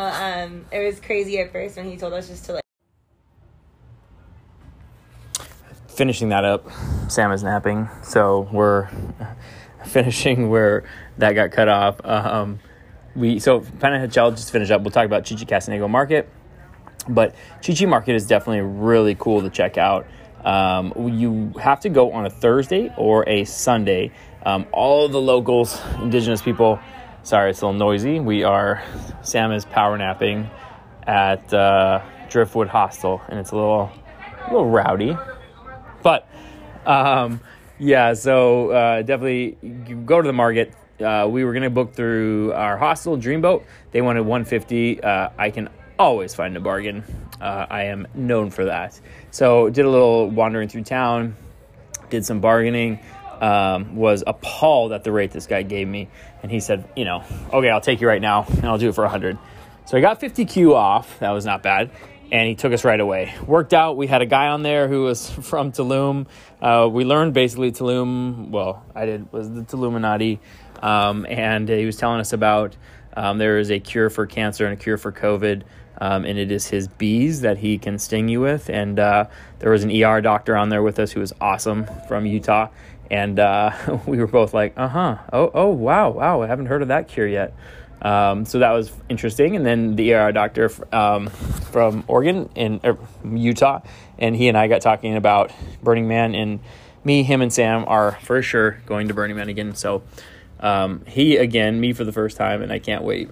um, 0.45 0.65
it 0.71 0.79
was 0.85 0.99
crazy 0.99 1.39
at 1.39 1.51
first 1.51 1.75
when 1.77 1.85
he 1.89 1.97
told 1.97 2.13
us 2.13 2.27
just 2.29 2.45
to 2.45 2.53
like. 2.53 2.63
finishing 5.87 6.29
that 6.29 6.45
up, 6.45 6.65
Sam 7.09 7.31
is 7.33 7.43
napping, 7.43 7.89
so 8.03 8.47
we're 8.53 8.87
finishing 9.85 10.49
where 10.49 10.85
that 11.17 11.33
got 11.33 11.51
cut 11.51 11.67
off. 11.67 11.99
Um, 12.05 12.59
we 13.15 13.39
so 13.39 13.59
Panajachel 13.59 14.35
just 14.37 14.51
finished 14.51 14.71
up. 14.71 14.81
We'll 14.81 14.91
talk 14.91 15.05
about 15.05 15.25
Chichi 15.25 15.45
Market, 15.89 16.29
but 17.07 17.35
Chichi 17.61 17.85
Market 17.85 18.15
is 18.15 18.25
definitely 18.25 18.61
really 18.61 19.15
cool 19.15 19.41
to 19.41 19.49
check 19.49 19.77
out. 19.77 20.05
Um, 20.43 20.93
you 21.09 21.53
have 21.59 21.79
to 21.81 21.89
go 21.89 22.11
on 22.11 22.25
a 22.25 22.29
Thursday 22.29 22.93
or 22.97 23.27
a 23.27 23.43
Sunday. 23.45 24.11
Um, 24.45 24.67
all 24.71 25.09
the 25.09 25.21
locals, 25.21 25.81
indigenous 26.01 26.41
people. 26.41 26.79
Sorry, 27.23 27.51
it's 27.51 27.61
a 27.61 27.65
little 27.65 27.79
noisy. 27.79 28.19
We 28.19 28.43
are 28.43 28.81
Sam 29.21 29.51
is 29.51 29.65
power 29.65 29.97
napping 29.97 30.49
at 31.05 31.53
uh, 31.53 32.01
Driftwood 32.29 32.69
Hostel, 32.69 33.21
and 33.27 33.39
it's 33.39 33.51
a 33.51 33.55
little, 33.55 33.91
a 34.45 34.51
little 34.51 34.69
rowdy. 34.69 35.17
But 36.01 36.29
um, 36.85 37.41
yeah, 37.77 38.13
so 38.13 38.71
uh, 38.71 39.01
definitely 39.01 39.57
go 40.05 40.21
to 40.21 40.27
the 40.27 40.33
market. 40.33 40.73
Uh, 40.99 41.27
we 41.29 41.43
were 41.43 41.53
gonna 41.53 41.69
book 41.69 41.93
through 41.93 42.53
our 42.53 42.77
hostel 42.77 43.17
Dreamboat. 43.17 43.63
They 43.91 44.01
wanted 44.01 44.21
150. 44.21 45.03
Uh, 45.03 45.29
I 45.37 45.49
can 45.49 45.69
always 45.99 46.33
find 46.33 46.55
a 46.55 46.59
bargain. 46.61 47.03
Uh, 47.39 47.67
I 47.69 47.83
am 47.85 48.07
known 48.15 48.49
for 48.49 48.65
that. 48.65 48.99
So 49.31 49.69
did 49.69 49.85
a 49.85 49.89
little 49.89 50.29
wandering 50.29 50.69
through 50.69 50.83
town, 50.83 51.35
did 52.09 52.25
some 52.25 52.39
bargaining. 52.39 52.99
Um, 53.41 53.95
was 53.95 54.21
appalled 54.27 54.91
at 54.91 55.05
the 55.05 55.13
rate 55.13 55.31
this 55.31 55.47
guy 55.47 55.61
gave 55.61 55.87
me, 55.87 56.09
and 56.43 56.51
he 56.51 56.59
said, 56.59 56.89
you 56.97 57.05
know, 57.05 57.23
okay, 57.53 57.69
I'll 57.69 57.79
take 57.79 58.01
you 58.01 58.07
right 58.07 58.21
now, 58.21 58.45
and 58.49 58.65
I'll 58.65 58.77
do 58.77 58.89
it 58.89 58.95
for 58.95 59.05
100. 59.05 59.37
So 59.85 59.97
I 59.97 60.01
got 60.01 60.19
50Q 60.19 60.73
off. 60.75 61.19
That 61.19 61.31
was 61.31 61.45
not 61.45 61.63
bad. 61.63 61.89
And 62.33 62.49
he 62.49 62.55
took 62.55 62.73
us 62.73 62.83
right 62.83 62.99
away. 62.99 63.33
Worked 63.47 63.73
out. 63.73 63.95
We 63.95 64.07
had 64.07 64.21
a 64.21 64.25
guy 64.25 64.49
on 64.49 64.61
there 64.61 64.89
who 64.89 65.03
was 65.03 65.29
from 65.41 65.71
Tulum. 65.71 66.27
Uh, 66.61 66.89
we 66.91 67.05
learned 67.05 67.33
basically 67.33 67.71
Tulum. 67.71 68.49
Well, 68.49 68.85
I 68.93 69.05
did 69.05 69.31
was 69.31 69.49
the 69.49 69.61
Tuluminati, 69.61 70.39
um, 70.83 71.25
and 71.29 71.69
he 71.69 71.85
was 71.85 71.95
telling 71.95 72.19
us 72.19 72.33
about 72.33 72.75
um, 73.15 73.37
there 73.37 73.57
is 73.57 73.71
a 73.71 73.79
cure 73.79 74.09
for 74.09 74.25
cancer 74.27 74.65
and 74.65 74.73
a 74.73 74.77
cure 74.77 74.97
for 74.97 75.11
COVID, 75.11 75.63
um, 75.99 76.25
and 76.25 76.39
it 76.39 76.51
is 76.51 76.67
his 76.67 76.87
bees 76.87 77.41
that 77.41 77.59
he 77.59 77.77
can 77.77 77.99
sting 77.99 78.29
you 78.29 78.41
with. 78.41 78.69
And 78.69 78.99
uh, 78.99 79.25
there 79.59 79.71
was 79.71 79.83
an 79.83 79.91
ER 79.91 80.21
doctor 80.21 80.55
on 80.55 80.69
there 80.69 80.83
with 80.83 80.99
us 80.99 81.11
who 81.11 81.19
was 81.19 81.33
awesome 81.41 81.85
from 82.07 82.25
Utah, 82.25 82.69
and 83.11 83.39
uh, 83.39 83.99
we 84.05 84.17
were 84.17 84.27
both 84.27 84.53
like, 84.53 84.73
uh 84.77 84.87
huh, 84.87 85.17
oh 85.33 85.51
oh 85.53 85.69
wow 85.69 86.09
wow, 86.09 86.41
I 86.41 86.47
haven't 86.47 86.67
heard 86.67 86.81
of 86.81 86.87
that 86.89 87.07
cure 87.07 87.27
yet. 87.27 87.53
Um, 88.01 88.45
so 88.45 88.59
that 88.59 88.71
was 88.71 88.91
interesting. 89.09 89.55
And 89.55 89.65
then 89.65 89.95
the 89.95 90.13
ER 90.13 90.31
doctor 90.31 90.71
um, 90.93 91.27
from 91.27 92.03
Oregon 92.07 92.49
in 92.55 92.79
er, 92.83 92.97
Utah, 93.25 93.81
and 94.17 94.35
he 94.35 94.47
and 94.47 94.57
I 94.57 94.67
got 94.67 94.81
talking 94.81 95.15
about 95.15 95.51
Burning 95.83 96.07
Man. 96.07 96.33
And 96.35 96.59
me, 97.03 97.23
him, 97.23 97.41
and 97.41 97.51
Sam 97.51 97.85
are 97.87 98.17
for 98.21 98.41
sure 98.41 98.81
going 98.85 99.07
to 99.07 99.13
Burning 99.13 99.35
Man 99.35 99.49
again. 99.49 99.75
So 99.75 100.03
um, 100.59 101.03
he 101.05 101.37
again, 101.37 101.79
me 101.79 101.93
for 101.93 102.03
the 102.03 102.13
first 102.13 102.37
time, 102.37 102.61
and 102.61 102.71
I 102.71 102.79
can't 102.79 103.03
wait. 103.03 103.29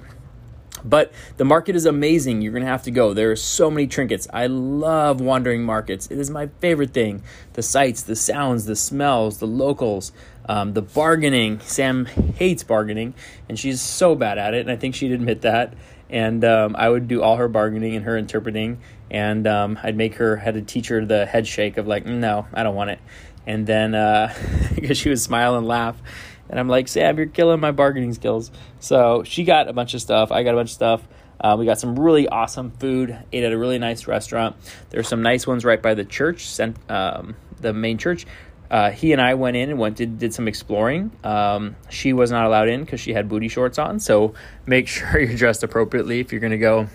But 0.84 1.12
the 1.38 1.46
market 1.46 1.76
is 1.76 1.86
amazing. 1.86 2.42
You're 2.42 2.52
going 2.52 2.64
to 2.64 2.70
have 2.70 2.84
to 2.84 2.92
go. 2.92 3.14
There 3.14 3.32
are 3.32 3.36
so 3.36 3.70
many 3.70 3.88
trinkets. 3.88 4.28
I 4.34 4.48
love 4.48 5.22
wandering 5.22 5.64
markets. 5.64 6.08
It 6.08 6.20
is 6.20 6.30
my 6.30 6.48
favorite 6.60 6.94
thing. 6.94 7.24
The 7.54 7.64
sights, 7.64 8.04
the 8.04 8.16
sounds, 8.16 8.66
the 8.66 8.76
smells, 8.76 9.40
the 9.40 9.48
locals, 9.48 10.12
um, 10.48 10.74
the 10.74 10.82
bargaining. 10.82 11.60
Sam 11.62 12.06
hates 12.06 12.64
bargaining, 12.64 13.14
and 13.50 13.58
she's 13.58 13.82
so 13.82 14.16
bad 14.16 14.38
at 14.38 14.54
it. 14.54 14.62
And 14.62 14.72
I 14.72 14.76
think 14.76 14.96
she'd 14.96 15.12
admit 15.12 15.42
that. 15.42 15.74
And 16.10 16.46
um, 16.46 16.76
I 16.78 16.88
would 16.88 17.08
do 17.08 17.22
all 17.22 17.36
her 17.38 17.48
bargaining 17.48 17.96
and 17.96 18.06
her 18.06 18.18
interpreting. 18.18 18.80
And 19.10 19.48
um, 19.48 19.80
I'd 19.82 19.98
make 19.98 20.16
her, 20.16 20.36
had 20.38 20.54
to 20.56 20.62
teach 20.62 20.88
her 20.90 21.06
the 21.06 21.26
head 21.26 21.48
shake 21.48 21.78
of 21.78 21.88
like, 21.88 22.06
"Mm, 22.06 22.20
no, 22.20 22.48
I 22.54 22.64
don't 22.64 22.76
want 22.76 22.92
it. 22.92 23.00
And 23.46 23.66
then, 23.66 23.96
uh, 23.96 24.34
because 24.76 24.98
she 24.98 25.10
would 25.10 25.20
smile 25.20 25.56
and 25.56 25.68
laugh. 25.68 25.98
And 26.50 26.60
I'm 26.60 26.68
like, 26.68 26.88
Sam, 26.88 27.18
you're 27.18 27.26
killing 27.28 27.60
my 27.60 27.72
bargaining 27.72 28.14
skills. 28.14 28.52
So 28.80 29.24
she 29.24 29.44
got 29.44 29.68
a 29.68 29.74
bunch 29.74 29.94
of 29.94 30.02
stuff. 30.02 30.32
I 30.32 30.44
got 30.44 30.54
a 30.54 30.58
bunch 30.58 30.70
of 30.70 30.76
stuff. 30.76 31.08
Uh, 31.40 31.56
we 31.58 31.66
got 31.66 31.80
some 31.80 32.00
really 32.00 32.28
awesome 32.28 32.72
food. 32.72 33.18
Ate 33.32 33.44
at 33.44 33.52
a 33.52 33.58
really 33.58 33.80
nice 33.80 34.08
restaurant. 34.08 34.56
There's 34.90 35.08
some 35.08 35.22
nice 35.22 35.46
ones 35.46 35.66
right 35.66 35.82
by 35.82 35.94
the 35.94 36.06
church, 36.06 36.60
um, 36.90 37.36
the 37.60 37.74
main 37.74 37.98
church. 37.98 38.26
Uh, 38.70 38.92
he 38.92 39.14
and 39.14 39.22
I 39.22 39.36
went 39.36 39.56
in 39.56 39.70
and 39.70 39.80
went 39.80 39.96
did, 39.96 40.20
did 40.20 40.34
some 40.34 40.48
exploring. 40.48 41.12
Um, 41.24 41.76
she 41.90 42.12
was 42.12 42.32
not 42.32 42.46
allowed 42.46 42.68
in 42.68 42.84
because 42.84 43.00
she 43.00 43.14
had 43.14 43.30
booty 43.30 43.48
shorts 43.48 43.78
on. 43.78 44.00
So 44.00 44.34
make 44.66 44.88
sure 44.88 45.20
you're 45.20 45.38
dressed 45.38 45.64
appropriately 45.64 46.20
if 46.20 46.32
you're 46.32 46.42
going 46.42 46.52
to 46.52 46.58
go 46.58 46.88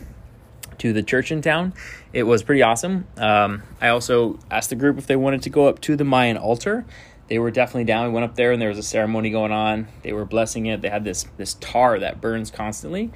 to 0.78 0.92
the 0.92 1.02
church 1.02 1.30
in 1.32 1.40
town. 1.40 1.72
It 2.12 2.24
was 2.24 2.42
pretty 2.42 2.62
awesome. 2.62 3.06
Um, 3.16 3.62
I 3.80 3.88
also 3.88 4.38
asked 4.50 4.70
the 4.70 4.76
group 4.76 4.98
if 4.98 5.06
they 5.06 5.16
wanted 5.16 5.42
to 5.42 5.50
go 5.50 5.68
up 5.68 5.80
to 5.82 5.96
the 5.96 6.04
Mayan 6.04 6.36
altar. 6.36 6.84
They 7.32 7.38
were 7.38 7.50
definitely 7.50 7.84
down. 7.84 8.08
We 8.08 8.12
went 8.12 8.24
up 8.24 8.36
there 8.36 8.52
and 8.52 8.60
there 8.60 8.68
was 8.68 8.76
a 8.76 8.82
ceremony 8.82 9.30
going 9.30 9.52
on. 9.52 9.88
They 10.02 10.12
were 10.12 10.26
blessing 10.26 10.66
it. 10.66 10.82
They 10.82 10.90
had 10.90 11.02
this 11.02 11.24
this 11.38 11.54
tar 11.54 11.98
that 11.98 12.20
burns 12.20 12.50
constantly, 12.50 13.10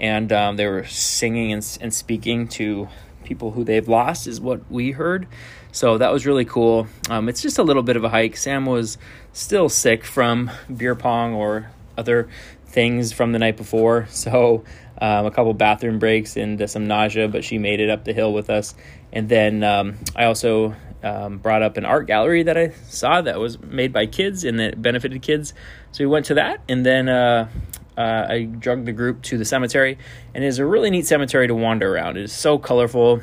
and 0.00 0.32
um, 0.32 0.56
they 0.56 0.66
were 0.66 0.84
singing 0.86 1.52
and, 1.52 1.78
and 1.80 1.94
speaking 1.94 2.48
to 2.48 2.88
people 3.22 3.52
who 3.52 3.62
they've 3.62 3.86
lost, 3.86 4.26
is 4.26 4.40
what 4.40 4.68
we 4.68 4.90
heard. 4.90 5.28
So 5.70 5.98
that 5.98 6.12
was 6.12 6.26
really 6.26 6.44
cool. 6.44 6.88
Um, 7.08 7.28
it's 7.28 7.42
just 7.42 7.58
a 7.58 7.62
little 7.62 7.84
bit 7.84 7.94
of 7.94 8.02
a 8.02 8.08
hike. 8.08 8.36
Sam 8.36 8.66
was 8.66 8.98
still 9.32 9.68
sick 9.68 10.04
from 10.04 10.50
beer 10.76 10.96
pong 10.96 11.34
or 11.34 11.70
other 11.96 12.28
things 12.66 13.12
from 13.12 13.30
the 13.30 13.38
night 13.38 13.56
before. 13.56 14.08
So 14.10 14.64
um, 15.00 15.26
a 15.26 15.30
couple 15.30 15.54
bathroom 15.54 16.00
breaks 16.00 16.36
and 16.36 16.68
some 16.68 16.88
nausea, 16.88 17.28
but 17.28 17.44
she 17.44 17.58
made 17.58 17.78
it 17.78 17.88
up 17.88 18.02
the 18.02 18.14
hill 18.14 18.32
with 18.32 18.50
us. 18.50 18.74
And 19.12 19.28
then 19.28 19.62
um, 19.62 19.96
I 20.16 20.24
also 20.24 20.74
um, 21.02 21.38
brought 21.38 21.62
up 21.62 21.76
an 21.76 21.84
art 21.84 22.06
gallery 22.06 22.42
that 22.42 22.56
I 22.56 22.70
saw 22.88 23.22
that 23.22 23.38
was 23.38 23.60
made 23.60 23.92
by 23.92 24.06
kids 24.06 24.44
and 24.44 24.58
that 24.60 24.80
benefited 24.80 25.22
kids. 25.22 25.54
So 25.92 26.04
we 26.04 26.08
went 26.08 26.26
to 26.26 26.34
that, 26.34 26.60
and 26.68 26.84
then 26.84 27.08
uh, 27.08 27.48
uh, 27.96 28.26
I 28.28 28.44
drugged 28.44 28.86
the 28.86 28.92
group 28.92 29.22
to 29.22 29.38
the 29.38 29.44
cemetery. 29.44 29.98
And 30.34 30.44
it 30.44 30.46
is 30.46 30.58
a 30.58 30.66
really 30.66 30.90
neat 30.90 31.06
cemetery 31.06 31.46
to 31.48 31.54
wander 31.54 31.92
around. 31.92 32.16
It 32.16 32.24
is 32.24 32.32
so 32.32 32.58
colorful. 32.58 33.20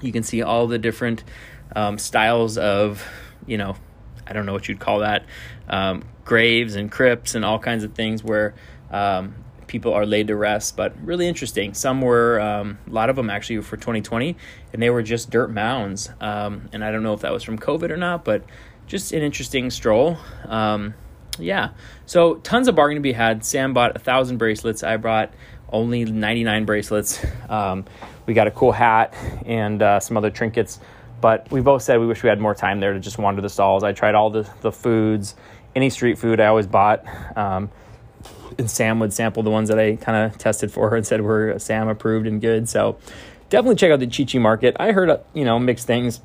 You 0.00 0.12
can 0.12 0.22
see 0.22 0.42
all 0.42 0.66
the 0.66 0.78
different 0.78 1.24
um, 1.76 1.98
styles 1.98 2.58
of, 2.58 3.06
you 3.46 3.58
know, 3.58 3.76
I 4.26 4.32
don't 4.32 4.46
know 4.46 4.52
what 4.52 4.68
you'd 4.68 4.80
call 4.80 5.00
that, 5.00 5.24
um, 5.68 6.04
graves 6.24 6.74
and 6.76 6.90
crypts 6.90 7.34
and 7.34 7.44
all 7.44 7.58
kinds 7.58 7.84
of 7.84 7.94
things 7.94 8.24
where 8.24 8.54
um, 8.90 9.34
people 9.70 9.94
are 9.94 10.04
laid 10.04 10.26
to 10.26 10.34
rest, 10.34 10.76
but 10.76 10.92
really 11.02 11.28
interesting. 11.28 11.72
Some 11.74 12.00
were, 12.00 12.40
um, 12.40 12.76
a 12.88 12.90
lot 12.90 13.08
of 13.08 13.14
them 13.14 13.30
actually 13.30 13.56
were 13.56 13.62
for 13.62 13.76
2020, 13.76 14.36
and 14.72 14.82
they 14.82 14.90
were 14.90 15.02
just 15.02 15.30
dirt 15.30 15.48
mounds. 15.48 16.10
Um, 16.20 16.68
and 16.72 16.84
I 16.84 16.90
don't 16.90 17.04
know 17.04 17.14
if 17.14 17.20
that 17.20 17.32
was 17.32 17.44
from 17.44 17.56
COVID 17.56 17.90
or 17.90 17.96
not, 17.96 18.24
but 18.24 18.42
just 18.88 19.12
an 19.12 19.22
interesting 19.22 19.70
stroll. 19.70 20.18
Um, 20.46 20.94
yeah, 21.38 21.70
so 22.04 22.34
tons 22.34 22.66
of 22.66 22.74
bargain 22.74 22.96
to 22.96 23.00
be 23.00 23.12
had. 23.12 23.44
Sam 23.44 23.72
bought 23.72 23.94
a 23.94 24.00
thousand 24.00 24.38
bracelets. 24.38 24.82
I 24.82 24.96
brought 24.96 25.32
only 25.70 26.04
99 26.04 26.64
bracelets. 26.64 27.24
Um, 27.48 27.84
we 28.26 28.34
got 28.34 28.46
a 28.46 28.50
cool 28.50 28.72
hat 28.72 29.14
and 29.46 29.82
uh, 29.82 30.00
some 30.00 30.16
other 30.16 30.30
trinkets. 30.30 30.80
But 31.20 31.50
we 31.50 31.60
both 31.60 31.82
said 31.82 32.00
we 32.00 32.06
wish 32.06 32.22
we 32.22 32.28
had 32.28 32.40
more 32.40 32.54
time 32.54 32.80
there 32.80 32.92
to 32.92 33.00
just 33.00 33.18
wander 33.18 33.42
the 33.42 33.48
stalls. 33.48 33.84
I 33.84 33.92
tried 33.92 34.14
all 34.14 34.30
the, 34.30 34.48
the 34.62 34.72
foods, 34.72 35.36
any 35.76 35.90
street 35.90 36.18
food 36.18 36.40
I 36.40 36.46
always 36.46 36.66
bought. 36.66 37.04
And 38.58 38.70
Sam 38.70 39.00
would 39.00 39.12
sample 39.12 39.42
the 39.42 39.50
ones 39.50 39.68
that 39.68 39.78
I 39.78 39.96
kind 39.96 40.26
of 40.32 40.38
tested 40.38 40.72
for 40.72 40.90
her 40.90 40.96
and 40.96 41.06
said 41.06 41.20
were 41.20 41.58
Sam 41.58 41.88
approved 41.88 42.26
and 42.26 42.40
good. 42.40 42.68
So 42.68 42.98
definitely 43.48 43.76
check 43.76 43.90
out 43.90 44.00
the 44.00 44.06
Chi 44.06 44.24
Chi 44.24 44.38
Market. 44.38 44.76
I 44.78 44.92
heard, 44.92 45.08
uh, 45.08 45.18
you 45.34 45.44
know, 45.44 45.58
mixed 45.58 45.86
things. 45.86 46.20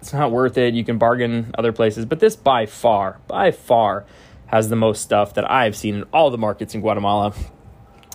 It's 0.00 0.12
not 0.12 0.30
worth 0.30 0.56
it. 0.56 0.74
You 0.74 0.84
can 0.84 0.98
bargain 0.98 1.54
other 1.58 1.72
places, 1.72 2.06
but 2.06 2.20
this 2.20 2.34
by 2.34 2.66
far, 2.66 3.18
by 3.26 3.50
far, 3.50 4.06
has 4.46 4.68
the 4.68 4.76
most 4.76 5.02
stuff 5.02 5.34
that 5.34 5.48
I've 5.50 5.76
seen 5.76 5.96
in 5.96 6.02
all 6.12 6.30
the 6.30 6.38
markets 6.38 6.74
in 6.74 6.80
Guatemala 6.80 7.34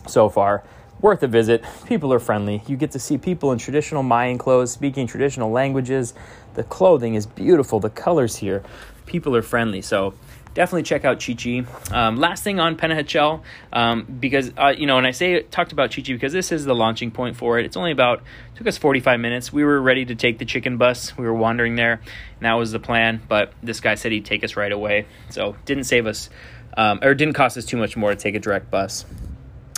so 0.08 0.28
far 0.30 0.64
worth 1.02 1.22
a 1.24 1.28
visit. 1.28 1.64
People 1.86 2.12
are 2.14 2.20
friendly. 2.20 2.64
You 2.68 2.78
get 2.78 2.92
to 2.92 3.00
see 3.00 3.18
people 3.18 3.52
in 3.52 3.60
traditional 3.60 4.04
Mayan 4.04 4.38
clothes 4.38 4.72
speaking 4.72 5.08
traditional 5.08 5.52
languages. 5.52 6.14
The 6.56 6.64
clothing 6.64 7.16
is 7.16 7.26
beautiful. 7.26 7.80
The 7.80 7.90
colors 7.90 8.38
here, 8.38 8.64
people 9.06 9.36
are 9.36 9.42
friendly. 9.42 9.82
So 9.82 10.14
definitely 10.56 10.84
check 10.84 11.06
out 11.06 11.24
Chi 11.24 11.34
Chi. 11.34 11.66
Um, 11.92 12.16
last 12.18 12.44
thing 12.44 12.60
on 12.60 12.76
Panajachel, 12.76 13.44
um, 13.72 14.04
because 14.20 14.52
uh, 14.58 14.74
you 14.76 14.88
know, 14.88 14.98
and 14.98 15.06
I 15.06 15.12
say 15.12 15.44
talked 15.44 15.72
about 15.72 15.92
Chi 15.92 16.02
Chi 16.02 16.14
because 16.14 16.34
this 16.34 16.52
is 16.52 16.66
the 16.66 16.74
launching 16.74 17.12
point 17.12 17.36
for 17.36 17.60
it. 17.60 17.66
It's 17.66 17.78
only 17.78 17.92
about 17.92 18.24
took 18.56 18.66
us 18.66 18.78
45 18.80 19.20
minutes. 19.20 19.54
We 19.54 19.64
were 19.64 19.80
ready 19.80 20.06
to 20.06 20.16
take 20.16 20.40
the 20.40 20.46
chicken 20.46 20.78
bus. 20.78 21.16
We 21.16 21.26
were 21.26 21.34
wandering 21.36 21.76
there, 21.76 21.94
and 21.94 22.42
that 22.42 22.54
was 22.54 22.72
the 22.72 22.80
plan. 22.80 23.22
But 23.28 23.54
this 23.62 23.80
guy 23.80 23.94
said 23.94 24.12
he'd 24.12 24.26
take 24.26 24.44
us 24.44 24.56
right 24.56 24.72
away, 24.72 25.06
so 25.30 25.56
didn't 25.66 25.84
save 25.84 26.08
us, 26.08 26.32
um, 26.76 27.00
or 27.04 27.14
didn't 27.14 27.36
cost 27.36 27.58
us 27.58 27.66
too 27.66 27.78
much 27.78 27.96
more 27.96 28.10
to 28.10 28.16
take 28.16 28.34
a 28.34 28.40
direct 28.40 28.72
bus. 28.72 29.06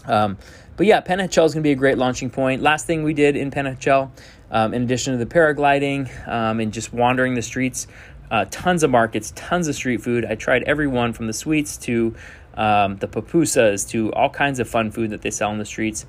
Um, 0.05 0.37
but 0.77 0.85
yeah, 0.85 1.01
Panajachel 1.01 1.45
is 1.45 1.53
going 1.53 1.63
to 1.63 1.67
be 1.67 1.71
a 1.71 1.75
great 1.75 1.97
launching 1.97 2.29
point. 2.29 2.61
Last 2.61 2.85
thing 2.85 3.03
we 3.03 3.15
did 3.15 3.35
in 3.35 3.49
Panajachel, 3.49 4.11
um, 4.51 4.73
in 4.75 4.83
addition 4.83 5.17
to 5.17 5.23
the 5.23 5.29
paragliding 5.29 6.27
um, 6.27 6.59
and 6.59 6.71
just 6.71 6.93
wandering 6.93 7.33
the 7.33 7.41
streets, 7.41 7.87
uh, 8.31 8.45
tons 8.51 8.83
of 8.83 8.91
markets, 8.91 9.31
tons 9.35 9.67
of 9.67 9.75
street 9.75 10.01
food. 10.01 10.25
I 10.25 10.35
tried 10.35 10.63
every 10.63 10.87
one 10.87 11.13
from 11.13 11.27
the 11.27 11.33
sweets 11.33 11.77
to 11.77 12.15
um, 12.55 12.97
the 12.97 13.07
pupusas 13.07 13.87
to 13.89 14.11
all 14.13 14.29
kinds 14.29 14.59
of 14.59 14.67
fun 14.67 14.91
food 14.91 15.11
that 15.11 15.21
they 15.21 15.31
sell 15.31 15.51
in 15.51 15.59
the 15.59 15.65
streets. 15.65 16.05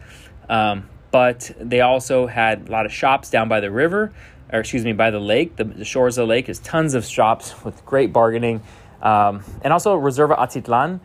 Um, 0.48 0.88
but 1.10 1.50
they 1.58 1.80
also 1.80 2.26
had 2.26 2.68
a 2.68 2.70
lot 2.70 2.86
of 2.86 2.92
shops 2.92 3.30
down 3.30 3.48
by 3.48 3.60
the 3.60 3.70
river, 3.70 4.12
or 4.52 4.60
excuse 4.60 4.84
me, 4.84 4.92
by 4.92 5.10
the 5.10 5.20
lake. 5.20 5.56
The, 5.56 5.64
the 5.64 5.84
shores 5.84 6.18
of 6.18 6.22
the 6.22 6.30
lake 6.30 6.48
is 6.48 6.58
tons 6.58 6.94
of 6.94 7.04
shops 7.04 7.64
with 7.64 7.84
great 7.84 8.12
bargaining. 8.12 8.62
Um, 9.02 9.44
and 9.62 9.72
also 9.72 9.98
Reserva 9.98 10.36
Atitlan, 10.38 11.00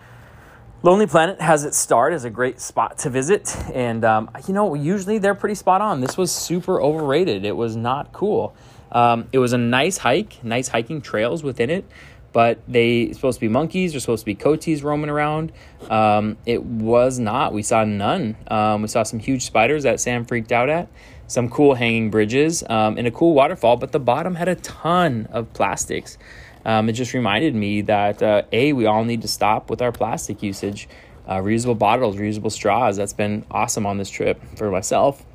Lonely 0.81 1.07
Planet 1.07 1.39
has 1.39 1.63
its 1.63 1.77
start 1.77 2.11
as 2.11 2.25
a 2.25 2.29
great 2.29 2.59
spot 2.59 2.97
to 2.99 3.09
visit, 3.09 3.55
and 3.73 4.03
um, 4.03 4.29
you 4.45 4.53
know, 4.53 4.73
usually 4.73 5.17
they're 5.17 5.33
pretty 5.33 5.55
spot 5.55 5.79
on. 5.79 6.01
This 6.01 6.17
was 6.17 6.29
super 6.29 6.81
overrated. 6.81 7.45
It 7.45 7.55
was 7.55 7.77
not 7.77 8.11
cool. 8.11 8.53
Um, 8.93 9.27
it 9.31 9.39
was 9.39 9.53
a 9.53 9.57
nice 9.57 9.97
hike, 9.97 10.43
nice 10.43 10.67
hiking 10.67 11.01
trails 11.01 11.43
within 11.43 11.69
it, 11.69 11.85
but 12.31 12.59
they 12.67 13.11
supposed 13.13 13.37
to 13.37 13.41
be 13.41 13.47
monkeys. 13.49 13.91
There's 13.91 14.03
supposed 14.03 14.21
to 14.21 14.25
be 14.25 14.35
coatis 14.35 14.83
roaming 14.83 15.09
around. 15.09 15.51
Um, 15.89 16.37
it 16.45 16.63
was 16.63 17.19
not. 17.19 17.53
We 17.53 17.63
saw 17.63 17.83
none. 17.83 18.37
Um, 18.47 18.83
we 18.83 18.87
saw 18.87 19.03
some 19.03 19.19
huge 19.19 19.43
spiders 19.43 19.83
that 19.83 19.99
Sam 19.99 20.25
freaked 20.25 20.51
out 20.51 20.69
at. 20.69 20.87
Some 21.27 21.49
cool 21.49 21.73
hanging 21.73 22.11
bridges 22.11 22.63
um, 22.69 22.97
and 22.97 23.07
a 23.07 23.11
cool 23.11 23.33
waterfall, 23.33 23.77
but 23.77 23.91
the 23.91 23.99
bottom 23.99 24.35
had 24.35 24.47
a 24.47 24.55
ton 24.55 25.27
of 25.31 25.51
plastics 25.53 26.17
um, 26.65 26.89
it 26.89 26.93
just 26.93 27.13
reminded 27.13 27.55
me 27.55 27.81
that 27.81 28.21
uh, 28.21 28.43
a 28.51 28.73
we 28.73 28.85
all 28.85 29.03
need 29.03 29.21
to 29.21 29.27
stop 29.27 29.69
with 29.69 29.81
our 29.81 29.91
plastic 29.91 30.41
usage 30.41 30.87
uh, 31.27 31.37
reusable 31.37 31.77
bottles 31.77 32.15
reusable 32.17 32.51
straws 32.51 32.97
that's 32.97 33.13
been 33.13 33.45
awesome 33.51 33.85
on 33.85 33.97
this 33.97 34.09
trip 34.09 34.41
for 34.55 34.71
myself 34.71 35.25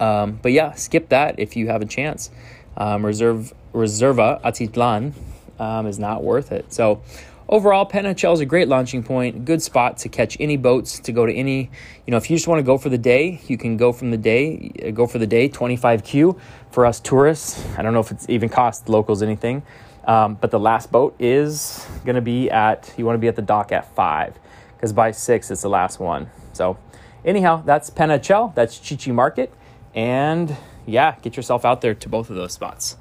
um, 0.00 0.38
but 0.42 0.52
yeah 0.52 0.72
skip 0.72 1.08
that 1.08 1.38
if 1.38 1.56
you 1.56 1.68
have 1.68 1.82
a 1.82 1.86
chance 1.86 2.30
um, 2.76 3.04
reserve 3.04 3.52
reserva 3.72 4.40
atitlan 4.42 5.12
um, 5.58 5.86
is 5.86 5.98
not 5.98 6.22
worth 6.22 6.52
it 6.52 6.72
so 6.72 7.02
overall 7.48 7.88
Panajachel 7.88 8.32
is 8.32 8.40
a 8.40 8.46
great 8.46 8.68
launching 8.68 9.02
point 9.02 9.44
good 9.44 9.62
spot 9.62 9.98
to 9.98 10.08
catch 10.08 10.36
any 10.40 10.56
boats 10.56 10.98
to 10.98 11.12
go 11.12 11.26
to 11.26 11.32
any 11.32 11.70
you 12.06 12.10
know 12.10 12.16
if 12.16 12.30
you 12.30 12.36
just 12.36 12.48
want 12.48 12.58
to 12.58 12.64
go 12.64 12.76
for 12.78 12.88
the 12.88 12.98
day 12.98 13.40
you 13.46 13.56
can 13.56 13.76
go 13.76 13.92
from 13.92 14.10
the 14.10 14.16
day 14.16 14.72
uh, 14.84 14.90
go 14.90 15.06
for 15.06 15.18
the 15.18 15.26
day 15.26 15.48
25q 15.48 16.38
for 16.70 16.84
us 16.84 17.00
tourists 17.00 17.64
i 17.78 17.82
don't 17.82 17.94
know 17.94 18.00
if 18.00 18.10
it's 18.10 18.28
even 18.28 18.48
cost 18.48 18.88
locals 18.88 19.22
anything 19.22 19.62
um, 20.06 20.36
but 20.40 20.50
the 20.50 20.60
last 20.60 20.92
boat 20.92 21.16
is 21.18 21.86
going 22.04 22.14
to 22.14 22.22
be 22.22 22.48
at, 22.48 22.94
you 22.96 23.04
want 23.04 23.16
to 23.16 23.20
be 23.20 23.28
at 23.28 23.36
the 23.36 23.42
dock 23.42 23.72
at 23.72 23.92
5 23.94 24.38
because 24.76 24.92
by 24.92 25.10
6 25.10 25.50
it's 25.50 25.62
the 25.62 25.68
last 25.68 25.98
one. 25.98 26.30
So, 26.52 26.78
anyhow, 27.24 27.62
that's 27.66 27.90
Panajachel, 27.90 28.54
that's 28.54 28.78
Chi 28.78 28.96
Chi 28.96 29.10
Market. 29.10 29.52
And 29.94 30.56
yeah, 30.86 31.16
get 31.22 31.36
yourself 31.36 31.64
out 31.64 31.80
there 31.80 31.94
to 31.94 32.08
both 32.08 32.30
of 32.30 32.36
those 32.36 32.52
spots. 32.52 32.96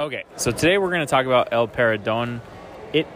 Okay, 0.00 0.24
so 0.36 0.50
today 0.50 0.78
we're 0.78 0.90
going 0.90 1.00
to 1.00 1.06
talk 1.06 1.26
about 1.26 1.52
El 1.52 1.68
Paredon. 1.68 2.40
It 2.92 3.06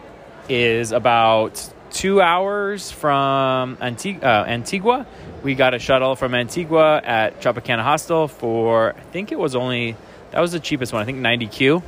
is 0.47 0.91
about 0.91 1.73
two 1.91 2.21
hours 2.21 2.91
from 2.91 3.77
uh, 3.81 3.85
Antigua 3.85 5.07
we 5.43 5.55
got 5.55 5.73
a 5.73 5.79
shuttle 5.79 6.15
from 6.15 6.33
Antigua 6.33 7.01
at 7.03 7.39
Tropicana 7.41 7.83
Hostel 7.83 8.27
for 8.27 8.93
I 8.97 9.01
think 9.01 9.31
it 9.31 9.39
was 9.39 9.55
only 9.55 9.95
that 10.31 10.41
was 10.41 10.51
the 10.51 10.59
cheapest 10.59 10.93
one. 10.93 11.01
I 11.01 11.05
think 11.05 11.19
90Q. 11.19 11.81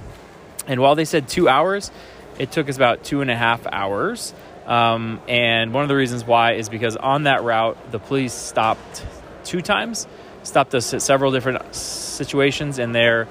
And 0.68 0.80
while 0.80 0.96
they 0.96 1.06
said 1.06 1.28
two 1.28 1.50
hours, 1.50 1.92
it 2.38 2.52
took 2.52 2.70
us 2.70 2.76
about 2.76 3.04
two 3.04 3.22
and 3.22 3.30
a 3.30 3.36
half 3.36 3.66
hours. 3.68 4.34
Um, 4.70 5.20
and 5.28 5.74
one 5.74 5.84
of 5.84 5.90
the 5.90 5.96
reasons 5.96 6.24
why 6.24 6.54
is 6.54 6.70
because 6.70 6.96
on 6.96 7.24
that 7.24 7.44
route, 7.44 7.92
the 7.92 8.00
police 8.00 8.34
stopped 8.34 9.04
two 9.44 9.62
times, 9.62 10.08
stopped 10.44 10.76
us 10.76 10.94
at 10.94 11.02
several 11.02 11.32
different 11.32 11.74
situations, 11.74 12.80
and 12.80 12.94
they're 12.94 13.28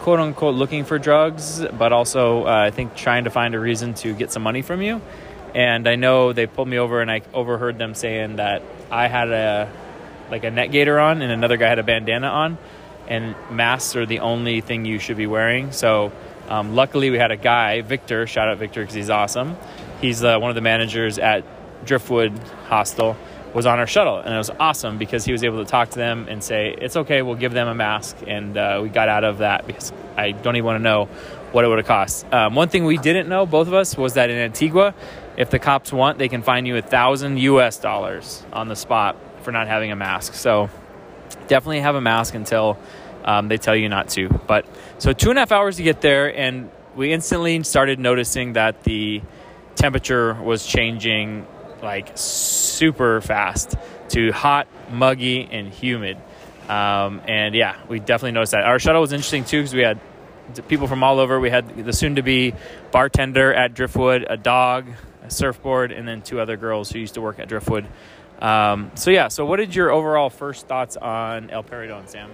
quote 0.00 0.20
unquote 0.20 0.54
looking 0.54 0.84
for 0.84 0.98
drugs, 0.98 1.64
but 1.78 1.92
also 1.92 2.44
uh, 2.44 2.50
I 2.68 2.70
think 2.70 2.94
trying 2.94 3.24
to 3.24 3.30
find 3.30 3.54
a 3.54 3.58
reason 3.58 3.94
to 3.94 4.12
get 4.12 4.30
some 4.30 4.42
money 4.42 4.60
from 4.60 4.82
you. 4.82 5.00
And 5.54 5.88
I 5.88 5.96
know 5.96 6.32
they 6.32 6.46
pulled 6.46 6.68
me 6.68 6.78
over, 6.78 7.00
and 7.00 7.10
I 7.10 7.22
overheard 7.32 7.78
them 7.78 7.94
saying 7.94 8.36
that 8.36 8.62
I 8.90 9.08
had 9.08 9.30
a 9.30 9.72
like 10.30 10.44
a 10.44 10.50
net 10.50 10.72
gaiter 10.72 11.00
on, 11.00 11.22
and 11.22 11.32
another 11.32 11.56
guy 11.56 11.68
had 11.68 11.78
a 11.78 11.82
bandana 11.82 12.28
on, 12.28 12.58
and 13.08 13.34
masks 13.50 13.96
are 13.96 14.06
the 14.06 14.20
only 14.20 14.60
thing 14.60 14.84
you 14.84 14.98
should 14.98 15.16
be 15.16 15.26
wearing. 15.26 15.72
So 15.72 16.12
Um, 16.48 16.74
luckily, 16.74 17.08
we 17.08 17.18
had 17.18 17.30
a 17.30 17.36
guy, 17.36 17.80
Victor. 17.82 18.26
Shout 18.26 18.48
out 18.48 18.58
Victor 18.58 18.82
because 18.82 18.94
he's 18.94 19.08
awesome. 19.08 19.56
He's 20.02 20.22
uh, 20.24 20.38
one 20.38 20.50
of 20.50 20.56
the 20.56 20.60
managers 20.60 21.18
at 21.18 21.44
Driftwood 21.86 22.36
Hostel. 22.66 23.16
Was 23.54 23.66
on 23.66 23.78
our 23.78 23.86
shuttle, 23.86 24.18
and 24.18 24.32
it 24.32 24.38
was 24.38 24.48
awesome 24.48 24.96
because 24.96 25.26
he 25.26 25.32
was 25.32 25.44
able 25.44 25.62
to 25.62 25.70
talk 25.70 25.90
to 25.90 25.98
them 25.98 26.26
and 26.26 26.42
say, 26.42 26.74
"It's 26.78 26.96
okay, 26.96 27.20
we'll 27.20 27.34
give 27.34 27.52
them 27.52 27.68
a 27.68 27.74
mask." 27.74 28.16
And 28.26 28.56
uh, 28.56 28.80
we 28.82 28.88
got 28.88 29.10
out 29.10 29.24
of 29.24 29.38
that 29.38 29.66
because 29.66 29.92
I 30.16 30.30
don't 30.30 30.56
even 30.56 30.64
want 30.64 30.78
to 30.78 30.82
know 30.82 31.04
what 31.52 31.62
it 31.66 31.68
would 31.68 31.76
have 31.76 31.86
cost. 31.86 32.24
Um, 32.32 32.54
one 32.54 32.70
thing 32.70 32.86
we 32.86 32.96
didn't 32.96 33.28
know, 33.28 33.44
both 33.44 33.68
of 33.68 33.74
us, 33.74 33.94
was 33.94 34.14
that 34.14 34.30
in 34.30 34.38
Antigua, 34.38 34.94
if 35.36 35.50
the 35.50 35.58
cops 35.58 35.92
want, 35.92 36.16
they 36.16 36.28
can 36.28 36.42
fine 36.42 36.64
you 36.64 36.78
a 36.78 36.82
thousand 36.82 37.38
U.S. 37.40 37.78
dollars 37.78 38.42
on 38.54 38.68
the 38.68 38.76
spot 38.76 39.16
for 39.42 39.52
not 39.52 39.68
having 39.68 39.92
a 39.92 39.96
mask. 39.96 40.32
So 40.32 40.70
definitely 41.46 41.80
have 41.80 41.94
a 41.94 42.00
mask 42.00 42.34
until 42.34 42.78
um, 43.22 43.48
they 43.48 43.58
tell 43.58 43.76
you 43.76 43.90
not 43.90 44.08
to. 44.10 44.30
But 44.46 44.64
so 44.96 45.12
two 45.12 45.28
and 45.28 45.38
a 45.38 45.42
half 45.42 45.52
hours 45.52 45.76
to 45.76 45.82
get 45.82 46.00
there, 46.00 46.34
and 46.34 46.70
we 46.96 47.12
instantly 47.12 47.62
started 47.64 47.98
noticing 47.98 48.54
that 48.54 48.82
the 48.84 49.20
temperature 49.74 50.34
was 50.34 50.66
changing 50.66 51.46
like 51.82 52.12
super 52.14 53.20
fast 53.20 53.76
to 54.10 54.30
hot, 54.32 54.68
muggy, 54.90 55.48
and 55.50 55.68
humid. 55.68 56.16
Um, 56.68 57.20
and 57.26 57.54
yeah, 57.54 57.76
we 57.88 57.98
definitely 57.98 58.32
noticed 58.32 58.52
that. 58.52 58.64
Our 58.64 58.78
shuttle 58.78 59.00
was 59.00 59.12
interesting 59.12 59.44
too 59.44 59.58
because 59.58 59.74
we 59.74 59.82
had 59.82 60.00
people 60.68 60.86
from 60.86 61.02
all 61.02 61.18
over. 61.18 61.40
We 61.40 61.50
had 61.50 61.84
the 61.84 61.92
soon 61.92 62.16
to 62.16 62.22
be 62.22 62.54
bartender 62.90 63.52
at 63.52 63.74
Driftwood, 63.74 64.26
a 64.28 64.36
dog, 64.36 64.86
a 65.24 65.30
surfboard, 65.30 65.92
and 65.92 66.06
then 66.06 66.22
two 66.22 66.40
other 66.40 66.56
girls 66.56 66.90
who 66.90 66.98
used 66.98 67.14
to 67.14 67.20
work 67.20 67.38
at 67.38 67.48
Driftwood. 67.48 67.86
Um, 68.40 68.90
so 68.94 69.10
yeah, 69.10 69.28
so 69.28 69.46
what 69.46 69.56
did 69.56 69.74
your 69.74 69.90
overall 69.90 70.30
first 70.30 70.66
thoughts 70.66 70.96
on 70.96 71.50
El 71.50 71.62
Paredon, 71.62 72.08
Sam? 72.08 72.30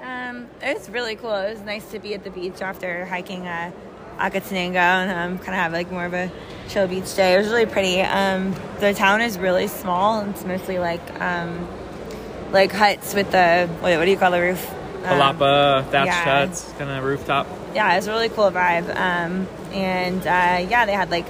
Um, 0.00 0.48
it 0.60 0.76
was 0.76 0.90
really 0.90 1.16
cool. 1.16 1.34
It 1.34 1.54
was 1.54 1.62
nice 1.62 1.90
to 1.92 1.98
be 1.98 2.14
at 2.14 2.24
the 2.24 2.30
beach 2.30 2.60
after 2.60 3.06
hiking 3.06 3.46
uh, 3.46 3.72
Acatenango 4.18 4.76
and 4.76 5.10
um, 5.10 5.38
kind 5.38 5.50
of 5.50 5.54
have 5.54 5.72
like 5.72 5.90
more 5.90 6.04
of 6.04 6.14
a 6.14 6.30
chill 6.68 6.86
beach 6.86 7.14
day. 7.14 7.34
It 7.34 7.38
was 7.38 7.48
really 7.48 7.66
pretty. 7.66 8.00
Um, 8.00 8.54
the 8.80 8.94
town 8.94 9.20
is 9.20 9.38
really 9.38 9.66
small. 9.66 10.20
It's 10.30 10.44
mostly 10.44 10.78
like 10.78 11.20
um, 11.20 11.68
like 12.52 12.72
huts 12.72 13.14
with 13.14 13.30
the 13.30 13.68
what, 13.80 13.96
what 13.98 14.04
do 14.04 14.10
you 14.10 14.16
call 14.16 14.30
the 14.30 14.40
roof? 14.40 14.70
Um, 15.04 15.20
Palapa, 15.20 15.84
thatched 15.90 16.06
yeah. 16.06 16.46
huts, 16.46 16.72
kind 16.78 16.90
of 16.90 17.04
rooftop. 17.04 17.46
yeah, 17.74 17.92
it 17.92 17.96
was 17.96 18.06
a 18.06 18.10
really 18.12 18.30
cool 18.30 18.50
vibe. 18.50 18.88
Um, 18.96 19.46
and 19.72 20.20
uh, 20.20 20.66
yeah, 20.68 20.86
they 20.86 20.92
had 20.92 21.10
like 21.10 21.26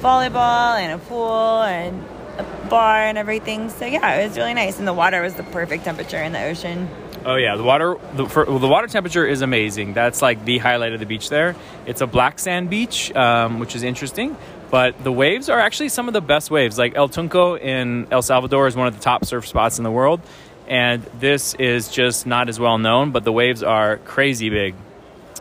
volleyball 0.00 0.78
and 0.78 0.92
a 0.92 1.04
pool 1.04 1.62
and 1.62 2.07
a 2.38 2.68
bar 2.68 3.02
and 3.02 3.18
everything. 3.18 3.70
So 3.70 3.84
yeah, 3.84 4.16
it 4.16 4.28
was 4.28 4.36
really 4.36 4.54
nice. 4.54 4.78
And 4.78 4.86
the 4.86 4.94
water 4.94 5.20
was 5.22 5.34
the 5.34 5.42
perfect 5.42 5.84
temperature 5.84 6.22
in 6.22 6.32
the 6.32 6.42
ocean. 6.42 6.88
Oh 7.24 7.34
yeah, 7.34 7.56
the 7.56 7.62
water 7.62 7.96
the, 8.14 8.26
for, 8.26 8.44
well, 8.44 8.58
the 8.58 8.68
water 8.68 8.86
temperature 8.86 9.26
is 9.26 9.42
amazing. 9.42 9.92
That's 9.92 10.22
like 10.22 10.44
the 10.44 10.58
highlight 10.58 10.92
of 10.92 11.00
the 11.00 11.06
beach 11.06 11.28
there. 11.28 11.56
It's 11.84 12.00
a 12.00 12.06
black 12.06 12.38
sand 12.38 12.70
beach, 12.70 13.14
um, 13.14 13.58
which 13.58 13.74
is 13.74 13.82
interesting. 13.82 14.36
But 14.70 15.02
the 15.02 15.12
waves 15.12 15.48
are 15.48 15.58
actually 15.58 15.88
some 15.88 16.08
of 16.08 16.14
the 16.14 16.20
best 16.20 16.50
waves. 16.50 16.78
Like 16.78 16.94
El 16.94 17.08
Tunco 17.08 17.60
in 17.60 18.06
El 18.10 18.22
Salvador 18.22 18.66
is 18.66 18.76
one 18.76 18.86
of 18.86 18.94
the 18.94 19.02
top 19.02 19.24
surf 19.24 19.46
spots 19.46 19.78
in 19.78 19.84
the 19.84 19.90
world, 19.90 20.20
and 20.68 21.02
this 21.18 21.54
is 21.54 21.88
just 21.88 22.26
not 22.26 22.48
as 22.48 22.60
well 22.60 22.78
known. 22.78 23.10
But 23.10 23.24
the 23.24 23.32
waves 23.32 23.62
are 23.62 23.96
crazy 23.98 24.50
big. 24.50 24.74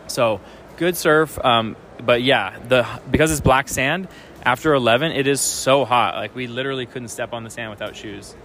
So 0.07 0.41
good 0.78 0.95
surf. 0.95 1.38
Um, 1.44 1.76
but 2.03 2.22
yeah, 2.22 2.57
the 2.68 2.88
because 3.10 3.32
it's 3.32 3.41
black 3.41 3.68
sand. 3.68 4.07
After 4.44 4.74
11, 4.74 5.12
it 5.12 5.28
is 5.28 5.42
so 5.42 5.86
hot. 5.86 6.16
Like 6.16 6.36
we 6.36 6.48
literally 6.48 6.86
couldn't 6.86 7.10
step 7.10 7.34
on 7.34 7.44
the 7.44 7.50
sand 7.50 7.70
without 7.70 7.96
shoes 7.96 8.36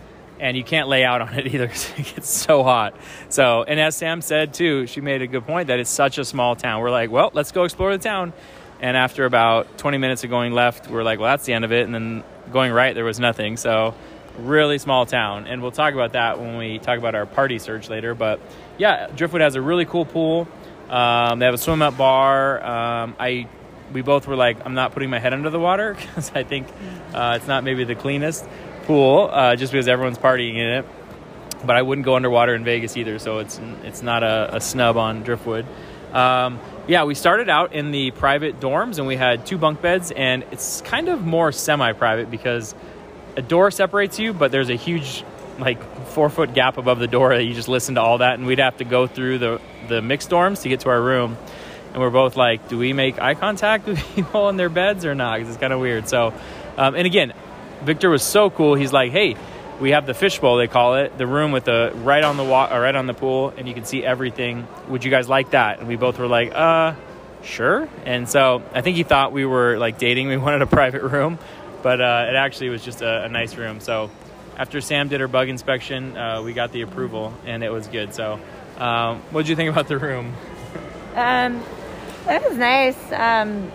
and 0.43 0.56
you 0.56 0.64
can't 0.64 0.89
lay 0.89 1.05
out 1.05 1.23
on 1.23 1.32
it 1.35 1.47
either 1.55 1.66
because 1.66 1.90
it 1.97 2.14
gets 2.14 2.28
so 2.28 2.62
hot. 2.62 2.94
So, 3.31 3.62
and 3.62 3.81
as 3.81 3.97
Sam 3.97 4.20
said 4.20 4.52
too, 4.52 4.86
she 4.86 5.01
made 5.01 5.23
a 5.23 5.27
good 5.27 5.47
point 5.47 5.69
that 5.69 5.78
it's 5.78 5.89
such 5.89 6.19
a 6.19 6.24
small 6.24 6.56
town. 6.56 6.82
We're 6.82 6.90
like, 6.90 7.10
well, 7.10 7.31
let's 7.32 7.52
go 7.52 7.64
explore 7.64 7.97
the 7.97 8.02
town. 8.02 8.32
And 8.81 8.97
after 8.97 9.24
about 9.24 9.78
20 9.78 9.98
minutes 9.98 10.24
of 10.24 10.31
going 10.31 10.52
left, 10.52 10.90
we're 10.90 11.05
like, 11.05 11.20
well, 11.20 11.31
that's 11.31 11.47
the 11.47 11.52
end 11.52 11.64
of 11.64 11.70
it. 11.70 11.85
And 11.85 11.94
then 11.94 12.24
going 12.51 12.73
right, 12.73 12.93
there 12.93 13.05
was 13.05 13.20
nothing. 13.20 13.56
So, 13.56 13.94
really 14.39 14.78
small 14.78 15.06
town. 15.06 15.47
And 15.47 15.62
we'll 15.62 15.70
talk 15.70 15.94
about 15.94 16.14
that 16.14 16.40
when 16.40 16.56
we 16.56 16.81
talk 16.81 16.98
about 16.98 17.14
our 17.14 17.24
party 17.27 17.60
search 17.60 17.89
later. 17.89 18.14
But 18.16 18.40
yeah, 18.78 19.06
Driftwood 19.14 19.43
has 19.43 19.55
a 19.55 19.62
really 19.62 19.85
cool 19.85 20.05
pool. 20.05 20.48
Um, 20.89 21.39
they 21.39 21.44
have 21.44 21.55
a 21.55 21.59
swim 21.59 21.81
up 21.81 21.97
bar. 21.97 22.64
Um, 22.64 23.16
I 23.20 23.47
we 23.93 24.02
both 24.02 24.27
were 24.27 24.36
like, 24.36 24.64
I'm 24.64 24.74
not 24.74 24.93
putting 24.93 25.10
my 25.10 25.19
head 25.19 25.32
under 25.32 25.51
the 25.51 25.60
water 25.60 25.94
because 25.98 26.32
I 26.35 26.43
think 26.43 26.69
uh, 27.14 27.35
it's 27.36 27.47
not 27.47 27.64
maybe 27.64 27.85
the 27.85 27.94
cleanest 27.94 28.47
pool, 28.85 29.28
uh, 29.32 29.56
just 29.56 29.73
because 29.73 29.89
everyone's 29.89 30.19
partying 30.19 30.56
in 30.56 30.66
it. 30.66 30.86
But 31.64 31.77
I 31.77 31.82
wouldn't 31.82 32.05
go 32.05 32.16
underwater 32.16 32.55
in 32.55 32.64
Vegas 32.64 32.97
either, 32.97 33.20
so 33.20 33.39
it's 33.39 33.60
it's 33.85 34.02
not 34.02 34.24
a, 34.24 34.56
a 34.56 34.60
snub 34.60 34.97
on 34.97 35.23
Driftwood. 35.23 35.64
Um, 36.12 36.59
yeah, 36.89 37.05
we 37.05 37.14
started 37.14 37.48
out 37.48 37.73
in 37.73 37.93
the 37.93 38.10
private 38.10 38.59
dorms, 38.59 38.98
and 38.98 39.06
we 39.06 39.14
had 39.14 39.47
two 39.47 39.59
bunk 39.59 39.81
beds, 39.81 40.10
and 40.10 40.44
it's 40.51 40.81
kind 40.81 41.09
of 41.09 41.24
more 41.24 41.52
semi-private 41.52 42.31
because 42.31 42.74
a 43.36 43.43
door 43.43 43.70
separates 43.70 44.19
you, 44.19 44.32
but 44.32 44.51
there's 44.51 44.70
a 44.70 44.74
huge 44.74 45.24
like 45.59 45.81
four 46.09 46.28
foot 46.28 46.55
gap 46.55 46.78
above 46.78 46.98
the 46.98 47.06
door 47.06 47.35
that 47.35 47.44
you 47.44 47.55
just 47.55 47.69
listen 47.69 47.94
to 47.94 48.01
all 48.01 48.19
that, 48.19 48.35
and 48.35 48.47
we'd 48.47 48.59
have 48.59 48.78
to 48.78 48.85
go 48.85 49.06
through 49.06 49.39
the 49.39 49.60
the 49.89 50.02
mixed 50.02 50.31
dorms 50.31 50.62
to 50.62 50.69
get 50.69 50.81
to 50.81 50.89
our 50.89 51.01
room. 51.01 51.36
And 51.93 52.01
we're 52.01 52.10
both 52.10 52.36
like, 52.36 52.69
do 52.69 52.78
we 52.78 52.93
make 52.93 53.20
eye 53.20 53.35
contact 53.35 53.86
with 53.86 53.98
people 54.14 54.48
in 54.48 54.56
their 54.56 54.69
beds 54.69 55.05
or 55.05 55.14
not? 55.14 55.39
Because 55.39 55.51
it's 55.55 55.60
kind 55.60 55.73
of 55.73 55.81
weird. 55.81 56.09
So, 56.09 56.32
um, 56.77 56.94
and 56.94 57.06
again, 57.06 57.35
Victor 57.82 58.09
was 58.09 58.23
so 58.23 58.48
cool. 58.51 58.74
He's 58.74 58.93
like, 58.93 59.12
hey, 59.12 59.36
we 59.81 59.90
have 59.90 60.06
the 60.06 60.14
fishbowl 60.14 60.56
they 60.56 60.69
call 60.69 60.94
it, 60.94 61.19
the 61.19 61.27
room 61.27 61.52
with 61.52 61.64
the 61.64 61.93
right 61.97 62.23
on 62.23 62.36
the 62.36 62.44
wa- 62.44 62.69
or 62.73 62.81
right 62.81 62.94
on 62.94 63.06
the 63.06 63.14
pool, 63.14 63.52
and 63.56 63.66
you 63.66 63.74
can 63.74 63.85
see 63.85 64.05
everything. 64.05 64.66
Would 64.89 65.05
you 65.05 65.10
guys 65.10 65.28
like 65.28 65.51
that? 65.51 65.81
And 65.81 65.89
we 65.89 65.97
both 65.97 66.19
were 66.19 66.28
like, 66.28 66.52
uh, 66.55 66.94
sure. 67.43 67.89
And 68.05 68.28
so 68.28 68.62
I 68.73 68.81
think 68.81 68.97
he 68.97 69.02
thought 69.02 69.32
we 69.32 69.44
were 69.44 69.77
like 69.78 69.98
dating. 69.98 70.28
We 70.28 70.36
wanted 70.39 70.62
a 70.62 70.66
private 70.66 71.02
room, 71.02 71.39
but 71.82 72.01
uh, 72.01 72.27
it 72.28 72.36
actually 72.36 72.69
was 72.69 72.85
just 72.85 73.02
a, 73.02 73.24
a 73.24 73.28
nice 73.28 73.56
room. 73.56 73.81
So 73.81 74.10
after 74.56 74.81
Sam 74.81 75.09
did 75.09 75.20
her 75.20 75.28
bug 75.28 75.48
inspection, 75.48 76.16
uh, 76.16 76.43
we 76.43 76.52
got 76.52 76.73
the 76.73 76.82
approval, 76.82 77.35
and 77.44 77.64
it 77.64 77.70
was 77.73 77.89
good. 77.89 78.14
So, 78.14 78.39
um, 78.78 79.20
what 79.31 79.43
did 79.43 79.48
you 79.48 79.56
think 79.56 79.70
about 79.70 79.89
the 79.89 79.98
room? 79.98 80.35
Um, 81.14 81.62
it 82.28 82.48
was 82.48 82.56
nice. 82.56 82.96
Um, 83.12 83.70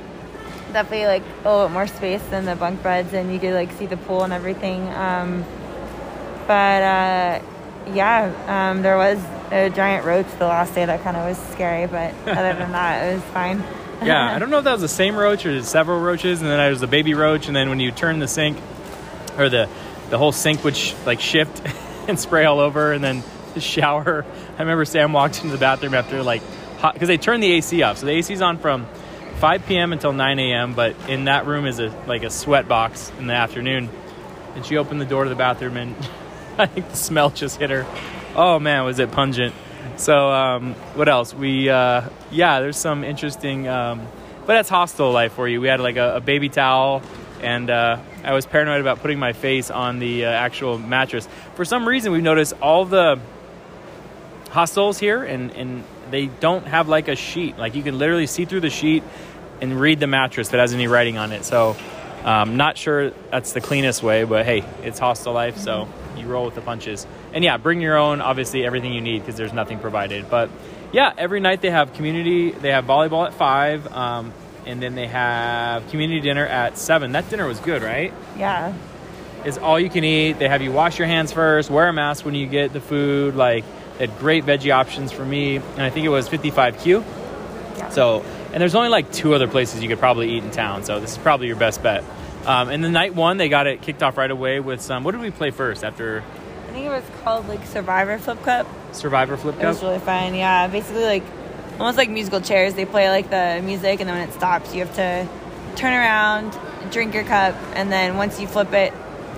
definitely 0.73 1.07
like 1.07 1.23
a 1.43 1.51
little 1.51 1.69
more 1.69 1.87
space 1.87 2.23
than 2.29 2.45
the 2.45 2.55
bunk 2.55 2.81
beds, 2.83 3.13
and 3.13 3.33
you 3.33 3.39
could 3.39 3.53
like 3.53 3.71
see 3.73 3.85
the 3.85 3.97
pool 3.97 4.23
and 4.23 4.33
everything. 4.33 4.87
Um, 4.89 5.45
but 6.47 6.83
uh, 6.83 7.41
yeah, 7.93 8.71
um, 8.71 8.81
there 8.81 8.97
was 8.97 9.19
a 9.51 9.69
giant 9.69 10.05
roach 10.05 10.27
the 10.39 10.45
last 10.45 10.75
day 10.75 10.85
that 10.85 11.03
kind 11.03 11.17
of 11.17 11.27
was 11.27 11.37
scary, 11.51 11.87
but 11.87 12.13
other 12.27 12.57
than 12.57 12.71
that, 12.71 13.03
it 13.03 13.15
was 13.15 13.23
fine. 13.25 13.63
yeah, 14.03 14.35
I 14.35 14.39
don't 14.39 14.49
know 14.49 14.59
if 14.59 14.65
that 14.65 14.73
was 14.73 14.81
the 14.81 14.87
same 14.87 15.15
roach 15.15 15.45
or 15.45 15.61
several 15.63 15.99
roaches, 15.99 16.41
and 16.41 16.49
then 16.49 16.57
there 16.57 16.69
was 16.69 16.81
the 16.81 16.87
baby 16.87 17.13
roach, 17.13 17.47
and 17.47 17.55
then 17.55 17.69
when 17.69 17.79
you 17.79 17.91
turn 17.91 18.19
the 18.19 18.27
sink 18.27 18.57
or 19.37 19.49
the 19.49 19.69
the 20.09 20.17
whole 20.17 20.31
sink 20.31 20.63
would 20.63 20.77
sh- 20.77 20.93
like 21.05 21.19
shift 21.19 21.61
and 22.07 22.19
spray 22.19 22.45
all 22.45 22.59
over, 22.59 22.93
and 22.93 23.03
then 23.03 23.23
the 23.53 23.61
shower. 23.61 24.25
I 24.57 24.61
remember 24.61 24.85
Sam 24.85 25.13
walked 25.13 25.37
into 25.37 25.49
the 25.49 25.57
bathroom 25.57 25.93
after 25.93 26.23
like 26.23 26.41
because 26.81 27.07
they 27.07 27.17
turned 27.17 27.43
the 27.43 27.51
AC 27.51 27.81
off, 27.81 27.97
so 27.97 28.05
the 28.05 28.13
AC's 28.13 28.41
on 28.41 28.57
from 28.57 28.85
5 29.37 29.65
p.m. 29.65 29.93
until 29.93 30.13
9 30.13 30.39
a.m. 30.39 30.73
But 30.73 30.95
in 31.09 31.25
that 31.25 31.45
room 31.45 31.65
is 31.65 31.79
a 31.79 31.89
like 32.07 32.23
a 32.23 32.29
sweat 32.29 32.67
box 32.67 33.11
in 33.19 33.27
the 33.27 33.33
afternoon, 33.33 33.89
and 34.55 34.65
she 34.65 34.77
opened 34.77 35.01
the 35.01 35.05
door 35.05 35.23
to 35.23 35.29
the 35.29 35.35
bathroom, 35.35 35.77
and 35.77 35.95
I 36.57 36.65
think 36.65 36.89
the 36.89 36.95
smell 36.95 37.29
just 37.29 37.59
hit 37.59 37.69
her. 37.69 37.85
Oh 38.35 38.59
man, 38.59 38.83
was 38.83 38.99
it 38.99 39.11
pungent? 39.11 39.53
So 39.97 40.31
um, 40.31 40.73
what 40.95 41.07
else? 41.07 41.33
We 41.33 41.69
uh, 41.69 42.09
yeah, 42.31 42.59
there's 42.59 42.77
some 42.77 43.03
interesting, 43.03 43.67
um, 43.67 44.07
but 44.41 44.53
that's 44.53 44.69
hostel 44.69 45.11
life 45.11 45.33
for 45.33 45.47
you. 45.47 45.61
We 45.61 45.67
had 45.67 45.79
like 45.79 45.97
a, 45.97 46.17
a 46.17 46.19
baby 46.19 46.49
towel, 46.49 47.01
and 47.41 47.69
uh, 47.69 47.99
I 48.23 48.33
was 48.33 48.45
paranoid 48.45 48.81
about 48.81 48.99
putting 48.99 49.19
my 49.19 49.33
face 49.33 49.71
on 49.71 49.99
the 49.99 50.25
uh, 50.25 50.29
actual 50.29 50.77
mattress. 50.77 51.27
For 51.55 51.65
some 51.65 51.87
reason, 51.87 52.11
we've 52.11 52.23
noticed 52.23 52.53
all 52.61 52.85
the 52.85 53.19
hostels 54.49 54.97
here, 54.97 55.23
and 55.23 55.51
and 55.51 55.83
they 56.11 56.27
don't 56.27 56.65
have 56.67 56.87
like 56.87 57.07
a 57.07 57.15
sheet. 57.15 57.57
Like 57.57 57.75
you 57.75 57.83
can 57.83 57.97
literally 57.97 58.27
see 58.27 58.45
through 58.45 58.61
the 58.61 58.69
sheet 58.69 59.03
and 59.61 59.79
read 59.79 59.99
the 59.99 60.07
mattress 60.07 60.49
that 60.49 60.59
has 60.59 60.73
any 60.73 60.87
writing 60.87 61.17
on 61.17 61.31
it. 61.31 61.43
So, 61.43 61.75
um, 62.23 62.57
not 62.57 62.77
sure 62.77 63.11
that's 63.31 63.53
the 63.53 63.61
cleanest 63.61 64.03
way, 64.03 64.23
but 64.23 64.45
hey, 64.45 64.63
it's 64.83 64.99
hostel 64.99 65.33
life, 65.33 65.57
so 65.57 65.87
you 66.17 66.27
roll 66.27 66.45
with 66.45 66.55
the 66.55 66.61
punches. 66.61 67.07
And 67.33 67.43
yeah, 67.43 67.57
bring 67.57 67.81
your 67.81 67.97
own, 67.97 68.21
obviously, 68.21 68.65
everything 68.65 68.93
you 68.93 69.01
need 69.01 69.19
because 69.19 69.35
there's 69.35 69.53
nothing 69.53 69.79
provided. 69.79 70.29
But 70.29 70.49
yeah, 70.91 71.13
every 71.17 71.39
night 71.39 71.61
they 71.61 71.69
have 71.69 71.93
community, 71.93 72.51
they 72.51 72.71
have 72.71 72.85
volleyball 72.85 73.25
at 73.27 73.33
five, 73.33 73.87
um, 73.93 74.33
and 74.65 74.81
then 74.81 74.95
they 74.95 75.07
have 75.07 75.87
community 75.89 76.19
dinner 76.19 76.45
at 76.45 76.77
seven. 76.77 77.13
That 77.13 77.29
dinner 77.29 77.47
was 77.47 77.59
good, 77.59 77.81
right? 77.81 78.13
Yeah. 78.37 78.73
It's 79.45 79.57
all 79.57 79.79
you 79.79 79.89
can 79.89 80.03
eat. 80.03 80.33
They 80.39 80.49
have 80.49 80.61
you 80.61 80.71
wash 80.71 80.99
your 80.99 81.07
hands 81.07 81.31
first, 81.31 81.69
wear 81.69 81.87
a 81.87 81.93
mask 81.93 82.25
when 82.25 82.35
you 82.35 82.47
get 82.47 82.73
the 82.73 82.81
food. 82.81 83.35
Like, 83.35 83.63
they 83.97 84.07
had 84.07 84.17
great 84.19 84.45
veggie 84.45 84.73
options 84.73 85.11
for 85.11 85.25
me, 85.25 85.57
and 85.57 85.81
I 85.81 85.89
think 85.89 86.05
it 86.05 86.09
was 86.09 86.29
55Q. 86.29 87.03
Yeah. 87.77 87.89
So, 87.89 88.23
and 88.53 88.61
there's 88.61 88.75
only 88.75 88.89
like 88.89 89.11
two 89.11 89.33
other 89.33 89.47
places 89.47 89.81
you 89.81 89.89
could 89.89 89.99
probably 89.99 90.31
eat 90.31 90.43
in 90.43 90.51
town. 90.51 90.83
So 90.83 90.99
this 90.99 91.11
is 91.11 91.17
probably 91.17 91.47
your 91.47 91.55
best 91.55 91.81
bet. 91.81 92.03
Um, 92.45 92.69
and 92.69 92.83
the 92.83 92.89
night 92.89 93.13
one, 93.13 93.37
they 93.37 93.49
got 93.49 93.67
it 93.67 93.81
kicked 93.81 94.01
off 94.03 94.17
right 94.17 94.31
away 94.31 94.59
with 94.59 94.81
some. 94.81 95.03
What 95.03 95.11
did 95.11 95.21
we 95.21 95.31
play 95.31 95.51
first 95.51 95.83
after 95.83 96.23
I 96.67 96.71
think 96.71 96.85
it 96.85 96.89
was 96.89 97.03
called 97.23 97.47
like 97.47 97.65
Survivor 97.65 98.17
Flip 98.17 98.41
Cup. 98.43 98.67
Survivor 98.93 99.35
Flip 99.35 99.55
Cup. 99.55 99.63
It 99.63 99.67
was 99.67 99.83
really 99.83 99.99
fun. 99.99 100.35
Yeah, 100.35 100.67
basically 100.67 101.03
like 101.03 101.23
almost 101.79 101.97
like 101.97 102.09
musical 102.09 102.41
chairs. 102.41 102.73
They 102.73 102.85
play 102.85 103.09
like 103.09 103.29
the 103.29 103.61
music, 103.63 103.99
and 103.99 104.09
then 104.09 104.17
when 104.17 104.29
it 104.29 104.33
stops, 104.33 104.73
you 104.73 104.85
have 104.85 104.95
to 104.95 105.27
turn 105.75 105.93
around, 105.93 106.57
drink 106.91 107.13
your 107.13 107.23
cup, 107.23 107.55
and 107.73 107.91
then 107.91 108.17
once 108.17 108.39
you 108.39 108.47
flip 108.47 108.73
it, 108.73 108.93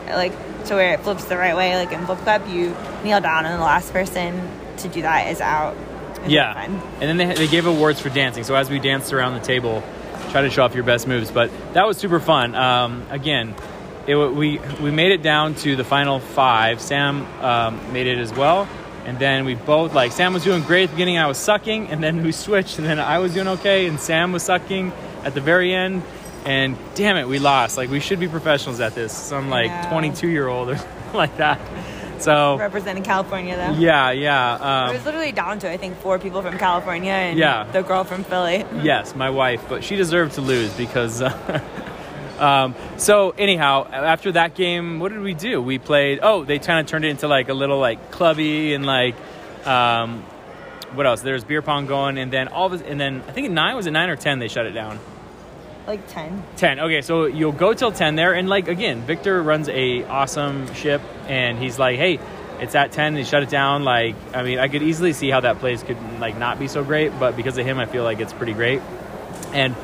like 0.08 0.34
to 0.66 0.76
where 0.76 0.94
it 0.94 1.02
flips 1.02 1.26
the 1.26 1.38
right 1.38 1.56
way, 1.56 1.76
like 1.76 1.92
in 1.92 2.06
flip 2.06 2.20
cup, 2.20 2.48
you 2.48 2.76
kneel 3.04 3.22
down, 3.22 3.46
and 3.46 3.60
the 3.60 3.64
last 3.64 3.92
person 3.92 4.50
to 4.78 4.88
do 4.88 5.02
that 5.02 5.32
is 5.32 5.42
out. 5.42 5.76
It's 6.22 6.30
yeah. 6.30 6.66
And 6.66 7.02
then 7.02 7.18
they, 7.18 7.34
they 7.34 7.48
gave 7.48 7.66
awards 7.66 8.00
for 8.00 8.10
dancing. 8.10 8.44
So 8.44 8.56
as 8.56 8.70
we 8.70 8.80
danced 8.80 9.14
around 9.14 9.34
the 9.34 9.46
table, 9.46 9.84
try 10.32 10.42
to 10.42 10.50
show 10.50 10.64
off 10.64 10.76
your 10.76 10.84
best 10.84 11.08
moves. 11.08 11.32
But 11.32 11.52
that 11.74 11.88
was 11.88 11.98
super 11.98 12.20
fun. 12.20 12.56
Um, 12.56 13.06
again, 13.10 13.56
it, 14.08 14.16
we 14.16 14.60
we 14.82 14.92
made 14.92 15.12
it 15.12 15.22
down 15.22 15.56
to 15.56 15.76
the 15.76 15.84
final 15.84 16.20
five. 16.20 16.82
Sam 16.82 17.26
um, 17.44 17.94
made 17.94 18.08
it 18.08 18.18
as 18.18 18.34
well. 18.34 18.68
And 19.06 19.18
then 19.18 19.46
we 19.46 19.56
both 19.56 19.94
like 19.94 20.12
Sam 20.12 20.34
was 20.34 20.44
doing 20.44 20.62
great 20.64 20.84
at 20.84 20.90
the 20.90 20.96
beginning. 20.96 21.18
I 21.18 21.28
was 21.28 21.38
sucking, 21.38 21.88
and 21.88 22.04
then 22.04 22.24
we 22.24 22.32
switched, 22.46 22.78
and 22.78 22.88
then 22.88 23.00
I 23.00 23.20
was 23.20 23.34
doing 23.34 23.48
okay, 23.48 23.88
and 23.88 24.00
Sam 24.00 24.32
was 24.32 24.44
sucking 24.44 24.92
at 25.24 25.34
the 25.34 25.42
very 25.42 25.74
end. 25.74 26.04
And 26.46 26.78
damn 26.96 27.18
it, 27.18 27.28
we 27.28 27.40
lost. 27.40 27.78
Like 27.78 27.90
we 27.90 28.00
should 28.00 28.20
be 28.20 28.28
professionals 28.28 28.80
at 28.80 28.96
this. 28.96 29.12
Some 29.16 29.50
like 29.50 29.90
22 29.90 30.28
year 30.28 30.48
old 30.48 30.70
or 30.70 30.78
something 30.78 31.14
like 31.14 31.38
that. 31.38 31.60
So 32.20 32.58
Representing 32.58 33.04
California 33.04 33.56
though. 33.56 33.80
yeah, 33.80 34.12
yeah. 34.12 34.54
Um, 34.56 34.90
It 34.90 34.94
was 34.98 35.06
literally 35.06 35.32
down 35.32 35.60
to 35.60 35.70
I 35.72 35.78
think 35.78 35.98
four 36.00 36.20
people 36.20 36.42
from 36.42 36.58
California 36.58 37.12
and 37.12 37.38
Yeah. 37.40 37.64
the 37.72 37.82
girl 37.82 38.04
from 38.04 38.24
Philly. 38.24 38.66
Yes, 38.84 39.16
my 39.16 39.30
wife, 39.30 39.64
but 39.70 39.84
she 39.84 39.96
deserved 39.96 40.34
to 40.36 40.42
lose 40.42 40.74
because. 40.74 41.22
Uh, 41.22 41.62
um, 42.40 42.76
so 42.98 43.32
anyhow, 43.38 43.88
after 43.90 44.32
that 44.34 44.56
game, 44.56 45.00
what 45.00 45.12
did 45.14 45.22
we 45.22 45.34
do? 45.34 45.62
We 45.62 45.78
played. 45.80 46.20
Oh, 46.22 46.44
they 46.44 46.60
kind 46.60 46.80
of 46.80 46.88
turned 46.88 47.06
it 47.06 47.10
into 47.10 47.28
like 47.28 47.48
a 47.50 47.54
little 47.54 47.80
like 47.80 48.12
clubby 48.12 48.74
and 48.74 48.86
like. 48.86 49.16
Um, 49.66 50.24
what 50.94 51.06
else? 51.06 51.22
There's 51.22 51.44
beer 51.44 51.62
pong 51.62 51.86
going, 51.86 52.18
and 52.18 52.34
then 52.34 52.48
all 52.48 52.74
of 52.74 52.82
and 52.86 53.00
then 53.00 53.22
I 53.28 53.32
think 53.32 53.46
at 53.46 53.52
nine 53.52 53.76
was 53.76 53.86
it 53.88 53.92
nine 53.92 54.10
or 54.10 54.16
ten? 54.16 54.40
They 54.40 54.48
shut 54.48 54.66
it 54.66 54.72
down. 54.72 55.00
Like 55.90 56.08
ten. 56.08 56.44
10 56.58 56.80
okay 56.82 57.02
so 57.02 57.26
you'll 57.26 57.52
go 57.52 57.74
till 57.74 57.92
10 57.92 58.16
there 58.16 58.36
and 58.36 58.48
like 58.48 58.68
again 58.68 59.02
victor 59.02 59.42
runs 59.42 59.68
a 59.70 60.04
awesome 60.04 60.72
ship 60.76 61.02
and 61.26 61.58
he's 61.58 61.80
like 61.80 61.98
hey 61.98 62.20
it's 62.60 62.76
at 62.76 62.92
10 62.92 63.16
they 63.16 63.24
shut 63.24 63.42
it 63.42 63.50
down. 63.50 63.84
Like 63.84 64.16
i 64.36 64.44
mean 64.44 64.60
i 64.60 64.68
could 64.68 64.84
easily 64.84 65.14
see 65.14 65.32
how 65.32 65.40
that 65.40 65.58
place 65.58 65.82
could 65.82 65.98
like 66.20 66.38
not 66.38 66.60
be 66.60 66.68
so 66.68 66.84
great 66.84 67.12
but 67.20 67.36
because 67.36 67.58
of 67.58 67.66
him 67.66 67.80
i 67.80 67.88
feel 67.88 68.04
like 68.04 68.20
it's 68.20 68.34
pretty 68.34 68.54
great. 68.54 68.84
And 69.52 69.76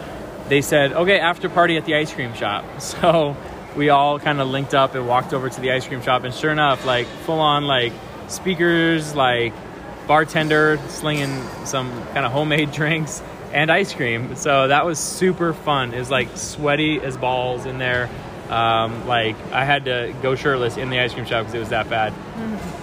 they 0.48 0.62
said 0.62 0.94
okay 0.94 1.18
after 1.18 1.50
party 1.50 1.76
at 1.76 1.86
the 1.86 1.96
ice 1.96 2.14
cream 2.14 2.36
shop. 2.36 2.66
So 2.80 3.36
we 3.76 3.90
all 3.90 4.20
kind 4.20 4.40
of 4.40 4.48
linked 4.48 4.76
up 4.76 4.94
and 4.94 5.08
walked 5.08 5.34
over 5.34 5.50
to 5.50 5.60
the 5.60 5.72
ice 5.72 5.88
cream 5.88 6.04
shop 6.04 6.24
and 6.24 6.36
sure 6.36 6.52
enough 6.52 6.86
like 6.86 7.08
full 7.26 7.40
on 7.40 7.66
like 7.66 7.94
speakers 8.28 9.16
like 9.16 9.54
bartender 10.06 10.78
slinging 10.88 11.42
some 11.66 11.90
kind 12.14 12.28
of 12.28 12.32
homemade 12.32 12.72
drinks 12.80 13.24
and 13.56 13.72
ice 13.72 13.94
cream. 13.94 14.36
So 14.36 14.68
that 14.68 14.86
was 14.86 15.00
super 15.00 15.54
fun. 15.54 15.94
It 15.94 16.00
was 16.00 16.12
like 16.12 16.36
sweaty 16.36 17.00
as 17.00 17.16
balls 17.18 17.66
in 17.66 17.80
there. 17.80 18.10
Um, 18.50 19.08
like 19.08 19.36
i 19.52 19.66
had 19.66 19.86
to 19.86 20.14
go 20.22 20.36
shirtless 20.36 20.78
in 20.78 20.92
the 20.92 21.00
ice 21.00 21.16
cream 21.16 21.26
shop 21.26 21.46
because 21.46 21.56
it 21.56 21.60
was 21.60 21.70
that 21.70 21.90
bad. 21.90 22.14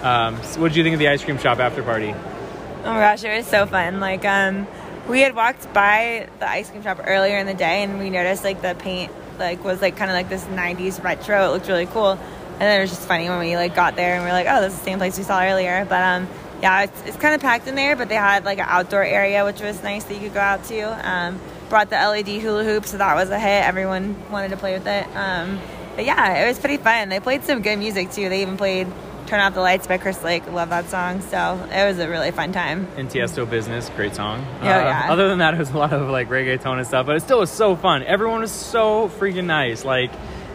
Um, 0.03 0.43
so 0.43 0.59
what 0.59 0.69
did 0.69 0.77
you 0.77 0.83
think 0.83 0.95
of 0.95 0.99
the 0.99 1.07
ice 1.07 1.23
cream 1.23 1.37
shop 1.37 1.59
after 1.59 1.81
party? 1.83 2.09
Oh 2.09 2.91
my 2.91 2.99
gosh, 2.99 3.23
it 3.23 3.37
was 3.37 3.47
so 3.47 3.65
fun. 3.65 4.01
Like, 4.01 4.25
um, 4.25 4.67
we 5.07 5.21
had 5.21 5.35
walked 5.35 5.71
by 5.73 6.27
the 6.39 6.49
ice 6.49 6.69
cream 6.69 6.83
shop 6.83 6.99
earlier 7.05 7.37
in 7.37 7.45
the 7.45 7.53
day, 7.53 7.83
and 7.83 7.97
we 7.97 8.09
noticed 8.09 8.43
like 8.43 8.61
the 8.61 8.75
paint 8.77 9.09
like 9.39 9.63
was 9.63 9.81
like 9.81 9.95
kind 9.95 10.11
of 10.11 10.15
like 10.15 10.27
this 10.27 10.43
'90s 10.45 11.01
retro. 11.01 11.45
It 11.45 11.51
looked 11.51 11.67
really 11.69 11.85
cool, 11.85 12.11
and 12.11 12.61
then 12.61 12.79
it 12.79 12.81
was 12.81 12.89
just 12.89 13.07
funny 13.07 13.29
when 13.29 13.39
we 13.39 13.55
like 13.55 13.73
got 13.75 13.95
there 13.95 14.15
and 14.15 14.23
we 14.23 14.29
are 14.29 14.33
like, 14.33 14.47
oh, 14.49 14.59
this 14.59 14.73
is 14.73 14.79
the 14.79 14.85
same 14.85 14.97
place 14.97 15.17
we 15.17 15.23
saw 15.23 15.41
earlier. 15.41 15.85
But 15.85 16.03
um, 16.03 16.27
yeah, 16.63 16.83
it's, 16.83 17.01
it's 17.05 17.17
kind 17.17 17.35
of 17.35 17.41
packed 17.41 17.67
in 17.67 17.75
there, 17.75 17.95
but 17.97 18.07
they 18.07 18.15
had 18.15 18.45
like 18.45 18.57
an 18.57 18.65
outdoor 18.67 19.03
area 19.03 19.43
which 19.43 19.59
was 19.61 19.83
nice 19.83 20.05
that 20.05 20.13
you 20.15 20.21
could 20.21 20.33
go 20.33 20.39
out 20.39 20.63
to. 20.65 20.79
Um, 21.09 21.39
brought 21.69 21.89
the 21.89 21.95
LED 21.97 22.27
hula 22.41 22.63
hoop, 22.63 22.85
so 22.85 22.97
that 22.97 23.15
was 23.15 23.29
a 23.29 23.37
hit. 23.39 23.63
Everyone 23.65 24.15
wanted 24.31 24.49
to 24.51 24.57
play 24.57 24.73
with 24.73 24.87
it. 24.87 25.05
Um, 25.15 25.59
but 25.97 26.05
yeah, 26.05 26.43
it 26.43 26.47
was 26.47 26.57
pretty 26.59 26.77
fun. 26.77 27.09
They 27.09 27.19
played 27.19 27.43
some 27.43 27.61
good 27.61 27.77
music 27.77 28.11
too. 28.11 28.29
They 28.29 28.41
even 28.43 28.55
played 28.57 28.87
"Turn 29.27 29.39
Off 29.41 29.53
the 29.55 29.59
Lights" 29.61 29.87
by 29.87 29.97
Chris 29.97 30.23
Lake. 30.23 30.49
Love 30.51 30.69
that 30.69 30.89
song. 30.89 31.19
So 31.21 31.67
it 31.71 31.85
was 31.85 31.99
a 31.99 32.07
really 32.07 32.31
fun 32.31 32.51
time. 32.53 32.87
in 32.95 33.07
Tiesto 33.09 33.49
Business, 33.49 33.89
great 33.97 34.15
song. 34.15 34.39
Uh, 34.39 34.57
Oh, 34.61 34.65
yeah. 34.65 35.07
Other 35.09 35.27
than 35.27 35.39
that, 35.39 35.53
it 35.55 35.59
was 35.59 35.71
a 35.71 35.77
lot 35.77 35.91
of 35.93 36.09
like 36.09 36.29
reggaeton 36.29 36.77
and 36.77 36.87
stuff, 36.87 37.05
but 37.07 37.15
it 37.17 37.21
still 37.21 37.39
was 37.39 37.51
so 37.51 37.75
fun. 37.75 38.03
Everyone 38.03 38.39
was 38.41 38.51
so 38.53 39.09
freaking 39.09 39.45
nice. 39.45 39.83
Like, 39.83 40.11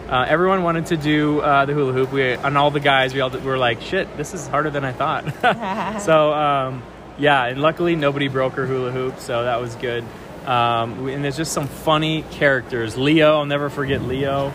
uh, 0.08 0.24
everyone 0.28 0.62
wanted 0.62 0.86
to 0.86 0.96
do 0.96 1.40
uh, 1.40 1.64
the 1.66 1.74
hula 1.74 1.92
hoop. 1.92 2.12
We 2.12 2.32
and 2.32 2.56
all 2.56 2.70
the 2.70 2.80
guys, 2.80 3.14
we 3.14 3.20
all 3.20 3.30
we 3.30 3.40
were 3.40 3.58
like, 3.58 3.80
shit, 3.82 4.16
this 4.16 4.34
is 4.34 4.46
harder 4.48 4.70
than 4.70 4.84
I 4.84 4.92
thought. 4.92 6.00
so 6.02 6.32
um, 6.32 6.82
yeah, 7.18 7.44
and 7.46 7.60
luckily 7.60 7.96
nobody 7.96 8.28
broke 8.28 8.54
her 8.54 8.66
hula 8.66 8.90
hoop, 8.90 9.18
so 9.20 9.44
that 9.44 9.60
was 9.60 9.74
good. 9.76 10.04
Um, 10.46 11.04
we- 11.04 11.12
and 11.12 11.22
there's 11.22 11.36
just 11.36 11.52
some 11.52 11.66
funny 11.66 12.22
characters. 12.30 12.96
Leo, 12.96 13.36
I'll 13.38 13.44
never 13.46 13.68
forget 13.68 14.00
Leo. 14.02 14.46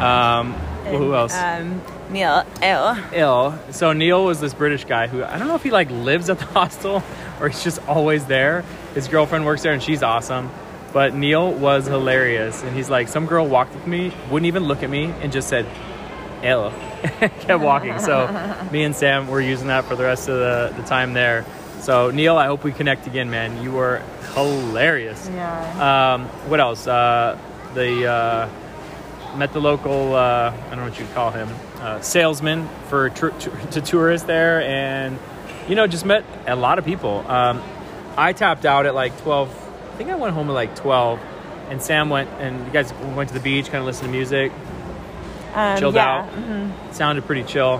Um, 0.00 0.54
well, 0.84 0.98
who 0.98 1.14
else? 1.14 1.34
Um, 1.36 1.82
Neil. 2.10 2.44
Ew. 2.62 3.02
ill. 3.12 3.58
So 3.70 3.92
Neil 3.92 4.24
was 4.24 4.40
this 4.40 4.54
British 4.54 4.84
guy 4.84 5.06
who 5.06 5.22
I 5.24 5.38
don't 5.38 5.48
know 5.48 5.54
if 5.54 5.62
he 5.62 5.70
like 5.70 5.90
lives 5.90 6.28
at 6.30 6.38
the 6.38 6.44
hostel 6.56 7.02
or 7.40 7.48
he's 7.48 7.62
just 7.64 7.86
always 7.88 8.24
there. 8.26 8.64
His 8.94 9.08
girlfriend 9.08 9.44
works 9.46 9.62
there 9.62 9.72
and 9.72 9.82
she's 9.82 10.02
awesome. 10.02 10.50
But 10.92 11.14
Neil 11.14 11.52
was 11.52 11.86
hilarious 11.86 12.62
and 12.62 12.76
he's 12.76 12.90
like 12.90 13.08
some 13.08 13.26
girl 13.26 13.46
walked 13.46 13.74
with 13.74 13.86
me, 13.86 14.12
wouldn't 14.30 14.46
even 14.46 14.64
look 14.64 14.82
at 14.82 14.90
me 14.90 15.04
and 15.22 15.32
just 15.32 15.48
said 15.48 15.66
ill. 16.42 16.70
Kept 17.02 17.60
walking. 17.60 17.98
So 17.98 18.26
me 18.70 18.84
and 18.84 18.94
Sam 18.94 19.26
were 19.28 19.40
using 19.40 19.68
that 19.68 19.84
for 19.84 19.96
the 19.96 20.04
rest 20.04 20.28
of 20.28 20.36
the, 20.38 20.74
the 20.80 20.86
time 20.86 21.14
there. 21.14 21.44
So 21.80 22.10
Neil, 22.10 22.36
I 22.36 22.46
hope 22.46 22.62
we 22.62 22.72
connect 22.72 23.06
again, 23.06 23.30
man. 23.30 23.62
You 23.62 23.72
were 23.72 24.02
hilarious. 24.34 25.28
Yeah. 25.32 26.14
Um, 26.14 26.26
what 26.48 26.60
else? 26.60 26.86
Uh, 26.86 27.38
the 27.74 28.06
uh, 28.06 28.48
met 29.36 29.52
the 29.52 29.60
local 29.60 30.14
uh, 30.14 30.52
I 30.52 30.68
don't 30.70 30.78
know 30.78 30.84
what 30.84 30.98
you'd 30.98 31.12
call 31.14 31.30
him 31.30 31.48
uh, 31.80 32.00
salesman 32.00 32.68
for 32.88 33.10
tr- 33.10 33.30
t- 33.30 33.50
to 33.72 33.80
tourists 33.80 34.26
there, 34.26 34.62
and 34.62 35.18
you 35.68 35.74
know 35.74 35.86
just 35.86 36.04
met 36.04 36.24
a 36.46 36.54
lot 36.54 36.78
of 36.78 36.84
people. 36.84 37.24
Um, 37.28 37.62
I 38.16 38.32
tapped 38.32 38.64
out 38.64 38.86
at 38.86 38.94
like 38.94 39.18
twelve. 39.22 39.58
I 40.02 40.04
think 40.04 40.16
I 40.16 40.20
went 40.20 40.34
home 40.34 40.48
at 40.48 40.52
like 40.52 40.74
twelve, 40.74 41.20
and 41.70 41.80
Sam 41.80 42.10
went 42.10 42.28
and 42.40 42.66
you 42.66 42.72
guys 42.72 42.92
went 43.14 43.28
to 43.28 43.34
the 43.34 43.40
beach, 43.40 43.66
kind 43.66 43.78
of 43.78 43.84
listened 43.84 44.08
to 44.08 44.12
music, 44.12 44.50
Um, 45.54 45.78
chilled 45.78 45.94
yeah. 45.94 46.26
Mm-hmm. 46.28 46.88
out. 46.88 46.94
Sounded 46.96 47.24
pretty 47.24 47.44
chill. 47.44 47.74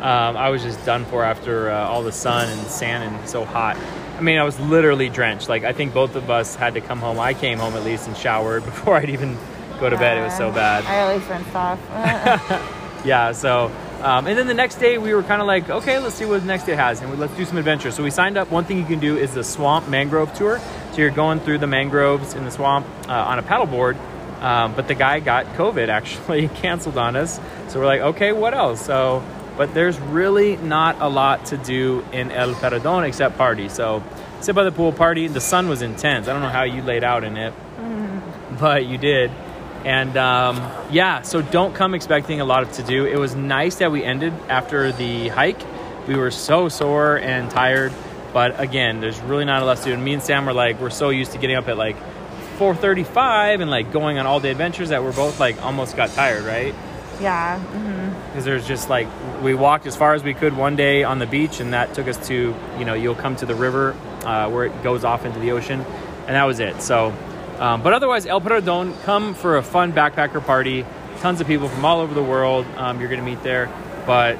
Um, 0.00 0.36
I 0.36 0.50
was 0.50 0.64
just 0.64 0.84
done 0.84 1.04
for 1.04 1.22
after 1.22 1.70
uh, 1.70 1.86
all 1.86 2.02
the 2.02 2.10
sun 2.10 2.48
and 2.48 2.60
sand 2.66 3.04
and 3.14 3.28
so 3.28 3.44
hot. 3.44 3.76
I 4.16 4.20
mean, 4.22 4.38
I 4.38 4.42
was 4.42 4.58
literally 4.58 5.08
drenched. 5.08 5.48
Like 5.48 5.62
I 5.62 5.72
think 5.72 5.94
both 5.94 6.16
of 6.16 6.30
us 6.30 6.56
had 6.56 6.74
to 6.74 6.80
come 6.80 6.98
home. 6.98 7.20
I 7.20 7.32
came 7.32 7.58
home 7.58 7.74
at 7.74 7.84
least 7.84 8.08
and 8.08 8.16
showered 8.16 8.64
before 8.72 8.96
I'd 8.96 9.10
even 9.10 9.38
go 9.78 9.88
to 9.88 9.96
bed. 9.96 10.18
It 10.18 10.22
was 10.22 10.36
so 10.36 10.50
bad. 10.50 10.84
I 10.84 10.96
at 10.96 11.14
least 11.16 11.30
rinsed 11.30 11.54
off. 11.54 12.74
Yeah. 13.04 13.30
So, 13.30 13.70
um, 14.02 14.26
and 14.26 14.36
then 14.36 14.48
the 14.48 14.54
next 14.54 14.80
day 14.80 14.98
we 14.98 15.14
were 15.14 15.22
kind 15.22 15.40
of 15.40 15.46
like, 15.46 15.70
okay, 15.70 16.00
let's 16.00 16.16
see 16.16 16.24
what 16.24 16.40
the 16.40 16.46
next 16.48 16.64
day 16.64 16.74
has, 16.74 17.00
and 17.00 17.08
we, 17.12 17.16
let's 17.16 17.32
do 17.36 17.44
some 17.44 17.56
adventures. 17.56 17.94
So 17.94 18.02
we 18.02 18.10
signed 18.10 18.36
up. 18.36 18.50
One 18.50 18.64
thing 18.64 18.76
you 18.76 18.84
can 18.84 18.98
do 18.98 19.16
is 19.16 19.34
the 19.34 19.44
swamp 19.44 19.88
mangrove 19.88 20.34
tour. 20.34 20.60
So 20.98 21.02
you're 21.02 21.12
going 21.12 21.38
through 21.38 21.58
the 21.58 21.68
mangroves 21.68 22.34
in 22.34 22.44
the 22.44 22.50
swamp 22.50 22.84
uh, 23.08 23.12
on 23.12 23.38
a 23.38 23.42
paddleboard. 23.44 23.96
Um, 24.42 24.74
but 24.74 24.88
the 24.88 24.96
guy 24.96 25.20
got 25.20 25.46
COVID 25.54 25.86
actually 25.86 26.48
canceled 26.56 26.98
on 26.98 27.14
us. 27.14 27.38
So 27.68 27.78
we're 27.78 27.86
like, 27.86 28.00
okay, 28.00 28.32
what 28.32 28.52
else? 28.52 28.84
So, 28.84 29.22
but 29.56 29.74
there's 29.74 29.96
really 30.00 30.56
not 30.56 31.00
a 31.00 31.06
lot 31.06 31.46
to 31.46 31.56
do 31.56 32.04
in 32.10 32.32
El 32.32 32.52
Paredon 32.54 33.06
except 33.06 33.38
party. 33.38 33.68
So 33.68 34.02
sit 34.40 34.56
by 34.56 34.64
the 34.64 34.72
pool, 34.72 34.90
party. 34.90 35.28
The 35.28 35.40
sun 35.40 35.68
was 35.68 35.82
intense. 35.82 36.26
I 36.26 36.32
don't 36.32 36.42
know 36.42 36.48
how 36.48 36.64
you 36.64 36.82
laid 36.82 37.04
out 37.04 37.22
in 37.22 37.36
it, 37.36 37.54
but 38.58 38.84
you 38.84 38.98
did. 38.98 39.30
And 39.84 40.16
um, 40.16 40.56
yeah, 40.90 41.22
so 41.22 41.42
don't 41.42 41.76
come 41.76 41.94
expecting 41.94 42.40
a 42.40 42.44
lot 42.44 42.64
of 42.64 42.72
to 42.72 42.82
do. 42.82 43.06
It 43.06 43.20
was 43.20 43.36
nice 43.36 43.76
that 43.76 43.92
we 43.92 44.02
ended 44.02 44.32
after 44.48 44.90
the 44.90 45.28
hike. 45.28 45.62
We 46.08 46.16
were 46.16 46.32
so 46.32 46.68
sore 46.68 47.18
and 47.18 47.48
tired, 47.52 47.92
but 48.32 48.60
again, 48.60 49.00
there's 49.00 49.20
really 49.20 49.44
not 49.44 49.62
a 49.62 49.64
lot 49.64 49.78
to 49.78 49.84
do. 49.84 49.92
And 49.92 50.04
me 50.04 50.14
and 50.14 50.22
Sam 50.22 50.46
were 50.46 50.52
like, 50.52 50.80
we're 50.80 50.90
so 50.90 51.10
used 51.10 51.32
to 51.32 51.38
getting 51.38 51.56
up 51.56 51.68
at 51.68 51.76
like 51.76 51.96
4:35 52.58 53.60
and 53.60 53.70
like 53.70 53.92
going 53.92 54.18
on 54.18 54.26
all 54.26 54.40
day 54.40 54.50
adventures 54.50 54.90
that 54.90 55.02
we're 55.02 55.12
both 55.12 55.38
like 55.40 55.62
almost 55.62 55.96
got 55.96 56.10
tired, 56.10 56.44
right? 56.44 56.74
yeah. 57.20 57.58
hmm 57.58 57.98
because 58.28 58.44
there's 58.44 58.66
just 58.66 58.88
like 58.88 59.08
we 59.42 59.54
walked 59.54 59.86
as 59.86 59.96
far 59.96 60.14
as 60.14 60.22
we 60.22 60.34
could 60.34 60.56
one 60.56 60.76
day 60.76 61.02
on 61.02 61.18
the 61.18 61.26
beach 61.26 61.60
and 61.60 61.72
that 61.72 61.94
took 61.94 62.06
us 62.06 62.28
to 62.28 62.54
you 62.78 62.84
know 62.84 62.94
you'll 62.94 63.14
come 63.14 63.34
to 63.34 63.46
the 63.46 63.54
river 63.54 63.96
uh, 64.24 64.48
where 64.48 64.66
it 64.66 64.82
goes 64.82 65.02
off 65.02 65.24
into 65.24 65.38
the 65.40 65.50
ocean 65.50 65.80
and 65.80 66.36
that 66.36 66.44
was 66.44 66.60
it 66.60 66.80
so 66.82 67.12
um, 67.58 67.82
but 67.82 67.92
otherwise 67.92 68.26
el 68.26 68.40
Paredon, 68.40 69.00
come 69.02 69.34
for 69.34 69.56
a 69.56 69.62
fun 69.62 69.92
backpacker 69.92 70.44
party 70.44 70.84
tons 71.18 71.40
of 71.40 71.46
people 71.46 71.68
from 71.68 71.84
all 71.84 72.00
over 72.00 72.14
the 72.14 72.22
world 72.22 72.66
um, 72.76 73.00
you're 73.00 73.08
going 73.08 73.20
to 73.20 73.26
meet 73.26 73.42
there 73.42 73.68
but 74.06 74.36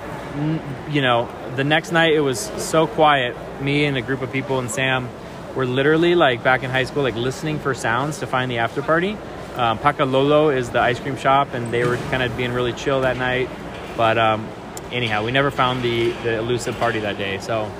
you 0.90 1.02
know 1.02 1.28
the 1.56 1.65
next 1.65 1.93
night 1.93 2.12
it 2.15 2.20
was 2.20 2.39
so 2.39 2.86
quiet 2.86 3.36
me 3.60 3.85
and 3.85 3.97
a 3.97 4.02
group 4.02 4.23
of 4.23 4.32
people 4.32 4.59
and 4.59 4.70
sam 4.70 5.09
were 5.55 5.66
literally 5.66 6.15
like 6.15 6.43
back 6.43 6.62
in 6.62 6.70
high 6.70 6.85
school 6.85 7.02
like 7.02 7.16
listening 7.16 7.59
for 7.59 7.74
sounds 7.74 8.19
to 8.19 8.27
find 8.27 8.51
the 8.51 8.59
after 8.59 8.82
party 8.82 9.16
um, 9.59 9.77
Pacalolo 9.78 10.56
is 10.56 10.70
the 10.70 10.78
ice 10.78 11.01
cream 11.01 11.16
shop, 11.16 11.52
and 11.52 11.73
they 11.73 11.85
were 11.85 11.97
kind 12.10 12.23
of 12.23 12.36
being 12.36 12.52
really 12.52 12.73
chill 12.73 13.01
that 13.01 13.16
night. 13.16 13.51
But 13.97 14.16
um, 14.16 14.48
anyhow, 14.93 15.24
we 15.24 15.32
never 15.32 15.51
found 15.51 15.82
the, 15.82 16.12
the 16.23 16.39
elusive 16.39 16.78
party 16.78 17.01
that 17.01 17.19
day. 17.19 17.39
So 17.39 17.70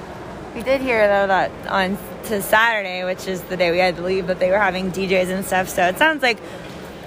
We 0.57 0.63
did 0.65 0.81
hear 0.81 1.07
though 1.07 1.29
that 1.29 1.53
on 1.69 1.97
to 2.25 2.43
Saturday, 2.43 3.05
which 3.05 3.29
is 3.29 3.43
the 3.43 3.57
day 3.57 3.71
we 3.71 3.79
had 3.79 3.95
to 3.97 4.03
leave, 4.03 4.27
but 4.27 4.41
they 4.41 4.51
were 4.51 4.59
having 4.59 4.91
DJs 4.91 5.29
and 5.29 5.45
stuff. 5.45 5.69
So 5.69 5.87
it 5.87 5.99
sounds 5.99 6.21
like, 6.21 6.39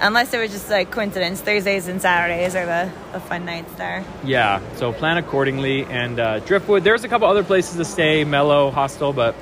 unless 0.00 0.32
it 0.32 0.38
was 0.38 0.50
just 0.50 0.70
like 0.70 0.90
coincidence, 0.90 1.40
Thursdays 1.40 1.88
and 1.88 2.00
Saturdays 2.00 2.54
are 2.54 2.66
the, 2.66 2.90
the 3.12 3.20
fun 3.20 3.44
nights 3.44 3.72
there. 3.74 4.04
Yeah, 4.24 4.60
so 4.76 4.92
plan 4.92 5.18
accordingly. 5.18 5.84
And 5.84 6.18
uh, 6.18 6.40
Driftwood, 6.40 6.84
there's 6.84 7.04
a 7.04 7.08
couple 7.08 7.28
other 7.28 7.44
places 7.44 7.76
to 7.76 7.84
stay, 7.84 8.24
Mellow, 8.24 8.70
Hostel, 8.70 9.12
but 9.12 9.34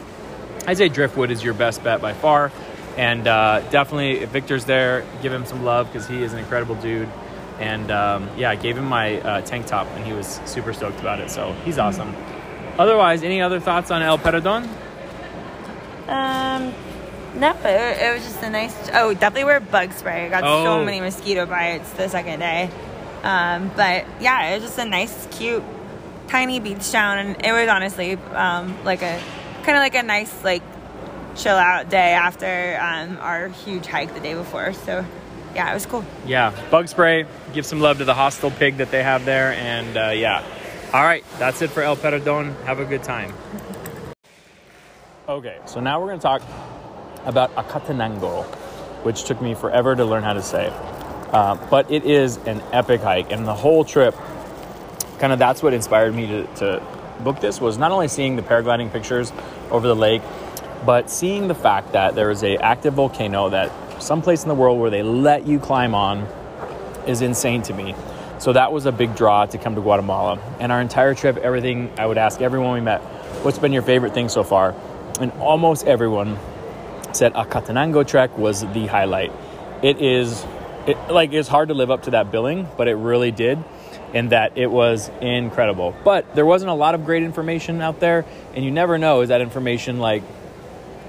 I'd 0.66 0.77
say 0.78 0.89
Driftwood 0.89 1.31
is 1.31 1.43
your 1.43 1.55
best 1.55 1.82
bet 1.82 2.01
by 2.01 2.12
far. 2.12 2.52
And 2.97 3.27
uh, 3.27 3.60
definitely, 3.70 4.20
if 4.20 4.31
Victor's 4.31 4.64
there, 4.64 5.06
give 5.22 5.32
him 5.32 5.47
some 5.47 5.64
love 5.64 5.86
because 5.86 6.06
he 6.06 6.22
is 6.22 6.32
an 6.32 6.39
incredible 6.39 6.74
dude. 6.74 7.09
And 7.59 7.90
um, 7.90 8.28
yeah, 8.36 8.51
I 8.51 8.56
gave 8.56 8.77
him 8.77 8.86
my 8.86 9.20
uh, 9.20 9.40
tank 9.43 9.66
top, 9.66 9.86
and 9.89 10.05
he 10.05 10.12
was 10.12 10.40
super 10.47 10.72
stoked 10.72 10.98
about 11.01 11.20
it. 11.20 11.31
So 11.31 11.52
he's 11.64 11.78
awesome. 11.78 12.14
Otherwise, 12.78 13.22
any 13.22 13.40
other 13.43 13.60
thoughts 13.60 13.90
on 13.90 14.02
El 14.02 14.18
Paredon? 14.18 14.66
Um, 16.09 16.74
no, 17.35 17.51
it, 17.65 18.02
it 18.02 18.15
was 18.15 18.23
just 18.24 18.43
a 18.43 18.51
nice. 18.51 18.74
Oh, 18.93 19.12
definitely 19.15 19.44
wear 19.44 19.61
bug 19.61 19.93
spray. 19.93 20.27
I 20.27 20.28
got 20.28 20.44
Oh. 20.44 20.65
so 20.65 20.85
many 20.85 21.01
mosquito 21.01 21.47
bites 21.47 21.90
the 21.93 22.09
second 22.09 22.40
day. 22.40 22.70
Um, 23.23 23.70
but 23.77 24.07
yeah, 24.20 24.51
it 24.51 24.55
was 24.61 24.65
just 24.65 24.78
a 24.78 24.85
nice, 24.85 25.28
cute, 25.31 25.62
tiny 26.28 26.59
beach 26.61 26.90
town, 26.90 27.19
and 27.19 27.44
it 27.44 27.52
was 27.52 27.69
honestly 27.69 28.15
um, 28.35 28.82
like 28.85 29.02
a 29.02 29.20
kind 29.62 29.77
of 29.77 29.82
like 29.82 29.94
a 29.94 30.02
nice 30.02 30.43
like 30.43 30.62
chill 31.36 31.55
out 31.57 31.89
day 31.90 32.12
after 32.15 32.78
um, 32.81 33.19
our 33.20 33.48
huge 33.48 33.86
hike 33.86 34.15
the 34.15 34.20
day 34.20 34.35
before. 34.35 34.73
So 34.73 35.05
yeah, 35.55 35.70
it 35.70 35.74
was 35.74 35.85
cool. 35.86 36.05
Yeah, 36.27 36.55
bug 36.70 36.89
spray. 36.89 37.27
Give 37.52 37.66
some 37.66 37.81
love 37.81 37.98
to 37.98 38.05
the 38.05 38.15
hostel 38.15 38.51
pig 38.51 38.78
that 38.78 38.90
they 38.90 39.02
have 39.02 39.24
there, 39.24 39.52
and 39.52 39.97
uh, 39.97 40.11
yeah. 40.15 40.43
All 40.93 41.02
right, 41.05 41.24
that's 41.39 41.62
it 41.62 41.70
for 41.70 41.82
El 41.82 41.97
Paredon. 41.97 42.61
Have 42.65 42.81
a 42.81 42.85
good 42.85 43.02
time. 43.05 43.32
Okay, 45.28 45.59
so 45.66 45.78
now 45.78 46.01
we're 46.01 46.09
going 46.09 46.19
to 46.19 46.23
talk 46.23 46.43
about 47.25 47.55
Acatenango, 47.57 48.45
which 49.05 49.25
took 49.25 49.41
me 49.41 49.55
forever 49.55 49.95
to 49.95 50.05
learn 50.05 50.23
how 50.23 50.33
to 50.33 50.43
say. 50.43 50.73
Uh, 51.33 51.55
but 51.71 51.91
it 51.91 52.05
is 52.05 52.39
an 52.39 52.61
epic 52.73 53.01
hike, 53.01 53.31
and 53.31 53.47
the 53.47 53.55
whole 53.55 53.85
trip, 53.85 54.15
kind 55.19 55.33
of 55.33 55.39
that's 55.39 55.63
what 55.63 55.73
inspired 55.73 56.15
me 56.15 56.27
to, 56.27 56.47
to 56.57 56.83
book 57.21 57.41
this 57.41 57.61
was 57.61 57.79
not 57.79 57.93
only 57.93 58.09
seeing 58.09 58.37
the 58.37 58.43
paragliding 58.43 58.91
pictures 58.91 59.33
over 59.71 59.87
the 59.87 59.97
lake, 59.97 60.23
but 60.85 61.11
seeing 61.11 61.49
the 61.49 61.55
fact 61.55 61.93
that 61.93 62.15
there 62.15 62.31
is 62.31 62.43
a 62.43 62.57
active 62.57 62.95
volcano 62.95 63.51
that 63.51 63.71
someplace 64.03 64.43
in 64.43 64.49
the 64.49 64.55
world 64.55 64.81
where 64.81 64.91
they 64.91 65.03
let 65.03 65.47
you 65.47 65.59
climb 65.59 65.95
on 65.95 66.27
is 67.07 67.21
insane 67.21 67.63
to 67.63 67.75
me. 67.75 67.95
So 68.39 68.55
that 68.55 68.73
was 68.73 68.87
a 68.87 68.93
big 68.93 69.15
draw 69.15 69.45
to 69.47 69.59
come 69.59 69.75
to 69.75 69.83
Guatemala. 69.83 70.41
And 70.59 70.73
our 70.73 70.81
entire 70.81 71.15
trip, 71.15 71.37
everything 71.37 71.93
I 71.99 72.07
would 72.07 72.17
ask 72.17 72.41
everyone 72.41 72.73
we 72.73 72.81
met, 72.81 73.03
what's 73.45 73.59
been 73.59 73.73
your 73.73 73.83
favorite 73.83 74.15
thing 74.15 74.31
so 74.31 74.43
far? 74.43 74.75
And 75.21 75.31
almost 75.33 75.87
everyone 75.87 76.39
said 77.16 77.35
Acatenango 77.35 78.07
trek 78.07 78.37
was 78.39 78.61
the 78.61 78.87
highlight. 78.87 79.32
It 79.82 80.01
is 80.01 80.45
it, 80.87 80.97
like 81.11 81.32
it's 81.32 81.49
hard 81.49 81.69
to 81.69 81.74
live 81.74 81.91
up 81.91 82.05
to 82.05 82.12
that 82.12 82.31
billing, 82.31 82.69
but 82.77 82.89
it 82.89 82.95
really 82.95 83.31
did. 83.31 83.62
And 84.12 84.31
that 84.31 84.59
it 84.59 84.66
was 84.66 85.09
incredible. 85.20 85.95
But 86.05 86.35
there 86.35 86.47
wasn't 86.47 86.70
a 86.70 86.74
lot 86.74 86.95
of 86.95 87.05
great 87.05 87.23
information 87.23 87.81
out 87.81 88.01
there, 88.01 88.24
and 88.55 88.65
you 88.65 88.70
never 88.70 88.99
know 88.99 89.20
is 89.20 89.28
that 89.28 89.41
information 89.41 89.99
like 89.99 90.23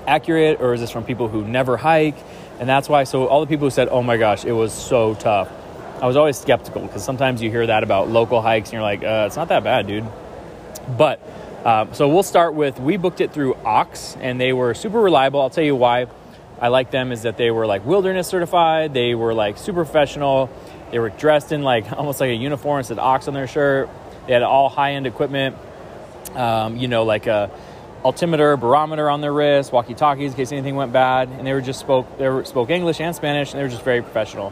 accurate 0.06 0.62
or 0.62 0.74
is 0.74 0.82
this 0.82 0.92
from 0.92 1.04
people 1.04 1.28
who 1.28 1.44
never 1.46 1.78
hike? 1.78 2.18
And 2.60 2.70
that's 2.70 2.88
why, 2.88 3.06
so 3.06 3.26
all 3.26 3.40
the 3.40 3.48
people 3.48 3.66
who 3.66 3.72
said, 3.72 3.88
oh 3.90 4.04
my 4.04 4.18
gosh, 4.18 4.46
it 4.46 4.52
was 4.52 4.72
so 4.72 5.16
tough, 5.16 5.50
I 6.02 6.08
was 6.08 6.16
always 6.16 6.38
skeptical 6.38 6.82
because 6.82 7.04
sometimes 7.04 7.42
you 7.42 7.50
hear 7.50 7.66
that 7.68 7.84
about 7.84 8.10
local 8.10 8.42
hikes 8.42 8.70
and 8.70 8.74
you're 8.74 8.82
like, 8.84 9.04
uh, 9.04 9.26
it's 9.28 9.36
not 9.36 9.48
that 9.50 9.64
bad, 9.64 9.88
dude. 9.88 10.06
But 10.98 11.20
um, 11.66 11.94
so 11.94 12.08
we'll 12.08 12.24
start 12.24 12.56
with 12.56 12.80
we 12.80 12.98
booked 12.98 13.22
it 13.22 13.34
through 13.34 13.54
Ox 13.56 14.18
and 14.20 14.42
they 14.42 14.52
were 14.52 14.74
super 14.74 15.00
reliable. 15.00 15.42
I'll 15.42 15.50
tell 15.50 15.64
you 15.64 15.76
why 15.76 16.08
I 16.60 16.70
like 16.70 16.92
them 16.92 17.12
is 17.12 17.24
that 17.24 17.38
they 17.38 17.52
were 17.52 17.66
like 17.66 17.86
wilderness 17.86 18.28
certified, 18.28 18.94
they 18.94 19.14
were 19.16 19.34
like 19.34 19.58
super 19.58 19.84
professional, 19.84 20.50
they 20.92 21.00
were 21.00 21.10
dressed 21.10 21.52
in 21.52 21.62
like 21.62 21.92
almost 21.98 22.20
like 22.20 22.30
a 22.30 22.36
uniform, 22.36 22.80
It 22.80 22.86
said 22.86 23.00
Ox 23.00 23.28
on 23.28 23.34
their 23.34 23.48
shirt, 23.48 23.90
they 24.28 24.34
had 24.34 24.44
all 24.44 24.70
high 24.70 24.94
end 24.94 25.06
equipment, 25.06 25.56
um, 26.36 26.78
you 26.78 26.88
know, 26.88 27.04
like 27.04 27.28
a 27.28 27.52
altimeter, 28.04 28.58
barometer 28.58 29.10
on 29.10 29.22
their 29.22 29.34
wrist, 29.34 29.72
walkie 29.72 29.94
talkies 29.94 30.32
in 30.32 30.38
case 30.38 30.52
anything 30.52 30.76
went 30.76 30.92
bad, 30.92 31.30
and 31.30 31.46
they 31.46 31.54
were 31.54 31.62
just 31.62 31.80
spoke 31.80 32.18
they 32.18 32.28
were, 32.28 32.44
spoke 32.46 32.70
English 32.70 33.00
and 33.00 33.16
Spanish, 33.16 33.52
and 33.52 33.60
they 33.60 33.64
were 33.64 33.70
just 33.70 33.84
very 33.84 34.02
professional. 34.02 34.52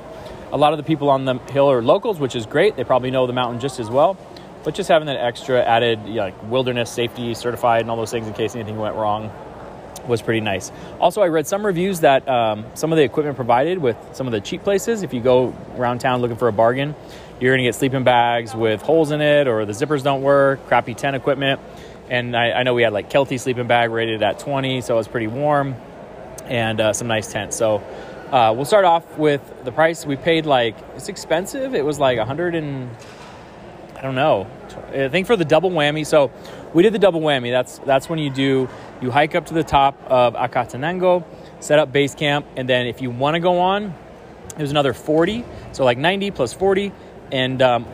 A 0.52 0.57
lot 0.57 0.73
of 0.73 0.77
the 0.77 0.84
people 0.84 1.10
on 1.10 1.26
the 1.26 1.36
hill 1.52 1.72
are 1.72 1.81
locals, 1.81 2.19
which 2.19 2.36
is 2.36 2.45
great. 2.48 2.76
They 2.76 2.84
probably 2.84 3.11
know 3.11 3.27
the 3.27 3.34
mountain 3.34 3.60
just 3.60 3.80
as 3.80 3.90
well, 3.90 4.15
but 4.64 4.76
just 4.76 4.90
having 4.90 5.07
that 5.07 5.18
extra 5.18 5.64
added 5.64 5.99
you 6.06 6.15
know, 6.15 6.23
like 6.26 6.44
wilderness 6.44 6.91
safety 6.91 7.34
certified 7.34 7.81
and 7.81 7.90
all 7.90 7.98
those 7.98 8.11
things 8.11 8.27
in 8.27 8.34
case 8.34 8.56
anything 8.56 8.77
went 8.77 8.95
wrong 8.95 9.31
was 10.07 10.22
pretty 10.22 10.41
nice. 10.41 10.72
Also, 10.99 11.22
I 11.22 11.27
read 11.27 11.48
some 11.48 11.65
reviews 11.65 12.02
that 12.02 12.27
um, 12.27 12.65
some 12.73 12.91
of 12.91 12.98
the 12.98 13.03
equipment 13.03 13.36
provided 13.36 13.77
with 13.77 13.98
some 14.14 14.27
of 14.27 14.31
the 14.34 14.41
cheap 14.41 14.64
places, 14.64 15.03
if 15.03 15.14
you 15.14 15.22
go 15.22 15.53
around 15.77 15.99
town 15.99 16.22
looking 16.22 16.38
for 16.38 16.48
a 16.48 16.53
bargain, 16.53 16.95
you're 17.40 17.52
going 17.52 17.60
to 17.60 17.64
get 17.64 17.76
sleeping 17.76 18.03
bags 18.03 18.53
with 18.53 18.81
holes 18.81 19.11
in 19.11 19.22
it 19.22 19.48
or 19.48 19.65
the 19.65 19.73
zippers 19.73 20.03
don't 20.03 20.22
work, 20.22 20.65
crappy 20.68 20.94
tent 20.94 21.15
equipment. 21.15 21.61
And 22.10 22.36
I, 22.36 22.52
I 22.52 22.64
know 22.64 22.73
we 22.73 22.81
had 22.81 22.91
like 22.91 23.10
Kelty 23.10 23.40
sleeping 23.40 23.68
bag 23.68 23.91
rated 23.91 24.23
at 24.23 24.40
20, 24.40 24.81
so 24.81 24.95
it 24.95 24.98
was 24.98 25.07
pretty 25.07 25.27
warm 25.27 25.76
and 26.45 26.81
uh, 26.81 26.94
some 26.94 27.07
nice 27.07 27.31
tents. 27.31 27.56
So 27.56 27.76
uh, 28.31 28.53
we'll 28.56 28.65
start 28.65 28.86
off 28.86 29.18
with 29.18 29.41
the 29.64 29.72
price. 29.72 30.06
We 30.06 30.15
paid 30.15 30.45
like, 30.45 30.76
it's 30.95 31.07
expensive. 31.07 31.76
It 31.76 31.86
was 31.86 31.99
like 31.99 32.18
100 32.18 32.56
and 32.56 32.90
I 33.99 34.01
don't 34.01 34.15
know. 34.15 34.47
I 34.93 35.09
think 35.09 35.27
for 35.27 35.35
the 35.35 35.43
double 35.43 35.71
whammy. 35.71 36.05
So 36.05 36.31
we 36.73 36.84
did 36.84 36.93
the 36.93 36.99
double 36.99 37.19
whammy. 37.19 37.51
That's 37.51 37.80
that's 37.80 38.07
when 38.07 38.17
you 38.17 38.30
do 38.30 38.69
you 39.01 39.11
hike 39.11 39.35
up 39.35 39.47
to 39.47 39.53
the 39.53 39.63
top 39.63 40.01
of 40.07 40.35
Acatenango, 40.35 41.26
set 41.59 41.80
up 41.80 41.91
base 41.91 42.15
camp, 42.15 42.45
and 42.55 42.67
then 42.67 42.88
if 42.88 43.01
you 43.01 43.09
want 43.09 43.35
to 43.35 43.41
go 43.41 43.59
on, 43.59 43.93
there's 44.55 44.71
another 44.71 44.93
40. 44.93 45.43
So 45.73 45.84
like 45.84 45.97
90 45.97 46.31
plus 46.31 46.53
40, 46.53 46.93
and 47.34 47.61
um, 47.61 47.85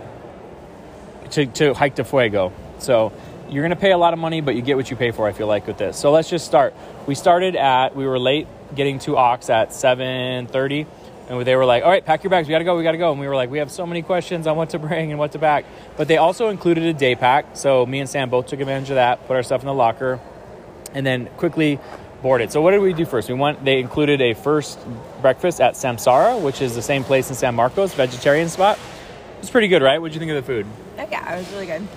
to 1.32 1.48
to 1.48 1.74
hike 1.74 1.96
to 1.96 2.04
Fuego. 2.04 2.54
So 2.78 3.12
you're 3.50 3.64
gonna 3.64 3.76
pay 3.76 3.92
a 3.92 3.98
lot 3.98 4.14
of 4.14 4.20
money, 4.20 4.42
but 4.42 4.56
you 4.56 4.62
get 4.62 4.78
what 4.78 4.92
you 4.92 4.96
pay 4.96 5.10
for. 5.10 5.28
I 5.28 5.32
feel 5.32 5.48
like 5.48 5.66
with 5.66 5.80
this. 5.80 5.98
So 5.98 6.12
let's 6.12 6.30
just 6.30 6.46
start. 6.46 6.76
We 7.08 7.16
started 7.16 7.56
at 7.56 7.96
we 7.96 8.06
were 8.06 8.20
late 8.20 8.48
getting 8.76 9.00
to 9.00 9.18
Ox 9.18 9.50
at 9.50 9.70
7:30 9.70 10.86
and 11.30 11.44
they 11.46 11.56
were 11.56 11.66
like, 11.66 11.84
"All 11.84 11.90
right, 11.90 12.06
pack 12.06 12.24
your 12.24 12.32
bags. 12.32 12.48
We 12.48 12.52
gotta 12.52 12.64
go. 12.64 12.78
We 12.78 12.84
gotta 12.84 12.98
go." 12.98 13.12
And 13.12 13.20
we 13.20 13.28
were 13.28 13.36
like, 13.36 13.50
"We 13.50 13.60
have 13.60 13.72
so 13.72 13.86
many 13.86 14.02
questions 14.02 14.48
on 14.48 14.56
what 14.56 14.70
to 14.72 14.80
bring 14.80 15.12
and 15.12 15.20
what 15.20 15.32
to 15.34 15.40
pack." 15.40 15.66
But 15.98 16.08
they 16.08 16.18
also 16.18 16.50
included 16.50 16.84
a 16.84 16.94
day 16.94 17.16
pack, 17.16 17.46
so 17.54 17.86
me 17.86 18.00
and 18.00 18.10
Sam 18.10 18.30
both 18.30 18.48
took 18.48 18.60
advantage 18.60 18.90
of 18.90 18.96
that. 18.96 19.28
Put 19.28 19.36
our 19.36 19.44
stuff 19.44 19.62
in 19.62 19.68
the 19.68 19.74
locker, 19.74 20.20
and 20.94 21.06
then 21.06 21.28
quickly 21.38 21.80
boarded. 22.22 22.52
So 22.52 22.62
what 22.62 22.72
did 22.72 22.82
we 22.82 22.94
do 22.94 23.06
first? 23.06 23.30
We 23.30 23.36
went. 23.36 23.64
They 23.64 23.80
included 23.80 24.22
a 24.22 24.34
first 24.34 24.80
breakfast 25.22 25.62
at 25.62 25.74
Samsara, 25.74 26.42
which 26.42 26.62
is 26.62 26.76
the 26.76 26.82
same 26.82 27.04
place 27.04 27.30
in 27.30 27.36
San 27.36 27.56
Marcos, 27.56 27.94
vegetarian 27.94 28.50
spot. 28.50 28.78
It 28.78 29.42
was 29.42 29.50
pretty 29.50 29.68
good, 29.68 29.82
right? 29.82 30.02
What 30.02 30.08
did 30.08 30.16
you 30.16 30.20
think 30.20 30.32
of 30.32 30.46
the 30.46 30.54
food? 30.54 30.66
Yeah, 30.98 31.36
it 31.36 31.38
was 31.38 31.52
really 31.52 31.66
good. 31.66 31.88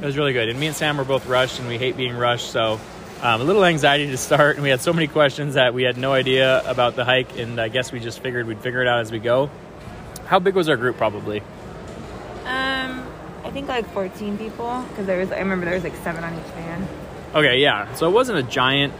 It 0.00 0.04
was 0.04 0.16
really 0.16 0.32
good. 0.32 0.48
And 0.48 0.58
me 0.58 0.66
and 0.68 0.76
Sam 0.76 0.96
were 0.96 1.04
both 1.04 1.26
rushed, 1.26 1.58
and 1.58 1.68
we 1.68 1.76
hate 1.76 1.96
being 1.96 2.16
rushed. 2.16 2.50
So 2.50 2.80
um, 3.24 3.40
a 3.40 3.44
little 3.44 3.64
anxiety 3.64 4.06
to 4.08 4.18
start, 4.18 4.56
and 4.56 4.62
we 4.62 4.68
had 4.68 4.82
so 4.82 4.92
many 4.92 5.06
questions 5.06 5.54
that 5.54 5.72
we 5.72 5.82
had 5.82 5.96
no 5.96 6.12
idea 6.12 6.60
about 6.68 6.94
the 6.94 7.06
hike, 7.06 7.38
and 7.38 7.58
I 7.58 7.68
guess 7.68 7.90
we 7.90 7.98
just 7.98 8.20
figured 8.20 8.46
we'd 8.46 8.60
figure 8.60 8.82
it 8.82 8.86
out 8.86 9.00
as 9.00 9.10
we 9.10 9.18
go. 9.18 9.48
How 10.26 10.38
big 10.38 10.54
was 10.54 10.68
our 10.68 10.76
group? 10.76 10.98
Probably. 10.98 11.40
Um, 12.44 13.06
I 13.42 13.50
think 13.50 13.66
like 13.66 13.90
14 13.94 14.36
people 14.36 14.84
because 14.90 15.06
there 15.06 15.18
was. 15.18 15.32
I 15.32 15.38
remember 15.38 15.64
there 15.64 15.74
was 15.74 15.84
like 15.84 15.96
seven 15.96 16.22
on 16.22 16.34
each 16.34 16.52
van. 16.52 16.86
Okay, 17.34 17.62
yeah. 17.62 17.94
So 17.94 18.06
it 18.06 18.12
wasn't 18.12 18.40
a 18.40 18.42
giant 18.42 18.92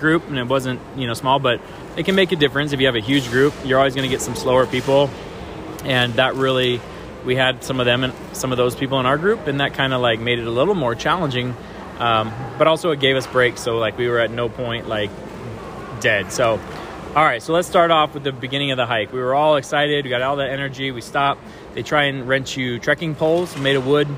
group, 0.00 0.26
and 0.26 0.38
it 0.38 0.48
wasn't 0.48 0.80
you 0.96 1.06
know 1.06 1.14
small, 1.14 1.38
but 1.38 1.60
it 1.96 2.04
can 2.04 2.16
make 2.16 2.32
a 2.32 2.36
difference 2.36 2.72
if 2.72 2.80
you 2.80 2.86
have 2.86 2.96
a 2.96 3.00
huge 3.00 3.30
group. 3.30 3.54
You're 3.64 3.78
always 3.78 3.94
going 3.94 4.08
to 4.08 4.12
get 4.12 4.22
some 4.22 4.34
slower 4.34 4.66
people, 4.66 5.08
and 5.84 6.14
that 6.14 6.34
really 6.34 6.80
we 7.24 7.36
had 7.36 7.62
some 7.62 7.78
of 7.78 7.86
them 7.86 8.02
and 8.02 8.12
some 8.32 8.50
of 8.50 8.58
those 8.58 8.74
people 8.74 8.98
in 8.98 9.06
our 9.06 9.18
group, 9.18 9.46
and 9.46 9.60
that 9.60 9.74
kind 9.74 9.94
of 9.94 10.00
like 10.00 10.18
made 10.18 10.40
it 10.40 10.48
a 10.48 10.50
little 10.50 10.74
more 10.74 10.96
challenging. 10.96 11.54
Um, 12.02 12.32
but 12.58 12.66
also 12.66 12.90
it 12.90 12.98
gave 12.98 13.14
us 13.14 13.28
breaks, 13.28 13.60
so 13.60 13.78
like 13.78 13.96
we 13.96 14.08
were 14.08 14.18
at 14.18 14.32
no 14.32 14.48
point 14.48 14.88
like 14.88 15.10
dead. 16.00 16.32
So, 16.32 16.58
all 17.14 17.24
right, 17.24 17.40
so 17.40 17.52
let's 17.52 17.68
start 17.68 17.92
off 17.92 18.12
with 18.12 18.24
the 18.24 18.32
beginning 18.32 18.72
of 18.72 18.76
the 18.76 18.86
hike. 18.86 19.12
We 19.12 19.20
were 19.20 19.36
all 19.36 19.54
excited. 19.54 20.04
We 20.04 20.10
got 20.10 20.20
all 20.20 20.34
that 20.36 20.50
energy. 20.50 20.90
We 20.90 21.00
stopped. 21.00 21.40
They 21.74 21.84
try 21.84 22.04
and 22.04 22.26
rent 22.26 22.56
you 22.56 22.80
trekking 22.80 23.14
poles 23.14 23.56
made 23.56 23.76
of 23.76 23.86
wood, 23.86 24.08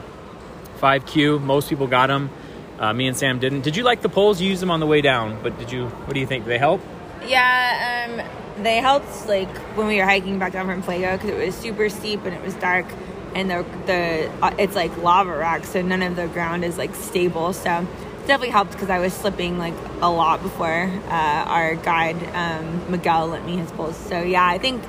5Q. 0.80 1.42
Most 1.42 1.68
people 1.68 1.86
got 1.86 2.06
them. 2.06 2.30
Uh, 2.78 2.94
me 2.94 3.06
and 3.06 3.14
Sam 3.14 3.38
didn't. 3.38 3.60
Did 3.60 3.76
you 3.76 3.82
like 3.82 4.00
the 4.00 4.08
poles? 4.08 4.40
You 4.40 4.48
used 4.48 4.62
them 4.62 4.70
on 4.70 4.80
the 4.80 4.86
way 4.86 5.02
down, 5.02 5.38
but 5.42 5.58
did 5.58 5.70
you? 5.70 5.86
What 5.86 6.14
do 6.14 6.20
you 6.20 6.26
think? 6.26 6.44
Did 6.44 6.52
they 6.52 6.58
help? 6.58 6.80
Yeah, 7.26 8.08
um, 8.08 8.62
they 8.64 8.78
helped 8.78 9.28
like 9.28 9.54
when 9.76 9.88
we 9.88 9.98
were 9.98 10.04
hiking 10.04 10.38
back 10.38 10.52
down 10.52 10.66
from 10.66 10.82
Fuego 10.82 11.18
because 11.18 11.28
it 11.28 11.46
was 11.46 11.54
super 11.54 11.90
steep 11.90 12.24
and 12.24 12.34
it 12.34 12.42
was 12.42 12.54
dark, 12.54 12.86
and 13.34 13.50
the 13.50 13.64
the 13.86 14.30
uh, 14.42 14.54
it's 14.58 14.74
like 14.74 14.96
lava 14.98 15.36
rock, 15.36 15.64
so 15.64 15.82
none 15.82 16.02
of 16.02 16.16
the 16.16 16.26
ground 16.28 16.64
is 16.64 16.78
like 16.78 16.94
stable. 16.94 17.52
So 17.52 17.80
it 17.80 18.26
definitely 18.26 18.50
helped 18.50 18.72
because 18.72 18.90
I 18.90 18.98
was 18.98 19.12
slipping 19.12 19.58
like 19.58 19.74
a 20.00 20.10
lot 20.10 20.42
before 20.42 20.90
uh, 21.08 21.10
our 21.10 21.74
guide 21.76 22.16
um, 22.34 22.90
Miguel 22.90 23.28
lent 23.28 23.46
me 23.46 23.56
his 23.56 23.70
poles. 23.72 23.96
So 23.96 24.22
yeah, 24.22 24.46
I 24.46 24.58
think, 24.58 24.82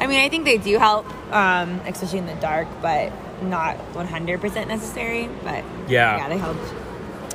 I 0.00 0.06
mean, 0.06 0.20
I 0.20 0.28
think 0.28 0.44
they 0.44 0.58
do 0.58 0.78
help, 0.78 1.06
um, 1.32 1.80
especially 1.86 2.18
in 2.20 2.26
the 2.26 2.34
dark, 2.36 2.68
but 2.82 3.12
not 3.42 3.76
100% 3.94 4.68
necessary. 4.68 5.28
But 5.42 5.64
Yeah. 5.88 6.18
yeah, 6.18 6.28
they 6.28 6.38
helped. 6.38 6.74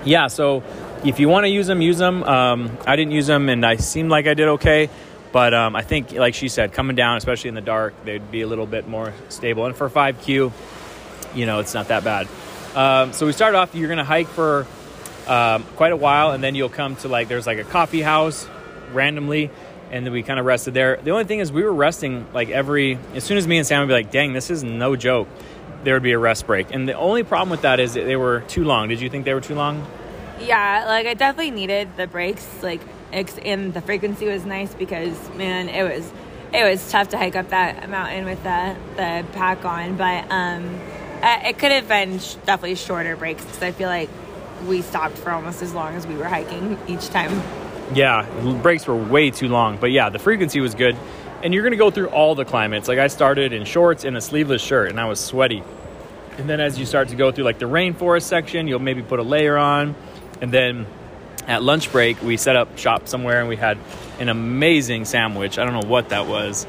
Yeah, 0.05 0.27
so 0.27 0.63
if 1.05 1.19
you 1.19 1.29
want 1.29 1.45
to 1.45 1.49
use 1.49 1.67
them, 1.67 1.81
use 1.81 1.97
them. 1.97 2.23
Um, 2.23 2.77
I 2.85 2.95
didn't 2.95 3.11
use 3.11 3.27
them, 3.27 3.49
and 3.49 3.65
I 3.65 3.77
seemed 3.77 4.09
like 4.09 4.27
I 4.27 4.33
did 4.33 4.47
okay. 4.49 4.89
But 5.33 5.55
um, 5.55 5.75
I 5.75 5.81
think, 5.81 6.11
like 6.11 6.35
she 6.35 6.47
said, 6.47 6.73
coming 6.73 6.95
down, 6.95 7.17
especially 7.17 7.49
in 7.49 7.55
the 7.55 7.61
dark, 7.61 7.95
they'd 8.05 8.31
be 8.31 8.41
a 8.41 8.47
little 8.47 8.67
bit 8.67 8.87
more 8.87 9.13
stable. 9.29 9.65
And 9.65 9.75
for 9.75 9.89
5Q, 9.89 10.51
you 11.33 11.45
know, 11.47 11.59
it's 11.59 11.73
not 11.73 11.87
that 11.87 12.03
bad. 12.03 12.27
Um, 12.75 13.13
so 13.13 13.25
we 13.25 13.33
start 13.33 13.55
off, 13.55 13.73
you're 13.73 13.87
going 13.87 13.97
to 13.97 14.03
hike 14.03 14.27
for 14.27 14.67
um, 15.27 15.63
quite 15.75 15.91
a 15.91 15.97
while, 15.97 16.31
and 16.31 16.43
then 16.43 16.53
you'll 16.53 16.69
come 16.69 16.95
to 16.97 17.07
like, 17.07 17.29
there's 17.29 17.47
like 17.47 17.57
a 17.57 17.63
coffee 17.63 18.03
house 18.03 18.47
randomly, 18.91 19.49
and 19.89 20.05
then 20.05 20.13
we 20.13 20.21
kind 20.21 20.39
of 20.39 20.45
rested 20.45 20.75
there. 20.75 20.97
The 20.97 21.09
only 21.09 21.23
thing 21.23 21.39
is, 21.39 21.51
we 21.51 21.63
were 21.63 21.73
resting 21.73 22.27
like 22.31 22.49
every, 22.49 22.99
as 23.15 23.23
soon 23.23 23.37
as 23.37 23.47
me 23.47 23.57
and 23.57 23.65
Sam 23.65 23.81
would 23.81 23.87
be 23.87 23.93
like, 23.93 24.11
dang, 24.11 24.33
this 24.33 24.51
is 24.51 24.63
no 24.63 24.95
joke, 24.95 25.27
there 25.83 25.95
would 25.95 26.03
be 26.03 26.11
a 26.11 26.19
rest 26.19 26.45
break. 26.45 26.71
And 26.71 26.87
the 26.87 26.93
only 26.93 27.23
problem 27.23 27.49
with 27.49 27.61
that 27.61 27.79
is 27.79 27.95
that 27.95 28.05
they 28.05 28.15
were 28.15 28.41
too 28.41 28.65
long. 28.65 28.87
Did 28.87 29.01
you 29.01 29.09
think 29.09 29.25
they 29.25 29.33
were 29.33 29.41
too 29.41 29.55
long? 29.55 29.83
Yeah, 30.39 30.85
like 30.87 31.07
I 31.07 31.15
definitely 31.15 31.51
needed 31.51 31.89
the 31.97 32.05
breaks. 32.05 32.47
Like, 32.61 32.81
and 33.13 33.73
the 33.73 33.81
frequency 33.81 34.27
was 34.27 34.45
nice 34.45 34.73
because 34.73 35.17
man, 35.35 35.69
it 35.69 35.83
was 35.83 36.11
it 36.53 36.63
was 36.69 36.91
tough 36.91 37.09
to 37.09 37.17
hike 37.17 37.35
up 37.35 37.49
that 37.49 37.89
mountain 37.89 38.25
with 38.25 38.41
the 38.43 38.75
the 38.95 39.25
pack 39.33 39.65
on. 39.65 39.95
But 39.95 40.25
um, 40.31 40.79
it 41.23 41.57
could 41.57 41.71
have 41.71 41.87
been 41.87 42.17
definitely 42.45 42.75
shorter 42.75 43.15
breaks 43.15 43.43
because 43.45 43.61
I 43.61 43.71
feel 43.71 43.89
like 43.89 44.09
we 44.67 44.81
stopped 44.81 45.17
for 45.17 45.31
almost 45.31 45.61
as 45.61 45.73
long 45.73 45.95
as 45.95 46.07
we 46.07 46.15
were 46.15 46.25
hiking 46.25 46.77
each 46.87 47.07
time. 47.09 47.41
Yeah, 47.93 48.25
breaks 48.61 48.87
were 48.87 48.95
way 48.95 49.29
too 49.31 49.49
long. 49.49 49.77
But 49.77 49.91
yeah, 49.91 50.09
the 50.09 50.19
frequency 50.19 50.59
was 50.59 50.73
good. 50.73 50.95
And 51.43 51.53
you're 51.53 51.69
to 51.69 51.75
go 51.75 51.91
through 51.91 52.07
all 52.07 52.35
the 52.35 52.45
climates. 52.45 52.87
Like 52.87 52.99
I 52.99 53.07
started 53.07 53.51
in 53.51 53.65
shorts 53.65 54.05
and 54.05 54.15
a 54.15 54.21
sleeveless 54.21 54.61
shirt, 54.61 54.89
and 54.89 54.99
I 54.99 55.05
was 55.05 55.19
sweaty. 55.19 55.61
And 56.37 56.49
then 56.49 56.59
as 56.59 56.79
you 56.79 56.85
start 56.85 57.09
to 57.09 57.15
go 57.15 57.31
through 57.31 57.43
like 57.43 57.59
the 57.59 57.67
rainforest 57.67 58.23
section, 58.23 58.67
you'll 58.67 58.79
maybe 58.79 59.03
put 59.03 59.19
a 59.19 59.23
layer 59.23 59.57
on 59.57 59.95
and 60.41 60.51
then 60.51 60.85
at 61.47 61.63
lunch 61.63 61.91
break, 61.91 62.21
we 62.21 62.37
set 62.37 62.55
up 62.55 62.77
shop 62.77 63.07
somewhere 63.07 63.39
and 63.39 63.49
we 63.49 63.55
had 63.55 63.77
an 64.19 64.29
amazing 64.29 65.05
sandwich. 65.05 65.57
I 65.57 65.65
don't 65.65 65.73
know 65.73 65.89
what 65.89 66.09
that 66.09 66.27
was, 66.27 66.65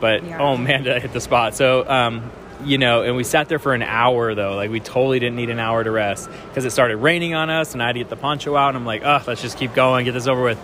but 0.00 0.24
yeah. 0.24 0.40
oh 0.40 0.56
man, 0.56 0.84
did 0.84 0.96
I 0.96 1.00
hit 1.00 1.12
the 1.12 1.20
spot. 1.20 1.54
So, 1.54 1.88
um, 1.88 2.30
you 2.64 2.78
know, 2.78 3.02
and 3.02 3.16
we 3.16 3.24
sat 3.24 3.48
there 3.48 3.58
for 3.58 3.74
an 3.74 3.82
hour 3.82 4.34
though. 4.34 4.54
Like 4.54 4.70
we 4.70 4.80
totally 4.80 5.18
didn't 5.18 5.36
need 5.36 5.50
an 5.50 5.58
hour 5.58 5.82
to 5.82 5.90
rest 5.90 6.28
because 6.48 6.64
it 6.64 6.70
started 6.70 6.98
raining 6.98 7.34
on 7.34 7.50
us 7.50 7.72
and 7.72 7.82
I 7.82 7.86
had 7.86 7.92
to 7.94 7.98
get 8.00 8.08
the 8.08 8.16
poncho 8.16 8.56
out 8.56 8.68
and 8.68 8.76
I'm 8.76 8.86
like, 8.86 9.02
oh, 9.04 9.22
let's 9.26 9.42
just 9.42 9.58
keep 9.58 9.74
going, 9.74 10.04
get 10.04 10.12
this 10.12 10.28
over 10.28 10.42
with. 10.42 10.60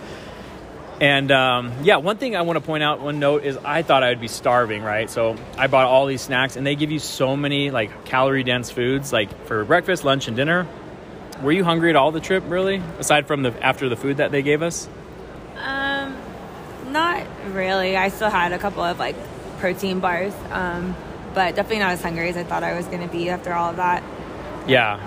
And 1.01 1.31
um, 1.31 1.71
yeah, 1.83 1.97
one 1.97 2.17
thing 2.17 2.35
I 2.35 2.41
want 2.41 2.57
to 2.57 2.65
point 2.65 2.83
out, 2.83 2.99
one 2.99 3.19
note 3.19 3.43
is 3.43 3.57
I 3.57 3.83
thought 3.83 4.03
I 4.03 4.09
would 4.09 4.19
be 4.19 4.27
starving, 4.27 4.83
right? 4.83 5.09
So 5.09 5.37
I 5.57 5.67
bought 5.67 5.85
all 5.85 6.05
these 6.05 6.21
snacks 6.21 6.57
and 6.57 6.67
they 6.67 6.75
give 6.75 6.91
you 6.91 6.99
so 6.99 7.37
many 7.37 7.71
like 7.71 8.05
calorie 8.05 8.43
dense 8.43 8.69
foods, 8.69 9.13
like 9.13 9.45
for 9.45 9.63
breakfast, 9.63 10.03
lunch, 10.03 10.27
and 10.27 10.35
dinner 10.35 10.67
were 11.41 11.51
you 11.51 11.63
hungry 11.63 11.89
at 11.89 11.95
all 11.95 12.11
the 12.11 12.19
trip, 12.19 12.43
really? 12.47 12.81
Aside 12.99 13.27
from 13.27 13.43
the 13.43 13.65
after 13.65 13.89
the 13.89 13.95
food 13.95 14.17
that 14.17 14.31
they 14.31 14.41
gave 14.41 14.61
us? 14.61 14.87
Um, 15.57 16.15
not 16.91 17.25
really. 17.51 17.95
I 17.95 18.09
still 18.09 18.29
had 18.29 18.51
a 18.51 18.59
couple 18.59 18.83
of 18.83 18.99
like 18.99 19.15
protein 19.59 19.99
bars, 19.99 20.33
um, 20.51 20.95
but 21.33 21.55
definitely 21.55 21.79
not 21.79 21.91
as 21.91 22.01
hungry 22.01 22.29
as 22.29 22.37
I 22.37 22.43
thought 22.43 22.63
I 22.63 22.75
was 22.75 22.85
going 22.87 23.01
to 23.01 23.07
be 23.07 23.29
after 23.29 23.53
all 23.53 23.69
of 23.69 23.77
that. 23.77 24.03
Yeah, 24.67 24.99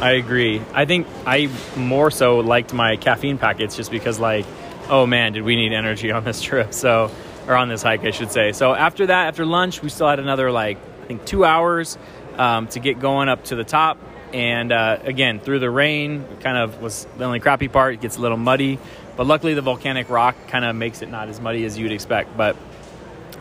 I 0.00 0.12
agree. 0.12 0.60
I 0.72 0.84
think 0.84 1.06
I 1.24 1.48
more 1.76 2.10
so 2.10 2.40
liked 2.40 2.72
my 2.72 2.96
caffeine 2.96 3.38
packets 3.38 3.76
just 3.76 3.90
because, 3.90 4.18
like, 4.18 4.46
oh 4.88 5.06
man, 5.06 5.32
did 5.32 5.42
we 5.42 5.56
need 5.56 5.72
energy 5.72 6.10
on 6.10 6.24
this 6.24 6.42
trip? 6.42 6.74
So, 6.74 7.10
or 7.46 7.54
on 7.54 7.68
this 7.68 7.82
hike, 7.82 8.04
I 8.04 8.10
should 8.10 8.32
say. 8.32 8.52
So 8.52 8.74
after 8.74 9.06
that, 9.06 9.28
after 9.28 9.46
lunch, 9.46 9.82
we 9.82 9.88
still 9.88 10.08
had 10.08 10.18
another 10.18 10.50
like 10.50 10.78
I 11.02 11.06
think 11.06 11.24
two 11.24 11.44
hours 11.44 11.96
um, 12.36 12.66
to 12.68 12.80
get 12.80 12.98
going 12.98 13.28
up 13.28 13.44
to 13.44 13.56
the 13.56 13.64
top 13.64 13.98
and 14.32 14.72
uh, 14.72 14.98
again, 15.02 15.40
through 15.40 15.60
the 15.60 15.70
rain, 15.70 16.24
kind 16.40 16.56
of 16.56 16.80
was 16.80 17.06
the 17.16 17.24
only 17.24 17.40
crappy 17.40 17.68
part. 17.68 17.94
It 17.94 18.00
gets 18.00 18.16
a 18.16 18.20
little 18.20 18.36
muddy, 18.36 18.78
but 19.16 19.26
luckily 19.26 19.54
the 19.54 19.62
volcanic 19.62 20.10
rock 20.10 20.36
kind 20.48 20.64
of 20.64 20.74
makes 20.76 21.02
it 21.02 21.10
not 21.10 21.28
as 21.28 21.40
muddy 21.40 21.64
as 21.64 21.78
you'd 21.78 21.92
expect. 21.92 22.36
But 22.36 22.56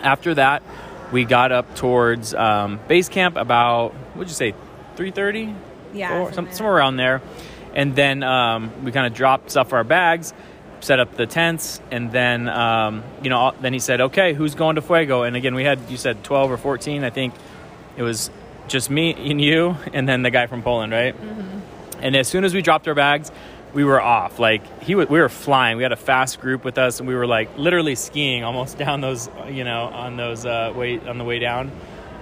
after 0.02 0.34
that, 0.36 0.64
we 1.12 1.26
got 1.26 1.52
up 1.52 1.76
towards 1.76 2.34
um, 2.34 2.80
base 2.88 3.10
camp 3.10 3.36
about 3.36 3.94
what'd 4.16 4.30
you 4.30 4.36
say, 4.36 4.53
three 4.95 5.12
thirty? 5.12 5.53
Yeah, 5.94 6.32
some, 6.32 6.52
somewhere 6.52 6.76
around 6.76 6.98
there. 6.98 7.22
And 7.74 7.95
then 7.95 8.24
um, 8.24 8.84
we 8.84 8.91
kind 8.91 9.07
of 9.07 9.14
dropped 9.14 9.52
stuff 9.52 9.74
our 9.74 9.84
bags, 9.84 10.34
set 10.80 10.99
up 10.99 11.16
the 11.16 11.26
tents, 11.26 11.82
and 11.91 12.12
then 12.12 12.48
um, 12.48 13.03
you 13.22 13.30
know, 13.30 13.53
then 13.62 13.74
he 13.74 13.80
said, 13.80 14.02
"Okay, 14.02 14.34
who's 14.34 14.56
going 14.56 14.76
to 14.76 14.82
Fuego?" 14.82 15.24
And 15.24 15.36
again, 15.36 15.56
we 15.56 15.64
had 15.64 15.80
you 15.90 15.98
said 15.98 16.24
twelve 16.24 16.52
or 16.52 16.57
fourteen, 16.57 17.03
I 17.03 17.10
think. 17.10 17.34
It 17.98 18.03
was 18.03 18.30
just 18.67 18.89
me 18.89 19.13
and 19.13 19.39
you, 19.39 19.77
and 19.93 20.07
then 20.07 20.21
the 20.21 20.31
guy 20.31 20.47
from 20.47 20.61
Poland, 20.61 20.91
right? 20.91 21.15
Mm-hmm. 21.15 21.59
And 22.01 22.15
as 22.15 22.27
soon 22.27 22.43
as 22.43 22.53
we 22.53 22.61
dropped 22.61 22.87
our 22.87 22.93
bags, 22.93 23.31
we 23.73 23.83
were 23.83 24.01
off. 24.01 24.39
Like 24.39 24.83
he, 24.83 24.93
w- 24.93 25.07
we 25.07 25.19
were 25.19 25.29
flying. 25.29 25.77
We 25.77 25.83
had 25.83 25.91
a 25.91 25.97
fast 25.97 26.39
group 26.39 26.63
with 26.63 26.77
us, 26.77 26.99
and 26.99 27.07
we 27.07 27.13
were 27.13 27.27
like 27.27 27.57
literally 27.57 27.95
skiing 27.95 28.43
almost 28.43 28.77
down 28.79 29.01
those, 29.01 29.29
you 29.49 29.63
know, 29.63 29.83
on 29.83 30.17
those 30.17 30.45
uh, 30.45 30.73
way 30.75 30.99
on 30.99 31.17
the 31.17 31.23
way 31.23 31.39
down. 31.39 31.71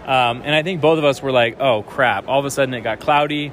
Um, 0.06 0.42
and 0.44 0.54
I 0.54 0.64
think 0.64 0.82
both 0.82 0.98
of 0.98 1.06
us 1.06 1.22
were 1.22 1.32
like, 1.32 1.62
"Oh 1.62 1.84
crap!" 1.84 2.28
All 2.28 2.40
of 2.40 2.46
a 2.46 2.52
sudden, 2.52 2.74
it 2.74 2.82
got 2.82 3.00
cloudy, 3.00 3.52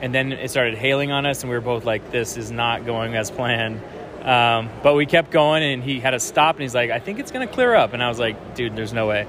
and 0.00 0.14
then 0.14 0.32
it 0.32 0.50
started 0.50 0.78
hailing 0.78 1.10
on 1.12 1.26
us, 1.26 1.42
and 1.42 1.50
we 1.50 1.56
were 1.56 1.60
both 1.60 1.84
like, 1.84 2.10
"This 2.10 2.36
is 2.36 2.50
not 2.50 2.86
going 2.86 3.16
as 3.16 3.30
planned." 3.30 3.80
Um, 4.22 4.70
but 4.82 4.94
we 4.94 5.06
kept 5.06 5.30
going, 5.30 5.62
and 5.62 5.82
he 5.82 5.98
had 5.98 6.10
to 6.10 6.20
stop, 6.20 6.54
and 6.54 6.62
he's 6.62 6.74
like, 6.74 6.90
"I 6.90 7.00
think 7.00 7.18
it's 7.18 7.32
gonna 7.32 7.46
clear 7.46 7.74
up," 7.74 7.92
and 7.92 8.02
I 8.02 8.08
was 8.08 8.18
like, 8.18 8.54
"Dude, 8.54 8.76
there's 8.76 8.92
no 8.92 9.06
way." 9.06 9.26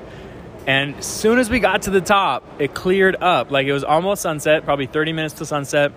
And 0.68 0.96
as 0.98 1.06
soon 1.06 1.40
as 1.40 1.50
we 1.50 1.60
got 1.60 1.84
to 1.84 1.90
the 1.90 2.02
top, 2.02 2.44
it 2.60 2.74
cleared 2.74 3.16
up. 3.16 3.50
Like 3.52 3.66
it 3.66 3.74
was 3.74 3.84
almost 3.84 4.22
sunset, 4.22 4.64
probably 4.64 4.86
30 4.86 5.14
minutes 5.14 5.36
to 5.36 5.46
sunset. 5.46 5.92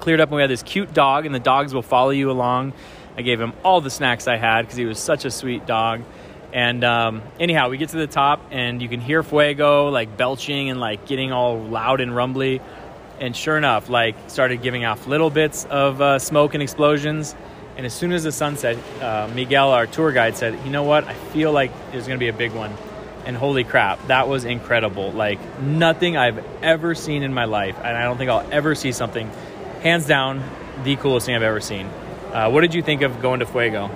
Cleared 0.00 0.20
up, 0.20 0.28
and 0.28 0.36
we 0.36 0.42
had 0.42 0.50
this 0.50 0.62
cute 0.62 0.92
dog, 0.92 1.24
and 1.24 1.34
the 1.34 1.40
dogs 1.40 1.72
will 1.72 1.82
follow 1.82 2.10
you 2.10 2.30
along. 2.30 2.74
I 3.16 3.22
gave 3.22 3.40
him 3.40 3.54
all 3.64 3.80
the 3.80 3.90
snacks 3.90 4.28
I 4.28 4.36
had 4.36 4.62
because 4.62 4.76
he 4.76 4.84
was 4.84 4.98
such 4.98 5.24
a 5.24 5.30
sweet 5.30 5.66
dog. 5.66 6.02
And 6.52 6.84
um, 6.84 7.22
anyhow, 7.40 7.70
we 7.70 7.78
get 7.78 7.90
to 7.90 7.96
the 7.96 8.06
top, 8.06 8.40
and 8.50 8.82
you 8.82 8.88
can 8.88 9.00
hear 9.00 9.22
Fuego 9.22 9.88
like 9.88 10.16
belching 10.16 10.68
and 10.70 10.80
like 10.80 11.06
getting 11.06 11.32
all 11.32 11.58
loud 11.58 12.00
and 12.00 12.14
rumbly. 12.14 12.60
And 13.20 13.34
sure 13.34 13.56
enough, 13.56 13.88
like 13.88 14.16
started 14.28 14.60
giving 14.60 14.84
off 14.84 15.06
little 15.06 15.30
bits 15.30 15.64
of 15.64 16.02
uh, 16.02 16.18
smoke 16.18 16.54
and 16.54 16.62
explosions. 16.62 17.34
And 17.76 17.86
as 17.86 17.94
soon 17.94 18.12
as 18.12 18.24
the 18.24 18.32
sun 18.32 18.56
set, 18.56 18.76
uh, 19.02 19.28
Miguel, 19.34 19.70
our 19.70 19.86
tour 19.86 20.12
guide, 20.12 20.36
said, 20.36 20.58
"You 20.64 20.70
know 20.70 20.82
what? 20.82 21.04
I 21.04 21.14
feel 21.14 21.52
like 21.52 21.70
there's 21.92 22.06
going 22.06 22.18
to 22.18 22.22
be 22.22 22.28
a 22.28 22.32
big 22.32 22.52
one." 22.52 22.74
And 23.26 23.36
holy 23.36 23.64
crap, 23.64 24.06
that 24.06 24.28
was 24.28 24.44
incredible. 24.44 25.12
Like 25.12 25.38
nothing 25.60 26.16
I've 26.16 26.44
ever 26.62 26.94
seen 26.94 27.22
in 27.22 27.34
my 27.34 27.44
life, 27.44 27.76
and 27.76 27.96
I 27.96 28.04
don't 28.04 28.16
think 28.16 28.30
I'll 28.30 28.48
ever 28.50 28.74
see 28.74 28.92
something, 28.92 29.30
hands 29.82 30.06
down, 30.06 30.42
the 30.84 30.96
coolest 30.96 31.26
thing 31.26 31.34
I've 31.34 31.42
ever 31.42 31.60
seen. 31.60 31.86
Uh, 32.32 32.50
what 32.50 32.62
did 32.62 32.74
you 32.74 32.82
think 32.82 33.02
of 33.02 33.20
going 33.20 33.40
to 33.40 33.46
Fuego? 33.46 33.90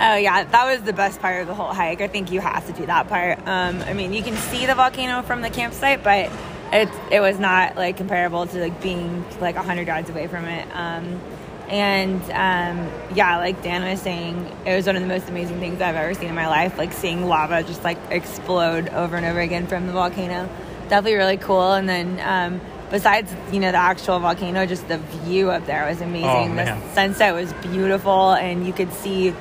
Oh 0.00 0.14
yeah, 0.14 0.44
that 0.44 0.64
was 0.64 0.82
the 0.82 0.92
best 0.92 1.20
part 1.20 1.40
of 1.40 1.48
the 1.48 1.54
whole 1.54 1.72
hike. 1.72 2.00
I 2.00 2.06
think 2.06 2.30
you 2.30 2.40
have 2.40 2.66
to 2.68 2.72
do 2.72 2.86
that 2.86 3.08
part. 3.08 3.38
Um, 3.48 3.82
I 3.82 3.94
mean, 3.94 4.12
you 4.12 4.22
can 4.22 4.36
see 4.36 4.64
the 4.64 4.76
volcano 4.76 5.22
from 5.22 5.42
the 5.42 5.50
campsite, 5.50 6.04
but 6.04 6.30
it 6.72 6.88
it 7.10 7.20
was 7.20 7.38
not 7.38 7.76
like 7.76 7.96
comparable 7.96 8.46
to 8.46 8.60
like 8.60 8.80
being 8.80 9.24
like 9.40 9.56
hundred 9.56 9.88
yards 9.88 10.08
away 10.08 10.28
from 10.28 10.44
it. 10.44 10.68
Um, 10.72 11.20
and 11.68 12.22
um, 12.24 12.90
yeah, 13.14 13.38
like 13.38 13.62
Dan 13.62 13.82
was 13.88 14.00
saying, 14.00 14.50
it 14.66 14.74
was 14.74 14.86
one 14.86 14.96
of 14.96 15.02
the 15.02 15.08
most 15.08 15.28
amazing 15.28 15.60
things 15.60 15.80
I've 15.80 15.96
ever 15.96 16.14
seen 16.14 16.28
in 16.28 16.34
my 16.34 16.48
life. 16.48 16.78
Like 16.78 16.92
seeing 16.92 17.26
lava 17.26 17.62
just 17.62 17.84
like 17.84 17.98
explode 18.10 18.88
over 18.88 19.16
and 19.16 19.26
over 19.26 19.40
again 19.40 19.66
from 19.66 19.86
the 19.86 19.92
volcano. 19.92 20.48
Definitely 20.88 21.14
really 21.14 21.36
cool. 21.36 21.72
And 21.72 21.88
then 21.88 22.20
um, 22.20 22.60
besides, 22.90 23.32
you 23.52 23.60
know, 23.60 23.70
the 23.70 23.78
actual 23.78 24.18
volcano, 24.18 24.66
just 24.66 24.88
the 24.88 24.98
view 24.98 25.50
up 25.50 25.66
there 25.66 25.86
was 25.86 26.00
amazing. 26.00 26.58
Oh, 26.58 26.64
the 26.64 26.94
sunset 26.94 27.34
was 27.34 27.52
beautiful, 27.54 28.32
and 28.32 28.66
you 28.66 28.72
could 28.72 28.92
see 28.92 29.34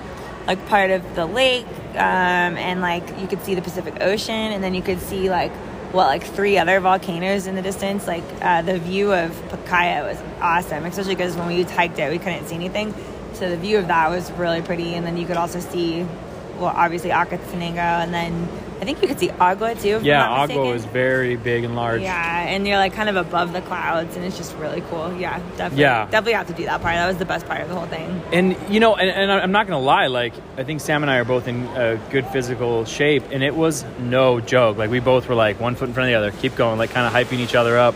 like 0.45 0.65
part 0.67 0.91
of 0.91 1.15
the 1.15 1.25
lake, 1.25 1.65
um, 1.91 2.57
and 2.57 2.81
like 2.81 3.07
you 3.19 3.27
could 3.27 3.41
see 3.43 3.55
the 3.55 3.61
Pacific 3.61 3.95
Ocean, 4.01 4.33
and 4.33 4.63
then 4.63 4.73
you 4.73 4.81
could 4.81 5.01
see 5.01 5.29
like 5.29 5.51
what 5.97 6.05
like 6.05 6.23
three 6.23 6.59
other 6.59 6.79
volcanoes 6.79 7.47
in 7.47 7.55
the 7.55 7.61
distance. 7.61 8.05
Like 8.05 8.23
uh, 8.41 8.61
the 8.61 8.77
view 8.77 9.11
of 9.11 9.31
Pacaya 9.49 10.07
was 10.07 10.21
awesome, 10.39 10.85
especially 10.85 11.15
because 11.15 11.35
when 11.35 11.47
we 11.47 11.63
hiked 11.63 11.97
it, 11.97 12.11
we 12.11 12.19
couldn't 12.19 12.45
see 12.45 12.55
anything. 12.55 12.93
So 13.33 13.49
the 13.49 13.57
view 13.57 13.79
of 13.79 13.87
that 13.87 14.09
was 14.09 14.31
really 14.33 14.61
pretty, 14.61 14.93
and 14.93 15.05
then 15.05 15.17
you 15.17 15.25
could 15.25 15.37
also 15.37 15.59
see, 15.59 16.03
well, 16.59 16.73
obviously 16.75 17.09
Acatenango, 17.09 17.77
and 17.77 18.13
then 18.13 18.47
I 18.79 18.85
think 18.85 19.01
you 19.01 19.07
could 19.07 19.19
see 19.19 19.29
Agua 19.31 19.75
too. 19.75 19.99
yeah, 20.03 20.29
Agua 20.29 20.73
is 20.73 20.85
very 20.85 21.35
big 21.35 21.63
and 21.63 21.75
large. 21.75 22.01
Yeah, 22.01 22.47
and 22.47 22.67
you're 22.67 22.77
like 22.77 22.93
kind 22.93 23.09
of 23.09 23.15
above 23.15 23.53
the 23.53 23.61
clouds, 23.61 24.15
and 24.15 24.23
it's 24.23 24.37
just 24.37 24.55
really 24.57 24.81
cool. 24.89 25.13
Yeah, 25.17 25.39
definitely. 25.57 25.81
Yeah, 25.81 26.05
definitely 26.05 26.33
have 26.33 26.47
to 26.47 26.53
do 26.53 26.65
that 26.65 26.81
part. 26.81 26.95
That 26.95 27.07
was 27.07 27.17
the 27.17 27.25
best 27.25 27.47
part 27.47 27.61
of 27.61 27.69
the 27.69 27.75
whole 27.75 27.87
thing. 27.87 28.21
And 28.31 28.55
you 28.69 28.79
know, 28.79 28.95
and, 28.95 29.09
and 29.09 29.31
I'm 29.31 29.51
not 29.51 29.67
gonna 29.67 29.83
lie, 29.83 30.07
like 30.07 30.33
I 30.57 30.63
think 30.63 30.81
Sam 30.81 31.03
and 31.03 31.11
I 31.11 31.17
are 31.17 31.25
both 31.25 31.47
in 31.47 31.65
a 31.75 31.99
good 32.11 32.27
physical 32.27 32.85
shape, 32.85 33.23
and 33.31 33.43
it 33.43 33.55
was 33.55 33.83
no 33.99 34.39
joke. 34.39 34.77
Like 34.77 34.89
we 34.91 34.99
both 34.99 35.27
were 35.27 35.35
like 35.35 35.59
one 35.59 35.75
foot 35.75 35.87
in 35.87 35.93
front 35.93 36.11
of 36.11 36.11
the 36.11 36.27
other, 36.27 36.37
keep 36.39 36.55
going, 36.55 36.77
like 36.77 36.91
kind 36.91 37.07
of 37.07 37.13
hyping 37.13 37.39
each 37.39 37.55
other 37.55 37.77
up 37.77 37.95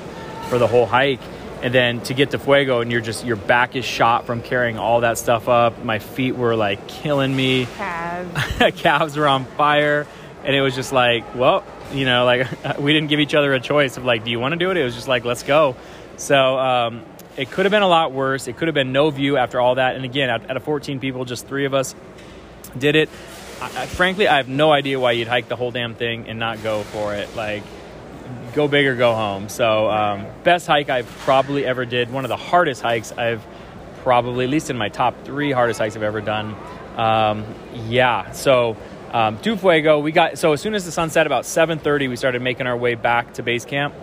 for 0.50 0.58
the 0.58 0.68
whole 0.68 0.86
hike. 0.86 1.22
And 1.64 1.72
then 1.72 2.02
to 2.06 2.16
get 2.16 2.32
to 2.32 2.40
Fuego, 2.40 2.82
and 2.82 2.92
you're 2.92 3.02
just 3.02 3.24
your 3.24 3.36
back 3.36 3.76
is 3.76 3.86
shot 3.86 4.26
from 4.26 4.42
carrying 4.42 4.80
all 4.80 5.02
that 5.02 5.20
stuff 5.20 5.48
up. 5.48 5.84
My 5.84 6.00
feet 6.00 6.36
were 6.36 6.56
like 6.56 6.88
killing 6.88 7.36
me. 7.36 7.68
Calves. 7.78 8.72
Calves 8.82 9.16
were 9.16 9.28
on 9.28 9.46
fire 9.46 10.08
and 10.44 10.56
it 10.56 10.62
was 10.62 10.76
just 10.76 10.92
like, 10.92 11.36
well, 11.36 11.64
you 11.94 12.06
know, 12.06 12.26
like 12.26 12.48
we 12.80 12.94
didn't 12.94 13.10
give 13.10 13.20
each 13.20 13.36
other 13.36 13.54
a 13.54 13.60
choice 13.60 13.98
of 13.98 14.06
like, 14.06 14.24
do 14.24 14.32
you 14.32 14.40
want 14.40 14.54
to 14.54 14.58
do 14.58 14.72
it? 14.72 14.78
It 14.78 14.84
was 14.84 14.96
just 14.96 15.08
like, 15.08 15.26
let's 15.26 15.44
go. 15.44 15.76
So 16.18 16.58
um, 16.58 17.04
it 17.38 17.50
could 17.52 17.66
have 17.66 17.72
been 17.72 17.82
a 17.82 17.88
lot 17.88 18.12
worse. 18.12 18.48
It 18.48 18.58
could 18.58 18.68
have 18.68 18.76
been 18.76 18.92
no 18.92 19.10
view 19.10 19.38
after 19.38 19.60
all 19.60 19.76
that. 19.76 19.96
And 19.96 20.06
again, 20.06 20.30
out, 20.30 20.56
of 20.56 20.64
14 20.64 21.00
people, 21.00 21.26
just 21.26 21.48
three 21.48 21.66
of 21.66 21.74
us 21.74 21.96
did 22.78 22.96
it. 22.96 23.10
I, 23.62 23.66
I, 23.66 23.86
frankly, 23.86 24.28
I 24.28 24.38
have 24.38 24.48
no 24.48 24.72
idea 24.72 25.00
why 25.00 25.14
you'd 25.14 25.28
hike 25.28 25.48
the 25.48 25.56
whole 25.56 25.72
damn 25.72 25.96
thing 25.96 26.28
and 26.28 26.40
not 26.40 26.62
go 26.64 26.84
for 26.84 27.16
it. 27.16 27.36
Like, 27.36 27.64
go 28.54 28.68
big 28.68 28.86
or 28.88 28.96
go 28.96 29.16
home. 29.16 29.50
So, 29.50 29.90
um, 29.90 30.26
best 30.44 30.68
hike 30.68 30.90
I've 30.90 31.08
probably 31.20 31.66
ever 31.66 31.86
did. 31.86 32.12
One 32.12 32.26
of 32.26 32.30
the 32.30 32.38
hardest 32.38 32.82
hikes 32.82 33.12
I've 33.12 33.46
probably, 34.00 34.46
at 34.46 34.50
least 34.50 34.70
in 34.70 34.78
my 34.78 34.90
top 34.90 35.24
three 35.24 35.52
hardest 35.52 35.80
hikes 35.80 35.96
I've 35.96 36.04
ever 36.04 36.22
done. 36.22 36.56
Um, 36.98 37.46
yeah. 37.88 38.32
So, 38.32 38.78
um, 39.12 39.38
Tu 39.40 39.56
Fuego, 39.58 40.00
we 40.00 40.12
got 40.12 40.38
so 40.38 40.54
as 40.54 40.62
soon 40.62 40.74
as 40.74 40.86
the 40.86 40.92
sun 40.92 41.10
set 41.10 41.26
about 41.26 41.44
7:30, 41.44 42.08
we 42.10 42.16
started 42.16 42.42
making 42.42 42.68
our 42.68 42.78
way 42.78 42.96
back 42.96 43.34
to 43.34 43.44
base 43.44 43.66
camp, 43.66 43.94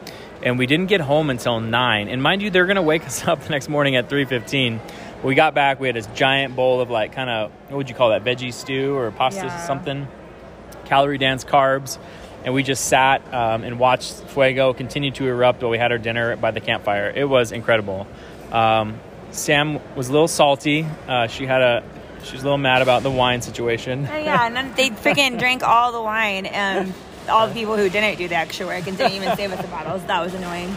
and 0.43 0.59
we 0.59 0.67
didn't 0.67 0.87
get 0.87 1.01
home 1.01 1.31
until 1.31 1.61
nine. 1.61 2.09
And 2.09 2.23
mind 2.23 2.43
you, 2.43 2.51
they're 2.51 2.67
gonna 2.67 2.83
wake 2.83 3.07
us 3.07 3.27
up 3.27 3.41
the 3.43 3.51
next 3.51 3.69
morning 3.69 3.97
at 3.97 4.09
3:15. 4.09 4.81
We 5.23 5.35
got 5.35 5.55
back, 5.55 5.81
we 5.81 5.89
had 5.89 5.97
this 5.97 6.07
giant 6.15 6.55
bowl 6.55 6.81
of 6.81 6.91
like 6.91 7.13
kind 7.13 7.29
of 7.31 7.51
what 7.69 7.79
would 7.79 7.89
you 7.89 7.95
call 7.95 8.11
that 8.11 8.23
veggie 8.25 8.53
stew 8.53 8.95
or 8.97 9.11
pasta 9.11 9.47
Yeah. 9.47 9.67
something, 9.67 10.07
calorie 10.85 11.19
dense 11.19 11.45
carbs, 11.45 11.99
and 12.45 12.55
we 12.55 12.63
just 12.63 12.85
sat 12.85 13.23
um, 13.35 13.65
and 13.65 13.79
watched 13.81 14.13
Fuego 14.29 14.73
continue 14.73 15.11
to 15.13 15.27
erupt 15.27 15.63
while 15.63 15.71
we 15.71 15.79
had 15.79 15.91
our 15.91 15.99
dinner 15.99 16.37
by 16.37 16.51
the 16.53 16.61
campfire. 16.61 17.13
It 17.15 17.25
was 17.29 17.51
incredible. 17.51 18.07
Um, 18.53 19.01
Sam 19.31 19.81
was 19.97 20.09
a 20.09 20.13
little 20.13 20.29
salty. 20.29 20.87
Uh, 21.09 21.27
she 21.27 21.47
had 21.47 21.63
a 21.63 21.83
she 22.25 22.33
was 22.33 22.43
a 22.43 22.45
little 22.45 22.59
mad 22.59 22.83
about 22.83 23.03
the 23.03 23.11
wine 23.11 23.43
situation. 23.43 24.07
Oh, 24.11 24.17
yeah, 24.17 24.47
and 24.47 24.55
then 24.57 24.73
they 24.75 24.91
freaking 24.91 25.39
drank 25.39 25.63
all 25.63 25.93
the 25.93 26.03
wine. 26.03 26.47
And 26.47 26.93
all 27.29 27.47
the 27.47 27.53
people 27.55 27.77
who 27.77 27.89
didn't 27.91 28.17
do 28.17 28.27
the 28.27 28.37
extra 28.37 28.67
work 28.67 28.87
and 28.87 28.97
didn't 28.97 29.13
even 29.13 29.37
save 29.37 29.53
us 29.53 29.61
the 29.61 29.69
bottles. 29.69 30.03
That 30.07 30.23
was 30.23 30.33
annoying. 30.35 30.75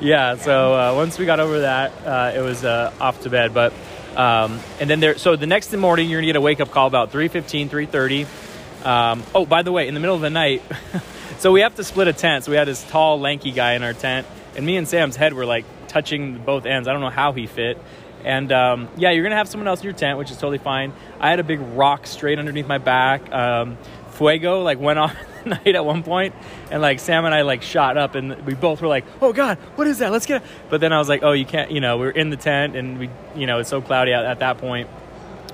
yeah 0.00 0.36
so 0.36 0.72
uh, 0.74 0.94
once 0.94 1.18
we 1.18 1.26
got 1.26 1.38
over 1.38 1.60
that 1.60 1.92
uh, 2.06 2.32
it 2.34 2.40
was 2.40 2.64
uh, 2.64 2.92
off 3.00 3.20
to 3.22 3.30
bed 3.30 3.52
but 3.52 3.74
um, 4.16 4.58
and 4.80 4.88
then 4.88 5.00
there 5.00 5.18
so 5.18 5.36
the 5.36 5.46
next 5.46 5.70
morning 5.74 6.08
you're 6.08 6.20
gonna 6.20 6.26
get 6.26 6.36
a 6.36 6.40
wake-up 6.40 6.70
call 6.70 6.86
about 6.86 7.12
3.15 7.12 7.68
3.30 7.68 8.86
um, 8.86 9.22
oh 9.34 9.44
by 9.44 9.62
the 9.62 9.70
way 9.70 9.86
in 9.86 9.92
the 9.94 10.00
middle 10.00 10.14
of 10.14 10.22
the 10.22 10.30
night 10.30 10.62
so 11.38 11.52
we 11.52 11.60
have 11.60 11.74
to 11.74 11.84
split 11.84 12.08
a 12.08 12.12
tent 12.14 12.44
so 12.44 12.50
we 12.50 12.56
had 12.56 12.68
this 12.68 12.82
tall 12.84 13.20
lanky 13.20 13.52
guy 13.52 13.74
in 13.74 13.82
our 13.82 13.92
tent 13.92 14.26
and 14.56 14.64
me 14.64 14.76
and 14.78 14.88
sam's 14.88 15.16
head 15.16 15.34
were 15.34 15.46
like 15.46 15.64
touching 15.88 16.38
both 16.38 16.64
ends 16.64 16.88
i 16.88 16.92
don't 16.92 17.02
know 17.02 17.10
how 17.10 17.32
he 17.32 17.46
fit 17.46 17.76
and 18.24 18.50
um, 18.52 18.88
yeah 18.96 19.10
you're 19.10 19.22
gonna 19.22 19.36
have 19.36 19.48
someone 19.48 19.68
else 19.68 19.80
in 19.80 19.84
your 19.84 19.92
tent 19.92 20.18
which 20.18 20.30
is 20.30 20.36
totally 20.36 20.58
fine. 20.58 20.92
I 21.20 21.30
had 21.30 21.40
a 21.40 21.44
big 21.44 21.60
rock 21.60 22.06
straight 22.06 22.38
underneath 22.38 22.66
my 22.66 22.78
back. 22.78 23.30
Um, 23.32 23.78
fuego 24.12 24.62
like 24.62 24.78
went 24.78 24.98
off 24.98 25.16
the 25.42 25.50
night 25.50 25.74
at 25.74 25.84
one 25.84 26.02
point 26.02 26.34
and 26.70 26.80
like 26.82 27.00
sam 27.00 27.24
and 27.24 27.34
i 27.34 27.42
like 27.42 27.62
shot 27.62 27.96
up 27.96 28.14
and 28.14 28.44
we 28.46 28.54
both 28.54 28.80
were 28.82 28.88
like 28.88 29.04
oh 29.20 29.32
god 29.32 29.58
what 29.76 29.86
is 29.86 29.98
that? 29.98 30.12
Let's 30.12 30.26
get 30.26 30.42
it. 30.42 30.48
but 30.70 30.80
then 30.80 30.92
i 30.92 30.98
was 30.98 31.08
like 31.08 31.22
oh 31.22 31.32
you 31.32 31.44
can't 31.44 31.70
you 31.70 31.80
know 31.80 31.96
we 31.96 32.06
are 32.06 32.10
in 32.10 32.30
the 32.30 32.36
tent 32.36 32.76
and 32.76 32.98
we 32.98 33.10
you 33.34 33.46
know 33.46 33.58
it's 33.58 33.70
so 33.70 33.80
cloudy 33.80 34.12
at, 34.12 34.24
at 34.24 34.38
that 34.40 34.58
point. 34.58 34.88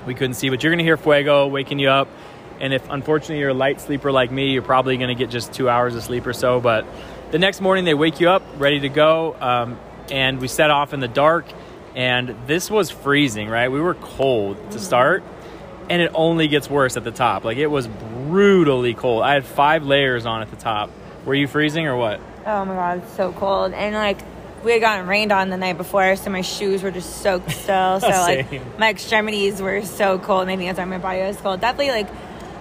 We 0.05 0.13
couldn't 0.15 0.35
see. 0.35 0.49
But 0.49 0.63
you're 0.63 0.71
gonna 0.71 0.83
hear 0.83 0.97
fuego 0.97 1.47
waking 1.47 1.79
you 1.79 1.89
up 1.89 2.07
and 2.59 2.73
if 2.73 2.87
unfortunately 2.89 3.39
you're 3.39 3.49
a 3.49 3.53
light 3.53 3.79
sleeper 3.81 4.11
like 4.11 4.31
me 4.31 4.51
you're 4.51 4.61
probably 4.61 4.97
gonna 4.97 5.15
get 5.15 5.29
just 5.29 5.53
two 5.53 5.69
hours 5.69 5.95
of 5.95 6.03
sleep 6.03 6.27
or 6.27 6.33
so. 6.33 6.59
But 6.59 6.85
the 7.31 7.39
next 7.39 7.61
morning 7.61 7.85
they 7.85 7.93
wake 7.93 8.19
you 8.19 8.29
up 8.29 8.43
ready 8.57 8.81
to 8.81 8.89
go 8.89 9.35
um, 9.39 9.79
and 10.11 10.39
we 10.39 10.47
set 10.47 10.69
off 10.69 10.93
in 10.93 10.99
the 10.99 11.07
dark 11.07 11.45
and 11.95 12.35
this 12.47 12.69
was 12.69 12.89
freezing 12.89 13.49
right 13.49 13.69
we 13.69 13.81
were 13.81 13.95
cold 13.95 14.57
to 14.57 14.63
mm-hmm. 14.63 14.79
start 14.79 15.23
and 15.89 16.01
it 16.01 16.11
only 16.13 16.47
gets 16.47 16.69
worse 16.69 16.95
at 16.97 17.03
the 17.03 17.11
top. 17.11 17.43
Like 17.43 17.57
it 17.57 17.67
was 17.67 17.87
brutally 17.87 18.93
cold. 18.93 19.23
I 19.23 19.33
had 19.33 19.45
five 19.45 19.83
layers 19.83 20.25
on 20.25 20.41
at 20.41 20.49
the 20.51 20.55
top. 20.55 20.91
Were 21.25 21.33
you 21.33 21.47
freezing 21.47 21.87
or 21.87 21.97
what? 21.97 22.21
Oh 22.45 22.65
my 22.65 22.75
god, 22.75 23.03
it's 23.03 23.15
so 23.15 23.33
cold. 23.33 23.73
And 23.73 23.95
like 23.95 24.19
we 24.63 24.73
had 24.73 24.81
gotten 24.81 25.07
rained 25.07 25.31
on 25.31 25.49
the 25.49 25.57
night 25.57 25.77
before, 25.77 26.15
so 26.15 26.29
my 26.29 26.41
shoes 26.41 26.83
were 26.83 26.91
just 26.91 27.21
soaked 27.21 27.51
still. 27.51 27.99
So 27.99 28.07
like 28.07 28.77
my 28.77 28.89
extremities 28.89 29.61
were 29.61 29.83
so 29.83 30.19
cold. 30.19 30.47
Maybe 30.47 30.65
that's 30.65 30.77
why 30.77 30.85
my 30.85 30.99
body 30.99 31.21
was 31.21 31.37
cold. 31.37 31.59
Definitely 31.59 31.91
like 31.91 32.09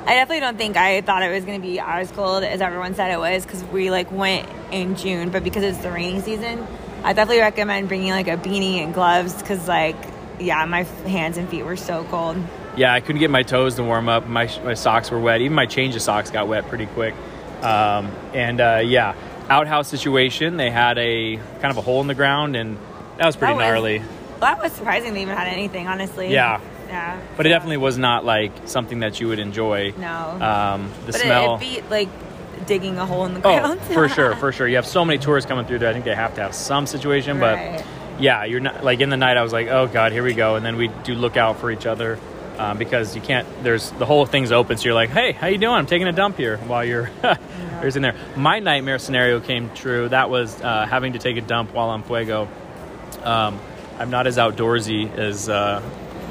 I 0.07 0.15
definitely 0.15 0.41
don't 0.41 0.57
think 0.57 0.77
I 0.79 1.03
thought 1.03 1.23
it 1.23 1.31
was 1.31 1.45
gonna 1.45 1.61
be 1.61 1.79
as 1.79 2.11
cold 2.13 2.43
as 2.43 2.63
everyone 2.63 2.95
said 2.95 3.13
it 3.13 3.19
was 3.19 3.45
because 3.45 3.63
we 3.65 3.91
like 3.91 4.11
went 4.11 4.49
in 4.71 4.97
June, 4.97 5.29
but 5.29 5.45
because 5.45 5.63
it's 5.63 5.79
the 5.79 5.91
rainy 5.91 6.21
season, 6.21 6.67
I 7.05 7.13
definitely 7.13 7.41
recommend 7.41 7.89
bringing 7.89 8.11
like 8.11 8.29
a 8.29 8.37
beanie 8.37 8.83
and 8.83 8.93
gloves 8.93 9.35
because 9.35 9.67
like 9.69 9.97
yeah, 10.41 10.65
my 10.67 10.83
hands 10.83 11.37
and 11.37 11.49
feet 11.49 11.65
were 11.65 11.77
so 11.77 12.05
cold. 12.05 12.37
Yeah, 12.77 12.93
I 12.93 13.01
couldn't 13.01 13.19
get 13.19 13.31
my 13.31 13.43
toes 13.43 13.75
to 13.75 13.83
warm 13.83 14.09
up. 14.09 14.29
My, 14.29 14.49
my 14.63 14.75
socks 14.75 15.11
were 15.11 15.19
wet. 15.19 15.41
Even 15.41 15.55
my 15.55 15.67
change 15.67 15.97
of 15.97 16.03
socks 16.03 16.31
got 16.31 16.47
wet 16.47 16.69
pretty 16.69 16.87
quick. 16.87 17.15
Um, 17.61 18.13
and 18.35 18.61
uh, 18.61 18.81
yeah, 18.85 19.17
outhouse 19.49 19.89
situation. 19.89 20.57
They 20.57 20.71
had 20.71 20.97
a 20.97 21.37
kind 21.37 21.73
of 21.73 21.77
a 21.77 21.81
hole 21.81 22.01
in 22.01 22.07
the 22.07 22.15
ground, 22.15 22.55
and 22.55 22.77
that 23.17 23.27
was 23.27 23.35
pretty 23.35 23.55
That 23.55 23.57
was- 23.57 23.65
gnarly. 23.65 24.03
That 24.39 24.63
was 24.63 24.71
surprising 24.73 25.15
they 25.15 25.23
even 25.23 25.37
had 25.37 25.49
anything, 25.49 25.89
honestly. 25.89 26.31
Yeah. 26.33 26.61
Yeah. 26.87 27.21
But 27.37 27.47
it 27.47 27.49
definitely 27.49 27.79
was 27.79 27.99
not 27.99 28.25
like 28.25 28.53
something 28.67 29.01
that 29.01 29.19
you 29.19 29.27
would 29.27 29.41
enjoy. 29.41 29.93
No. 29.99 30.07
Um, 30.41 30.93
the 31.07 31.13
but 31.13 31.15
smell. 31.17 31.55
It, 31.55 31.57
it 31.57 31.61
beat 31.61 31.91
like 31.91 32.09
digging 32.67 32.99
a 32.99 33.07
hole 33.07 33.25
in 33.27 33.35
the 33.35 33.41
Oh, 33.41 33.59
ground. 33.61 33.81
for 33.83 34.09
sure, 34.09 34.35
for 34.37 34.53
sure. 34.53 34.67
You 34.69 34.77
have 34.77 34.87
so 34.87 35.05
many 35.05 35.19
tourists 35.19 35.49
coming 35.49 35.65
through 35.67 35.79
there. 35.81 35.91
I 35.91 35.93
think 35.93 36.05
they 36.05 36.15
have 36.15 36.35
to 36.35 36.43
have 36.43 36.55
some 36.55 36.87
situation, 36.87 37.39
but 37.41 37.85
yeah, 38.21 38.45
you're 38.45 38.61
not 38.61 38.83
like 38.85 39.01
in 39.01 39.11
the 39.11 39.17
night. 39.17 39.37
I 39.37 39.43
was 39.43 39.53
like, 39.53 39.69
oh 39.69 39.87
god, 39.87 40.13
here 40.13 40.23
we 40.23 40.35
go, 40.35 40.57
and 40.57 40.65
then 40.65 40.77
we 40.77 40.89
do 41.05 41.15
look 41.15 41.37
out 41.37 41.59
for 41.59 41.71
each 41.71 41.87
other 41.87 42.19
um, 42.59 42.77
because 42.79 43.15
you 43.15 43.23
can't. 43.23 43.47
There's 43.63 43.91
the 43.93 44.07
whole 44.07 44.27
thing's 44.27 44.51
open, 44.53 44.77
so 44.79 44.85
you're 44.87 44.95
like, 44.95 45.11
hey, 45.11 45.33
how 45.33 45.47
you 45.47 45.59
doing? 45.59 45.75
I'm 45.75 45.87
taking 45.87 46.09
a 46.09 46.13
dump 46.13 46.37
here 46.37 46.57
while 46.59 46.85
you're. 46.85 47.11
There's 47.81 47.95
in 47.95 48.03
there. 48.03 48.17
My 48.37 48.59
nightmare 48.59 48.99
scenario 48.99 49.39
came 49.39 49.71
true. 49.73 50.09
That 50.09 50.31
was 50.31 50.61
uh, 50.61 50.85
having 50.87 51.13
to 51.13 51.21
take 51.21 51.37
a 51.37 51.41
dump 51.41 51.73
while 51.73 51.91
on 51.91 52.03
Fuego. 52.03 52.49
Um, 53.23 53.61
I'm 54.01 54.11
not 54.11 54.27
as 54.27 54.37
outdoorsy 54.37 55.17
as 55.17 55.49
uh, 55.49 55.81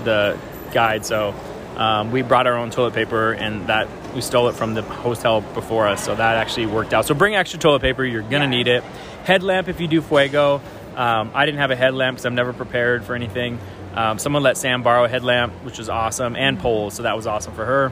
the 0.03 0.37
guide, 0.73 1.05
so 1.05 1.33
um, 1.77 2.11
we 2.11 2.21
brought 2.21 2.47
our 2.47 2.57
own 2.57 2.69
toilet 2.71 2.93
paper, 2.95 3.31
and 3.31 3.67
that 3.67 3.87
we 4.17 4.21
stole 4.21 4.49
it 4.49 4.55
from 4.55 4.73
the 4.73 4.81
hotel 4.81 5.41
before 5.41 5.87
us, 5.87 6.03
so 6.03 6.15
that 6.15 6.35
actually 6.37 6.65
worked 6.65 6.91
out. 6.91 7.05
So 7.05 7.13
bring 7.13 7.35
extra 7.35 7.59
toilet 7.59 7.81
paper; 7.83 8.03
you're 8.03 8.23
gonna 8.23 8.45
Yeah. 8.45 8.49
need 8.49 8.67
it. 8.67 8.83
Headlamp 9.23 9.67
if 9.69 9.79
you 9.79 9.87
do 9.87 10.01
Fuego. 10.01 10.59
Um, 10.95 11.29
I 11.35 11.45
didn't 11.45 11.59
have 11.59 11.69
a 11.69 11.75
headlamp 11.75 12.15
because 12.17 12.25
I'm 12.25 12.33
never 12.33 12.51
prepared 12.51 13.05
for 13.05 13.13
anything. 13.13 13.59
Um, 13.95 14.17
someone 14.17 14.41
let 14.41 14.57
Sam 14.57 14.81
borrow 14.81 15.03
a 15.05 15.07
headlamp, 15.07 15.53
which 15.63 15.77
was 15.77 15.87
awesome, 15.87 16.35
and 16.35 16.57
poles, 16.57 16.95
so 16.95 17.03
that 17.03 17.15
was 17.15 17.27
awesome 17.27 17.53
for 17.53 17.63
her. 17.65 17.91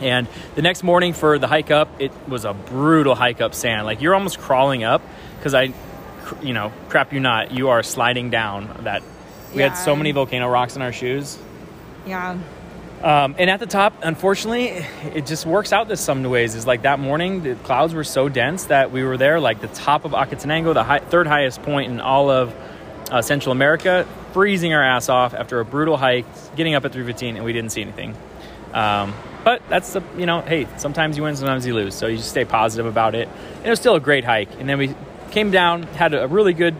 And 0.00 0.26
the 0.54 0.62
next 0.62 0.82
morning 0.82 1.12
for 1.12 1.38
the 1.38 1.46
hike 1.46 1.70
up, 1.70 1.88
it 1.98 2.10
was 2.26 2.46
a 2.46 2.54
brutal 2.54 3.14
hike 3.14 3.42
up 3.42 3.54
sand. 3.54 3.84
Like 3.84 4.00
you're 4.00 4.14
almost 4.14 4.38
crawling 4.40 4.82
up 4.82 5.02
because 5.38 5.52
I, 5.52 5.74
you 6.42 6.54
know, 6.54 6.72
crap 6.88 7.12
you 7.12 7.20
not, 7.20 7.52
you 7.52 7.68
are 7.68 7.82
sliding 7.82 8.30
down 8.30 8.74
that. 8.84 9.02
We 9.54 9.60
had 9.60 9.74
so 9.74 9.94
many 9.94 10.10
volcano 10.12 10.48
rocks 10.48 10.74
in 10.74 10.82
our 10.82 10.92
shoes. 10.92 11.38
Yeah. 12.06 12.38
Um, 13.04 13.34
and 13.38 13.50
at 13.50 13.60
the 13.60 13.66
top, 13.66 13.92
unfortunately, 14.02 14.68
it 15.14 15.26
just 15.26 15.44
works 15.44 15.74
out 15.74 15.88
this 15.88 16.00
some 16.00 16.22
ways. 16.22 16.54
Is 16.54 16.66
like 16.66 16.82
that 16.82 16.98
morning, 16.98 17.42
the 17.42 17.54
clouds 17.56 17.92
were 17.92 18.02
so 18.02 18.30
dense 18.30 18.64
that 18.64 18.92
we 18.92 19.04
were 19.04 19.18
there, 19.18 19.40
like 19.40 19.60
the 19.60 19.68
top 19.68 20.06
of 20.06 20.12
Acatenango, 20.12 20.72
the 20.72 20.84
high, 20.84 21.00
third 21.00 21.26
highest 21.26 21.62
point 21.62 21.92
in 21.92 22.00
all 22.00 22.30
of 22.30 22.54
uh, 23.10 23.20
Central 23.20 23.52
America, 23.52 24.08
freezing 24.32 24.72
our 24.72 24.82
ass 24.82 25.10
off 25.10 25.34
after 25.34 25.60
a 25.60 25.66
brutal 25.66 25.98
hike, 25.98 26.24
getting 26.56 26.74
up 26.74 26.86
at 26.86 26.92
3:15, 26.92 27.36
and 27.36 27.44
we 27.44 27.52
didn't 27.52 27.72
see 27.72 27.82
anything. 27.82 28.16
Um, 28.72 29.12
but 29.44 29.60
that's 29.68 29.92
the 29.92 30.02
you 30.16 30.24
know, 30.24 30.40
hey, 30.40 30.66
sometimes 30.78 31.18
you 31.18 31.24
win, 31.24 31.36
sometimes 31.36 31.66
you 31.66 31.74
lose. 31.74 31.94
So 31.94 32.06
you 32.06 32.16
just 32.16 32.30
stay 32.30 32.46
positive 32.46 32.86
about 32.86 33.14
it. 33.14 33.28
And 33.58 33.66
it 33.66 33.70
was 33.70 33.80
still 33.80 33.96
a 33.96 34.00
great 34.00 34.24
hike. 34.24 34.48
And 34.58 34.66
then 34.66 34.78
we 34.78 34.94
came 35.30 35.50
down, 35.50 35.82
had 35.82 36.14
a 36.14 36.26
really 36.26 36.54
good 36.54 36.74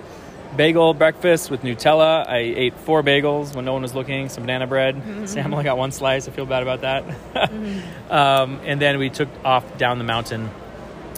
bagel 0.57 0.95
breakfast 0.95 1.51
with 1.51 1.63
Nutella. 1.63 2.29
I 2.29 2.39
ate 2.39 2.79
four 2.81 3.03
bagels 3.03 3.55
when 3.55 3.65
no 3.65 3.73
one 3.73 3.83
was 3.83 3.95
looking, 3.95 4.29
some 4.29 4.45
banana 4.45 4.67
bread. 4.67 5.29
Sam 5.29 5.53
only 5.53 5.65
got 5.65 5.79
one 5.79 5.91
slice. 5.93 6.29
I 6.29 6.33
feel 6.33 6.47
bad 6.47 6.63
about 6.63 6.81
that. 6.83 7.05
um, 8.11 8.61
and 8.65 8.81
then 8.81 8.99
we 8.99 9.11
took 9.11 9.29
off 9.45 9.79
down 9.79 9.99
the 9.99 10.05
mountain. 10.05 10.51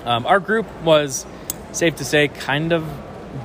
Um, 0.04 0.26
our 0.26 0.40
group 0.40 0.66
was, 0.82 1.26
safe 1.72 1.96
to 1.96 2.04
say, 2.04 2.28
kind 2.28 2.72
of 2.72 2.88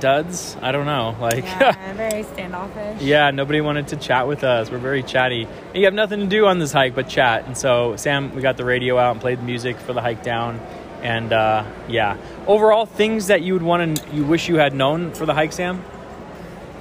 duds. 0.00 0.56
I 0.62 0.72
don't 0.72 0.86
know. 0.86 1.16
Like, 1.20 1.44
Yeah. 1.44 1.92
very 1.94 2.22
standoffish. 2.22 3.02
yeah, 3.02 3.30
nobody 3.30 3.60
wanted 3.60 3.88
to 3.88 3.96
chat 3.96 4.26
with 4.26 4.42
us. 4.44 4.70
We're 4.70 4.78
very 4.78 5.02
chatty. 5.02 5.44
And 5.44 5.76
you 5.76 5.84
have 5.84 5.94
nothing 5.94 6.20
to 6.20 6.26
do 6.26 6.46
on 6.46 6.58
this 6.58 6.72
hike 6.72 6.94
but 6.94 7.08
chat. 7.08 7.44
And 7.46 7.56
so, 7.58 7.96
Sam, 7.96 8.34
we 8.34 8.40
got 8.40 8.56
the 8.56 8.64
radio 8.64 8.96
out 8.98 9.12
and 9.12 9.20
played 9.20 9.38
the 9.38 9.44
music 9.44 9.76
for 9.78 9.92
the 9.92 10.00
hike 10.00 10.22
down. 10.22 10.60
And 11.02 11.32
uh, 11.32 11.64
yeah, 11.88 12.16
overall, 12.46 12.86
things 12.86 13.26
that 13.26 13.42
you 13.42 13.54
would 13.54 13.62
want 13.62 13.98
to, 13.98 14.14
you 14.14 14.24
wish 14.24 14.48
you 14.48 14.56
had 14.56 14.72
known 14.72 15.12
for 15.12 15.26
the 15.26 15.34
hike, 15.34 15.52
Sam? 15.52 15.84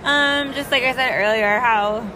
Um, 0.03 0.53
just 0.53 0.71
like 0.71 0.83
I 0.83 0.93
said 0.93 1.11
earlier, 1.15 1.59
how 1.59 2.07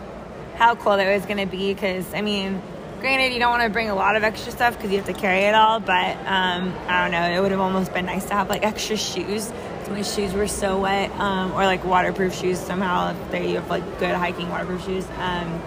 how 0.55 0.75
cold 0.75 0.99
it 0.99 1.13
was 1.13 1.25
gonna 1.25 1.47
be. 1.47 1.73
Because 1.73 2.13
I 2.13 2.21
mean, 2.21 2.61
granted, 2.99 3.33
you 3.33 3.39
don't 3.39 3.51
want 3.51 3.63
to 3.63 3.69
bring 3.69 3.89
a 3.89 3.95
lot 3.95 4.15
of 4.15 4.23
extra 4.23 4.51
stuff 4.51 4.75
because 4.75 4.91
you 4.91 4.97
have 4.97 5.07
to 5.07 5.13
carry 5.13 5.41
it 5.41 5.55
all. 5.55 5.79
But 5.79 6.15
um, 6.25 6.73
I 6.87 7.03
don't 7.03 7.11
know. 7.11 7.37
It 7.37 7.41
would 7.41 7.51
have 7.51 7.59
almost 7.59 7.93
been 7.93 8.05
nice 8.05 8.25
to 8.25 8.33
have 8.33 8.49
like 8.49 8.63
extra 8.63 8.97
shoes. 8.97 9.51
My 9.89 10.01
shoes 10.01 10.33
were 10.33 10.47
so 10.47 10.79
wet, 10.79 11.11
um, 11.19 11.51
or 11.51 11.65
like 11.65 11.83
waterproof 11.85 12.33
shoes 12.35 12.59
somehow. 12.59 13.11
If 13.11 13.31
they 13.31 13.51
have 13.53 13.69
like 13.69 13.83
good 13.99 14.15
hiking 14.15 14.49
waterproof 14.49 14.83
shoes, 14.85 15.05
um, 15.19 15.61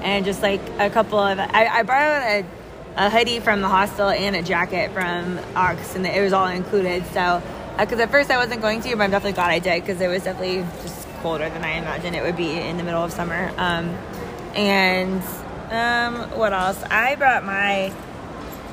and 0.00 0.24
just 0.24 0.42
like 0.42 0.60
a 0.78 0.88
couple 0.90 1.18
of. 1.18 1.38
I, 1.38 1.66
I 1.66 1.82
borrowed 1.82 2.22
a, 2.22 2.57
a 2.96 3.10
hoodie 3.10 3.40
from 3.40 3.60
the 3.60 3.68
hostel 3.68 4.08
and 4.08 4.34
a 4.36 4.42
jacket 4.42 4.92
from 4.92 5.38
Ox, 5.54 5.94
and 5.94 6.06
it 6.06 6.20
was 6.22 6.32
all 6.32 6.46
included. 6.46 7.04
So, 7.12 7.42
because 7.78 8.00
at 8.00 8.10
first 8.10 8.30
I 8.30 8.36
wasn't 8.38 8.60
going 8.60 8.80
to, 8.82 8.96
but 8.96 9.04
I'm 9.04 9.10
definitely 9.10 9.34
glad 9.34 9.50
I 9.50 9.58
did 9.60 9.82
because 9.82 10.00
it 10.00 10.08
was 10.08 10.24
definitely 10.24 10.66
just 10.82 11.06
colder 11.22 11.48
than 11.48 11.64
I 11.64 11.72
imagined 11.78 12.16
it 12.16 12.22
would 12.22 12.36
be 12.36 12.50
in 12.58 12.76
the 12.76 12.82
middle 12.82 13.02
of 13.04 13.12
summer. 13.12 13.52
Um, 13.56 13.90
and 14.54 15.22
um, 15.70 16.30
what 16.38 16.52
else? 16.52 16.82
I 16.84 17.14
brought 17.16 17.44
my 17.44 17.92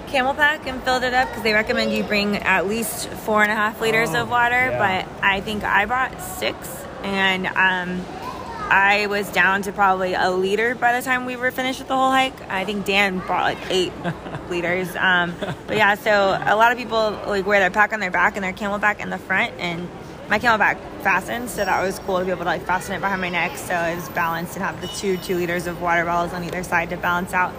CamelBak 0.08 0.66
and 0.66 0.82
filled 0.84 1.04
it 1.04 1.14
up 1.14 1.28
because 1.28 1.44
they 1.44 1.54
recommend 1.54 1.92
you 1.92 2.04
bring 2.04 2.38
at 2.38 2.68
least 2.68 3.10
four 3.10 3.44
and 3.44 3.52
a 3.52 3.56
half 3.56 3.80
liters 3.82 4.10
Oh, 4.12 4.22
of 4.24 4.30
water. 4.30 4.56
yeah. 4.56 5.04
But 5.06 5.24
I 5.24 5.42
think 5.42 5.64
I 5.64 5.86
brought 5.86 6.20
six, 6.22 6.58
and 7.04 7.48
um, 7.48 8.04
I 8.70 9.08
was 9.08 9.30
down 9.32 9.62
to 9.64 9.72
probably 9.72 10.16
a 10.16 10.32
liter 10.32 10.74
by 10.76 11.00
the 11.00 11.06
time 11.06 11.26
we 11.26 11.36
were 11.36 11.52
finished 11.52 11.80
with 11.80 11.88
the 11.88 11.96
whole 11.96 12.10
hike. 12.10 12.40
I 12.50 12.66
think 12.66 12.86
Dan 12.86 13.20
brought 13.20 13.44
like 13.44 13.58
eight 13.70 13.94
liters. 14.50 14.96
Um, 14.96 15.36
but 15.68 15.78
yeah, 15.78 15.96
so 15.96 16.12
a 16.44 16.56
lot 16.56 16.72
of 16.72 16.78
people 16.78 17.12
like 17.28 17.46
wear 17.46 17.60
their 17.60 17.70
pack 17.70 17.94
on 17.94 18.00
their 18.00 18.12
back 18.12 18.36
and 18.36 18.44
their 18.44 18.54
CamelBak 18.54 19.00
in 19.00 19.10
the 19.12 19.20
front, 19.20 19.54
and 19.60 19.88
my 20.30 20.40
CamelBak 20.40 20.80
fastened, 21.02 21.50
so 21.50 21.64
that 21.64 21.82
was 21.84 22.00
cool 22.00 22.20
to 22.20 22.26
be 22.26 22.32
able 22.32 22.42
to 22.42 22.46
like 22.46 22.66
fasten 22.66 22.96
it 22.96 23.02
behind 23.02 23.22
my 23.22 23.30
neck, 23.30 23.56
so 23.58 23.76
it 23.76 23.96
was 23.96 24.10
balanced 24.10 24.56
and 24.56 24.66
have 24.66 24.82
the 24.82 24.88
two 24.88 25.18
two 25.18 25.36
liters 25.36 25.68
of 25.68 25.82
water 25.82 26.04
bottles 26.04 26.34
on 26.34 26.44
either 26.44 26.64
side 26.64 26.90
to 26.90 26.98
balance 26.98 27.34
out. 27.34 27.54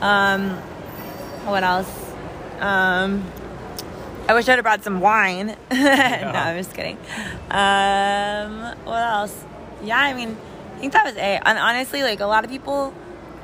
Um, 0.00 0.50
what 1.44 1.62
else? 1.62 2.14
Um, 2.60 3.30
I 4.28 4.34
wish 4.34 4.48
I'd 4.48 4.54
have 4.54 4.64
brought 4.64 4.82
some 4.82 5.00
wine. 5.00 5.48
no, 5.70 5.76
I'm 5.76 6.56
just 6.56 6.74
kidding. 6.74 6.96
Um, 7.50 8.74
what 8.84 9.02
else? 9.02 9.44
Yeah, 9.82 9.98
I 9.98 10.14
mean, 10.14 10.36
I 10.74 10.78
think 10.78 10.92
that 10.92 11.04
was 11.04 11.14
it. 11.14 11.42
And 11.44 11.58
honestly, 11.58 12.02
like 12.02 12.20
a 12.20 12.26
lot 12.26 12.44
of 12.44 12.50
people, 12.50 12.92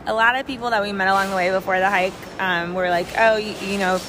a 0.06 0.14
lot 0.14 0.36
of 0.36 0.46
people 0.46 0.70
that 0.70 0.82
we 0.82 0.92
met 0.92 1.08
along 1.08 1.30
the 1.30 1.36
way 1.36 1.50
before 1.50 1.78
the 1.78 1.88
hike 1.88 2.12
um, 2.38 2.74
were 2.74 2.90
like, 2.90 3.06
oh, 3.18 3.36
you, 3.36 3.54
you 3.66 3.78
know, 3.78 4.00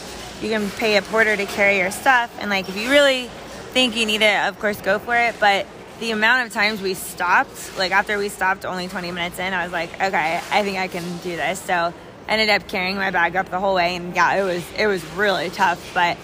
you 0.42 0.50
can 0.50 0.70
pay 0.72 0.98
a 0.98 1.02
porter 1.02 1.36
to 1.36 1.46
carry 1.46 1.78
your 1.78 1.92
stuff. 1.92 2.36
And 2.40 2.50
like, 2.50 2.68
if 2.70 2.78
you 2.78 2.90
really 2.90 3.28
think 3.72 3.96
you 3.96 4.06
need 4.06 4.22
it, 4.22 4.48
of 4.48 4.60
course, 4.60 4.82
go 4.82 5.00
for 5.00 5.16
it. 5.16 5.36
But 5.40 5.66
the 6.00 6.12
amount 6.12 6.48
of 6.48 6.54
times 6.54 6.82
we 6.82 6.94
stopped, 6.94 7.78
like 7.78 7.92
after 7.92 8.18
we 8.18 8.30
stopped 8.30 8.66
only 8.66 8.88
20 8.88 9.12
minutes 9.12 9.40
in, 9.40 9.54
I 9.54 9.64
was 9.64 9.72
like, 9.72 9.94
okay, 9.94 10.42
I 10.52 10.64
think 10.64 10.78
I 10.78 10.88
can 10.88 11.04
do 11.18 11.36
this. 11.36 11.60
So 11.60 11.94
ended 12.28 12.50
up 12.50 12.68
carrying 12.68 12.96
my 12.96 13.12
bag 13.12 13.36
up 13.36 13.50
the 13.50 13.60
whole 13.60 13.76
way. 13.76 13.96
And 13.96 14.16
yeah, 14.16 14.36
it 14.36 14.44
was, 14.44 14.64
it 14.78 14.88
was 14.88 15.04
really 15.14 15.50
tough. 15.50 15.94
But 15.94 16.18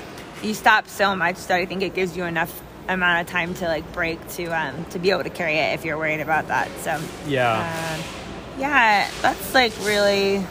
you 0.43 0.53
stop 0.53 0.87
so 0.87 1.15
much 1.15 1.45
that 1.47 1.59
I 1.59 1.65
think 1.65 1.81
it 1.81 1.93
gives 1.93 2.15
you 2.17 2.23
enough 2.25 2.61
amount 2.93 3.21
of 3.21 3.27
time 3.31 3.53
to 3.55 3.65
like 3.65 3.91
break 3.93 4.25
to 4.29 4.45
um 4.47 4.85
to 4.85 4.99
be 4.99 5.11
able 5.11 5.23
to 5.23 5.29
carry 5.29 5.55
it 5.55 5.73
if 5.75 5.85
you're 5.85 5.97
worried 5.97 6.21
about 6.21 6.47
that 6.47 6.69
so 6.79 6.99
Yeah. 7.27 7.53
um, 7.97 8.59
yeah 8.59 9.09
that's 9.21 9.53
like 9.53 9.71
really 9.83 10.43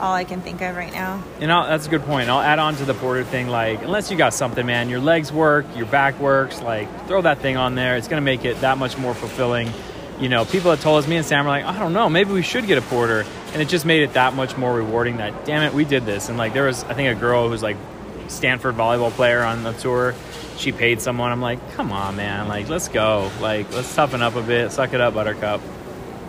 all 0.00 0.12
I 0.12 0.24
can 0.24 0.40
think 0.40 0.60
of 0.60 0.74
right 0.74 0.92
now 0.92 1.22
And 1.40 1.52
I'll, 1.52 1.68
that's 1.68 1.86
a 1.86 1.90
good 1.90 2.02
point. 2.02 2.28
I'll 2.28 2.40
add 2.40 2.58
on 2.58 2.74
to 2.76 2.84
the 2.84 2.94
porter 2.94 3.22
thing. 3.22 3.46
Like, 3.46 3.80
unless 3.82 4.10
you 4.10 4.16
got 4.16 4.34
something, 4.34 4.66
man, 4.66 4.88
your 4.88 4.98
legs 4.98 5.32
work, 5.32 5.66
your 5.76 5.86
back 5.86 6.18
works. 6.18 6.60
Like, 6.60 6.88
throw 7.06 7.22
that 7.22 7.38
thing 7.38 7.56
on 7.56 7.76
there. 7.76 7.96
It's 7.96 8.08
gonna 8.08 8.20
make 8.20 8.44
it 8.44 8.60
that 8.62 8.76
much 8.76 8.98
more 8.98 9.14
fulfilling. 9.14 9.70
You 10.18 10.28
know, 10.28 10.44
people 10.44 10.72
have 10.72 10.80
told 10.82 10.98
us, 10.98 11.08
me 11.08 11.14
and 11.16 11.24
Sam 11.24 11.44
were 11.44 11.52
like, 11.52 11.64
I 11.64 11.78
don't 11.78 11.92
know, 11.92 12.08
maybe 12.10 12.32
we 12.32 12.42
should 12.42 12.66
get 12.66 12.76
a 12.76 12.82
porter, 12.82 13.24
and 13.52 13.62
it 13.62 13.68
just 13.68 13.84
made 13.86 14.02
it 14.02 14.14
that 14.14 14.34
much 14.34 14.56
more 14.56 14.74
rewarding. 14.74 15.18
That 15.18 15.44
damn 15.44 15.62
it, 15.62 15.72
we 15.72 15.84
did 15.84 16.04
this. 16.04 16.28
And 16.28 16.36
like, 16.38 16.54
there 16.54 16.64
was, 16.66 16.82
I 16.84 16.94
think, 16.94 17.16
a 17.16 17.20
girl 17.20 17.48
who's 17.48 17.62
like 17.62 17.76
Stanford 18.28 18.76
volleyball 18.76 19.10
player 19.10 19.42
on 19.42 19.62
the 19.62 19.72
tour. 19.72 20.14
She 20.56 20.72
paid 20.72 21.00
someone. 21.00 21.32
I'm 21.32 21.40
like, 21.40 21.72
come 21.72 21.92
on, 21.92 22.16
man. 22.16 22.48
Like, 22.48 22.68
let's 22.68 22.88
go. 22.88 23.30
Like, 23.40 23.72
let's 23.72 23.94
toughen 23.94 24.22
up 24.22 24.36
a 24.36 24.42
bit. 24.42 24.70
Suck 24.72 24.92
it 24.92 25.00
up, 25.00 25.14
Buttercup. 25.14 25.60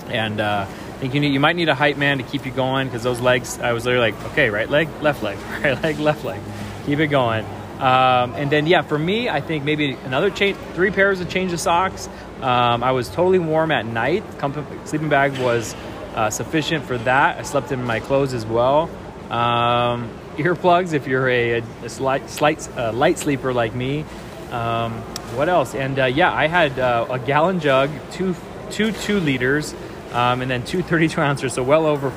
And 0.08 0.40
uh, 0.40 0.66
I 0.68 0.98
think 0.98 1.14
you 1.14 1.20
need, 1.20 1.34
you 1.34 1.40
might 1.40 1.56
need 1.56 1.70
a 1.70 1.76
hype 1.76 1.98
man 1.98 2.20
to 2.20 2.24
keep 2.24 2.46
you 2.46 2.52
going 2.52 2.88
because 2.88 3.04
those 3.04 3.20
legs. 3.20 3.60
I 3.60 3.74
was 3.74 3.86
literally 3.86 4.12
like, 4.12 4.24
okay, 4.32 4.50
right 4.50 4.70
leg, 4.70 4.88
left 5.02 5.24
leg, 5.24 5.38
right 5.64 5.82
leg, 5.84 6.00
left 6.00 6.24
leg, 6.24 6.40
keep 6.86 7.00
it 7.00 7.08
going. 7.08 7.46
Um, 7.80 8.34
and 8.36 8.50
then 8.50 8.68
yeah, 8.68 8.82
for 8.82 8.98
me, 8.98 9.28
I 9.28 9.42
think 9.42 9.66
maybe 9.66 9.98
another 10.06 10.30
change, 10.30 10.58
three 10.74 10.92
pairs 10.92 11.20
of 11.20 11.30
change 11.30 11.52
of 11.52 11.60
socks. 11.60 12.08
Um, 12.42 12.84
I 12.84 12.94
was 12.94 13.10
totally 13.10 13.40
warm 13.40 13.72
at 13.72 13.86
night. 13.86 14.24
Comfort, 14.38 14.66
sleeping 14.88 15.10
bag 15.10 15.38
was 15.40 15.76
uh, 16.16 16.30
sufficient 16.30 16.86
for 16.86 16.98
that. 17.00 17.40
I 17.40 17.42
slept 17.42 17.74
in 17.74 17.84
my 17.84 18.00
clothes 18.00 18.34
as 18.34 18.46
well. 18.46 18.90
Um, 19.30 20.10
earplugs 20.38 20.94
if 20.94 21.08
you're 21.08 21.30
a, 21.30 21.62
a 21.84 21.90
slight, 21.90 22.30
slight 22.30 22.68
uh, 22.78 22.92
light 22.94 23.18
sleeper 23.20 23.54
like 23.54 23.74
me. 23.76 24.06
Um, 24.52 24.94
what 25.36 25.50
else? 25.50 25.76
And 25.76 26.00
uh, 26.00 26.06
yeah, 26.06 26.32
I 26.34 26.48
had 26.48 26.78
uh, 26.80 27.08
a 27.10 27.20
gallon 27.20 27.60
jug, 27.60 27.90
two 28.12 28.36
two 28.70 28.92
two 28.92 29.20
liters, 29.20 29.74
um, 30.14 30.42
and 30.42 30.50
then 30.50 30.64
two 30.64 30.82
32 30.82 31.20
ounces, 31.20 31.54
so 31.54 31.64
well 31.64 31.86
over 31.86 32.12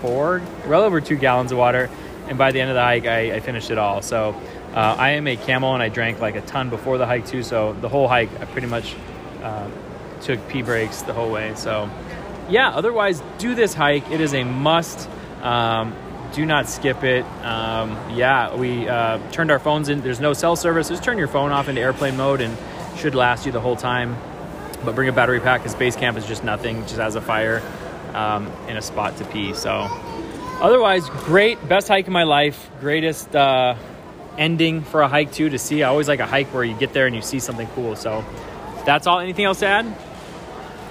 four, 0.00 0.42
well 0.66 0.82
over 0.82 1.00
two 1.00 1.16
gallons 1.16 1.52
of 1.52 1.58
water. 1.58 1.90
And 2.28 2.36
by 2.36 2.52
the 2.52 2.60
end 2.60 2.70
of 2.70 2.74
the 2.74 2.82
hike, 2.82 3.06
I, 3.06 3.36
I 3.36 3.40
finished 3.40 3.70
it 3.70 3.78
all. 3.78 4.02
So 4.02 4.34
uh, 4.74 4.96
I 4.98 5.10
am 5.10 5.26
a 5.26 5.36
camel, 5.36 5.74
and 5.74 5.82
I 5.82 5.88
drank 5.88 6.20
like 6.20 6.34
a 6.34 6.40
ton 6.42 6.70
before 6.70 6.98
the 6.98 7.06
hike 7.06 7.26
too. 7.26 7.42
So 7.42 7.72
the 7.74 7.88
whole 7.88 8.08
hike, 8.08 8.30
I 8.40 8.44
pretty 8.46 8.66
much 8.66 8.94
uh, 9.42 9.70
took 10.20 10.46
pee 10.48 10.62
breaks 10.62 11.02
the 11.02 11.12
whole 11.12 11.30
way. 11.30 11.54
So 11.54 11.88
yeah, 12.48 12.70
otherwise, 12.70 13.22
do 13.38 13.54
this 13.54 13.74
hike. 13.74 14.10
It 14.10 14.20
is 14.20 14.34
a 14.34 14.44
must. 14.44 15.08
Um, 15.42 15.94
do 16.32 16.46
not 16.46 16.68
skip 16.68 17.04
it. 17.04 17.24
Um, 17.42 17.96
yeah, 18.16 18.54
we 18.54 18.88
uh, 18.88 19.18
turned 19.30 19.50
our 19.50 19.58
phones 19.58 19.88
in. 19.88 20.00
There's 20.00 20.20
no 20.20 20.32
cell 20.32 20.56
service. 20.56 20.88
Just 20.88 21.02
turn 21.02 21.18
your 21.18 21.28
phone 21.28 21.52
off 21.52 21.68
into 21.68 21.80
airplane 21.80 22.16
mode 22.16 22.40
and 22.40 22.56
should 22.98 23.14
last 23.14 23.46
you 23.46 23.52
the 23.52 23.60
whole 23.60 23.76
time. 23.76 24.16
But 24.84 24.94
bring 24.94 25.08
a 25.08 25.12
battery 25.12 25.40
pack 25.40 25.60
because 25.60 25.74
base 25.74 25.96
camp 25.96 26.16
is 26.16 26.26
just 26.26 26.44
nothing, 26.44 26.82
just 26.82 26.96
has 26.96 27.14
a 27.14 27.20
fire 27.20 27.62
um, 28.14 28.46
and 28.68 28.78
a 28.78 28.82
spot 28.82 29.16
to 29.18 29.24
pee. 29.24 29.54
So, 29.54 29.70
otherwise, 30.60 31.08
great. 31.08 31.66
Best 31.68 31.88
hike 31.88 32.06
of 32.06 32.12
my 32.12 32.24
life. 32.24 32.70
Greatest 32.80 33.34
uh, 33.34 33.74
ending 34.38 34.82
for 34.82 35.02
a 35.02 35.08
hike, 35.08 35.32
too, 35.32 35.48
to 35.48 35.58
see. 35.58 35.82
I 35.82 35.88
always 35.88 36.08
like 36.08 36.20
a 36.20 36.26
hike 36.26 36.52
where 36.54 36.64
you 36.64 36.74
get 36.74 36.92
there 36.92 37.06
and 37.06 37.16
you 37.16 37.22
see 37.22 37.40
something 37.40 37.66
cool. 37.68 37.96
So, 37.96 38.24
that's 38.84 39.06
all. 39.06 39.18
Anything 39.18 39.44
else 39.44 39.60
to 39.60 39.66
add? 39.66 39.86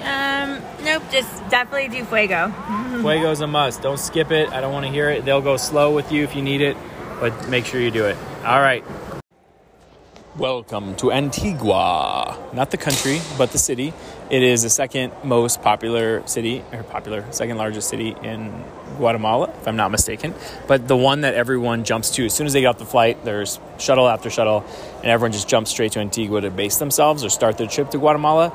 Um 0.05 0.61
nope 0.83 1.03
just 1.11 1.49
definitely 1.49 1.89
do 1.89 2.05
fuego 2.05 2.53
Fuego's 3.01 3.41
a 3.41 3.47
must. 3.47 3.81
Don't 3.81 3.99
skip 3.99 4.31
it. 4.31 4.49
I 4.49 4.61
don't 4.61 4.73
want 4.73 4.85
to 4.85 4.91
hear 4.91 5.09
it. 5.09 5.25
They'll 5.25 5.41
go 5.41 5.57
slow 5.57 5.93
with 5.93 6.11
you 6.11 6.23
if 6.23 6.35
you 6.35 6.41
need 6.41 6.61
it, 6.61 6.77
but 7.19 7.49
make 7.49 7.65
sure 7.65 7.79
you 7.81 7.91
do 7.91 8.05
it. 8.05 8.17
All 8.45 8.59
right. 8.61 8.83
Welcome 10.37 10.95
to 10.97 11.11
Antigua. 11.11 12.37
Not 12.53 12.71
the 12.71 12.77
country, 12.77 13.21
but 13.37 13.51
the 13.51 13.57
city. 13.57 13.93
It 14.29 14.43
is 14.43 14.63
the 14.63 14.69
second 14.69 15.13
most 15.23 15.61
popular 15.61 16.25
city, 16.27 16.63
or 16.73 16.83
popular, 16.83 17.25
second 17.31 17.57
largest 17.57 17.89
city 17.89 18.15
in 18.23 18.51
Guatemala, 18.97 19.49
if 19.61 19.67
I'm 19.67 19.75
not 19.75 19.91
mistaken. 19.91 20.33
But 20.67 20.87
the 20.87 20.97
one 20.97 21.21
that 21.21 21.35
everyone 21.35 21.83
jumps 21.83 22.09
to 22.11 22.25
as 22.25 22.33
soon 22.33 22.47
as 22.47 22.53
they 22.53 22.61
get 22.61 22.67
off 22.67 22.77
the 22.79 22.85
flight, 22.85 23.23
there's 23.23 23.59
shuttle 23.77 24.09
after 24.09 24.29
shuttle, 24.29 24.65
and 24.97 25.05
everyone 25.05 25.31
just 25.31 25.47
jumps 25.47 25.71
straight 25.71 25.91
to 25.93 25.99
Antigua 25.99 26.41
to 26.41 26.49
base 26.49 26.77
themselves 26.77 27.23
or 27.23 27.29
start 27.29 27.57
their 27.57 27.67
trip 27.67 27.91
to 27.91 27.97
Guatemala. 27.97 28.51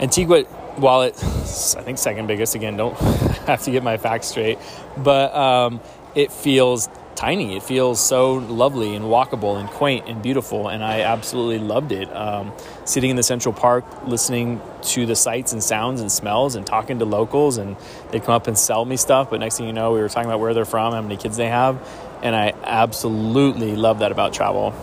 Antigua, 0.00 0.44
while 0.76 1.02
it's, 1.02 1.76
I 1.76 1.82
think, 1.82 1.98
second 1.98 2.26
biggest, 2.26 2.54
again, 2.54 2.76
don't 2.76 2.96
have 3.46 3.62
to 3.62 3.70
get 3.70 3.82
my 3.82 3.96
facts 3.96 4.28
straight, 4.28 4.58
but 4.96 5.34
um, 5.34 5.80
it 6.14 6.32
feels 6.32 6.88
tiny. 7.14 7.56
It 7.56 7.62
feels 7.62 8.00
so 8.00 8.34
lovely 8.34 8.94
and 8.94 9.04
walkable 9.04 9.58
and 9.58 9.68
quaint 9.68 10.08
and 10.08 10.22
beautiful, 10.22 10.68
and 10.68 10.82
I 10.82 11.02
absolutely 11.02 11.58
loved 11.58 11.92
it. 11.92 12.14
Um, 12.14 12.52
sitting 12.84 13.10
in 13.10 13.16
the 13.16 13.22
Central 13.22 13.52
Park, 13.52 13.84
listening 14.06 14.60
to 14.82 15.06
the 15.06 15.16
sights 15.16 15.52
and 15.52 15.62
sounds 15.62 16.00
and 16.00 16.10
smells, 16.10 16.54
and 16.54 16.66
talking 16.66 16.98
to 16.98 17.04
locals, 17.04 17.56
and 17.56 17.76
they'd 18.10 18.22
come 18.22 18.34
up 18.34 18.46
and 18.46 18.58
sell 18.58 18.84
me 18.84 18.96
stuff. 18.96 19.30
But 19.30 19.40
next 19.40 19.58
thing 19.58 19.66
you 19.66 19.72
know, 19.72 19.92
we 19.92 20.00
were 20.00 20.08
talking 20.08 20.28
about 20.28 20.40
where 20.40 20.54
they're 20.54 20.64
from, 20.64 20.92
how 20.92 21.02
many 21.02 21.16
kids 21.16 21.36
they 21.36 21.48
have, 21.48 21.80
and 22.22 22.34
I 22.34 22.52
absolutely 22.64 23.76
love 23.76 24.00
that 24.00 24.12
about 24.12 24.32
travel. 24.32 24.74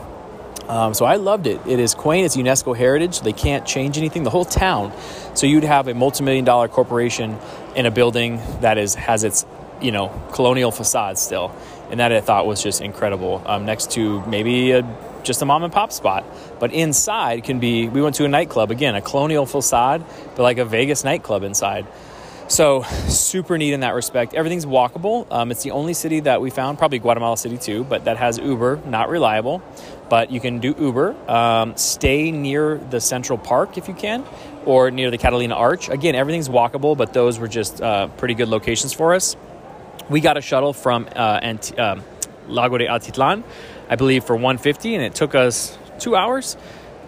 Um, 0.67 0.93
so 0.93 1.05
I 1.05 1.15
loved 1.15 1.47
it. 1.47 1.59
It 1.67 1.79
is 1.79 1.93
quaint. 1.93 2.25
It's 2.25 2.37
UNESCO 2.37 2.75
heritage. 2.75 3.15
So 3.15 3.23
they 3.23 3.33
can't 3.33 3.65
change 3.65 3.97
anything. 3.97 4.23
The 4.23 4.29
whole 4.29 4.45
town. 4.45 4.93
So 5.33 5.47
you'd 5.47 5.63
have 5.63 5.87
a 5.87 5.93
multi-million 5.93 6.45
dollar 6.45 6.67
corporation 6.67 7.37
in 7.75 7.85
a 7.85 7.91
building 7.91 8.41
that 8.61 8.77
is 8.77 8.95
has 8.95 9.23
its 9.23 9.45
you 9.81 9.91
know 9.91 10.09
colonial 10.33 10.71
facade 10.71 11.17
still, 11.17 11.55
and 11.89 11.99
that 11.99 12.11
I 12.11 12.21
thought 12.21 12.45
was 12.45 12.61
just 12.61 12.81
incredible. 12.81 13.41
Um, 13.45 13.65
next 13.65 13.91
to 13.91 14.25
maybe 14.27 14.71
a, 14.71 14.83
just 15.23 15.41
a 15.41 15.45
mom 15.45 15.63
and 15.63 15.73
pop 15.73 15.91
spot, 15.91 16.23
but 16.59 16.71
inside 16.71 17.43
can 17.43 17.59
be. 17.59 17.87
We 17.89 18.01
went 18.01 18.15
to 18.15 18.25
a 18.25 18.29
nightclub 18.29 18.71
again, 18.71 18.95
a 18.95 19.01
colonial 19.01 19.45
facade, 19.45 20.05
but 20.35 20.43
like 20.43 20.57
a 20.57 20.65
Vegas 20.65 21.03
nightclub 21.03 21.43
inside. 21.43 21.85
So 22.47 22.83
super 23.07 23.57
neat 23.57 23.71
in 23.71 23.79
that 23.79 23.93
respect. 23.93 24.33
Everything's 24.33 24.65
walkable. 24.65 25.25
Um, 25.31 25.51
it's 25.51 25.63
the 25.63 25.71
only 25.71 25.93
city 25.93 26.19
that 26.21 26.41
we 26.41 26.49
found, 26.49 26.77
probably 26.77 26.99
Guatemala 26.99 27.37
City 27.37 27.57
too, 27.57 27.85
but 27.85 28.03
that 28.05 28.17
has 28.17 28.37
Uber. 28.37 28.81
Not 28.85 29.07
reliable, 29.07 29.63
but 30.11 30.29
you 30.29 30.41
can 30.41 30.59
do 30.59 30.75
Uber. 30.77 31.15
Um, 31.31 31.77
stay 31.77 32.31
near 32.31 32.77
the 32.77 32.99
Central 32.99 33.37
Park 33.37 33.77
if 33.77 33.87
you 33.87 33.93
can, 33.93 34.25
or 34.65 34.91
near 34.91 35.09
the 35.09 35.17
Catalina 35.17 35.55
Arch. 35.55 35.87
Again, 35.87 36.15
everything's 36.15 36.49
walkable, 36.49 36.97
but 36.97 37.13
those 37.13 37.39
were 37.39 37.47
just 37.47 37.81
uh, 37.81 38.09
pretty 38.17 38.33
good 38.33 38.49
locations 38.49 38.91
for 38.91 39.13
us. 39.13 39.37
We 40.09 40.19
got 40.19 40.35
a 40.35 40.41
shuttle 40.41 40.73
from 40.73 41.07
uh, 41.15 41.39
Ant- 41.41 41.79
um 41.79 42.03
Lago 42.49 42.77
de 42.77 42.87
Atitlan, 42.87 43.45
I 43.87 43.95
believe, 43.95 44.25
for 44.25 44.35
150, 44.35 44.95
and 44.95 45.03
it 45.05 45.15
took 45.15 45.33
us 45.33 45.77
two 45.99 46.13
hours 46.17 46.57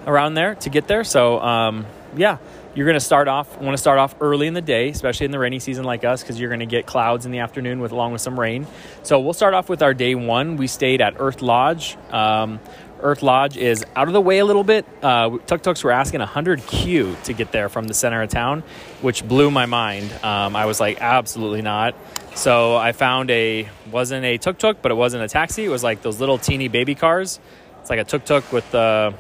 around 0.08 0.36
there 0.36 0.56
to 0.56 0.70
get 0.70 0.88
there. 0.88 1.04
So 1.04 1.42
um, 1.42 1.86
yeah, 2.16 2.38
you're 2.76 2.86
going 2.86 2.96
to 2.96 3.06
start 3.06 3.28
off 3.28 3.60
want 3.60 3.74
to 3.74 3.82
start 3.82 4.00
off 4.00 4.16
early 4.20 4.48
in 4.48 4.54
the 4.54 4.62
day, 4.62 4.90
especially 4.90 5.26
in 5.26 5.32
the 5.32 5.40
rainy 5.40 5.60
season 5.60 5.84
like 5.84 6.04
us, 6.04 6.22
because 6.22 6.40
you're 6.40 6.50
going 6.50 6.60
to 6.60 6.66
get 6.66 6.86
clouds 6.86 7.26
in 7.26 7.32
the 7.32 7.40
afternoon 7.40 7.80
with 7.80 7.92
along 7.92 8.14
with 8.14 8.22
some 8.22 8.40
rain. 8.40 8.66
So 9.04 9.20
we'll 9.20 9.34
start 9.34 9.54
off 9.54 9.70
with 9.70 9.84
our 9.84 9.94
day 9.94 10.16
one. 10.16 10.58
We 10.58 10.68
stayed 10.68 11.02
at 11.02 11.16
Earth 11.20 11.42
Lodge. 11.42 11.98
Um, 12.12 12.60
Earth 13.04 13.22
Lodge 13.22 13.58
is 13.58 13.86
out 13.96 14.08
of 14.08 14.14
the 14.14 14.22
way 14.22 14.40
a 14.40 14.46
little 14.46 14.64
bit. 14.64 14.86
Uh, 15.02 15.38
Tuk 15.46 15.62
Tuks 15.62 15.84
were 15.84 15.92
asking 15.92 16.22
100 16.22 16.66
Q 16.66 17.16
to 17.26 17.34
get 17.34 17.52
there 17.52 17.68
from 17.68 17.86
the 17.86 17.94
center 17.94 18.22
of 18.22 18.30
town, 18.30 18.64
which 19.02 19.28
blew 19.28 19.52
my 19.52 19.66
mind. 19.66 20.12
Um, 20.24 20.56
I 20.56 20.66
was 20.66 20.80
like, 20.80 21.02
absolutely 21.02 21.62
not. 21.62 21.96
So 22.36 22.76
I 22.78 22.94
found 22.94 23.30
a 23.30 23.70
wasn't 23.92 24.26
a 24.26 24.38
tuk 24.38 24.58
tuk, 24.58 24.82
but 24.82 24.92
it 24.92 24.96
wasn't 24.96 25.24
a 25.24 25.28
taxi. 25.28 25.66
It 25.66 25.70
was 25.70 25.84
like 25.84 26.02
those 26.02 26.20
little 26.20 26.38
teeny 26.38 26.70
baby 26.70 26.96
cars. 26.96 27.40
It's 27.82 27.90
like 27.90 28.00
a 28.00 28.06
tuk 28.06 28.26
tuk 28.26 28.52
with 28.52 28.74
uh, 28.74 29.12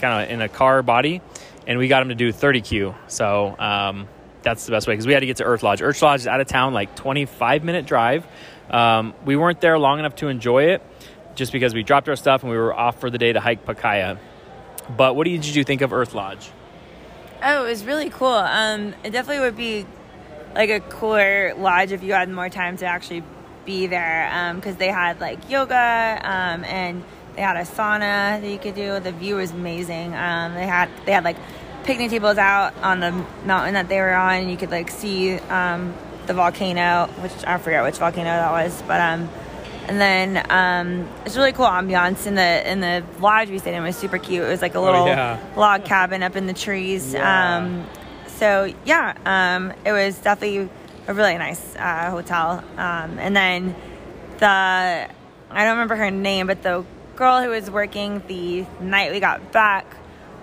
kind 0.00 0.24
of 0.24 0.30
in 0.30 0.40
a 0.40 0.48
car 0.48 0.82
body, 0.82 1.20
and 1.66 1.78
we 1.78 1.86
got 1.86 2.02
him 2.02 2.08
to 2.08 2.14
do 2.14 2.32
30 2.32 2.62
Q. 2.62 2.94
So 3.06 3.54
um, 3.58 4.08
that's 4.42 4.64
the 4.64 4.72
best 4.72 4.88
way 4.88 4.94
because 4.94 5.06
we 5.06 5.12
had 5.12 5.20
to 5.20 5.26
get 5.26 5.36
to 5.36 5.44
Earth 5.44 5.62
Lodge. 5.62 5.82
Earth 5.82 6.00
Lodge 6.00 6.20
is 6.20 6.26
out 6.26 6.40
of 6.40 6.46
town, 6.46 6.72
like 6.72 6.96
25 6.96 7.62
minute 7.62 7.86
drive. 7.86 8.26
Um, 8.70 9.14
we 9.24 9.36
weren't 9.36 9.60
there 9.60 9.78
long 9.78 9.98
enough 9.98 10.16
to 10.16 10.28
enjoy 10.28 10.70
it, 10.70 10.82
just 11.38 11.52
because 11.52 11.72
we 11.72 11.82
dropped 11.82 12.08
our 12.08 12.16
stuff 12.16 12.42
and 12.42 12.50
we 12.50 12.58
were 12.58 12.74
off 12.74 13.00
for 13.00 13.08
the 13.08 13.16
day 13.16 13.32
to 13.32 13.40
hike 13.40 13.64
Pacaya. 13.64 14.18
But 14.94 15.16
what 15.16 15.24
did 15.24 15.46
you 15.46 15.64
think 15.64 15.80
of 15.80 15.92
Earth 15.92 16.14
Lodge? 16.14 16.50
Oh, 17.42 17.64
it 17.64 17.70
was 17.70 17.84
really 17.84 18.10
cool. 18.10 18.26
Um, 18.26 18.94
it 19.04 19.10
definitely 19.10 19.44
would 19.44 19.56
be 19.56 19.86
like 20.54 20.70
a 20.70 20.80
cooler 20.80 21.54
lodge 21.56 21.92
if 21.92 22.02
you 22.02 22.12
had 22.12 22.28
more 22.28 22.48
time 22.48 22.76
to 22.78 22.86
actually 22.86 23.22
be 23.64 23.86
there 23.86 24.54
because 24.56 24.72
um, 24.72 24.78
they 24.78 24.88
had 24.88 25.20
like 25.20 25.48
yoga 25.48 25.74
um, 25.74 26.64
and 26.64 27.04
they 27.36 27.42
had 27.42 27.56
a 27.56 27.62
sauna 27.62 28.40
that 28.40 28.48
you 28.48 28.58
could 28.58 28.74
do. 28.74 28.98
The 28.98 29.12
view 29.12 29.36
was 29.36 29.52
amazing. 29.52 30.14
Um, 30.14 30.54
they 30.54 30.66
had 30.66 30.88
they 31.06 31.12
had 31.12 31.22
like 31.22 31.36
picnic 31.84 32.10
tables 32.10 32.38
out 32.38 32.74
on 32.82 32.98
the 32.98 33.12
mountain 33.44 33.74
that 33.74 33.88
they 33.88 34.00
were 34.00 34.14
on. 34.14 34.48
You 34.48 34.56
could 34.56 34.70
like 34.70 34.90
see 34.90 35.34
um, 35.38 35.94
the 36.26 36.34
volcano, 36.34 37.06
which 37.20 37.44
I 37.46 37.58
forget 37.58 37.84
which 37.84 37.98
volcano 37.98 38.30
that 38.30 38.50
was, 38.50 38.82
but 38.88 39.00
um, 39.00 39.28
and 39.88 39.98
then 39.98 40.46
um, 40.50 41.08
it's 41.24 41.36
really 41.36 41.52
cool 41.52 41.64
ambiance 41.64 42.26
in 42.26 42.34
the 42.34 42.70
in 42.70 42.80
the 42.80 43.02
lodge 43.20 43.48
we 43.48 43.58
stayed 43.58 43.74
in 43.74 43.82
was 43.82 43.96
super 43.96 44.18
cute. 44.18 44.44
It 44.44 44.48
was 44.48 44.60
like 44.60 44.74
a 44.74 44.80
little 44.80 45.02
oh, 45.02 45.06
yeah. 45.06 45.40
log 45.56 45.84
cabin 45.84 46.22
up 46.22 46.36
in 46.36 46.46
the 46.46 46.52
trees. 46.52 47.14
Yeah. 47.14 47.56
Um, 47.56 47.86
so 48.26 48.72
yeah, 48.84 49.16
um, 49.24 49.72
it 49.86 49.92
was 49.92 50.18
definitely 50.18 50.68
a 51.06 51.14
really 51.14 51.38
nice 51.38 51.74
uh, 51.76 52.10
hotel. 52.10 52.62
Um, 52.76 53.18
and 53.18 53.34
then 53.34 53.74
the 54.38 54.46
I 54.46 55.64
don't 55.64 55.70
remember 55.70 55.96
her 55.96 56.10
name, 56.10 56.48
but 56.48 56.62
the 56.62 56.84
girl 57.16 57.42
who 57.42 57.48
was 57.48 57.70
working 57.70 58.22
the 58.28 58.66
night 58.80 59.10
we 59.10 59.20
got 59.20 59.52
back 59.52 59.86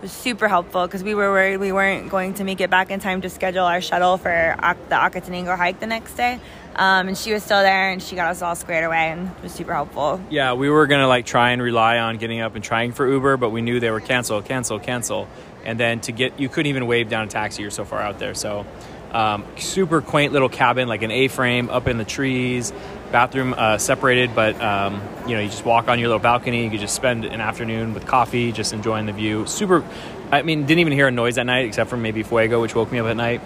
was 0.01 0.11
super 0.11 0.47
helpful 0.47 0.88
because 0.88 1.03
we 1.03 1.13
were 1.13 1.30
worried 1.30 1.57
we 1.57 1.72
weren't 1.72 2.09
going 2.09 2.34
to 2.34 2.43
make 2.43 2.61
it 2.61 2.69
back 2.69 2.89
in 2.89 2.99
time 2.99 3.22
to 3.22 3.30
schedule 3.30 3.63
our 3.63 3.80
shuttle 3.80 4.17
for 4.17 4.55
the 4.59 4.95
Acatenango 4.95 5.55
hike 5.55 5.80
the 5.80 5.88
next 5.88 6.15
day. 6.15 6.39
Um, 6.76 7.07
and 7.07 7.18
she 7.18 7.31
was 7.31 7.43
still 7.43 7.61
there 7.61 7.89
and 7.91 8.03
she 8.03 8.15
got 8.15 8.30
us 8.31 8.41
all 8.41 8.56
squared 8.56 8.84
away 8.84 9.11
and 9.11 9.31
was 9.41 9.53
super 9.53 9.73
helpful. 9.73 10.22
Yeah, 10.30 10.53
we 10.53 10.69
were 10.69 10.88
gonna 10.88 11.07
like 11.07 11.26
try 11.26 11.52
and 11.52 11.61
rely 11.61 11.99
on 11.99 12.18
getting 12.18 12.41
up 12.41 12.56
and 12.56 12.64
trying 12.64 12.91
for 12.91 13.10
Uber, 13.10 13.38
but 13.38 13.49
we 13.52 13.61
knew 13.61 13.80
they 13.80 13.91
were 13.91 14.02
cancel, 14.02 14.41
cancel, 14.41 14.80
cancel. 14.80 15.27
And 15.64 15.80
then 15.80 16.02
to 16.02 16.11
get 16.11 16.39
you 16.39 16.49
couldn't 16.49 16.69
even 16.69 16.85
wave 16.85 17.10
down 17.10 17.27
a 17.27 17.30
taxi 17.30 17.61
you're 17.61 17.72
so 17.72 17.85
far 17.85 18.02
out 18.02 18.19
there. 18.19 18.34
So 18.34 18.65
um, 19.11 19.45
super 19.57 20.02
quaint 20.02 20.34
little 20.34 20.49
cabin 20.49 20.89
like 20.89 21.02
an 21.02 21.11
a-frame 21.11 21.69
up 21.69 21.88
in 21.88 21.97
the 21.97 22.03
trees 22.03 22.73
bathroom 23.14 23.53
uh, 23.57 23.77
separated 23.77 24.35
but 24.35 24.60
um, 24.61 25.02
you 25.26 25.35
know 25.35 25.39
you 25.39 25.47
just 25.47 25.64
walk 25.64 25.88
on 25.88 25.99
your 25.99 26.10
little 26.10 26.22
balcony 26.22 26.65
you 26.65 26.69
could 26.69 26.81
just 26.81 26.95
spend 26.95 27.23
an 27.23 27.39
afternoon 27.39 27.93
with 27.93 28.06
coffee 28.06 28.52
just 28.52 28.73
enjoying 28.73 29.06
the 29.06 29.14
view. 29.14 29.45
Super 29.45 29.85
i 30.31 30.41
mean 30.41 30.65
didn't 30.65 30.80
even 30.80 30.91
hear 30.91 31.07
a 31.07 31.11
noise 31.11 31.38
at 31.38 31.45
night 31.45 31.65
except 31.65 31.89
for 31.89 31.97
maybe 31.97 32.23
fuego 32.23 32.60
which 32.60 32.76
woke 32.76 32.91
me 32.91 32.99
up 32.99 33.06
at 33.06 33.15
night 33.15 33.41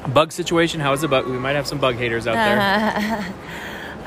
bug 0.00 0.32
situation 0.32 0.80
how 0.80 0.92
is 0.92 1.00
the 1.00 1.08
bug 1.08 1.26
we 1.26 1.38
might 1.38 1.56
have 1.56 1.66
some 1.66 1.78
bug 1.78 1.94
haters 1.96 2.26
out 2.26 2.34
there 2.34 3.34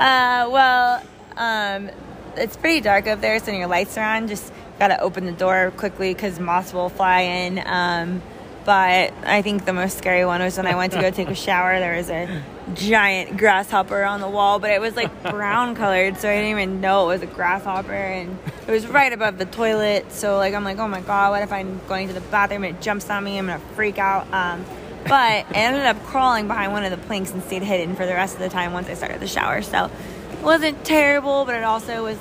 uh, 0.00 0.50
well 0.50 1.02
um, 1.36 1.90
it's 2.36 2.56
pretty 2.56 2.80
dark 2.80 3.06
up 3.06 3.20
there 3.20 3.38
so 3.38 3.52
your 3.52 3.66
lights 3.66 3.96
are 3.96 4.16
on 4.16 4.28
just 4.28 4.52
got 4.78 4.88
to 4.88 5.00
open 5.00 5.26
the 5.26 5.32
door 5.32 5.72
quickly 5.76 6.12
because 6.12 6.40
moths 6.40 6.72
will 6.72 6.88
fly 6.88 7.20
in. 7.20 7.62
Um, 7.64 8.20
but 8.64 9.12
I 9.24 9.42
think 9.42 9.64
the 9.64 9.72
most 9.72 9.98
scary 9.98 10.24
one 10.24 10.40
was 10.40 10.56
when 10.56 10.66
I 10.66 10.76
went 10.76 10.92
to 10.92 11.00
go 11.00 11.10
take 11.10 11.28
a 11.28 11.34
shower. 11.34 11.78
There 11.78 11.96
was 11.96 12.10
a 12.10 12.42
giant 12.74 13.36
grasshopper 13.36 14.02
on 14.04 14.20
the 14.20 14.28
wall, 14.28 14.58
but 14.58 14.70
it 14.70 14.80
was 14.80 14.94
like 14.96 15.22
brown 15.30 15.74
colored, 15.74 16.16
so 16.18 16.28
I 16.28 16.34
didn't 16.34 16.50
even 16.50 16.80
know 16.80 17.04
it 17.04 17.14
was 17.14 17.22
a 17.22 17.26
grasshopper, 17.26 17.92
and 17.92 18.38
it 18.66 18.70
was 18.70 18.86
right 18.86 19.12
above 19.12 19.38
the 19.38 19.46
toilet. 19.46 20.12
So 20.12 20.36
like 20.36 20.54
I'm 20.54 20.62
like, 20.62 20.78
oh 20.78 20.88
my 20.88 21.00
god, 21.00 21.30
what 21.30 21.42
if 21.42 21.52
I'm 21.52 21.80
going 21.88 22.08
to 22.08 22.14
the 22.14 22.20
bathroom 22.20 22.62
and 22.64 22.76
it 22.76 22.82
jumps 22.82 23.10
on 23.10 23.24
me? 23.24 23.38
I'm 23.38 23.46
gonna 23.46 23.60
freak 23.74 23.98
out. 23.98 24.32
Um, 24.32 24.64
but 25.04 25.12
I 25.12 25.44
ended 25.54 25.84
up 25.84 26.02
crawling 26.04 26.46
behind 26.46 26.72
one 26.72 26.84
of 26.84 26.90
the 26.90 26.96
planks 27.06 27.32
and 27.32 27.42
stayed 27.42 27.62
hidden 27.62 27.96
for 27.96 28.06
the 28.06 28.14
rest 28.14 28.34
of 28.34 28.40
the 28.40 28.48
time 28.48 28.72
once 28.72 28.88
I 28.88 28.94
started 28.94 29.20
the 29.20 29.26
shower. 29.26 29.62
So 29.62 29.90
it 30.32 30.42
wasn't 30.42 30.84
terrible, 30.84 31.44
but 31.44 31.54
it 31.54 31.64
also 31.64 32.04
was 32.04 32.18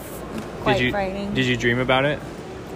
quite 0.62 0.78
did 0.78 0.86
you, 0.86 0.91
frightening. 0.91 1.34
Did 1.34 1.45
you 1.45 1.58
dream 1.58 1.80
about 1.80 2.06
it? 2.06 2.20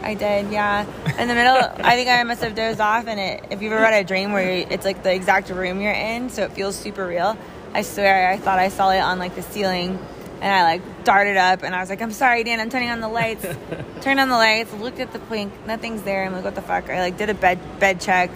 I 0.02 0.14
did, 0.14 0.52
yeah. 0.52 0.86
In 1.18 1.27
the 1.27 1.34
middle, 1.34 1.57
I 1.57 1.95
think 1.95 2.10
I 2.10 2.23
must 2.23 2.44
have 2.44 2.53
dozed 2.53 2.80
off. 2.80 3.07
And 3.07 3.19
it, 3.19 3.45
if 3.49 3.61
you've 3.61 3.73
ever 3.73 3.84
had 3.84 4.03
a 4.03 4.07
dream 4.07 4.32
where 4.34 4.48
it's 4.48 4.86
like 4.86 5.02
the 5.02 5.14
exact 5.14 5.49
room 5.49 5.82
you're 5.82 5.91
in, 5.91 6.30
so 6.30 6.44
it 6.44 6.52
feels 6.52 6.76
super 6.76 7.07
real. 7.07 7.38
I 7.73 7.82
swear, 7.82 8.30
I 8.30 8.38
thought 8.38 8.60
I 8.60 8.69
saw 8.69 8.91
it 8.91 8.99
on 8.99 9.19
like 9.19 9.36
the 9.36 9.41
ceiling, 9.41 9.99
and 10.41 10.53
I 10.53 10.64
like 10.64 11.03
darted 11.03 11.38
up, 11.38 11.64
and 11.64 11.76
I 11.76 11.80
was 11.80 11.90
like, 11.90 12.02
"I'm 12.02 12.11
sorry, 12.11 12.44
Dan. 12.44 12.60
I'm 12.60 12.69
turning 12.69 12.90
on 12.90 13.02
the 13.02 13.10
lights." 13.10 13.45
Turned 14.02 14.19
on 14.19 14.30
the 14.30 14.36
lights, 14.36 14.72
looked 14.73 14.99
at 14.99 15.11
the 15.11 15.19
plank, 15.19 15.52
nothing's 15.65 16.03
there. 16.03 16.23
I'm 16.23 16.34
like, 16.34 16.44
"What 16.44 16.56
the 16.56 16.61
fuck?" 16.61 16.90
I 16.90 16.99
like 16.99 17.18
did 17.18 17.30
a 17.30 17.34
bed 17.34 17.60
bed 17.80 17.99
check, 17.99 18.30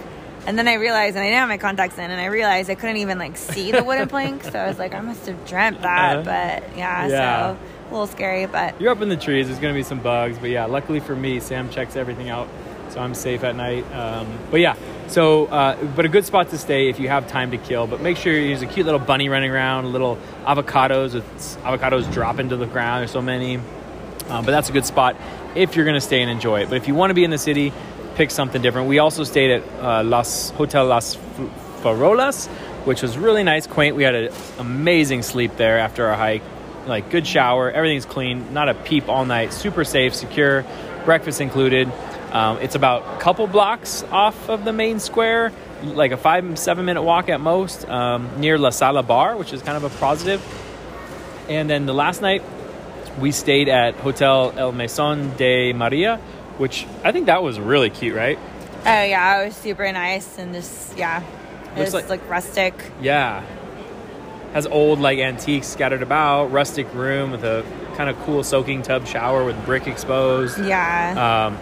and 0.49 0.57
then 0.57 0.67
I 0.67 0.73
realized, 0.73 1.15
and 1.15 1.23
I 1.23 1.27
didn't 1.27 1.41
have 1.41 1.47
my 1.47 1.59
contacts 1.59 1.99
in, 1.99 2.09
and 2.09 2.19
I 2.19 2.25
realized 2.25 2.71
I 2.71 2.75
couldn't 2.75 2.97
even 2.97 3.19
like 3.19 3.37
see 3.37 3.71
the 3.71 3.83
wooden 3.83 4.07
plank. 4.09 4.43
So 4.43 4.57
I 4.57 4.67
was 4.67 4.79
like, 4.79 4.95
I 4.95 5.01
must 5.01 5.27
have 5.27 5.47
dreamt 5.47 5.83
that, 5.83 6.27
uh-huh. 6.27 6.61
but 6.61 6.75
yeah, 6.75 7.07
yeah. 7.07 7.53
so 7.53 7.59
a 7.87 7.91
little 7.91 8.07
scary, 8.07 8.47
but 8.47 8.81
you're 8.81 8.91
up 8.91 8.99
in 9.01 9.09
the 9.09 9.15
trees. 9.15 9.45
There's 9.45 9.59
going 9.59 9.71
to 9.71 9.77
be 9.77 9.83
some 9.83 9.99
bugs, 9.99 10.39
but 10.39 10.49
yeah, 10.49 10.65
luckily 10.65 11.01
for 11.01 11.15
me, 11.15 11.39
Sam 11.39 11.69
checks 11.69 11.95
everything 11.95 12.29
out, 12.29 12.47
so 12.89 12.99
I'm 12.99 13.13
safe 13.13 13.43
at 13.43 13.55
night. 13.55 13.85
Um, 13.93 14.39
but 14.49 14.59
yeah, 14.59 14.75
so 15.07 15.45
uh, 15.45 15.85
but 15.95 16.05
a 16.05 16.09
good 16.09 16.25
spot 16.25 16.49
to 16.49 16.57
stay 16.57 16.89
if 16.89 16.99
you 16.99 17.09
have 17.09 17.27
time 17.27 17.51
to 17.51 17.57
kill. 17.59 17.85
But 17.85 18.01
make 18.01 18.17
sure 18.17 18.33
there's 18.33 18.63
a 18.63 18.65
cute 18.65 18.87
little 18.87 18.99
bunny 18.99 19.29
running 19.29 19.51
around, 19.51 19.91
little 19.91 20.17
avocados 20.45 21.13
with 21.13 21.57
avocados 21.61 22.11
drop 22.11 22.39
into 22.39 22.57
the 22.57 22.65
ground. 22.65 23.01
There's 23.01 23.11
so 23.11 23.21
many, 23.21 23.57
um, 24.29 24.45
but 24.45 24.47
that's 24.47 24.69
a 24.69 24.73
good 24.73 24.85
spot 24.85 25.15
if 25.53 25.75
you're 25.75 25.85
going 25.85 25.93
to 25.93 26.01
stay 26.01 26.23
and 26.23 26.31
enjoy 26.31 26.61
it. 26.61 26.69
But 26.69 26.77
if 26.77 26.87
you 26.87 26.95
want 26.95 27.11
to 27.11 27.13
be 27.13 27.23
in 27.23 27.29
the 27.29 27.37
city, 27.37 27.71
pick 28.19 28.31
something 28.31 28.61
different. 28.61 28.89
We 28.89 28.99
also 28.99 29.23
stayed 29.23 29.49
at 29.49 29.63
uh, 29.81 30.03
Las 30.03 30.49
Hotel 30.49 30.85
Las 30.85 31.15
Farolas, 31.81 32.47
which 32.83 33.01
was 33.01 33.17
really 33.17 33.43
nice, 33.43 33.65
quaint. 33.65 33.95
We 33.95 34.03
had 34.03 34.13
an 34.13 34.33
amazing 34.57 35.21
sleep 35.21 35.55
there 35.55 35.79
after 35.79 36.05
our 36.05 36.17
hike 36.17 36.41
like 36.85 37.09
good 37.11 37.25
shower, 37.25 37.71
everything's 37.71 38.05
clean, 38.05 38.51
not 38.51 38.67
a 38.67 38.73
peep 38.73 39.07
all 39.07 39.23
night, 39.23 39.53
super 39.53 39.85
safe, 39.85 40.13
secure, 40.13 40.65
breakfast 41.05 41.39
included. 41.39 41.89
Um, 42.33 42.57
it's 42.57 42.75
about 42.75 43.15
a 43.15 43.21
couple 43.21 43.47
blocks 43.47 44.03
off 44.11 44.49
of 44.49 44.65
the 44.65 44.73
main 44.73 44.99
square, 44.99 45.53
like 45.83 46.11
a 46.11 46.17
five, 46.17 46.59
seven 46.59 46.83
minute 46.83 47.03
walk 47.03 47.29
at 47.29 47.39
most, 47.39 47.87
um, 47.87 48.41
near 48.41 48.57
La 48.57 48.71
Sala 48.71 49.01
Bar, 49.01 49.37
which 49.37 49.53
is 49.53 49.61
kind 49.61 49.77
of 49.77 49.85
a 49.85 49.97
positive. 49.97 50.41
And 51.47 51.69
then 51.69 51.85
the 51.85 51.93
last 51.93 52.21
night, 52.21 52.43
we 53.21 53.31
stayed 53.31 53.69
at 53.69 53.95
Hotel 53.95 54.53
El 54.57 54.73
Mesón 54.73 55.37
de 55.37 55.71
Maria, 55.71 56.19
which 56.59 56.85
I 57.03 57.11
think 57.11 57.25
that 57.27 57.41
was 57.41 57.59
really 57.59 57.89
cute, 57.89 58.15
right? 58.15 58.37
Oh 58.79 58.83
yeah, 58.83 59.41
it 59.41 59.45
was 59.47 59.55
super 59.55 59.91
nice 59.91 60.37
and 60.37 60.53
just 60.53 60.97
yeah, 60.97 61.21
it 61.21 61.79
Looks 61.79 61.93
was 61.93 61.93
like, 61.93 62.09
like 62.09 62.29
rustic. 62.29 62.73
Yeah, 63.01 63.43
has 64.53 64.67
old 64.67 64.99
like 64.99 65.19
antiques 65.19 65.67
scattered 65.67 66.03
about, 66.03 66.51
rustic 66.51 66.93
room 66.93 67.31
with 67.31 67.43
a 67.43 67.65
kind 67.95 68.09
of 68.09 68.17
cool 68.19 68.43
soaking 68.43 68.81
tub 68.81 69.07
shower 69.07 69.43
with 69.43 69.65
brick 69.65 69.87
exposed. 69.87 70.59
Yeah. 70.59 71.47
Um, 71.47 71.57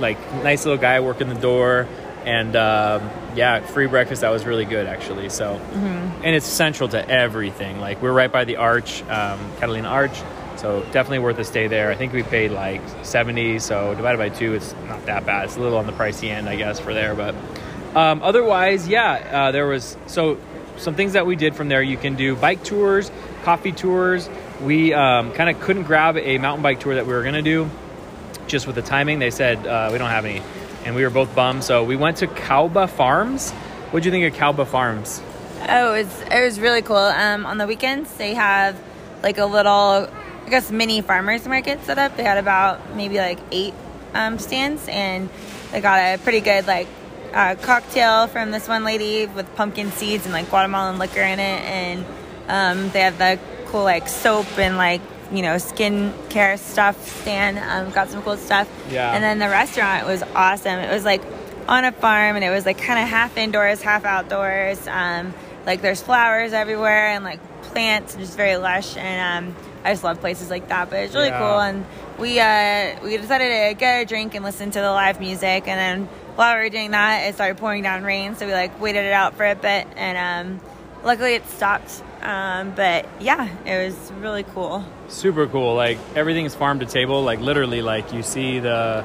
like 0.00 0.18
nice 0.42 0.64
little 0.64 0.80
guy 0.80 1.00
working 1.00 1.28
the 1.28 1.34
door, 1.34 1.86
and 2.24 2.56
um, 2.56 3.10
yeah, 3.36 3.60
free 3.60 3.86
breakfast. 3.86 4.22
That 4.22 4.30
was 4.30 4.44
really 4.44 4.64
good 4.64 4.86
actually. 4.86 5.28
So, 5.28 5.56
mm-hmm. 5.56 6.24
and 6.24 6.34
it's 6.34 6.46
central 6.46 6.88
to 6.90 7.08
everything. 7.08 7.80
Like 7.80 8.02
we're 8.02 8.12
right 8.12 8.32
by 8.32 8.44
the 8.44 8.56
Arch, 8.56 9.02
um, 9.04 9.38
Catalina 9.58 9.88
Arch. 9.88 10.18
So 10.64 10.80
definitely 10.92 11.18
worth 11.18 11.38
a 11.38 11.44
stay 11.44 11.66
there. 11.66 11.90
I 11.90 11.94
think 11.94 12.14
we 12.14 12.22
paid 12.22 12.50
like 12.50 12.80
70, 13.02 13.58
so 13.58 13.94
divided 13.94 14.16
by 14.16 14.30
two, 14.30 14.54
it's 14.54 14.74
not 14.88 15.04
that 15.04 15.26
bad. 15.26 15.44
It's 15.44 15.56
a 15.56 15.60
little 15.60 15.76
on 15.76 15.84
the 15.84 15.92
pricey 15.92 16.30
end, 16.30 16.48
I 16.48 16.56
guess, 16.56 16.80
for 16.80 16.94
there. 16.94 17.14
But 17.14 17.34
um, 17.94 18.22
otherwise, 18.22 18.88
yeah, 18.88 19.12
uh, 19.30 19.52
there 19.52 19.66
was 19.66 19.98
so 20.06 20.38
some 20.78 20.94
things 20.94 21.12
that 21.12 21.26
we 21.26 21.36
did 21.36 21.54
from 21.54 21.68
there. 21.68 21.82
You 21.82 21.98
can 21.98 22.14
do 22.14 22.34
bike 22.34 22.64
tours, 22.64 23.10
coffee 23.42 23.72
tours. 23.72 24.30
We 24.62 24.94
um, 24.94 25.34
kind 25.34 25.50
of 25.50 25.60
couldn't 25.60 25.82
grab 25.82 26.16
a 26.16 26.38
mountain 26.38 26.62
bike 26.62 26.80
tour 26.80 26.94
that 26.94 27.06
we 27.06 27.12
were 27.12 27.22
to 27.22 27.42
do 27.42 27.68
just 28.46 28.66
with 28.66 28.76
the 28.76 28.80
timing. 28.80 29.18
They 29.18 29.30
said 29.30 29.66
uh, 29.66 29.90
we 29.92 29.98
don't 29.98 30.08
have 30.08 30.24
any, 30.24 30.40
and 30.86 30.94
we 30.94 31.02
were 31.02 31.10
both 31.10 31.34
bummed. 31.34 31.62
So 31.62 31.84
we 31.84 31.96
went 31.96 32.16
to 32.18 32.26
Caoba 32.26 32.88
Farms. 32.88 33.50
What 33.90 34.02
do 34.02 34.08
you 34.08 34.10
think 34.10 34.32
of 34.32 34.40
Caoba 34.40 34.66
Farms? 34.66 35.20
Oh, 35.68 35.92
it 35.92 36.04
was, 36.06 36.20
it 36.22 36.42
was 36.42 36.58
really 36.58 36.80
cool. 36.80 36.96
Um, 36.96 37.44
on 37.44 37.58
the 37.58 37.66
weekends, 37.66 38.10
they 38.14 38.32
have 38.32 38.82
like 39.22 39.36
a 39.36 39.46
little, 39.46 40.08
I 40.44 40.50
guess, 40.50 40.70
mini 40.70 41.00
farmers 41.00 41.46
market 41.46 41.82
set 41.84 41.98
up. 41.98 42.16
They 42.16 42.22
had 42.22 42.38
about 42.38 42.94
maybe 42.94 43.16
like 43.16 43.38
eight 43.50 43.74
um, 44.12 44.38
stands, 44.38 44.86
and 44.88 45.28
they 45.72 45.80
got 45.80 45.98
a 45.98 46.18
pretty 46.18 46.40
good 46.40 46.66
like 46.66 46.86
uh, 47.32 47.54
cocktail 47.56 48.26
from 48.26 48.50
this 48.50 48.68
one 48.68 48.84
lady 48.84 49.26
with 49.26 49.52
pumpkin 49.56 49.90
seeds 49.90 50.24
and 50.24 50.32
like 50.32 50.48
Guatemalan 50.50 50.98
liquor 50.98 51.20
in 51.22 51.40
it, 51.40 51.62
and 51.62 52.04
um, 52.48 52.90
they 52.90 53.00
had 53.00 53.18
the 53.18 53.38
cool 53.66 53.84
like 53.84 54.08
soap 54.08 54.58
and 54.58 54.76
like 54.76 55.00
you 55.32 55.42
know 55.42 55.58
skin 55.58 56.12
care 56.28 56.56
stuff 56.56 57.08
stand. 57.22 57.58
Um, 57.58 57.92
got 57.92 58.10
some 58.10 58.22
cool 58.22 58.36
stuff. 58.36 58.68
Yeah. 58.90 59.12
And 59.14 59.24
then 59.24 59.38
the 59.38 59.48
restaurant 59.48 60.06
was 60.06 60.22
awesome. 60.34 60.78
It 60.78 60.92
was 60.92 61.04
like 61.04 61.22
on 61.68 61.84
a 61.84 61.92
farm, 61.92 62.36
and 62.36 62.44
it 62.44 62.50
was 62.50 62.66
like 62.66 62.78
kind 62.78 63.02
of 63.02 63.08
half 63.08 63.36
indoors, 63.36 63.82
half 63.82 64.04
outdoors. 64.04 64.86
Um, 64.86 65.32
like 65.64 65.80
there's 65.80 66.02
flowers 66.02 66.52
everywhere 66.52 67.08
and 67.08 67.24
like 67.24 67.40
plants, 67.62 68.14
and 68.14 68.22
just 68.22 68.36
very 68.36 68.56
lush. 68.56 68.96
And 68.96 69.48
um, 69.48 69.56
I 69.84 69.92
just 69.92 70.02
love 70.04 70.20
places 70.20 70.48
like 70.50 70.68
that. 70.68 70.88
But 70.90 71.00
it's 71.00 71.14
really 71.14 71.28
Yeah. 71.28 71.38
cool. 71.38 71.60
And 71.60 71.84
we 72.18 72.40
uh, 72.40 72.96
we 73.04 73.16
decided 73.16 73.68
to 73.68 73.74
get 73.78 74.02
a 74.02 74.04
drink 74.06 74.34
and 74.34 74.44
listen 74.44 74.70
to 74.70 74.80
the 74.80 74.90
live 74.90 75.20
music, 75.20 75.68
and 75.68 75.78
then 75.78 76.08
while 76.36 76.56
we 76.56 76.62
were 76.62 76.68
doing 76.70 76.92
that, 76.92 77.28
it 77.28 77.34
started 77.34 77.58
pouring 77.58 77.82
down 77.82 78.02
rain. 78.02 78.34
So 78.36 78.46
we 78.46 78.52
like 78.52 78.80
waited 78.80 79.04
it 79.04 79.12
out 79.12 79.36
for 79.36 79.46
a 79.46 79.54
bit, 79.54 79.86
and 79.96 80.16
um, 80.60 80.60
luckily 81.04 81.34
it 81.34 81.46
stopped. 81.48 82.02
Um, 82.22 82.70
but 82.74 83.06
yeah, 83.20 83.48
it 83.66 83.86
was 83.86 84.12
really 84.20 84.44
cool. 84.44 84.82
super 85.08 85.46
cool. 85.46 85.74
Like 85.74 85.98
everything's 86.16 86.54
farm 86.54 86.78
to 86.80 86.86
table. 86.86 87.22
Like 87.22 87.40
literally, 87.40 87.82
like 87.82 88.12
you 88.14 88.22
see 88.22 88.58
the 88.60 89.04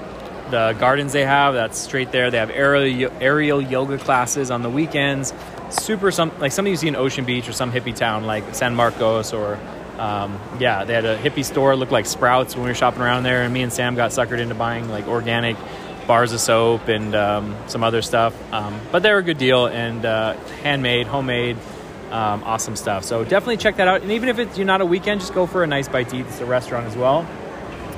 the 0.50 0.74
gardens 0.80 1.12
they 1.14 1.26
have. 1.26 1.54
That's 1.54 1.78
straight 1.78 2.12
there. 2.14 2.32
They 2.32 2.38
have 2.38 2.50
aerial 2.52 3.12
aerial 3.20 3.62
yoga 3.62 3.98
classes 3.98 4.50
on 4.50 4.62
the 4.62 4.70
weekends. 4.70 5.34
Super 5.72 6.10
some 6.12 6.32
like 6.40 6.52
something 6.54 6.72
you 6.72 6.78
see 6.78 6.88
in 6.88 6.96
Ocean 6.96 7.26
Beach 7.26 7.50
or 7.50 7.54
some 7.54 7.72
hippie 7.72 7.96
town 7.96 8.24
like 8.24 8.56
San 8.56 8.76
Marcos 8.76 9.34
or. 9.34 9.60
Um, 10.00 10.40
yeah, 10.60 10.86
they 10.86 10.94
had 10.94 11.06
a 11.06 11.18
hippie 11.18 11.44
store 11.44 11.76
looked 11.76 11.92
like 11.92 12.06
Sprouts 12.06 12.56
when 12.56 12.64
we 12.64 12.70
were 12.70 12.76
shopping 12.76 13.02
around 13.02 13.24
there, 13.24 13.44
and 13.44 13.54
me 13.54 13.62
and 13.62 13.72
Sam 13.72 13.96
got 13.96 14.12
suckered 14.12 14.40
into 14.40 14.56
buying 14.56 14.90
like 14.90 15.08
organic 15.08 15.58
bars 16.08 16.34
of 16.34 16.40
soap 16.40 16.88
and 16.88 17.14
um, 17.14 17.56
some 17.68 17.84
other 17.84 18.02
stuff. 18.02 18.34
Um, 18.52 18.80
but 18.92 19.04
they 19.04 19.12
were 19.12 19.20
a 19.20 19.24
good 19.24 19.38
deal 19.38 19.68
and 19.68 20.04
uh, 20.06 20.34
handmade, 20.64 21.06
homemade, 21.06 21.58
um, 22.10 22.44
awesome 22.44 22.76
stuff. 22.76 23.04
So 23.04 23.24
definitely 23.24 23.58
check 23.58 23.76
that 23.76 23.88
out. 23.88 24.02
And 24.02 24.12
even 24.12 24.30
if 24.30 24.40
it's 24.40 24.58
you're 24.58 24.66
not 24.66 24.82
a 24.82 24.86
weekend, 24.86 25.20
just 25.20 25.34
go 25.34 25.46
for 25.46 25.64
a 25.64 25.68
nice 25.68 25.88
bite 25.88 26.10
to 26.10 26.18
eat. 26.18 26.26
It's 26.26 26.40
a 26.40 26.46
restaurant 26.46 26.88
as 26.88 26.96
well. 26.96 27.28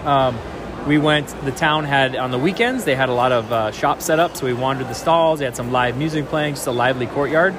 Um, 0.06 0.38
we 0.88 0.98
went. 0.98 1.28
The 1.46 1.52
town 1.52 1.86
had 1.86 2.16
on 2.16 2.32
the 2.32 2.40
weekends. 2.40 2.84
They 2.84 2.96
had 2.96 3.10
a 3.10 3.14
lot 3.14 3.32
of 3.32 3.52
uh, 3.52 3.72
shops 3.72 4.06
set 4.06 4.20
up, 4.20 4.36
so 4.36 4.46
we 4.46 4.54
wandered 4.54 4.88
the 4.88 4.96
stalls. 4.96 5.40
They 5.40 5.46
had 5.46 5.56
some 5.56 5.72
live 5.72 5.98
music 5.98 6.26
playing, 6.26 6.56
just 6.56 6.68
a 6.68 6.72
lively 6.72 7.06
courtyard. 7.06 7.56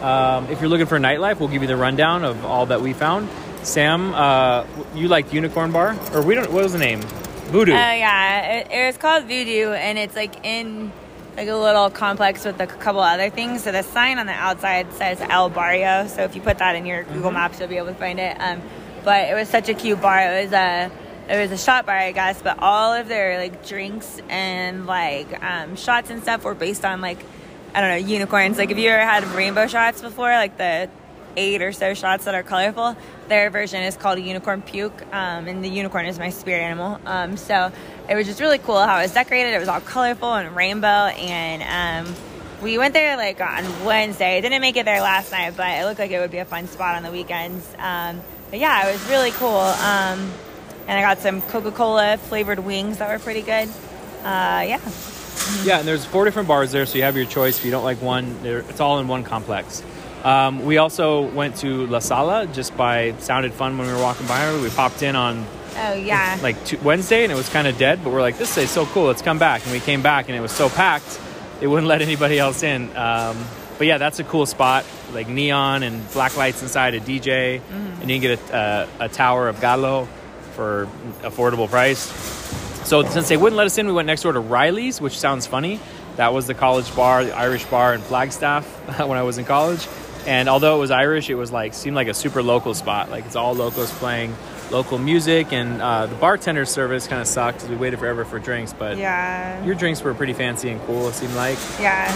Um, 0.00 0.48
if 0.48 0.60
you're 0.60 0.70
looking 0.70 0.86
for 0.86 0.98
nightlife, 0.98 1.38
we'll 1.38 1.50
give 1.50 1.62
you 1.62 1.68
the 1.68 1.76
rundown 1.76 2.24
of 2.24 2.44
all 2.44 2.66
that 2.66 2.80
we 2.80 2.92
found. 2.92 3.28
Sam, 3.62 4.12
uh, 4.14 4.66
you 4.94 5.08
liked 5.08 5.32
Unicorn 5.32 5.72
Bar, 5.72 5.96
or 6.12 6.22
we 6.22 6.34
don't? 6.34 6.52
What 6.52 6.62
was 6.62 6.72
the 6.72 6.78
name? 6.78 7.00
Voodoo. 7.52 7.72
Oh 7.72 7.74
yeah, 7.74 8.58
it, 8.58 8.68
it 8.70 8.86
was 8.86 8.96
called 8.96 9.24
Voodoo, 9.24 9.72
and 9.72 9.98
it's 9.98 10.16
like 10.16 10.44
in 10.44 10.90
like 11.36 11.48
a 11.48 11.56
little 11.56 11.90
complex 11.90 12.44
with 12.44 12.60
a 12.60 12.66
couple 12.66 13.00
other 13.00 13.30
things. 13.30 13.62
So 13.62 13.72
the 13.72 13.82
sign 13.82 14.18
on 14.18 14.26
the 14.26 14.32
outside 14.32 14.92
says 14.94 15.20
El 15.20 15.48
Barrio. 15.48 16.06
So 16.06 16.22
if 16.22 16.34
you 16.34 16.42
put 16.42 16.58
that 16.58 16.76
in 16.76 16.86
your 16.86 17.04
Google 17.04 17.30
Maps, 17.30 17.58
you'll 17.58 17.68
be 17.68 17.76
able 17.76 17.88
to 17.88 17.94
find 17.94 18.18
it. 18.18 18.36
Um, 18.40 18.60
but 19.04 19.28
it 19.28 19.34
was 19.34 19.48
such 19.48 19.68
a 19.68 19.74
cute 19.74 20.00
bar. 20.00 20.18
It 20.18 20.44
was 20.44 20.52
a 20.52 20.90
it 21.28 21.40
was 21.40 21.52
a 21.52 21.62
shot 21.62 21.86
bar, 21.86 21.96
I 21.96 22.12
guess. 22.12 22.42
But 22.42 22.58
all 22.58 22.92
of 22.92 23.08
their 23.08 23.38
like 23.38 23.66
drinks 23.66 24.20
and 24.28 24.86
like 24.86 25.42
um, 25.42 25.76
shots 25.76 26.10
and 26.10 26.22
stuff 26.22 26.44
were 26.44 26.54
based 26.54 26.84
on 26.84 27.00
like 27.00 27.18
I 27.74 27.80
don't 27.80 27.90
know 27.90 28.08
unicorns. 28.08 28.58
Like 28.58 28.70
if 28.70 28.78
you 28.78 28.90
ever 28.90 29.02
had 29.02 29.24
rainbow 29.34 29.66
shots 29.66 30.02
before, 30.02 30.30
like 30.30 30.58
the 30.58 30.90
eight 31.36 31.62
or 31.62 31.72
so 31.72 31.94
shots 31.94 32.24
that 32.24 32.34
are 32.34 32.42
colorful. 32.42 32.96
Their 33.28 33.50
version 33.50 33.82
is 33.82 33.96
called 33.96 34.18
a 34.18 34.20
unicorn 34.20 34.62
puke, 34.62 35.02
um, 35.12 35.46
and 35.48 35.64
the 35.64 35.68
unicorn 35.68 36.06
is 36.06 36.18
my 36.18 36.30
spirit 36.30 36.60
animal. 36.60 37.00
Um, 37.06 37.36
so 37.36 37.72
it 38.08 38.14
was 38.14 38.26
just 38.26 38.40
really 38.40 38.58
cool 38.58 38.80
how 38.80 38.98
it 38.98 39.02
was 39.02 39.14
decorated. 39.14 39.54
It 39.54 39.58
was 39.58 39.68
all 39.68 39.80
colorful 39.80 40.34
and 40.34 40.54
rainbow, 40.54 40.86
and 40.86 42.06
um, 42.06 42.14
we 42.62 42.78
went 42.78 42.94
there 42.94 43.16
like 43.16 43.40
on 43.40 43.84
Wednesday. 43.84 44.40
Didn't 44.40 44.60
make 44.60 44.76
it 44.76 44.84
there 44.84 45.00
last 45.00 45.32
night, 45.32 45.54
but 45.56 45.78
it 45.78 45.84
looked 45.84 45.98
like 45.98 46.10
it 46.10 46.20
would 46.20 46.30
be 46.30 46.38
a 46.38 46.44
fun 46.44 46.66
spot 46.66 46.96
on 46.96 47.02
the 47.02 47.10
weekends. 47.10 47.66
Um, 47.78 48.20
but 48.50 48.58
yeah, 48.58 48.88
it 48.88 48.92
was 48.92 49.08
really 49.08 49.30
cool. 49.32 49.56
Um, 49.56 50.30
and 50.86 50.98
I 50.98 51.00
got 51.00 51.18
some 51.20 51.40
Coca-Cola 51.42 52.18
flavored 52.18 52.58
wings 52.58 52.98
that 52.98 53.08
were 53.08 53.18
pretty 53.18 53.42
good. 53.42 53.68
Uh, 54.22 54.62
yeah. 54.66 54.80
Yeah, 55.64 55.78
and 55.78 55.88
there's 55.88 56.04
four 56.04 56.24
different 56.24 56.46
bars 56.46 56.70
there, 56.70 56.86
so 56.86 56.98
you 56.98 57.04
have 57.04 57.16
your 57.16 57.24
choice. 57.24 57.58
If 57.58 57.64
you 57.64 57.70
don't 57.70 57.84
like 57.84 58.02
one, 58.02 58.38
it's 58.44 58.80
all 58.80 58.98
in 58.98 59.08
one 59.08 59.24
complex. 59.24 59.82
Um, 60.22 60.64
we 60.64 60.78
also 60.78 61.22
went 61.22 61.56
to 61.58 61.86
La 61.86 61.98
Sala 61.98 62.46
just 62.46 62.76
by 62.76 63.12
sounded 63.18 63.52
fun 63.52 63.76
when 63.78 63.86
we 63.88 63.92
were 63.92 64.00
walking 64.00 64.26
by. 64.26 64.60
We 64.60 64.70
popped 64.70 65.02
in 65.02 65.16
on 65.16 65.44
Oh 65.76 65.94
yeah. 65.94 66.38
like 66.42 66.62
two, 66.64 66.78
Wednesday 66.78 67.24
and 67.24 67.32
it 67.32 67.36
was 67.36 67.48
kind 67.48 67.66
of 67.66 67.76
dead, 67.78 68.04
but 68.04 68.12
we're 68.12 68.20
like, 68.20 68.38
this 68.38 68.56
is 68.56 68.70
so 68.70 68.86
cool. 68.86 69.04
Let's 69.06 69.22
come 69.22 69.38
back. 69.38 69.62
And 69.64 69.72
we 69.72 69.80
came 69.80 70.02
back 70.02 70.28
and 70.28 70.36
it 70.36 70.40
was 70.40 70.52
so 70.52 70.68
packed, 70.68 71.20
they 71.60 71.66
wouldn't 71.66 71.88
let 71.88 72.02
anybody 72.02 72.38
else 72.38 72.62
in. 72.62 72.94
Um, 72.96 73.36
but 73.78 73.86
yeah, 73.86 73.98
that's 73.98 74.20
a 74.20 74.24
cool 74.24 74.46
spot, 74.46 74.84
like 75.12 75.28
neon 75.28 75.82
and 75.82 76.08
black 76.12 76.36
lights 76.36 76.62
inside 76.62 76.94
a 76.94 77.00
DJ, 77.00 77.60
and 78.00 78.10
you 78.10 78.20
can 78.20 78.20
get 78.20 78.50
a, 78.50 78.88
a, 79.00 79.04
a 79.06 79.08
tower 79.08 79.48
of 79.48 79.60
Gallo 79.60 80.06
for 80.52 80.88
affordable 81.22 81.68
price. 81.68 81.98
So 82.86 83.02
since 83.04 83.28
they 83.28 83.36
wouldn't 83.36 83.56
let 83.56 83.66
us 83.66 83.78
in, 83.78 83.86
we 83.86 83.92
went 83.92 84.06
next 84.06 84.22
door 84.22 84.32
to 84.32 84.40
Riley's, 84.40 85.00
which 85.00 85.18
sounds 85.18 85.46
funny. 85.46 85.80
That 86.16 86.32
was 86.34 86.46
the 86.46 86.54
college 86.54 86.94
bar, 86.94 87.24
the 87.24 87.34
Irish 87.34 87.64
bar 87.64 87.94
in 87.94 88.02
Flagstaff 88.02 88.66
when 89.00 89.16
I 89.18 89.22
was 89.22 89.38
in 89.38 89.44
college. 89.46 89.86
And 90.26 90.48
although 90.48 90.76
it 90.76 90.78
was 90.80 90.90
Irish, 90.90 91.28
it 91.30 91.34
was 91.34 91.50
like 91.52 91.74
seemed 91.74 91.96
like 91.96 92.08
a 92.08 92.14
super 92.14 92.42
local 92.42 92.74
spot. 92.74 93.10
Like 93.10 93.26
it's 93.26 93.36
all 93.36 93.54
locals 93.54 93.90
playing 93.98 94.34
local 94.70 94.96
music, 94.98 95.52
and 95.52 95.82
uh, 95.82 96.06
the 96.06 96.14
bartender 96.14 96.64
service 96.64 97.06
kind 97.06 97.20
of 97.20 97.26
sucked 97.26 97.58
because 97.58 97.68
we 97.70 97.76
waited 97.76 97.98
forever 97.98 98.24
for 98.24 98.38
drinks. 98.38 98.72
But 98.72 98.96
yeah. 98.98 99.62
your 99.64 99.74
drinks 99.74 100.00
were 100.02 100.14
pretty 100.14 100.32
fancy 100.32 100.70
and 100.70 100.80
cool. 100.86 101.08
It 101.08 101.14
seemed 101.14 101.34
like 101.34 101.58
Yeah. 101.80 102.10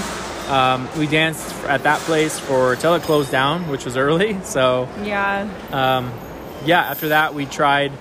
um, 0.48 0.88
we 0.98 1.06
danced 1.06 1.52
at 1.64 1.82
that 1.82 2.00
place 2.02 2.38
for 2.38 2.76
till 2.76 2.94
it 2.94 3.02
closed 3.02 3.30
down, 3.32 3.68
which 3.68 3.84
was 3.84 3.96
early. 3.96 4.38
So 4.44 4.88
Yeah. 5.02 5.48
um, 5.72 6.12
yeah, 6.64 6.80
after 6.82 7.08
that 7.08 7.34
we 7.34 7.44
tried 7.46 7.92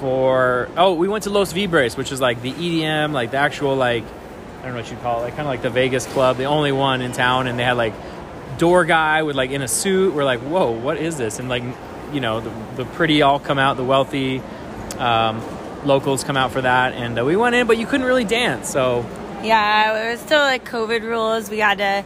for 0.00 0.68
oh 0.76 0.94
we 0.94 1.08
went 1.08 1.24
to 1.24 1.30
Los 1.30 1.52
Vibres, 1.52 1.96
which 1.96 2.10
is 2.12 2.20
like 2.20 2.42
the 2.42 2.52
EDM, 2.52 3.12
like 3.12 3.30
the 3.30 3.36
actual 3.38 3.76
like 3.76 4.04
I 4.60 4.62
don't 4.68 4.72
know 4.74 4.80
what 4.80 4.90
you'd 4.90 5.00
call 5.02 5.20
it, 5.20 5.24
like 5.24 5.36
kind 5.36 5.42
of 5.42 5.46
like 5.52 5.62
the 5.62 5.70
Vegas 5.70 6.06
club, 6.06 6.36
the 6.36 6.44
only 6.44 6.72
one 6.72 7.00
in 7.00 7.12
town, 7.12 7.46
and 7.46 7.58
they 7.58 7.64
had 7.64 7.76
like 7.76 7.92
door 8.58 8.84
guy 8.84 9.22
with 9.22 9.36
like 9.36 9.50
in 9.50 9.62
a 9.62 9.68
suit. 9.68 10.14
We're 10.14 10.24
like, 10.24 10.40
whoa, 10.40 10.70
what 10.70 10.96
is 10.96 11.16
this? 11.16 11.38
And 11.38 11.48
like 11.48 11.64
you 12.12 12.20
know 12.20 12.40
the, 12.40 12.52
the 12.76 12.84
pretty 12.84 13.22
all 13.22 13.38
come 13.38 13.58
out, 13.58 13.76
the 13.76 13.84
wealthy 13.84 14.40
um, 14.98 15.42
locals 15.84 16.24
come 16.24 16.36
out 16.36 16.52
for 16.52 16.60
that, 16.60 16.94
and 16.94 17.18
uh, 17.18 17.24
we 17.24 17.36
went 17.36 17.54
in, 17.54 17.66
but 17.66 17.78
you 17.78 17.86
couldn't 17.86 18.06
really 18.06 18.24
dance, 18.24 18.68
so. 18.68 19.04
Yeah, 19.42 20.08
it 20.08 20.12
was 20.12 20.20
still 20.20 20.40
like 20.40 20.64
COVID 20.64 21.02
rules. 21.02 21.50
We 21.50 21.58
had 21.58 21.78
to 21.78 22.04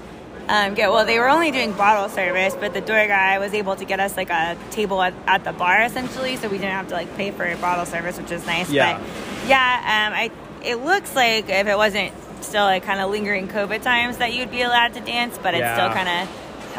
um, 0.48 0.74
get, 0.74 0.90
well, 0.90 1.04
they 1.04 1.18
were 1.18 1.28
only 1.28 1.50
doing 1.50 1.72
bottle 1.72 2.08
service, 2.08 2.56
but 2.58 2.74
the 2.74 2.80
door 2.80 3.06
guy 3.06 3.38
was 3.38 3.54
able 3.54 3.76
to 3.76 3.84
get 3.84 4.00
us 4.00 4.16
like 4.16 4.30
a 4.30 4.56
table 4.70 5.00
at, 5.02 5.14
at 5.26 5.44
the 5.44 5.52
bar 5.52 5.82
essentially, 5.82 6.36
so 6.36 6.48
we 6.48 6.58
didn't 6.58 6.72
have 6.72 6.88
to 6.88 6.94
like 6.94 7.14
pay 7.16 7.30
for 7.30 7.54
bottle 7.58 7.86
service, 7.86 8.18
which 8.18 8.32
is 8.32 8.44
nice. 8.46 8.70
Yeah. 8.70 8.98
But 8.98 9.48
yeah, 9.48 10.08
um, 10.08 10.14
I, 10.14 10.30
it 10.64 10.76
looks 10.76 11.14
like 11.14 11.48
if 11.48 11.66
it 11.66 11.76
wasn't 11.76 12.12
still 12.44 12.64
like 12.64 12.84
kind 12.84 13.00
of 13.00 13.10
lingering 13.10 13.48
COVID 13.48 13.82
times 13.82 14.18
that 14.18 14.32
you'd 14.34 14.50
be 14.50 14.62
allowed 14.62 14.94
to 14.94 15.00
dance, 15.00 15.38
but 15.42 15.54
it 15.54 15.58
Yeah. 15.58 15.74
still 15.74 15.90
kind 15.94 16.08
of 16.28 16.28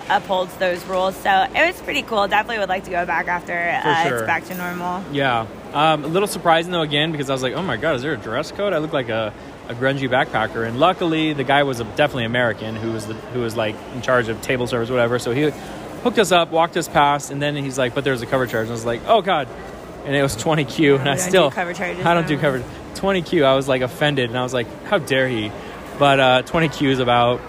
upholds 0.10 0.56
those 0.57 0.84
rules. 0.86 1.15
So 1.18 1.30
it 1.30 1.65
was 1.68 1.80
pretty 1.81 2.02
cool. 2.03 2.27
Definitely 2.27 2.60
would 2.60 2.69
like 2.69 2.86
to 2.86 2.91
go 2.91 3.06
back 3.06 3.27
after 3.27 3.53
uh, 3.53 4.07
sure. 4.07 4.18
it's 4.18 4.26
back 4.26 4.45
to 4.45 4.56
normal. 4.56 5.03
Yeah. 5.11 5.45
Um, 5.73 6.03
a 6.03 6.07
little 6.07 6.27
surprising 6.27 6.72
though 6.72 6.81
again 6.81 7.11
because 7.11 7.30
I 7.30 7.34
was 7.34 7.44
like, 7.44 7.53
oh 7.53 7.61
my 7.61 7.77
god, 7.77 7.95
is 7.95 8.02
there 8.02 8.14
a 8.14 8.18
dress 8.18 8.52
code? 8.52 8.73
I 8.73 8.80
look 8.80 8.94
like 8.94 9.10
a, 9.10 9.34
a 9.68 9.76
grungy 9.76 10.10
backpacker, 10.10 10.68
and 10.68 10.80
luckily 10.80 11.34
the 11.34 11.44
guy 11.44 11.61
was 11.64 11.80
a, 11.80 11.84
definitely 11.84 12.26
American 12.26 12.76
who 12.76 12.91
was 12.91 13.06
the, 13.06 13.14
who 13.14 13.41
was 13.41 13.56
like 13.56 13.76
in 13.94 14.02
charge 14.02 14.27
of 14.30 14.41
table 14.41 14.65
service, 14.65 14.90
whatever. 14.90 15.19
So 15.19 15.31
he 15.31 15.52
hooked 16.03 16.18
us 16.18 16.31
up, 16.31 16.49
walked 16.49 16.76
us 16.76 16.88
past, 16.88 17.30
and 17.30 17.40
then 17.41 17.56
he's 17.56 17.77
like, 17.77 17.94
but 17.94 18.03
there's 18.03 18.22
a 18.23 18.26
cover 18.26 18.48
charge, 18.48 18.64
and 18.64 18.72
I 18.72 18.73
was 18.73 18.86
like, 18.86 19.02
oh 19.06 19.22
god, 19.22 19.48
and 20.06 20.15
it 20.15 20.23
was 20.23 20.36
20 20.36 20.65
Q, 20.65 20.95
and 20.95 21.07
I 21.07 21.14
We 21.14 21.18
don't 21.18 21.26
do 21.26 21.30
still 21.30 21.52
cover 21.52 21.73
charges 21.73 22.03
I 22.06 22.14
don't 22.15 22.27
do 22.27 22.38
cover 22.40 22.64
20 23.00 23.22
Q. 23.22 23.46
I 23.46 23.56
was 23.56 23.68
like 23.68 23.82
offended, 23.82 24.30
and 24.30 24.38
I 24.38 24.44
was 24.44 24.54
like, 24.54 24.68
how 24.84 24.98
dare 24.98 25.28
he? 25.28 25.52
But 25.98 26.20
uh, 26.20 26.42
20 26.44 26.70
Q 26.70 26.90
is 26.90 27.00
about 27.00 27.40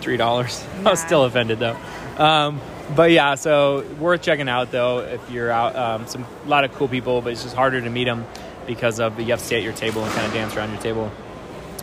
three 0.00 0.16
dollars. 0.16 0.64
I 0.84 0.90
was 0.90 1.00
still 1.00 1.24
offended 1.24 1.58
though. 1.58 1.76
Um, 2.16 2.60
but 2.94 3.10
yeah, 3.10 3.34
so 3.34 3.84
worth 3.98 4.22
checking 4.22 4.48
out 4.48 4.70
though 4.70 5.00
if 5.00 5.30
you're 5.30 5.50
out. 5.50 5.74
Um, 5.74 6.06
some 6.06 6.24
a 6.44 6.48
lot 6.48 6.64
of 6.64 6.72
cool 6.74 6.88
people, 6.88 7.20
but 7.20 7.32
it's 7.32 7.42
just 7.42 7.56
harder 7.56 7.80
to 7.80 7.90
meet 7.90 8.04
them 8.04 8.24
because 8.66 9.00
of 9.00 9.18
you 9.18 9.26
have 9.26 9.40
to 9.40 9.44
stay 9.44 9.56
at 9.56 9.62
your 9.62 9.72
table 9.72 10.04
and 10.04 10.12
kind 10.12 10.26
of 10.26 10.32
dance 10.32 10.56
around 10.56 10.70
your 10.70 10.80
table. 10.80 11.10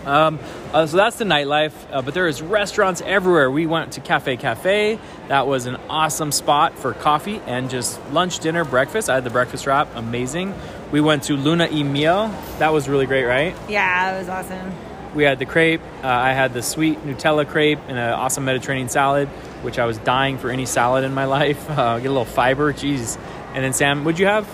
Um, 0.05 0.39
uh, 0.73 0.85
so 0.87 0.95
that's 0.95 1.17
the 1.17 1.25
nightlife, 1.25 1.73
uh, 1.91 2.01
but 2.01 2.13
there 2.13 2.27
is 2.27 2.41
restaurants 2.41 3.01
everywhere. 3.01 3.51
We 3.51 3.65
went 3.65 3.93
to 3.93 4.01
Cafe 4.01 4.37
Cafe. 4.37 4.97
That 5.27 5.45
was 5.45 5.65
an 5.65 5.75
awesome 5.89 6.31
spot 6.31 6.77
for 6.79 6.93
coffee 6.93 7.41
and 7.45 7.69
just 7.69 7.99
lunch, 8.11 8.39
dinner, 8.39 8.63
breakfast. 8.63 9.09
I 9.09 9.15
had 9.15 9.25
the 9.25 9.29
breakfast 9.29 9.67
wrap, 9.67 9.89
amazing. 9.95 10.53
We 10.91 11.01
went 11.01 11.23
to 11.23 11.35
Luna 11.35 11.67
y 11.71 11.83
Miel. 11.83 12.29
That 12.57 12.73
was 12.73 12.89
really 12.89 13.05
great, 13.05 13.25
right? 13.25 13.55
Yeah, 13.67 14.15
it 14.15 14.19
was 14.19 14.29
awesome. 14.29 14.71
We 15.13 15.23
had 15.23 15.39
the 15.39 15.45
crepe. 15.45 15.81
Uh, 16.03 16.07
I 16.07 16.33
had 16.33 16.53
the 16.53 16.63
sweet 16.63 16.99
Nutella 17.05 17.47
crepe 17.47 17.79
and 17.87 17.97
an 17.97 18.13
awesome 18.13 18.45
Mediterranean 18.45 18.89
salad, 18.89 19.27
which 19.63 19.77
I 19.79 19.85
was 19.85 19.97
dying 19.99 20.37
for 20.37 20.49
any 20.49 20.65
salad 20.65 21.03
in 21.03 21.13
my 21.13 21.25
life. 21.39 21.69
Uh, 21.69 21.99
get 21.99 22.07
a 22.07 22.09
little 22.09 22.25
fiber, 22.25 22.73
jeez. 22.73 23.19
And 23.53 23.63
then 23.63 23.73
Sam, 23.73 24.03
what'd 24.03 24.19
you 24.19 24.25
have? 24.27 24.47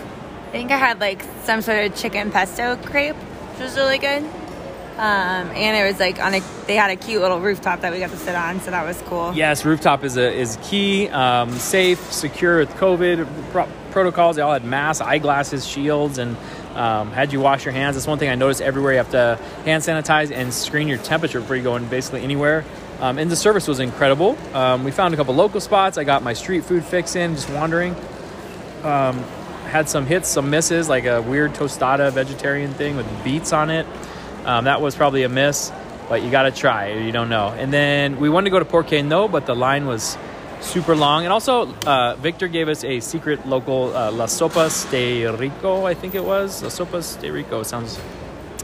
I 0.48 0.52
think 0.52 0.72
I 0.72 0.78
had 0.78 1.00
like 1.00 1.24
some 1.44 1.62
sort 1.62 1.86
of 1.86 1.96
chicken 1.96 2.32
pesto 2.32 2.78
crepe, 2.78 3.16
which 3.16 3.60
was 3.62 3.76
really 3.76 3.98
good. 3.98 4.24
Um, 4.98 5.50
and 5.52 5.76
it 5.76 5.90
was 5.90 6.00
like 6.00 6.20
on 6.22 6.34
a, 6.36 6.42
they 6.68 6.76
had 6.76 6.90
a 6.90 6.96
cute 6.96 7.22
little 7.22 7.42
rooftop 7.42 7.82
that 7.82 7.92
we 7.92 8.00
got 8.00 8.12
to 8.12 8.18
sit 8.18 8.34
on, 8.34 8.62
so 8.62 8.72
that 8.72 8.86
was 8.86 9.02
cool. 9.08 9.34
Yes, 9.34 9.66
rooftop 9.66 10.06
is 10.06 10.16
a 10.16 10.34
is 10.34 10.58
key, 10.64 11.10
um, 11.10 11.52
safe, 11.52 12.14
secure 12.14 12.60
with 12.60 12.70
COVID 12.76 13.28
protocols. 13.96 14.36
They 14.36 14.42
all 14.42 14.52
had 14.52 14.66
masks, 14.66 15.00
eyeglasses, 15.00 15.66
shields, 15.66 16.18
and 16.18 16.36
um, 16.76 17.12
had 17.12 17.32
you 17.32 17.40
wash 17.40 17.64
your 17.64 17.72
hands. 17.72 17.96
That's 17.96 18.06
one 18.06 18.20
thing 18.20 18.30
I 18.30 18.36
noticed 18.36 18.62
everywhere. 18.62 18.92
You 18.92 18.98
have 18.98 19.12
to 19.12 19.40
hand 19.64 19.84
sanitize 19.84 20.34
and 20.34 20.54
screen 20.54 20.90
your 20.90 20.98
temperature 20.98 21.40
before 21.40 21.56
you 21.56 21.64
go 21.64 21.78
in 21.78 21.88
basically 21.88 22.22
anywhere. 22.22 22.66
Um, 23.00 23.18
and 23.18 23.32
the 23.32 23.38
service 23.38 23.70
was 23.70 23.80
incredible. 23.80 24.38
Um, 24.54 24.84
we 24.84 24.92
found 24.92 25.14
a 25.14 25.18
couple 25.18 25.34
local 25.34 25.62
spots. 25.62 25.98
I 25.98 26.04
got 26.04 26.24
my 26.24 26.34
street 26.34 26.66
food 26.66 26.84
fix 26.84 27.16
in, 27.16 27.36
just 27.36 27.50
wandering. 27.50 27.96
Um, 28.84 29.24
had 29.72 29.88
some 29.88 30.06
hits, 30.06 30.28
some 30.28 30.50
misses, 30.50 30.90
like 30.90 31.06
a 31.06 31.22
weird 31.22 31.54
tostada 31.54 32.12
vegetarian 32.12 32.74
thing 32.74 32.98
with 32.98 33.08
beets 33.24 33.54
on 33.54 33.70
it. 33.70 33.88
Um, 34.44 34.66
that 34.66 34.82
was 34.82 34.94
probably 34.94 35.24
a 35.24 35.30
miss, 35.30 35.72
but 36.10 36.22
you 36.22 36.30
got 36.32 36.44
to 36.44 36.52
try. 36.52 36.92
You 36.92 37.14
don't 37.14 37.30
know. 37.30 37.48
And 37.48 37.72
then 37.72 38.20
we 38.20 38.30
wanted 38.30 38.46
to 38.46 38.52
go 38.52 38.60
to 38.60 38.66
Porque 38.66 39.02
No, 39.02 39.30
but 39.30 39.46
the 39.46 39.56
line 39.56 39.88
was 39.88 40.18
super 40.66 40.96
long. 40.96 41.24
And 41.24 41.32
also, 41.32 41.74
uh, 41.86 42.16
Victor 42.16 42.48
gave 42.48 42.68
us 42.68 42.84
a 42.84 43.00
secret 43.00 43.48
local 43.48 43.96
uh, 43.96 44.12
Las 44.12 44.40
Sopas 44.40 44.90
de 44.92 45.26
Rico, 45.28 45.86
I 45.86 45.94
think 45.94 46.16
it 46.16 46.24
was. 46.24 46.62
Las 46.64 46.78
Sopas 46.78 47.20
de 47.22 47.32
Rico 47.32 47.64
sounds 47.64 48.00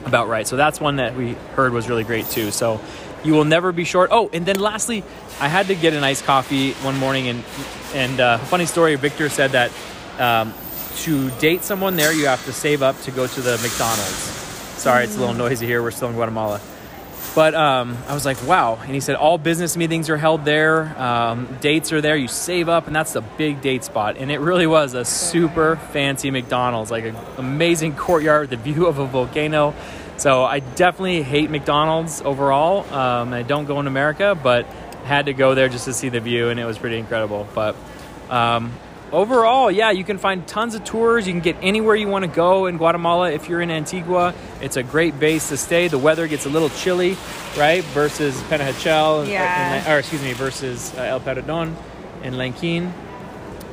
about 0.05 0.27
right. 0.27 0.47
So 0.47 0.55
that's 0.55 0.79
one 0.81 0.97
that 0.97 1.15
we 1.15 1.33
heard 1.55 1.73
was 1.73 1.87
really 1.87 2.03
great 2.03 2.25
too. 2.27 2.51
So 2.51 2.81
you 3.23 3.33
will 3.33 3.45
never 3.45 3.71
be 3.71 3.83
short. 3.83 4.09
Oh, 4.11 4.29
and 4.33 4.45
then 4.45 4.59
lastly, 4.59 5.03
I 5.39 5.47
had 5.47 5.67
to 5.67 5.75
get 5.75 5.93
an 5.93 6.03
iced 6.03 6.25
coffee 6.25 6.73
one 6.73 6.97
morning, 6.97 7.27
and 7.27 7.43
and 7.93 8.19
uh, 8.19 8.37
funny 8.37 8.65
story. 8.65 8.95
Victor 8.95 9.29
said 9.29 9.51
that 9.51 9.71
um, 10.19 10.53
to 10.97 11.29
date 11.39 11.63
someone 11.63 11.95
there, 11.95 12.13
you 12.13 12.25
have 12.25 12.43
to 12.45 12.53
save 12.53 12.81
up 12.81 12.99
to 13.01 13.11
go 13.11 13.27
to 13.27 13.41
the 13.41 13.57
McDonald's. 13.61 14.41
Sorry, 14.81 15.03
it's 15.03 15.15
a 15.15 15.19
little 15.19 15.35
noisy 15.35 15.67
here. 15.67 15.83
We're 15.83 15.91
still 15.91 16.09
in 16.09 16.15
Guatemala. 16.15 16.59
But 17.33 17.55
um, 17.55 17.97
I 18.07 18.13
was 18.13 18.25
like, 18.25 18.45
wow. 18.45 18.77
And 18.81 18.93
he 18.93 18.99
said, 18.99 19.15
all 19.15 19.37
business 19.37 19.77
meetings 19.77 20.09
are 20.09 20.17
held 20.17 20.43
there, 20.43 20.93
um, 21.01 21.47
dates 21.61 21.93
are 21.93 22.01
there, 22.01 22.17
you 22.17 22.27
save 22.27 22.67
up, 22.67 22.87
and 22.87 22.95
that's 22.95 23.13
the 23.13 23.21
big 23.21 23.61
date 23.61 23.85
spot. 23.85 24.17
And 24.17 24.29
it 24.29 24.39
really 24.39 24.67
was 24.67 24.93
a 24.93 25.05
super 25.05 25.77
fancy 25.77 26.29
McDonald's, 26.29 26.91
like 26.91 27.05
an 27.05 27.15
amazing 27.37 27.95
courtyard 27.95 28.49
with 28.49 28.59
a 28.59 28.61
view 28.61 28.85
of 28.85 28.99
a 28.99 29.05
volcano. 29.05 29.73
So 30.17 30.43
I 30.43 30.59
definitely 30.59 31.23
hate 31.23 31.49
McDonald's 31.49 32.21
overall. 32.21 32.81
Um, 32.93 33.33
I 33.33 33.43
don't 33.43 33.65
go 33.65 33.79
in 33.79 33.87
America, 33.87 34.37
but 34.41 34.65
had 35.05 35.27
to 35.27 35.33
go 35.33 35.55
there 35.55 35.69
just 35.69 35.85
to 35.85 35.93
see 35.93 36.09
the 36.09 36.19
view, 36.19 36.49
and 36.49 36.59
it 36.59 36.65
was 36.65 36.77
pretty 36.77 36.97
incredible. 36.97 37.47
But 37.55 37.75
um, 38.29 38.73
overall, 39.11 39.69
yeah, 39.71 39.91
you 39.91 40.03
can 40.03 40.17
find 40.17 40.47
tons 40.47 40.75
of 40.75 40.83
tours. 40.83 41.27
You 41.27 41.33
can 41.33 41.41
get 41.41 41.57
anywhere 41.61 41.95
you 41.95 42.07
want 42.07 42.23
to 42.25 42.31
go 42.31 42.65
in 42.67 42.77
Guatemala. 42.77 43.31
If 43.31 43.49
you're 43.49 43.61
in 43.61 43.71
Antigua, 43.71 44.33
it's 44.61 44.77
a 44.77 44.83
great 44.83 45.19
base 45.19 45.49
to 45.49 45.57
stay. 45.57 45.87
The 45.87 45.97
weather 45.97 46.27
gets 46.27 46.45
a 46.45 46.49
little 46.49 46.69
chilly, 46.69 47.17
right? 47.57 47.83
Versus 47.85 48.39
Panajachel, 48.43 49.27
Yeah. 49.27 49.93
or 49.93 49.99
excuse 49.99 50.21
me, 50.23 50.33
versus 50.33 50.93
uh, 50.97 51.01
El 51.01 51.19
Paredon 51.19 51.75
in 52.23 52.37
Lanquin. 52.37 52.91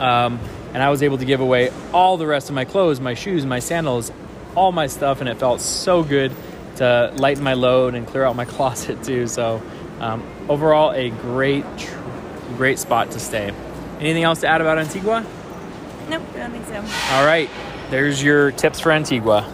Um, 0.00 0.38
and 0.74 0.82
I 0.82 0.90
was 0.90 1.02
able 1.02 1.18
to 1.18 1.24
give 1.24 1.40
away 1.40 1.70
all 1.92 2.16
the 2.16 2.26
rest 2.26 2.48
of 2.50 2.54
my 2.54 2.64
clothes, 2.64 3.00
my 3.00 3.14
shoes, 3.14 3.44
my 3.46 3.58
sandals, 3.58 4.12
all 4.54 4.70
my 4.72 4.86
stuff, 4.86 5.20
and 5.20 5.28
it 5.28 5.38
felt 5.38 5.60
so 5.60 6.02
good 6.02 6.32
to 6.76 7.12
lighten 7.16 7.42
my 7.42 7.54
load 7.54 7.94
and 7.94 8.06
clear 8.06 8.24
out 8.24 8.36
my 8.36 8.44
closet 8.56 9.02
too. 9.02 9.26
So, 9.26 9.62
um, 10.00 10.22
overall, 10.48 10.92
a 10.92 11.10
great, 11.10 11.64
tr- 11.78 11.94
great 12.56 12.78
spot 12.78 13.10
to 13.12 13.18
stay. 13.20 13.52
Anything 14.00 14.22
else 14.22 14.40
to 14.40 14.46
add 14.46 14.60
about 14.60 14.78
Antigua? 14.78 15.26
Nope, 16.08 16.22
I 16.34 16.38
don't 16.38 16.52
think 16.52 16.66
so. 16.66 16.76
All 17.14 17.26
right, 17.26 17.50
there's 17.90 18.22
your 18.22 18.52
tips 18.52 18.80
for 18.80 18.92
Antigua. 18.92 19.52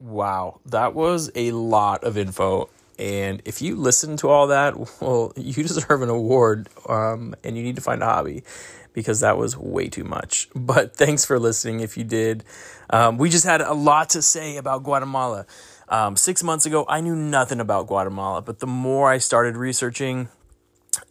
Wow, 0.00 0.60
that 0.66 0.94
was 0.94 1.30
a 1.34 1.52
lot 1.52 2.04
of 2.04 2.18
info. 2.18 2.68
And 2.98 3.42
if 3.44 3.62
you 3.62 3.76
listen 3.76 4.16
to 4.18 4.28
all 4.28 4.48
that, 4.48 4.76
well, 5.00 5.32
you 5.36 5.62
deserve 5.62 6.02
an 6.02 6.08
award 6.08 6.68
um, 6.88 7.34
and 7.44 7.56
you 7.56 7.62
need 7.62 7.76
to 7.76 7.82
find 7.82 8.02
a 8.02 8.06
hobby 8.06 8.44
because 8.92 9.20
that 9.20 9.36
was 9.36 9.56
way 9.56 9.88
too 9.88 10.04
much. 10.04 10.48
But 10.54 10.96
thanks 10.96 11.24
for 11.24 11.38
listening 11.38 11.80
if 11.80 11.96
you 11.96 12.04
did. 12.04 12.44
Um, 12.90 13.18
we 13.18 13.28
just 13.30 13.44
had 13.44 13.60
a 13.60 13.72
lot 13.74 14.10
to 14.10 14.22
say 14.22 14.56
about 14.56 14.84
Guatemala. 14.84 15.46
Um, 15.88 16.16
six 16.16 16.42
months 16.42 16.64
ago, 16.64 16.84
I 16.88 17.00
knew 17.00 17.14
nothing 17.14 17.60
about 17.60 17.86
Guatemala, 17.86 18.40
but 18.40 18.60
the 18.60 18.66
more 18.66 19.10
I 19.10 19.18
started 19.18 19.56
researching, 19.56 20.28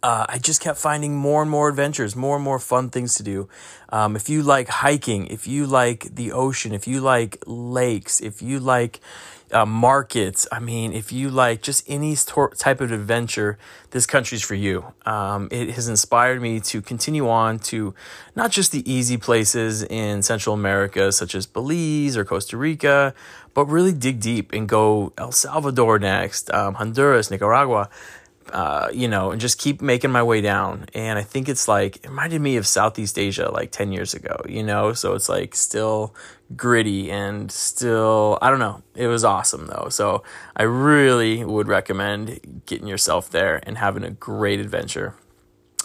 uh, 0.02 0.26
I 0.28 0.38
just 0.38 0.60
kept 0.60 0.78
finding 0.78 1.16
more 1.16 1.42
and 1.42 1.50
more 1.50 1.68
adventures, 1.68 2.14
more 2.14 2.36
and 2.36 2.44
more 2.44 2.58
fun 2.58 2.90
things 2.90 3.14
to 3.16 3.22
do. 3.22 3.48
Um, 3.90 4.16
if 4.16 4.28
you 4.28 4.42
like 4.42 4.68
hiking, 4.68 5.26
if 5.28 5.46
you 5.46 5.66
like 5.66 6.14
the 6.14 6.32
ocean, 6.32 6.72
if 6.72 6.86
you 6.86 7.00
like 7.00 7.42
lakes, 7.46 8.20
if 8.20 8.42
you 8.42 8.60
like 8.60 9.00
uh, 9.52 9.64
markets, 9.64 10.46
I 10.50 10.58
mean, 10.58 10.92
if 10.92 11.12
you 11.12 11.30
like 11.30 11.62
just 11.62 11.84
any 11.88 12.16
tor- 12.16 12.50
type 12.50 12.80
of 12.80 12.90
adventure, 12.90 13.56
this 13.90 14.06
country's 14.06 14.42
for 14.42 14.54
you. 14.54 14.92
Um, 15.06 15.48
it 15.50 15.70
has 15.70 15.88
inspired 15.88 16.42
me 16.42 16.60
to 16.60 16.82
continue 16.82 17.28
on 17.28 17.60
to 17.70 17.94
not 18.34 18.50
just 18.50 18.72
the 18.72 18.90
easy 18.90 19.16
places 19.16 19.84
in 19.84 20.22
Central 20.22 20.54
America, 20.54 21.12
such 21.12 21.34
as 21.34 21.46
Belize 21.46 22.16
or 22.16 22.24
Costa 22.24 22.56
Rica, 22.56 23.14
but 23.54 23.66
really 23.66 23.92
dig 23.92 24.18
deep 24.20 24.52
and 24.52 24.68
go 24.68 25.12
El 25.16 25.30
Salvador 25.30 25.98
next, 26.00 26.52
um, 26.52 26.74
Honduras, 26.74 27.30
Nicaragua 27.30 27.88
uh, 28.52 28.88
you 28.92 29.08
know, 29.08 29.30
and 29.30 29.40
just 29.40 29.58
keep 29.58 29.80
making 29.80 30.10
my 30.10 30.22
way 30.22 30.40
down. 30.40 30.86
And 30.94 31.18
I 31.18 31.22
think 31.22 31.48
it's 31.48 31.66
like, 31.66 31.96
it 31.96 32.08
reminded 32.08 32.40
me 32.40 32.56
of 32.56 32.66
Southeast 32.66 33.18
Asia 33.18 33.50
like 33.50 33.70
10 33.70 33.92
years 33.92 34.14
ago, 34.14 34.40
you 34.48 34.62
know? 34.62 34.92
So 34.92 35.14
it's 35.14 35.28
like 35.28 35.54
still 35.54 36.14
gritty 36.54 37.10
and 37.10 37.50
still, 37.50 38.38
I 38.42 38.50
don't 38.50 38.58
know. 38.58 38.82
It 38.94 39.06
was 39.06 39.24
awesome 39.24 39.66
though. 39.66 39.88
So 39.90 40.22
I 40.56 40.64
really 40.64 41.44
would 41.44 41.68
recommend 41.68 42.62
getting 42.66 42.86
yourself 42.86 43.30
there 43.30 43.60
and 43.62 43.78
having 43.78 44.04
a 44.04 44.10
great 44.10 44.60
adventure. 44.60 45.14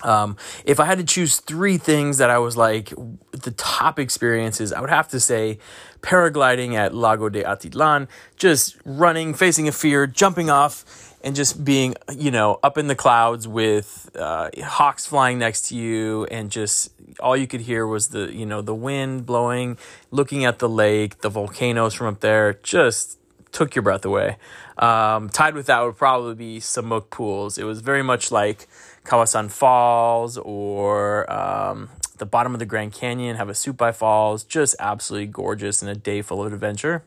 Um, 0.04 0.38
if 0.64 0.80
I 0.80 0.86
had 0.86 0.98
to 1.00 1.04
choose 1.04 1.40
three 1.40 1.78
things 1.78 2.20
that 2.20 2.30
I 2.30 2.38
was 2.38 2.56
like 2.56 2.94
the 3.32 3.52
top 3.52 4.00
experiences, 4.00 4.72
I 4.72 4.80
would 4.82 4.90
have 4.90 5.10
to 5.10 5.20
say 5.20 5.60
paragliding 6.02 6.76
at 6.76 6.94
Lago 6.94 7.30
de 7.30 7.44
Atitlan, 7.44 8.08
just 8.38 8.78
running, 8.86 9.34
facing 9.34 9.68
a 9.68 9.72
fear, 9.72 10.08
jumping 10.08 10.50
off, 10.50 11.09
and 11.22 11.36
just 11.36 11.64
being, 11.66 11.96
you 12.16 12.32
know, 12.32 12.60
up 12.64 12.78
in 12.78 12.88
the 12.88 12.96
clouds 12.96 13.48
with 13.48 14.10
uh, 14.16 14.50
hawks 14.64 15.06
flying 15.06 15.40
next 15.40 15.70
to 15.70 15.76
you, 15.76 16.26
and 16.26 16.50
just 16.50 16.92
all 17.20 17.36
you 17.36 17.48
could 17.48 17.62
hear 17.62 17.86
was 17.86 18.10
the, 18.10 18.34
you 18.34 18.46
know, 18.46 18.62
the 18.62 18.76
wind 18.76 19.26
blowing, 19.26 19.78
looking 20.12 20.46
at 20.46 20.60
the 20.60 20.70
lake, 20.70 21.22
the 21.22 21.30
volcanoes 21.30 21.94
from 21.94 22.08
up 22.08 22.20
there, 22.22 22.54
just 22.64 23.18
took 23.52 23.76
your 23.76 23.84
breath 23.84 24.06
away. 24.06 24.38
Um, 24.78 25.30
tied 25.30 25.56
with 25.56 25.66
that 25.66 25.82
would 25.82 25.98
probably 25.98 26.36
be 26.36 26.60
Semuc 26.60 27.10
pools. 27.10 27.58
It 27.58 27.66
was 27.66 27.82
very 27.82 28.04
much 28.04 28.32
like 28.32 28.68
Kawasan 29.04 29.52
Falls 29.52 30.38
or 30.38 31.30
um, 31.32 31.90
the 32.18 32.26
bottom 32.26 32.54
of 32.54 32.60
the 32.60 32.66
Grand 32.66 32.94
Canyon, 32.94 33.38
Havasupai 33.38 33.94
Falls. 33.94 34.44
Just 34.44 34.76
absolutely 34.80 35.28
gorgeous 35.28 35.82
and 35.82 35.92
a 35.92 35.96
day 35.96 36.22
full 36.22 36.46
of 36.46 36.54
adventure. 36.54 37.04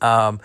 Um, 0.00 0.40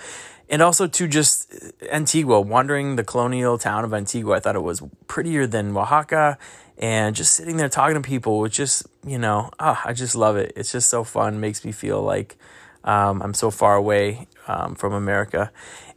and 0.50 0.62
also 0.62 0.88
to 0.88 1.08
just 1.08 1.54
Antigua, 1.92 2.40
wandering 2.42 2.96
the 2.96 3.04
colonial 3.04 3.58
town 3.58 3.84
of 3.84 3.94
Antigua. 3.94 4.36
I 4.36 4.40
thought 4.40 4.56
it 4.56 4.64
was 4.64 4.84
prettier 5.08 5.48
than 5.48 5.76
Oaxaca. 5.76 6.38
And 6.78 7.16
just 7.16 7.34
sitting 7.34 7.58
there 7.58 7.70
talking 7.70 7.96
to 7.96 8.02
people 8.02 8.40
was 8.40 8.52
just, 8.52 8.86
you 9.06 9.18
know, 9.18 9.52
ah, 9.60 9.82
I 9.86 9.94
just 9.94 10.16
love 10.16 10.38
it. 10.38 10.54
It's 10.56 10.72
just 10.72 10.90
so 10.90 11.04
fun. 11.04 11.40
Makes 11.40 11.64
me 11.66 11.72
feel 11.72 12.02
like 12.02 12.36
um, 12.84 13.22
I'm 13.22 13.34
so 13.34 13.52
far 13.52 13.76
away 13.76 14.28
um, 14.48 14.76
from 14.76 14.94
America. 14.94 15.52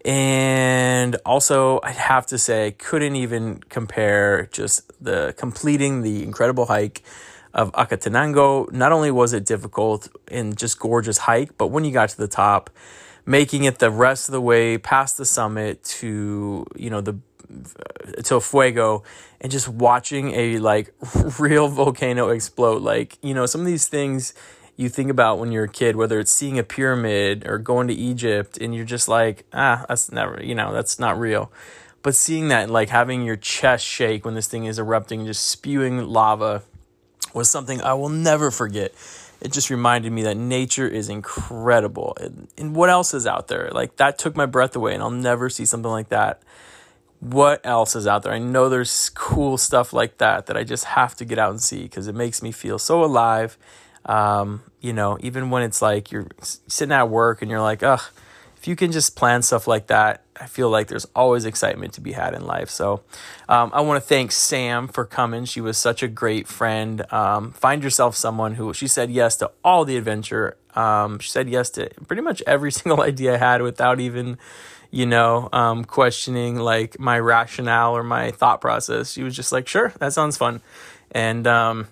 And 0.05 1.17
also, 1.27 1.81
I'd 1.83 1.97
have 1.97 2.27
to 2.27 2.39
say, 2.39 2.73
couldn't 2.79 3.17
even 3.17 3.59
compare 3.69 4.49
just 4.53 4.91
the 5.03 5.35
completing 5.37 6.03
the 6.03 6.23
incredible 6.23 6.67
hike 6.67 7.03
of 7.53 7.73
Acatenango. 7.73 8.71
Not 8.71 8.93
only 8.93 9.11
was 9.11 9.33
it 9.33 9.45
difficult 9.45 10.09
and 10.29 10.57
just 10.57 10.79
gorgeous 10.79 11.19
hike, 11.19 11.59
but 11.59 11.69
when 11.69 11.85
you 11.85 11.91
got 11.91 12.11
to 12.11 12.17
the 12.17 12.29
top, 12.29 12.71
making 13.27 13.65
it 13.65 13.79
the 13.79 13.91
rest 13.91 14.29
of 14.29 14.33
the 14.33 14.41
way 14.41 14.79
past 14.79 15.19
the 15.19 15.25
summit 15.25 15.83
to 15.85 16.65
you 16.77 16.89
know 16.89 17.01
the 17.01 17.19
to 18.25 18.41
Fuego 18.41 19.05
and 19.41 19.53
just 19.53 19.69
watching 19.69 20.33
a 20.33 20.59
like 20.59 20.95
real 21.39 21.69
volcano 21.69 22.29
explode. 22.29 22.83
Like 22.83 23.19
you 23.23 23.35
know 23.35 23.47
some 23.47 23.61
of 23.61 23.67
these 23.67 23.89
things 23.89 24.33
you 24.77 24.89
think 24.89 25.11
about 25.11 25.39
when 25.39 25.53
you're 25.53 25.65
a 25.65 25.69
kid, 25.69 25.97
whether 25.97 26.21
it's 26.21 26.31
seeing 26.31 26.59
a 26.59 26.63
pyramid 26.63 27.47
or 27.47 27.59
going 27.59 27.89
to 27.89 27.95
Egypt, 27.95 28.59
and 28.59 28.75
you're 28.75 28.85
just 28.85 29.09
like, 29.09 29.47
ah, 29.53 29.85
that's 29.89 30.13
never, 30.13 30.43
you 30.43 30.55
know, 30.55 30.73
that's 30.73 30.99
not 30.99 31.19
real. 31.19 31.51
But 32.03 32.15
seeing 32.15 32.49
that, 32.49 32.71
like 32.71 32.91
having 32.91 33.23
your 33.23 33.37
chest 33.37 33.85
shake 33.85 34.25
when 34.25 34.35
this 34.35 34.47
thing 34.47 34.67
is 34.67 34.79
erupting, 34.79 35.25
just 35.25 35.47
spewing 35.47 36.07
lava, 36.07 36.63
was 37.35 37.51
something 37.51 37.81
I 37.81 37.95
will 37.95 38.11
never 38.11 38.51
forget. 38.51 38.95
It 39.41 39.53
just 39.53 39.71
reminded 39.71 40.13
me 40.13 40.23
that 40.23 40.37
nature 40.37 40.89
is 40.89 41.09
incredible. 41.09 42.17
And, 42.21 42.49
and 42.57 42.75
what 42.75 42.91
else 42.91 43.15
is 43.15 43.27
out 43.27 43.49
there? 43.49 43.71
Like 43.73 43.97
that 43.97 44.19
took 44.19 44.37
my 44.37 44.47
breath 44.47 44.75
away, 44.77 44.95
and 44.95 45.03
I'll 45.03 45.11
never 45.11 45.49
see 45.49 45.65
something 45.65 45.91
like 45.91 46.09
that. 46.09 46.43
What 47.21 47.65
else 47.65 47.97
is 47.97 48.07
out 48.07 48.23
there? 48.23 48.33
I 48.33 48.39
know 48.39 48.69
there's 48.69 49.09
cool 49.11 49.57
stuff 49.57 49.93
like 49.93 50.19
that 50.19 50.47
that 50.47 50.57
I 50.57 50.65
just 50.65 50.85
have 50.85 51.15
to 51.17 51.25
get 51.25 51.39
out 51.39 51.51
and 51.51 51.61
see 51.61 51.83
because 51.83 52.09
it 52.09 52.15
makes 52.15 52.43
me 52.43 52.53
feel 52.53 52.79
so 52.79 53.03
alive. 53.03 53.57
Um, 54.05 54.63
you 54.81 54.93
know, 54.93 55.19
even 55.21 55.51
when 55.51 55.63
it's 55.63 55.81
like 55.81 56.13
you're 56.13 56.29
sitting 56.43 56.93
at 56.93 57.09
work 57.09 57.43
and 57.43 57.51
you're 57.51 57.63
like, 57.63 57.83
ugh, 57.83 58.03
if 58.57 58.67
if 58.67 58.71
you 58.71 58.75
can 58.75 58.91
just 58.91 59.15
plan 59.15 59.43
stuff 59.43 59.69
like 59.69 59.87
that, 59.87 60.25
I 60.41 60.47
feel 60.47 60.69
like 60.69 60.89
there's 60.89 61.07
always 61.15 61.45
excitement 61.45 61.95
to 61.95 62.01
be 62.01 62.13
had 62.13 62.35
in 62.35 62.45
life. 62.45 62.71
So 62.71 63.03
um, 63.49 63.71
I 63.73 63.81
want 63.81 64.03
to 64.03 64.07
thank 64.07 64.33
Sam 64.33 64.89
for 64.89 65.05
coming. 65.05 65.45
She 65.45 65.61
was 65.61 65.79
such 65.79 66.03
a 66.03 66.09
great 66.09 66.47
friend. 66.47 67.11
Um, 67.13 67.53
find 67.53 67.83
yourself 67.83 68.17
someone 68.17 68.55
who 68.55 68.73
she 68.75 68.89
said 68.89 69.11
yes 69.11 69.37
to 69.37 69.51
all 69.65 69.85
the 69.85 69.97
adventure. 69.97 70.57
Um, 70.75 71.19
she 71.19 71.31
said 71.31 71.49
yes 71.49 71.71
to 71.71 71.89
pretty 72.07 72.23
much 72.23 72.43
every 72.47 72.73
single 72.81 73.03
idea 73.03 73.35
I 73.35 73.39
had 73.39 73.63
without 73.63 74.01
even, 74.01 74.39
you 74.91 75.07
know, 75.07 75.49
um, 75.53 75.85
questioning 75.85 76.57
like 76.57 76.99
my 76.99 77.19
rationale 77.19 77.97
or 77.97 78.03
my 78.03 78.31
thought 78.31 78.61
process. 78.61 79.13
She 79.13 79.23
was 79.23 79.35
just 79.35 79.53
like, 79.53 79.69
sure, 79.69 79.93
that 80.01 80.13
sounds 80.13 80.37
fun. 80.37 80.61
And, 81.13 81.47
um, 81.47 81.89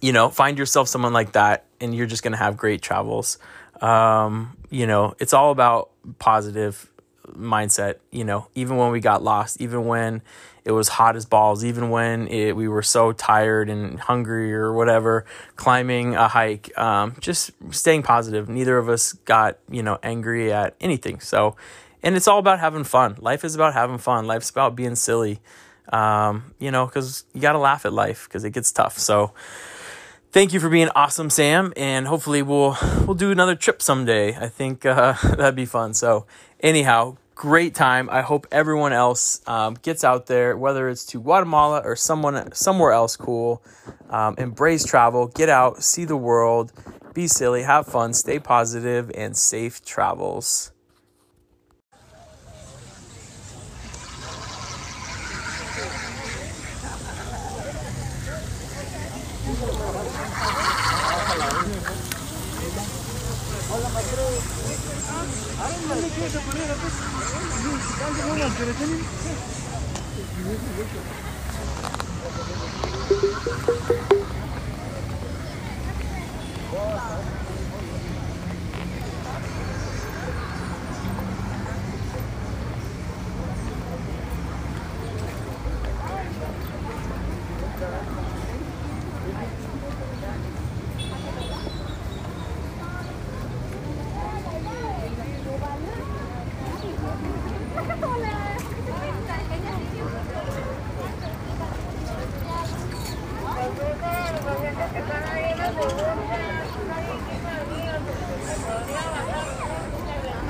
you 0.00 0.12
know, 0.12 0.28
find 0.28 0.58
yourself 0.58 0.88
someone 0.88 1.12
like 1.12 1.32
that 1.32 1.64
and 1.80 1.94
you're 1.94 2.06
just 2.06 2.22
going 2.22 2.32
to 2.32 2.38
have 2.38 2.56
great 2.56 2.82
travels. 2.82 3.38
Um, 3.80 4.56
you 4.70 4.86
know, 4.86 5.14
it's 5.18 5.32
all 5.32 5.50
about 5.50 5.90
positive 6.18 6.91
mindset, 7.34 7.96
you 8.10 8.24
know, 8.24 8.48
even 8.54 8.76
when 8.76 8.90
we 8.90 9.00
got 9.00 9.22
lost, 9.22 9.60
even 9.60 9.86
when 9.86 10.22
it 10.64 10.72
was 10.72 10.88
hot 10.88 11.16
as 11.16 11.24
balls, 11.24 11.64
even 11.64 11.90
when 11.90 12.28
it, 12.28 12.54
we 12.54 12.68
were 12.68 12.82
so 12.82 13.12
tired 13.12 13.68
and 13.68 13.98
hungry 13.98 14.54
or 14.54 14.72
whatever, 14.72 15.24
climbing 15.56 16.14
a 16.14 16.28
hike, 16.28 16.76
um, 16.78 17.16
just 17.20 17.50
staying 17.70 18.02
positive. 18.02 18.48
Neither 18.48 18.78
of 18.78 18.88
us 18.88 19.12
got, 19.12 19.58
you 19.70 19.82
know, 19.82 19.98
angry 20.02 20.52
at 20.52 20.74
anything. 20.80 21.20
So, 21.20 21.56
and 22.02 22.16
it's 22.16 22.28
all 22.28 22.38
about 22.38 22.60
having 22.60 22.84
fun. 22.84 23.16
Life 23.18 23.44
is 23.44 23.54
about 23.54 23.74
having 23.74 23.98
fun. 23.98 24.26
Life's 24.26 24.50
about 24.50 24.76
being 24.76 24.94
silly, 24.94 25.40
um, 25.92 26.54
you 26.58 26.70
know, 26.70 26.86
because 26.86 27.24
you 27.34 27.40
got 27.40 27.52
to 27.52 27.58
laugh 27.58 27.84
at 27.84 27.92
life 27.92 28.28
because 28.28 28.44
it 28.44 28.50
gets 28.50 28.70
tough. 28.70 28.98
So, 28.98 29.32
thank 30.32 30.52
you 30.52 30.60
for 30.60 30.68
being 30.68 30.88
awesome, 30.96 31.30
Sam, 31.30 31.72
and 31.76 32.06
hopefully 32.06 32.42
we'll 32.42 32.76
we'll 33.06 33.14
do 33.14 33.30
another 33.30 33.54
trip 33.54 33.82
someday. 33.82 34.36
I 34.36 34.48
think 34.48 34.84
uh, 34.84 35.12
that'd 35.22 35.54
be 35.54 35.66
fun. 35.66 35.94
So, 35.94 36.26
anyhow, 36.60 37.16
great 37.42 37.74
time. 37.74 38.08
I 38.08 38.20
hope 38.20 38.46
everyone 38.52 38.92
else 38.92 39.40
um, 39.48 39.74
gets 39.82 40.04
out 40.04 40.26
there, 40.26 40.56
whether 40.56 40.88
it's 40.88 41.04
to 41.06 41.20
Guatemala 41.20 41.82
or 41.84 41.96
someone 41.96 42.52
somewhere 42.52 42.92
else 42.92 43.16
cool. 43.16 43.64
Um, 44.10 44.36
embrace 44.38 44.84
travel, 44.84 45.26
get 45.26 45.48
out, 45.48 45.82
see 45.82 46.04
the 46.04 46.16
world, 46.16 46.72
be 47.14 47.26
silly, 47.26 47.64
have 47.64 47.88
fun, 47.88 48.14
stay 48.14 48.38
positive, 48.38 49.10
and 49.16 49.36
safe 49.36 49.84
travels. 49.84 50.70
biraz 68.42 68.58
görelim. 68.58 69.04